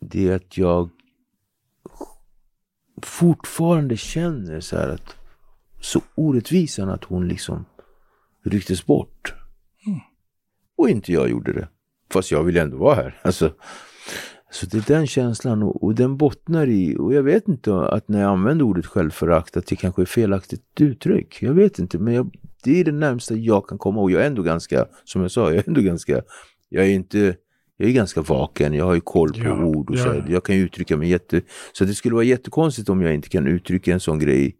det 0.00 0.28
är 0.28 0.36
att 0.36 0.58
jag 0.58 0.90
fortfarande 3.02 3.96
känner 3.96 4.60
så 4.60 4.76
här 4.76 4.88
att 4.88 5.16
så 5.80 6.02
orättvisan 6.14 6.88
att 6.88 7.04
hon 7.04 7.28
liksom 7.28 7.64
rycktes 8.44 8.86
bort. 8.86 9.34
Och 10.76 10.88
inte 10.88 11.12
jag 11.12 11.30
gjorde 11.30 11.52
det. 11.52 11.68
Fast 12.12 12.30
jag 12.30 12.44
vill 12.44 12.56
ändå 12.56 12.76
vara 12.76 12.94
här. 12.94 13.20
Alltså, 13.22 13.52
så 14.50 14.66
det 14.66 14.76
är 14.76 14.94
den 14.94 15.06
känslan 15.06 15.62
och, 15.62 15.84
och 15.84 15.94
den 15.94 16.16
bottnar 16.16 16.66
i, 16.66 16.96
och 16.96 17.14
jag 17.14 17.22
vet 17.22 17.48
inte 17.48 17.80
att 17.80 18.08
när 18.08 18.20
jag 18.20 18.30
använder 18.30 18.64
ordet 18.64 18.86
självförakt 18.86 19.56
att 19.56 19.66
det 19.66 19.76
kanske 19.76 20.02
är 20.02 20.06
felaktigt 20.06 20.80
uttryck. 20.80 21.42
Jag 21.42 21.54
vet 21.54 21.78
inte, 21.78 21.98
men 21.98 22.14
jag, 22.14 22.36
det 22.64 22.80
är 22.80 22.84
det 22.84 22.92
närmsta 22.92 23.34
jag 23.34 23.68
kan 23.68 23.78
komma 23.78 24.00
och 24.00 24.10
jag 24.10 24.22
är 24.22 24.26
ändå 24.26 24.42
ganska, 24.42 24.86
som 25.04 25.22
jag 25.22 25.30
sa, 25.30 25.40
jag 25.40 25.56
är 25.56 25.68
ändå 25.68 25.80
ganska, 25.80 26.22
jag 26.68 26.84
är 26.84 26.90
inte, 26.90 27.36
jag 27.80 27.88
är 27.88 27.92
ganska 27.92 28.22
vaken, 28.22 28.74
jag 28.74 28.84
har 28.84 28.94
ju 28.94 29.00
koll 29.00 29.32
på 29.32 29.38
Ja, 29.38 29.64
ord 29.64 29.90
och 29.90 29.98
så. 29.98 30.08
ja. 30.08 30.22
Jag 30.28 30.44
kan 30.44 30.56
uttrycka 30.56 30.96
mig 30.96 31.08
jätte, 31.08 31.42
så 31.72 31.84
det 31.84 31.94
skulle 31.94 32.14
vara 32.14 32.24
jättekonstigt 32.24 32.88
om 32.88 33.02
jag 33.02 33.14
inte 33.14 33.28
kan 33.28 33.46
uttrycka 33.46 33.92
en 33.92 34.00
sån 34.00 34.18
grej. 34.18 34.56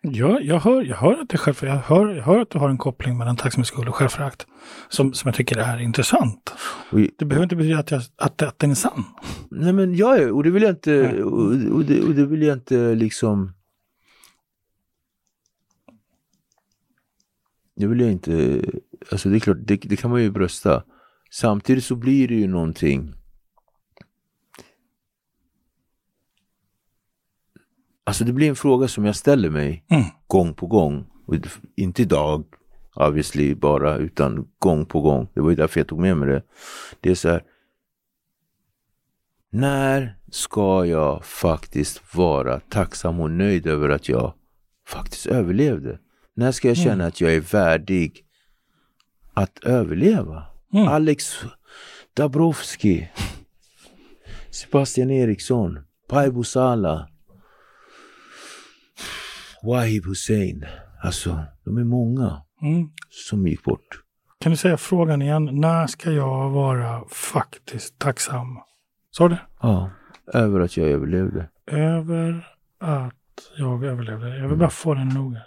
Ja, 0.00 0.40
jag 0.40 0.60
hör, 0.60 0.82
jag 0.82 0.96
hör 0.96 1.12
att 1.22 1.28
det 1.28 1.38
själv, 1.38 1.56
jag 1.60 1.76
hör, 1.76 2.14
jag 2.14 2.22
hör 2.24 2.40
att 2.40 2.50
du 2.50 2.58
har 2.58 2.68
en 2.68 2.78
koppling 2.78 3.18
mellan 3.18 3.36
tacksamhetsskuld 3.36 3.88
och 3.88 3.94
självförakt. 3.94 4.46
Som, 4.88 5.12
som 5.14 5.28
jag 5.28 5.34
tycker 5.34 5.56
är 5.58 5.78
intressant. 5.80 6.52
Och, 6.90 6.98
Det 7.18 7.24
behöver 7.24 7.42
inte 7.42 7.56
betyda 7.56 7.78
att, 7.78 7.90
jag, 7.90 8.02
att, 8.16 8.42
att 8.42 8.58
den 8.58 8.70
är 8.70 8.74
sann. 8.74 9.04
Nej 9.50 9.72
men 9.72 9.94
ja, 9.94 10.30
och 10.32 10.42
det 10.42 10.50
vill 10.50 10.62
jag 10.62 10.72
inte, 10.72 11.22
och, 11.22 11.42
och, 11.72 11.84
det, 11.84 12.02
och 12.02 12.14
det 12.14 12.26
vill 12.26 12.42
jag 12.42 12.56
inte 12.56 12.94
liksom 12.94 13.52
Det 17.76 17.86
vill 17.86 18.00
jag 18.00 18.12
inte, 18.12 18.60
alltså 19.12 19.28
det 19.28 19.36
är 19.36 19.40
klart, 19.40 19.56
det, 19.60 19.76
det 19.76 19.96
kan 19.96 20.10
man 20.10 20.22
ju 20.22 20.30
brösta. 20.30 20.82
Samtidigt 21.34 21.84
så 21.84 21.96
blir 21.96 22.28
det 22.28 22.34
ju 22.34 22.46
någonting 22.46 23.14
Alltså 28.06 28.24
det 28.24 28.32
blir 28.32 28.48
en 28.48 28.56
fråga 28.56 28.88
som 28.88 29.04
jag 29.04 29.16
ställer 29.16 29.50
mig 29.50 29.84
Mm. 29.90 30.04
gång 30.26 30.54
på 30.54 30.66
gång. 30.66 31.06
Och 31.26 31.34
inte 31.76 32.02
idag, 32.02 32.44
obviously 32.94 33.54
bara, 33.54 33.96
utan 33.96 34.48
gång 34.58 34.86
på 34.86 35.00
gång. 35.00 35.28
Det 35.34 35.40
var 35.40 35.50
ju 35.50 35.56
därför 35.56 35.80
jag 35.80 35.88
tog 35.88 36.00
med 36.00 36.16
mig 36.16 36.28
det. 36.28 36.42
Det 37.00 37.10
är 37.10 37.14
så 37.14 37.28
här. 37.28 37.42
När 39.50 40.18
ska 40.30 40.84
jag 40.86 41.24
faktiskt 41.24 42.14
vara 42.16 42.60
tacksam 42.60 43.20
och 43.20 43.30
nöjd 43.30 43.66
över 43.66 43.88
att 43.88 44.08
jag 44.08 44.34
faktiskt 44.88 45.26
överlevde? 45.26 45.98
När 46.34 46.52
ska 46.52 46.68
jag 46.68 46.76
känna 46.76 47.06
att 47.06 47.20
jag 47.20 47.34
är 47.34 47.40
värdig 47.40 48.26
att 49.34 49.58
överleva? 49.58 50.53
Mm. 50.74 50.88
Alex 50.88 51.44
Dabrowski, 52.16 53.08
Sebastian 54.50 55.10
Eriksson, 55.10 55.78
Paibo 56.08 56.44
Sala, 56.44 57.08
Wahib 59.62 60.04
Hussein. 60.06 60.64
Alltså, 61.02 61.40
de 61.64 61.78
är 61.78 61.84
många 61.84 62.42
Mm. 62.62 62.88
som 63.10 63.46
gick 63.46 63.64
bort. 63.64 64.00
Kan 64.40 64.50
du 64.52 64.56
säga 64.56 64.76
frågan 64.76 65.22
igen? 65.22 65.48
När 65.52 65.86
ska 65.86 66.10
jag 66.10 66.50
vara 66.50 67.04
faktiskt 67.08 67.98
tacksam? 67.98 68.58
Sa 69.10 69.28
du? 69.28 69.36
Ja, 69.62 69.90
över 70.32 70.60
att 70.60 70.76
jag 70.76 70.88
överlevde. 70.88 71.48
Över 71.66 72.46
att 72.78 73.14
jag 73.56 73.84
överlevde. 73.84 74.38
Jag 74.38 74.48
vill 74.48 74.58
bara 74.58 74.70
få 74.70 74.94
den 74.94 75.08
noga. 75.08 75.40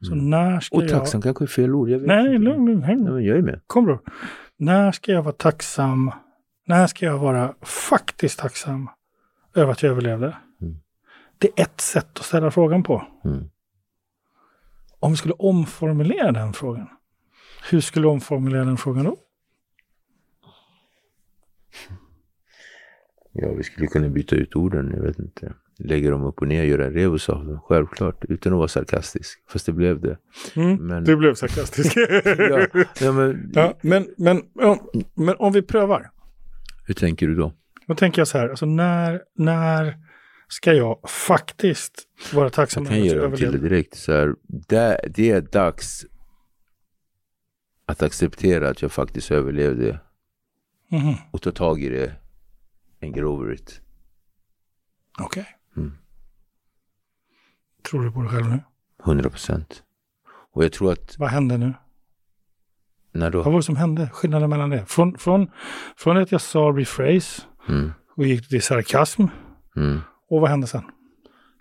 Så 0.00 0.14
när 0.14 0.60
ska 0.60 0.76
Mm. 0.76 0.84
Och 0.86 0.90
jag... 0.92 0.98
tacksam 1.00 1.22
kanske 1.22 1.44
är 1.44 1.46
fel 1.46 1.74
ord. 1.74 1.88
Jag 1.88 1.98
vet 1.98 2.06
Nej, 2.08 2.26
inte. 2.26 2.38
lugn, 2.38 2.66
lugn. 2.66 2.82
Häng 2.82 3.04
Nej, 3.04 3.12
men 3.12 3.24
jag 3.24 3.38
är 3.38 3.42
med. 3.42 3.60
Kom 3.66 3.84
bror. 3.84 4.00
När 4.56 4.92
ska 4.92 5.12
jag 5.12 5.22
vara 5.22 5.34
tacksam? 5.34 6.12
När 6.66 6.86
ska 6.86 7.06
jag 7.06 7.18
vara 7.18 7.54
faktiskt 7.62 8.38
tacksam 8.38 8.90
över 9.54 9.72
att 9.72 9.82
jag 9.82 9.90
överlevde? 9.90 10.36
Mm. 10.60 10.76
Det 11.38 11.48
är 11.56 11.62
ett 11.62 11.80
sätt 11.80 12.18
att 12.18 12.24
ställa 12.24 12.50
frågan 12.50 12.82
på. 12.82 13.06
Mm. 13.24 13.50
Om 14.98 15.10
vi 15.10 15.16
skulle 15.16 15.34
omformulera 15.34 16.32
den 16.32 16.52
frågan. 16.52 16.88
Hur 17.70 17.80
skulle 17.80 18.04
du 18.04 18.10
omformulera 18.10 18.64
den 18.64 18.76
frågan 18.76 19.04
då? 19.04 19.16
Ja, 23.32 23.52
vi 23.52 23.62
skulle 23.62 23.86
kunna 23.86 24.08
byta 24.08 24.36
ut 24.36 24.56
orden. 24.56 24.92
Jag 24.96 25.02
vet 25.02 25.18
inte. 25.18 25.54
Lägga 25.78 26.10
dem 26.10 26.22
upp 26.24 26.38
och 26.40 26.48
ner, 26.48 26.64
göra 26.64 26.86
en 26.86 26.92
rebus 26.92 27.28
av 27.28 27.44
dem. 27.46 27.60
Självklart, 27.60 28.24
utan 28.28 28.52
att 28.52 28.56
vara 28.56 28.68
sarkastisk. 28.68 29.38
Fast 29.48 29.66
det 29.66 29.72
blev 29.72 30.00
det. 30.00 30.18
Men, 30.78 31.04
Du 31.04 31.16
blev 31.16 31.34
sarkastisk. 31.34 31.96
ja, 32.36 32.66
ja, 33.00 33.12
men, 33.12 33.50
ja, 33.54 33.78
men, 33.80 34.08
men, 34.16 34.42
ja, 34.54 34.78
men 35.14 35.36
om 35.38 35.52
vi 35.52 35.62
prövar. 35.62 36.10
Hur 36.86 36.94
tänker 36.94 37.26
du 37.26 37.34
då? 37.34 37.52
Då 37.86 37.94
tänker 37.94 38.20
jag 38.20 38.28
så 38.28 38.38
här, 38.38 38.48
alltså 38.48 38.66
när, 38.66 39.22
när 39.34 39.96
ska 40.48 40.72
jag 40.72 40.98
faktiskt 41.10 41.92
vara 42.34 42.50
tacksam 42.50 42.84
Jag 42.84 42.92
kan 42.92 42.98
över 43.02 43.16
jag 43.16 43.30
dem 43.30 43.36
till 43.36 43.52
det 43.52 43.58
direkt. 43.58 43.96
Så 43.96 44.12
här, 44.12 44.34
det, 44.42 45.00
det 45.14 45.30
är 45.30 45.40
dags 45.40 46.06
att 47.86 48.02
acceptera 48.02 48.68
att 48.68 48.82
jag 48.82 48.92
faktiskt 48.92 49.30
överlevde 49.30 50.00
Mhm. 50.90 51.14
och 51.30 51.42
ta 51.42 51.52
tag 51.52 51.82
i 51.82 51.88
det 51.88 52.12
and 53.02 53.16
get 53.16 53.24
over 53.24 53.52
it. 53.52 53.80
Okej. 55.20 55.46
Mm. 55.76 55.92
Tror 57.90 58.04
du 58.04 58.12
på 58.12 58.22
det 58.22 58.28
själv 58.28 58.48
nu? 58.48 58.60
100 59.04 59.30
procent. 59.30 59.82
Och 60.52 60.64
jag 60.64 60.72
tror 60.72 60.92
att 60.92 61.18
Vad 61.18 61.28
hände 61.28 61.58
nu? 61.58 61.74
när 63.12 63.30
Vad 63.30 63.44
då... 63.44 63.50
var 63.50 63.56
det 63.56 63.62
som 63.62 63.76
hände? 63.76 64.10
Skillnaden 64.12 64.50
mellan 64.50 64.70
det? 64.70 64.86
Från, 64.86 65.18
från, 65.18 65.50
från 65.96 66.16
att 66.16 66.32
jag 66.32 66.40
sa 66.40 66.60
rephrase 66.60 67.42
Mm, 67.68 67.92
och 68.16 68.24
gick 68.26 68.48
till 68.48 68.62
sarkasm. 68.62 69.22
mm. 69.76 70.00
Och 70.28 70.40
vad 70.40 70.50
hände 70.50 70.66
sen? 70.66 70.82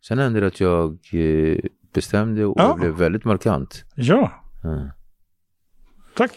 Sen 0.08 0.18
hände 0.20 0.40
det 0.40 0.48
att 0.48 0.60
jag 0.60 1.00
eh, 1.14 1.58
bestämde 1.94 2.46
och 2.46 2.60
Ja. 2.60 2.76
blev 2.76 2.92
väldigt 2.92 3.26
markant. 3.26 3.86
Ja, 3.96 4.44
Mm. 4.64 4.90
tack. 6.16 6.32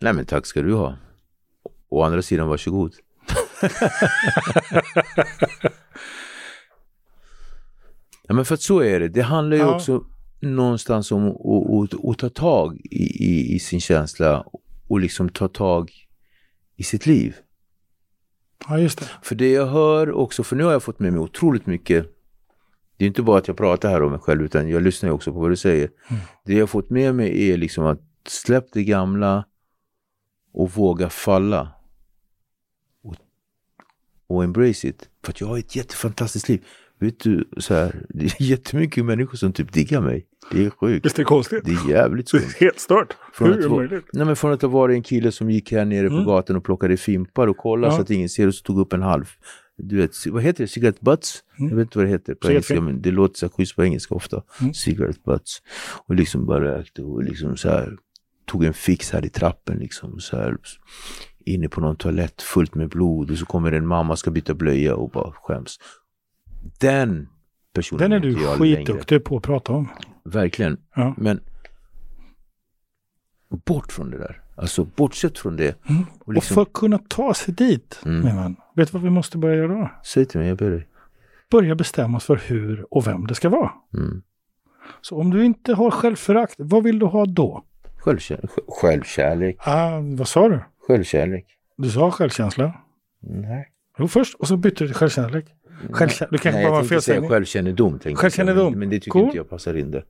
Nej 0.00 0.12
men 0.12 0.24
tack 0.26 0.46
ska 0.46 0.62
du 0.62 0.74
ha. 0.74 0.96
Å 1.88 2.02
andra 2.02 2.22
sidan, 2.22 2.48
varsågod. 2.48 2.94
ja, 8.28 8.34
men 8.34 8.44
för 8.44 8.54
att 8.54 8.60
så 8.62 8.80
är 8.82 9.00
det. 9.00 9.08
Det 9.08 9.22
handlar 9.22 9.56
ju 9.56 9.62
Ja. 9.62 9.74
också 9.74 10.04
någonstans 10.40 11.12
om 11.12 11.28
att, 12.10 12.18
ta 12.18 12.28
tag 12.28 12.76
i, 12.84 13.24
i, 13.26 13.54
i 13.54 13.58
sin 13.58 13.80
känsla 13.80 14.44
och 14.88 15.00
liksom 15.00 15.28
ta 15.28 15.48
tag 15.48 15.90
i 16.76 16.82
sitt 16.82 17.06
liv. 17.06 17.36
Ja, 18.68 18.78
just 18.78 18.98
det. 18.98 19.06
För 19.22 19.34
det 19.34 19.50
jag 19.52 19.66
hör 19.66 20.12
också, 20.12 20.42
för 20.42 20.56
nu 20.56 20.64
har 20.64 20.72
jag 20.72 20.82
fått 20.82 20.98
med 20.98 21.12
mig 21.12 21.20
otroligt 21.20 21.66
mycket. 21.66 22.06
Det 22.96 23.04
är 23.04 23.08
inte 23.08 23.22
bara 23.22 23.38
att 23.38 23.48
jag 23.48 23.56
pratar 23.56 23.90
här 23.90 24.02
om 24.02 24.10
mig 24.10 24.20
själv, 24.20 24.42
utan 24.42 24.68
jag 24.68 24.82
lyssnar 24.82 25.08
ju 25.08 25.12
också 25.14 25.32
på 25.32 25.40
vad 25.40 25.50
du 25.50 25.56
säger. 25.56 25.90
Mm. 26.10 26.22
Det 26.44 26.52
jag 26.52 26.60
har 26.62 26.66
fått 26.66 26.90
med 26.90 27.14
mig 27.14 27.50
är 27.50 27.56
liksom 27.56 27.84
att 27.86 28.00
släpp 28.28 28.64
det 28.72 28.84
gamla 28.84 29.44
och 30.52 30.70
våga 30.70 31.08
falla. 31.10 31.68
Och, 34.30 34.44
embrace 34.44 34.88
it. 34.88 35.08
För 35.24 35.32
att 35.32 35.40
jag 35.40 35.48
har 35.48 35.58
ett 35.58 35.76
jättefantastiskt 35.76 36.48
liv. 36.48 36.64
Vet 37.00 37.20
du, 37.20 37.48
så 37.56 37.74
här, 37.74 38.06
det 38.08 38.24
är 38.24 38.42
jättemycket 38.42 39.04
människor 39.04 39.36
som 39.36 39.52
typ 39.52 39.72
diggar 39.72 40.00
mig. 40.00 40.26
Det 40.52 40.64
är 40.66 40.70
sjukt. 40.70 41.06
Visst 41.06 41.18
är 41.18 41.22
det 41.22 41.24
konstigt? 41.24 41.64
Det 41.64 41.70
är 41.72 41.90
jävligt 41.90 42.26
Det 42.32 42.38
skumt. 42.38 42.50
är 42.56 42.60
helt 42.64 42.80
stört. 42.80 43.16
Från 43.32 43.48
Hur 43.48 43.56
är 43.58 43.62
det 43.62 43.68
vara- 43.68 43.78
möjligt? 43.78 44.04
Nej 44.12 44.26
men 44.26 44.36
från 44.36 44.52
att 44.52 44.62
ha 44.62 44.68
varit 44.68 44.94
en 44.94 45.02
kille 45.02 45.32
som 45.32 45.50
gick 45.50 45.72
här 45.72 45.84
nere 45.84 46.08
på 46.08 46.14
Mm. 46.14 46.26
gatan 46.26 46.56
och 46.56 46.64
plockade 46.64 46.96
fimpar 46.96 47.46
och 47.46 47.56
kollade 47.56 47.92
Ja. 47.92 47.96
så 47.96 48.02
att 48.02 48.10
ingen 48.10 48.28
ser 48.28 48.46
och 48.46 48.54
så 48.54 48.62
tog 48.62 48.78
upp 48.80 48.92
en 48.92 49.02
halv. 49.02 49.24
Du 49.78 49.96
vet, 49.96 50.10
vad 50.26 50.42
heter 50.42 50.64
det? 50.64 50.68
Cigarette 50.68 50.98
butts? 51.02 51.44
Mm. 51.58 51.70
Jag 51.70 51.76
vet 51.76 51.82
inte 51.86 51.98
vad 51.98 52.06
det 52.06 52.10
heter 52.10 52.34
på 52.34 52.48
engelska 52.50 52.80
men 52.80 53.02
det 53.02 53.10
låter 53.10 53.38
så 53.38 53.46
här 53.46 53.50
schysst 53.50 53.76
på 53.76 53.84
engelska 53.84 54.14
ofta. 54.14 54.42
Mm. 54.60 54.74
Cigarette 54.74 55.20
butts. 55.24 55.62
Och 56.06 56.14
liksom 56.14 56.46
bara 56.46 56.64
rökte 56.78 57.02
och 57.02 57.22
liksom 57.24 57.56
så 57.56 57.68
här 57.68 57.96
tog 58.46 58.64
en 58.64 58.74
fix 58.74 59.10
här 59.10 59.24
i 59.24 59.28
trappen 59.28 59.78
liksom 59.78 60.20
så 60.20 60.36
här 60.36 60.56
inne 61.46 61.68
på 61.68 61.80
någon 61.80 61.96
toalett 61.96 62.42
fullt 62.42 62.74
med 62.74 62.88
blod 62.88 63.30
och 63.30 63.38
så 63.38 63.46
kommer 63.46 63.72
en 63.72 63.86
mamma 63.86 64.16
ska 64.16 64.30
byta 64.30 64.54
blöja 64.54 64.94
och 64.96 65.10
bara 65.10 65.32
skäms. 65.32 65.78
Den 66.80 67.28
personen 67.74 67.98
Den 68.00 68.12
är 68.12 68.20
du 68.20 68.34
skitduktig 68.36 69.24
på 69.24 69.36
att 69.36 69.42
prata 69.42 69.72
om. 69.72 69.88
Verkligen. 70.24 70.76
Ja. 70.94 71.14
Men 71.16 71.40
bort 73.66 73.92
från 73.92 74.10
det 74.10 74.18
där. 74.18 74.40
Alltså 74.56 74.84
bortsett 74.84 75.38
från 75.38 75.56
det. 75.56 75.88
Mm. 75.88 76.04
Och 76.20 76.34
liksom, 76.34 76.52
Och 76.52 76.54
för 76.54 76.62
att 76.62 76.72
kunna 76.72 76.98
ta 77.08 77.34
sig 77.34 77.54
dit, 77.54 78.00
Mm. 78.04 78.24
min 78.24 78.36
vän, 78.36 78.56
vet 78.76 78.88
du 78.88 78.92
vad 78.92 79.02
vi 79.02 79.10
måste 79.10 79.38
börja 79.38 79.56
göra 79.56 79.68
då? 79.74 79.90
Säg 80.04 80.24
till 80.26 80.40
mig, 80.40 80.48
jag 80.48 80.58
ber 80.58 80.70
dig. 80.70 80.88
Börja 81.50 81.74
bestämma 81.74 82.16
oss 82.16 82.24
för 82.24 82.36
hur 82.36 82.86
och 82.94 83.06
vem 83.06 83.26
det 83.26 83.34
ska 83.34 83.48
vara. 83.48 83.70
Mm. 83.94 84.22
Så 85.00 85.20
om 85.20 85.30
du 85.30 85.44
inte 85.44 85.74
har 85.74 85.90
självförakt, 85.90 86.54
vad 86.58 86.82
vill 86.84 86.98
du 86.98 87.06
ha 87.06 87.26
då? 87.26 87.64
Självkär, 87.96 88.40
självkärlek. 88.68 89.56
Ah, 89.58 90.00
vad 90.16 90.28
sa 90.28 90.48
du? 90.48 90.60
Självkärlek. 90.90 91.46
Du 91.76 91.90
sa 91.90 92.10
självkänsla? 92.10 92.74
Nej. 93.22 93.68
Jo, 93.98 94.08
först 94.08 94.34
och 94.34 94.48
så 94.48 94.56
bytte 94.56 94.84
du 94.84 94.88
till 94.88 94.96
självkärlek. 94.96 95.46
Självkä- 95.88 96.28
du 96.30 96.38
kanske 96.38 96.50
Nej, 96.52 96.64
bara 96.64 96.70
var 96.70 96.78
jag 96.78 96.88
tänkte 96.88 97.00
säga 97.04 97.28
självkännedom. 97.28 97.92
tänkte 97.92 98.08
jag 98.10 98.18
Självkännedom. 98.18 98.70
Men, 98.70 98.78
men 98.78 98.90
det 98.90 98.96
tycker 98.96 99.10
Cool. 99.10 99.24
inte 99.24 99.36
jag 99.36 99.48
passar 99.50 99.74
in 99.74 99.90
där. 99.90 100.04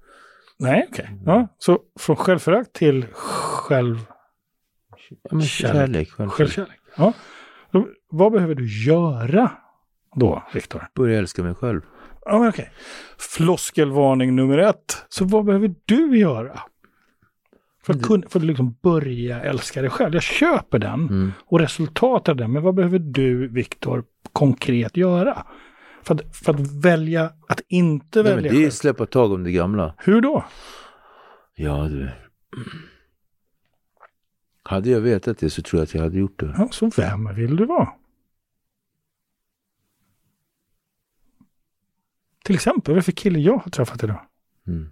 Nej, 0.59 0.89
okej. 0.93 1.11
Ja, 1.27 1.48
så 1.59 1.78
från 1.98 2.16
självförakt 2.16 2.73
till 2.73 3.07
själv... 3.12 3.98
Ja, 5.31 5.40
kärlek. 5.40 6.11
självkärlek. 6.11 6.32
självkärlek. 6.32 6.81
Ja. 6.97 7.12
Då, 7.70 7.89
vad 8.11 8.32
behöver 8.32 8.55
du 8.55 8.85
göra 8.86 9.52
då, 10.16 10.43
Viktor? 10.55 10.86
Börja 10.94 11.19
älska 11.19 11.43
mig 11.43 11.55
själv. 11.55 11.81
Ja, 12.24 12.39
men 12.39 12.48
okej. 12.48 12.70
Floskelvarning 13.19 14.36
nummer 14.36 14.59
ett. 14.59 15.05
Så 15.09 15.24
vad 15.24 15.44
behöver 15.44 15.74
du 15.85 16.19
göra? 16.19 16.61
För 17.82 17.94
att, 17.94 18.02
kunna, 18.02 18.28
för 18.28 18.39
att 18.39 18.44
liksom 18.47 18.77
börja 18.82 19.40
älska 19.43 19.81
dig 19.81 19.90
själv. 19.90 20.15
Jag 20.15 20.23
köper 20.23 20.78
den 20.78 21.01
Mm. 21.09 21.32
och 21.47 21.61
resultatet 21.61 22.28
av 22.28 22.36
den. 22.36 22.52
Men 22.52 22.62
vad 22.62 22.74
behöver 22.74 22.98
du, 22.98 23.48
Viktor, 23.48 24.05
konkret 24.32 24.97
göra? 24.97 25.47
För 26.02 26.15
att, 26.15 26.36
för 26.36 26.55
att 26.55 26.85
välja 26.85 27.32
att 27.48 27.61
inte 27.69 28.23
Nej, 28.23 28.24
men 28.24 28.35
välja 28.36 28.52
det 28.52 28.59
är 28.59 28.62
själv. 28.62 28.70
släppa 28.70 29.07
tag 29.07 29.32
om 29.32 29.44
det 29.44 29.52
gamla. 29.52 29.94
Hur 29.98 30.20
då? 30.20 30.44
Ja, 31.55 31.89
du. 31.89 32.11
Hade 34.62 34.90
jag 34.90 35.01
vetat 35.01 35.39
det 35.39 35.51
så 35.51 35.62
tror 35.62 35.81
jag 35.81 35.85
att 35.85 35.94
jag 35.94 36.02
hade 36.02 36.19
gjort 36.19 36.40
det. 36.40 36.55
Ja, 36.59 36.69
så 36.70 36.90
vem 36.97 37.35
vill 37.35 37.57
du 37.57 37.66
vara? 37.66 37.89
Till 42.44 42.55
exempel, 42.55 42.94
vad 42.94 43.05
för 43.05 43.12
kille 43.12 43.39
jag 43.39 43.59
har 43.59 43.70
träffat 43.70 44.05
idag? 44.05 44.20
Mm. 44.66 44.90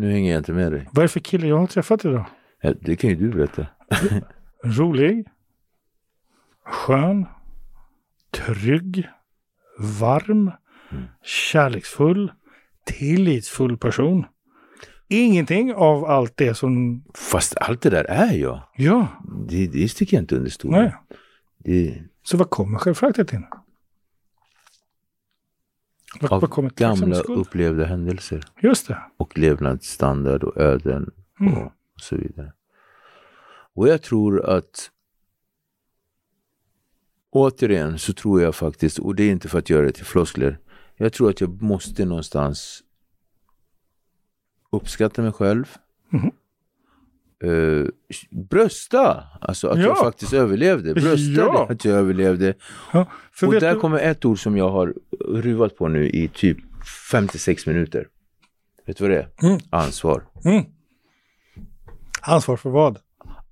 Nu 0.00 0.12
hänger 0.12 0.30
jag 0.32 0.40
inte 0.40 0.52
med 0.52 0.72
dig. 0.72 0.88
Vad 0.92 0.98
är 0.98 1.02
det 1.02 1.08
för 1.08 1.20
kille 1.20 1.46
jag 1.46 1.58
har 1.58 1.66
träffat 1.66 2.04
idag? 2.04 2.24
Ja, 2.60 2.74
Det 2.80 2.96
kan 2.96 3.10
ju 3.10 3.16
du 3.16 3.30
berätta. 3.30 3.66
Rolig, 4.64 5.26
skön, 6.64 7.26
trygg, 8.30 9.08
varm, 9.78 10.50
kärleksfull, 11.24 12.32
tillitsfull 12.86 13.78
person. 13.78 14.24
Ingenting 15.08 15.74
av 15.74 16.04
allt 16.04 16.36
det 16.36 16.54
som... 16.54 17.04
Fast 17.14 17.56
allt 17.56 17.82
det 17.82 17.90
där 17.90 18.04
är 18.04 18.32
jag. 18.32 18.62
Ja, 18.76 19.06
Det, 19.48 19.66
det 19.66 19.88
sticker 19.88 20.16
jag 20.16 20.22
inte 20.22 20.36
under 20.36 20.50
stol 20.50 20.70
nej. 20.70 20.94
Det, 21.58 22.02
Så 22.22 22.36
vad 22.36 22.50
kommer 22.50 22.78
självföraktet 22.78 23.32
in? 23.32 23.46
Vad, 26.20 26.32
av 26.32 26.40
vad 26.40 26.74
gamla 26.74 27.20
upplevda 27.20 27.84
händelser. 27.84 28.44
Just 28.60 28.88
det. 28.88 28.98
Och 29.16 29.38
levnadsstandard 29.38 30.44
och 30.44 30.56
öden 30.56 31.10
Mm. 31.40 31.54
och 31.62 31.72
så 31.96 32.16
vidare. 32.16 32.52
Och 33.74 33.88
jag 33.88 34.02
tror 34.02 34.46
att 34.50 34.90
återigen 37.30 37.98
så 37.98 38.12
tror 38.12 38.42
jag 38.42 38.54
faktiskt, 38.54 38.98
och 38.98 39.14
det 39.14 39.22
är 39.22 39.30
inte 39.30 39.48
för 39.48 39.58
att 39.58 39.70
göra 39.70 39.86
det 39.86 39.92
till 39.92 40.04
floskler, 40.04 40.58
jag 40.96 41.12
tror 41.12 41.30
att 41.30 41.40
jag 41.40 41.62
måste 41.62 42.04
någonstans 42.04 42.82
uppskatta 44.70 45.22
mig 45.22 45.32
själv. 45.32 45.76
Mhm. 46.08 46.30
Eh, 47.44 47.86
brösta, 48.30 49.24
alltså 49.40 49.68
att 49.68 49.78
Ja. 49.78 49.84
jag 49.84 49.98
faktiskt 49.98 50.32
överlevde. 50.32 50.94
Brösta 50.94 51.32
Ja. 51.40 51.66
att 51.70 51.84
jag 51.84 51.94
överlevde. 51.98 52.54
Ja, 52.92 53.06
och 53.42 53.52
där 53.52 53.74
du, 53.74 53.80
kommer 53.80 53.98
ett 53.98 54.24
ord 54.24 54.42
som 54.42 54.56
jag 54.56 54.70
har 54.70 54.94
ruvat 55.20 55.76
på 55.76 55.88
nu 55.88 56.08
i 56.10 56.28
typ 56.28 56.58
56 57.10 57.66
minuter. 57.66 58.08
Vet 58.86 58.96
du 58.96 59.04
vad 59.04 59.10
det 59.10 59.18
är? 59.22 59.48
Mm. 59.48 59.60
Ansvar. 59.70 60.26
mm. 60.44 60.64
Ansvar 62.22 62.56
för 62.56 62.70
vad? 62.70 62.98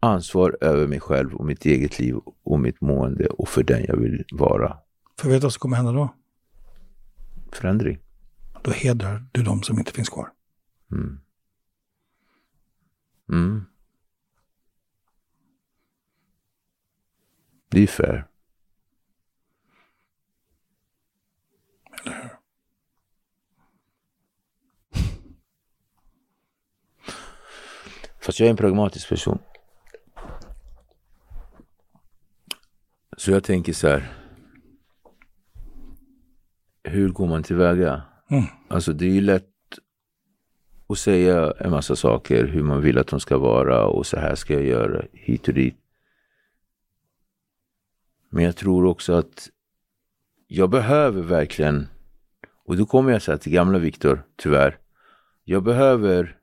Ansvar 0.01 0.57
över 0.61 0.87
mig 0.87 1.01
själv 1.01 1.35
och 1.35 1.45
mitt 1.47 1.65
eget 1.65 1.99
liv 1.99 2.17
och 2.45 2.61
mitt 2.61 2.81
mående 2.81 3.27
och 3.27 3.49
för 3.49 3.63
den 3.63 3.85
jag 3.89 3.97
vill 3.97 4.25
vara. 4.33 4.77
För 5.21 5.29
vet 5.29 5.41
du 5.41 5.45
vad 5.45 5.53
som 5.53 5.61
kommer 5.61 5.77
hända 5.77 5.93
då? 5.93 6.15
Förändring. 7.53 7.99
Då 8.63 8.71
hedrar 8.71 9.25
du 9.33 9.43
de 9.43 9.63
som 9.63 9.79
inte 9.79 9.93
finns 9.93 10.09
kvar. 10.09 10.29
Mm. 10.93 11.21
Mm. 13.33 13.65
Det 17.69 17.83
är 17.83 17.87
fair. 17.87 18.25
Fast 28.21 28.41
jag 28.41 28.47
är 28.47 28.51
en 28.51 28.57
pragmatisk 28.57 29.09
person. 29.09 29.39
Så 33.17 33.31
jag 33.31 33.45
tänker 33.45 33.73
så 33.73 33.89
här. 33.89 34.13
Hur 36.83 37.09
går 37.09 37.27
man 37.27 37.43
tillväga? 37.43 38.03
Mm. 38.31 38.45
Alltså 38.69 38.93
det 38.93 39.05
är 39.05 39.11
ju 39.11 39.21
lätt 39.21 39.45
att 40.89 40.99
säga 40.99 41.53
en 41.59 41.71
massa 41.71 41.97
saker, 41.97 42.47
hur 42.47 42.63
man 42.63 42.81
vill 42.81 42.99
att 42.99 43.07
de 43.07 43.21
ska 43.21 43.39
vara 43.39 43.87
och 43.87 44.07
så 44.07 44.17
här 44.17 44.35
ska 44.35 44.55
jag 44.55 44.65
göra 44.65 45.05
hit 45.13 45.49
och 45.49 45.55
dit. 45.55 45.77
Men 48.31 48.45
jag 48.45 48.57
tror 48.57 48.85
också 48.85 49.13
att 49.13 49.49
jag 50.47 50.71
behöver 50.71 51.23
verkligen, 51.23 51.89
och 52.67 52.77
då 52.77 52.87
kommer 52.87 53.13
jag 53.13 53.21
här 53.21 53.37
till 53.37 53.53
gamla 53.53 53.79
Viktor, 53.79 54.27
tyvärr. 54.37 54.79
Jag 55.45 55.63
behöver 55.63 56.39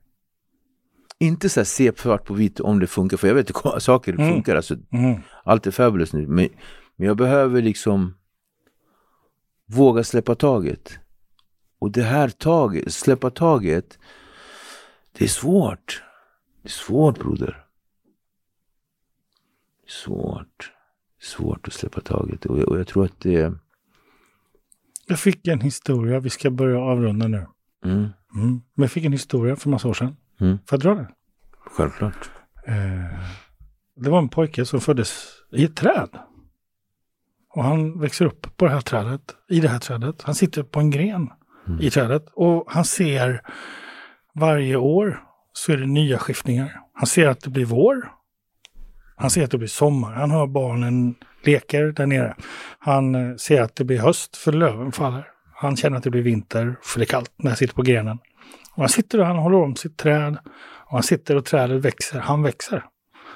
inte 1.18 1.48
så 1.48 1.60
här 1.60 1.64
se 1.64 1.92
svart 1.96 2.24
på 2.24 2.34
vitt 2.34 2.60
om 2.60 2.78
det 2.80 2.86
funkar, 2.86 3.16
för 3.16 3.28
jag 3.28 3.34
vet 3.34 3.66
att 3.66 3.82
saker 3.82 4.12
Mm. 4.12 4.32
funkar. 4.32 4.56
Alltså, 4.56 4.76
Mm. 4.92 5.20
allt 5.44 5.66
är 5.66 5.70
fabulous 5.70 6.12
nu. 6.12 6.26
Men, 6.26 6.48
men 6.96 7.06
jag 7.08 7.16
behöver 7.16 7.62
liksom 7.62 8.14
våga 9.66 10.04
släppa 10.04 10.34
taget. 10.34 10.98
Och 11.78 11.90
det 11.90 12.02
här 12.02 12.28
taget, 12.28 12.92
släppa 12.94 13.30
taget, 13.30 13.98
det 15.12 15.24
är 15.24 15.28
svårt. 15.28 16.02
Det 16.62 16.68
är 16.68 16.72
svårt 16.72 17.18
broder. 17.18 17.66
Det 19.82 19.86
är 19.88 19.92
svårt. 19.92 20.72
Svårt 21.26 21.68
att 21.68 21.72
släppa 21.74 22.00
taget. 22.00 22.46
Och 22.46 22.58
jag, 22.58 22.68
och 22.68 22.78
jag 22.78 22.86
tror 22.86 23.04
att 23.04 23.20
det... 23.20 23.52
Jag 25.06 25.18
fick 25.18 25.46
en 25.48 25.60
historia, 25.60 26.20
vi 26.20 26.30
ska 26.30 26.50
börja 26.50 26.80
avrunda 26.80 27.28
nu. 27.28 27.46
Mm, 27.84 28.08
Mm. 28.34 28.62
Men 28.74 28.82
jag 28.82 28.90
fick 28.90 29.04
en 29.04 29.12
historia 29.12 29.56
för 29.56 29.70
massa 29.70 29.88
år 29.88 29.94
sedan. 29.94 30.16
Mm. 30.40 30.58
Får 30.58 30.66
jag 30.76 30.80
dra 30.80 30.94
den? 30.94 31.06
självklart. 31.70 32.30
Eh, 32.66 33.18
det 33.96 34.10
var 34.10 34.18
en 34.18 34.28
pojke 34.28 34.64
som 34.64 34.80
föddes 34.80 35.28
i 35.52 35.64
ett 35.64 35.76
träd. 35.76 36.08
Och 37.54 37.64
han 37.64 38.00
växer 38.00 38.24
upp 38.24 38.56
på 38.56 38.64
det 38.64 38.70
här 38.70 38.80
trädet, 38.80 39.34
i 39.48 39.60
det 39.60 39.68
här 39.68 39.78
trädet. 39.78 40.22
Han 40.22 40.34
sitter 40.34 40.62
på 40.62 40.80
en 40.80 40.90
gren 40.90 41.30
i 41.80 41.90
trädet 41.90 42.26
och 42.32 42.64
han 42.68 42.84
ser 42.84 43.40
varje 44.34 44.76
år 44.76 45.22
så 45.52 45.72
är 45.72 45.76
det 45.76 45.86
nya 45.86 46.18
skiftningar. 46.18 46.80
Han 46.92 47.06
ser 47.06 47.28
att 47.28 47.40
det 47.40 47.50
blir 47.50 47.64
vår. 47.64 48.12
Han 49.16 49.30
ser 49.30 49.44
att 49.44 49.50
det 49.50 49.58
blir 49.58 49.68
sommar. 49.68 50.12
Han 50.12 50.30
hör 50.30 50.46
barnen 50.46 51.14
leker 51.42 51.82
där 51.84 52.06
nere. 52.06 52.36
Han 52.78 53.14
eh, 53.14 53.36
ser 53.36 53.62
att 53.62 53.76
det 53.76 53.84
blir 53.84 53.98
höst 53.98 54.36
för 54.36 54.52
löven 54.52 54.92
faller. 54.92 55.28
Han 55.54 55.76
känner 55.76 55.96
att 55.96 56.02
det 56.02 56.10
blir 56.10 56.22
vinter 56.22 56.76
för 56.82 56.98
det 56.98 57.04
är 57.04 57.06
kallt 57.06 57.32
när 57.36 57.50
han 57.50 57.56
sitter 57.56 57.74
på 57.74 57.82
grenen. 57.82 58.18
Och 58.74 58.82
han 58.82 58.88
sitter 58.88 59.20
och 59.20 59.26
han 59.26 59.36
håller 59.36 59.58
om 59.58 59.76
sitt 59.76 59.96
träd. 59.96 60.38
Och 60.86 60.92
han 60.92 61.02
sitter 61.02 61.36
och 61.36 61.44
trädet 61.44 61.84
växer. 61.84 62.18
Han 62.18 62.42
växer. 62.42 62.84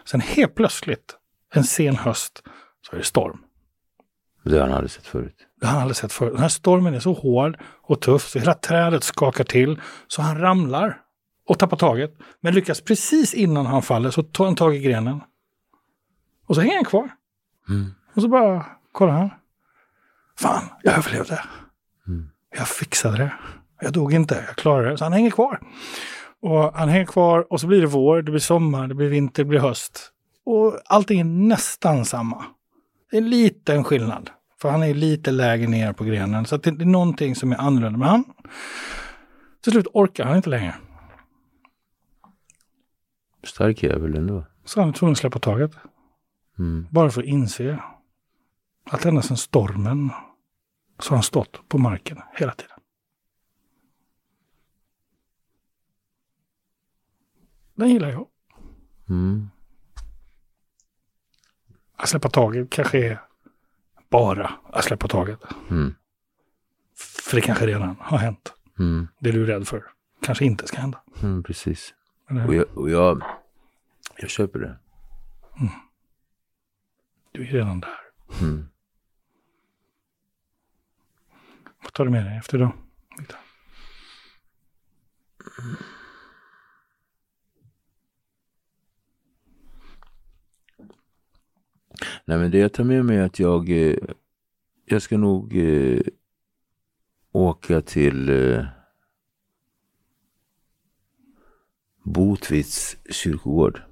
Sen 0.04 0.20
helt 0.20 0.54
plötsligt, 0.54 1.16
en 1.54 1.64
sen 1.64 1.96
höst, 1.96 2.42
så 2.82 2.92
är 2.92 2.98
det 2.98 3.04
storm. 3.04 3.38
Det 4.44 4.58
har 4.58 4.60
han 4.60 4.72
aldrig 4.72 4.90
sett 4.90 5.06
förut. 5.06 5.36
Det 5.60 5.66
har 5.66 5.72
han 5.72 5.82
aldrig 5.82 5.96
sett 5.96 6.12
förut. 6.12 6.32
Den 6.32 6.42
här 6.42 6.48
stormen 6.48 6.94
är 6.94 7.00
så 7.00 7.12
hård 7.12 7.58
och 7.82 8.00
tuff 8.00 8.28
så 8.28 8.38
hela 8.38 8.54
trädet 8.54 9.04
skakar 9.04 9.44
till. 9.44 9.80
Så 10.08 10.22
han 10.22 10.38
ramlar 10.38 10.98
och 11.48 11.58
tappar 11.58 11.76
taget. 11.76 12.14
Men 12.40 12.54
lyckas 12.54 12.80
precis 12.80 13.34
innan 13.34 13.66
han 13.66 13.82
faller 13.82 14.10
så 14.10 14.22
tar 14.22 14.44
han 14.44 14.56
tag 14.56 14.76
i 14.76 14.78
grenen. 14.78 15.20
Och 16.50 16.56
så 16.56 16.62
hänger 16.62 16.74
han 16.74 16.84
kvar. 16.84 17.10
Mm. 17.68 17.94
Och 18.14 18.22
så 18.22 18.28
bara 18.28 18.66
kollar 18.92 19.12
han. 19.12 19.30
Fan, 20.38 20.62
jag 20.82 20.98
överlevde. 20.98 21.42
Mm. 22.08 22.30
Jag 22.56 22.68
fixade 22.68 23.16
det. 23.16 23.32
Jag 23.80 23.92
dog 23.92 24.12
inte, 24.12 24.44
jag 24.46 24.56
klarade 24.56 24.90
det. 24.90 24.98
Så 24.98 25.04
han 25.04 25.12
hänger 25.12 25.30
kvar. 25.30 25.60
Och 26.40 26.74
han 26.74 26.88
hänger 26.88 27.06
kvar 27.06 27.52
och 27.52 27.60
så 27.60 27.66
blir 27.66 27.80
det 27.80 27.86
vår, 27.86 28.22
det 28.22 28.30
blir 28.30 28.40
sommar, 28.40 28.88
det 28.88 28.94
blir 28.94 29.08
vinter, 29.08 29.44
det 29.44 29.48
blir 29.48 29.58
höst. 29.58 30.12
Och 30.44 30.80
allting 30.84 31.20
är 31.20 31.24
nästan 31.24 32.04
samma. 32.04 32.44
Det 33.10 33.16
är 33.16 33.22
en 33.22 33.30
liten 33.30 33.84
skillnad. 33.84 34.30
För 34.60 34.70
han 34.70 34.82
är 34.82 34.94
lite 34.94 35.30
lägre 35.30 35.66
ner 35.66 35.92
på 35.92 36.04
grenen. 36.04 36.46
Så 36.46 36.56
det 36.56 36.70
det 36.70 36.84
är 36.84 36.86
någonting 36.86 37.34
som 37.34 37.52
är 37.52 37.56
annorlunda. 37.56 37.98
Men 37.98 38.08
han, 38.08 38.24
till 39.62 39.72
slut 39.72 39.86
orkar 39.92 40.24
han 40.24 40.36
inte 40.36 40.50
längre. 40.50 40.74
Stark 43.44 43.82
jävel 43.82 44.16
ändå. 44.16 44.44
Så 44.64 44.80
han 44.80 44.88
är 44.88 44.92
tvungen 44.92 45.12
att 45.12 45.18
släppa 45.18 45.38
taget. 45.38 45.72
Mm. 46.60 46.86
Bara 46.90 47.10
för 47.10 47.20
att 47.20 47.26
inse 47.26 47.82
att 48.84 49.04
ända 49.04 49.22
sedan 49.22 49.36
stormen 49.36 50.10
så 50.98 51.10
har 51.10 51.16
han 51.16 51.22
stått 51.22 51.68
på 51.68 51.78
marken 51.78 52.22
hela 52.34 52.52
tiden. 52.52 52.78
Den 57.74 57.88
gillar 57.88 58.10
jag. 58.10 58.26
Mm. 59.08 59.50
Att 61.96 62.08
släppa 62.08 62.28
taget 62.30 62.70
kanske 62.70 63.06
är 63.06 63.20
bara 64.10 64.52
att 64.64 64.84
släppa 64.84 65.08
taget. 65.08 65.40
Mm. 65.70 65.94
För 66.96 67.36
det 67.36 67.42
kanske 67.42 67.66
redan 67.66 67.96
har 68.00 68.18
hänt. 68.18 68.54
Mm. 68.78 69.08
Det 69.18 69.32
du 69.32 69.42
är 69.42 69.46
rädd 69.46 69.68
för 69.68 69.84
kanske 70.22 70.44
inte 70.44 70.66
ska 70.66 70.80
hända. 70.80 71.02
Mm, 71.22 71.42
precis. 71.42 71.94
Och 72.46 72.54
jag, 72.54 72.66
och, 72.74 72.90
jag, 72.90 73.22
jag, 74.16 74.30
köper 74.30 74.58
det. 74.58 74.78
Mm. 75.60 75.72
Du 77.40 77.46
är 77.46 77.52
redan 77.52 77.80
där. 77.80 77.98
Mm. 78.40 78.68
Vad 81.82 81.92
tar 81.92 82.04
du 82.04 82.10
med 82.10 82.24
dig 82.24 82.36
efter 82.36 82.58
då? 82.58 82.72
Nej 92.24 92.38
men 92.38 92.50
det 92.50 92.58
jag 92.58 92.72
tar 92.72 92.84
med 92.84 93.04
mig 93.04 93.16
är 93.16 93.22
att 93.22 93.38
jag, 93.38 93.70
eh, 93.70 93.96
jag 94.84 95.02
ska 95.02 95.18
nog 95.18 95.56
eh, 95.56 96.00
åka 97.32 97.80
till 97.80 98.28
eh, 98.28 98.64
Botvids 102.02 102.96
kyrkogård. 103.10 103.82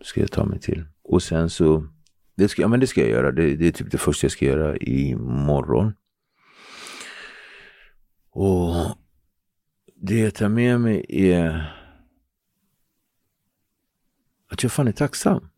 Ska 0.00 0.20
jag 0.20 0.32
ta 0.32 0.44
mig 0.44 0.60
till. 0.60 0.84
Och 1.02 1.22
sen 1.22 1.50
så, 1.50 1.88
det 2.36 2.48
ska, 2.48 2.62
ja, 2.62 2.68
men 2.68 2.80
det 2.80 2.86
ska 2.86 3.00
jag 3.00 3.10
göra. 3.10 3.32
Det, 3.32 3.56
det 3.56 3.66
är 3.66 3.72
typ 3.72 3.90
det 3.90 3.98
första 3.98 4.24
jag 4.24 4.32
ska 4.32 4.44
göra 4.44 4.76
imorgon. 4.76 5.92
Och 8.30 8.74
det 9.94 10.18
jag 10.18 10.34
tar 10.34 10.48
med 10.48 10.80
mig 10.80 11.06
är 11.08 11.72
att 14.48 14.62
jag 14.62 14.72
fan 14.72 14.88
är 14.88 14.92
tacksam. 14.92 15.48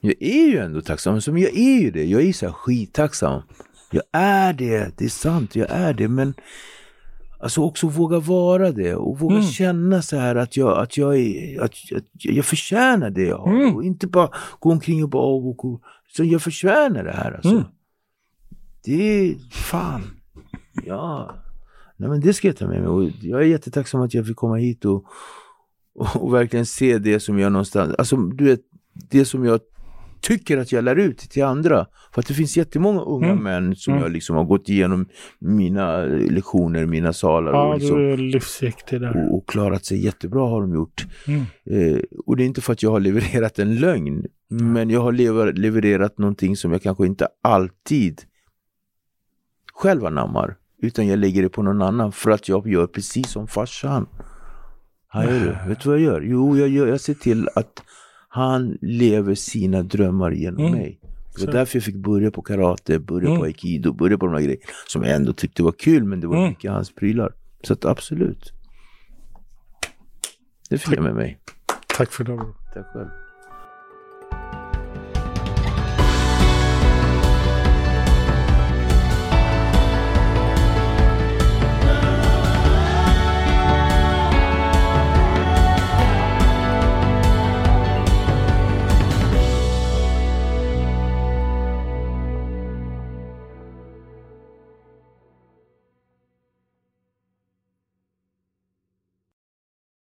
Jag 0.00 0.14
är 0.20 0.46
ju 0.46 0.58
ändå 0.58 0.80
tacksam, 0.80 1.20
Som 1.20 1.38
jag 1.38 1.56
är 1.56 1.80
ju 1.80 1.90
det. 1.90 2.04
Jag 2.04 2.22
är 2.22 2.32
så 2.32 2.46
här 2.46 2.52
skittacksam. 2.52 3.42
Jag 3.90 4.02
är 4.12 4.52
det, 4.52 4.98
det 4.98 5.04
är 5.04 5.08
sant, 5.08 5.56
jag 5.56 5.70
är 5.70 5.94
det. 5.94 6.08
Men 6.08 6.34
alltså 7.44 7.60
också 7.60 7.88
våga 7.88 8.18
vara 8.18 8.72
det 8.72 8.94
och 8.94 9.18
våga 9.18 9.34
Mm. 9.36 9.46
känna 9.46 10.02
så 10.02 10.16
här 10.16 10.36
att 10.36 10.56
jag, 10.56 10.78
att 10.78 10.96
jag, 10.96 11.16
är, 11.18 11.60
att, 11.60 11.74
att 11.96 12.04
jag 12.14 12.44
förtjänar 12.44 13.10
det 13.10 13.22
jag 13.22 13.38
har. 13.38 13.54
Mm. 13.54 13.76
Och 13.76 13.84
inte 13.84 14.06
bara 14.06 14.30
gå 14.58 14.72
omkring 14.72 15.02
och 15.04 15.10
bara, 15.10 15.26
och, 15.26 15.80
så 16.16 16.24
jag 16.24 16.42
förtjänar 16.42 17.04
det 17.04 17.12
här 17.12 17.32
alltså. 17.32 17.50
Mm. 17.50 17.64
Det 18.84 19.02
är 19.02 19.34
fan, 19.50 20.02
ja. 20.84 21.34
Nej 21.96 22.08
men 22.08 22.20
det 22.20 22.32
ska 22.34 22.48
jag 22.48 22.56
ta 22.56 22.66
med 22.66 22.80
mig 22.80 22.88
och 22.88 23.10
jag 23.22 23.40
är 23.40 23.46
jättetacksam 23.46 24.00
att 24.00 24.14
jag 24.14 24.26
fick 24.26 24.36
komma 24.36 24.56
hit 24.56 24.84
och, 24.84 25.04
och, 25.94 26.22
och 26.22 26.34
verkligen 26.34 26.66
se 26.66 26.98
det 26.98 27.20
som 27.20 27.38
jag 27.38 27.52
någonstans, 27.52 27.94
alltså 27.98 28.16
du 28.16 28.44
vet, 28.44 28.60
det 29.10 29.24
som 29.24 29.44
jag 29.44 29.60
tycker 30.24 30.58
att 30.58 30.72
jag 30.72 30.84
lär 30.84 30.96
ut 30.96 31.18
till 31.18 31.44
andra. 31.44 31.86
För 32.14 32.20
att 32.20 32.26
det 32.26 32.34
finns 32.34 32.56
jättemånga 32.56 33.00
unga 33.00 33.30
Mm. 33.30 33.44
män 33.44 33.76
som 33.76 33.92
Mm. 33.92 34.02
jag 34.02 34.12
liksom 34.12 34.36
har 34.36 34.44
gått 34.44 34.68
igenom 34.68 35.06
mina 35.38 35.96
lektioner, 36.06 36.86
mina 36.86 37.12
salar 37.12 37.52
och, 37.52 37.58
Ja, 37.58 37.74
liksom, 37.76 38.16
livsviktig 38.16 39.00
där. 39.00 39.16
och, 39.30 39.36
och 39.36 39.48
klarat 39.48 39.84
sig 39.84 40.04
jättebra 40.04 40.48
har 40.48 40.60
de 40.60 40.74
gjort. 40.74 41.06
Mm. 41.26 41.42
Eh, 41.70 41.98
och 42.26 42.36
det 42.36 42.42
är 42.42 42.46
inte 42.46 42.60
för 42.60 42.72
att 42.72 42.82
jag 42.82 42.90
har 42.90 43.00
levererat 43.00 43.58
en 43.58 43.76
lögn, 43.76 44.26
men 44.50 44.90
jag 44.90 45.00
har 45.00 45.12
lever, 45.12 45.52
levererat 45.52 46.18
någonting 46.18 46.56
som 46.56 46.72
jag 46.72 46.82
kanske 46.82 47.06
inte 47.06 47.28
alltid 47.42 48.22
själv 49.74 50.06
anammar. 50.06 50.56
Utan 50.82 51.06
jag 51.06 51.18
lägger 51.18 51.42
det 51.42 51.48
på 51.48 51.62
någon 51.62 51.82
annan 51.82 52.12
för 52.12 52.30
att 52.30 52.48
jag 52.48 52.66
gör 52.68 52.86
precis 52.86 53.28
som 53.30 53.46
farsan. 53.48 54.06
Det. 55.12 55.58
Vet 55.68 55.80
du 55.80 55.88
vad 55.88 55.98
jag 55.98 56.04
gör? 56.04 56.20
Jo, 56.20 56.56
jag, 56.58 56.68
gör, 56.68 56.86
jag 56.86 57.00
ser 57.00 57.14
till 57.14 57.48
att 57.54 57.82
han 58.34 58.78
lever 58.80 59.34
sina 59.34 59.82
drömmar 59.82 60.30
genom 60.30 60.60
Mm. 60.60 60.72
mig. 60.72 60.98
Det 61.02 61.40
var 61.40 61.46
Så. 61.46 61.52
därför 61.52 61.76
jag 61.78 61.84
fick 61.84 61.94
börja 61.96 62.30
på 62.30 62.42
karate, 62.42 62.98
börja 62.98 63.26
Mm. 63.28 63.38
på 63.38 63.44
aikido, 63.44 63.92
börja 63.92 64.18
på 64.18 64.26
de 64.26 64.34
här 64.34 64.40
grejerna. 64.42 64.62
Som 64.88 65.02
jag 65.02 65.14
ändå 65.16 65.32
tyckte 65.32 65.62
var 65.62 65.72
kul, 65.72 66.04
men 66.04 66.20
det 66.20 66.26
var 66.26 66.36
Mm. 66.36 66.48
mycket 66.48 66.70
hans 66.70 66.94
prylar. 66.94 67.32
Så 67.62 67.72
att 67.72 67.84
absolut. 67.84 68.52
Det 70.70 70.78
fick 70.78 70.96
jag 70.96 71.02
med 71.02 71.14
mig. 71.14 71.38
Tack 71.96 72.12
för 72.12 72.24
det. 72.24 72.40
Tack 72.74 72.86
själv. 72.92 73.08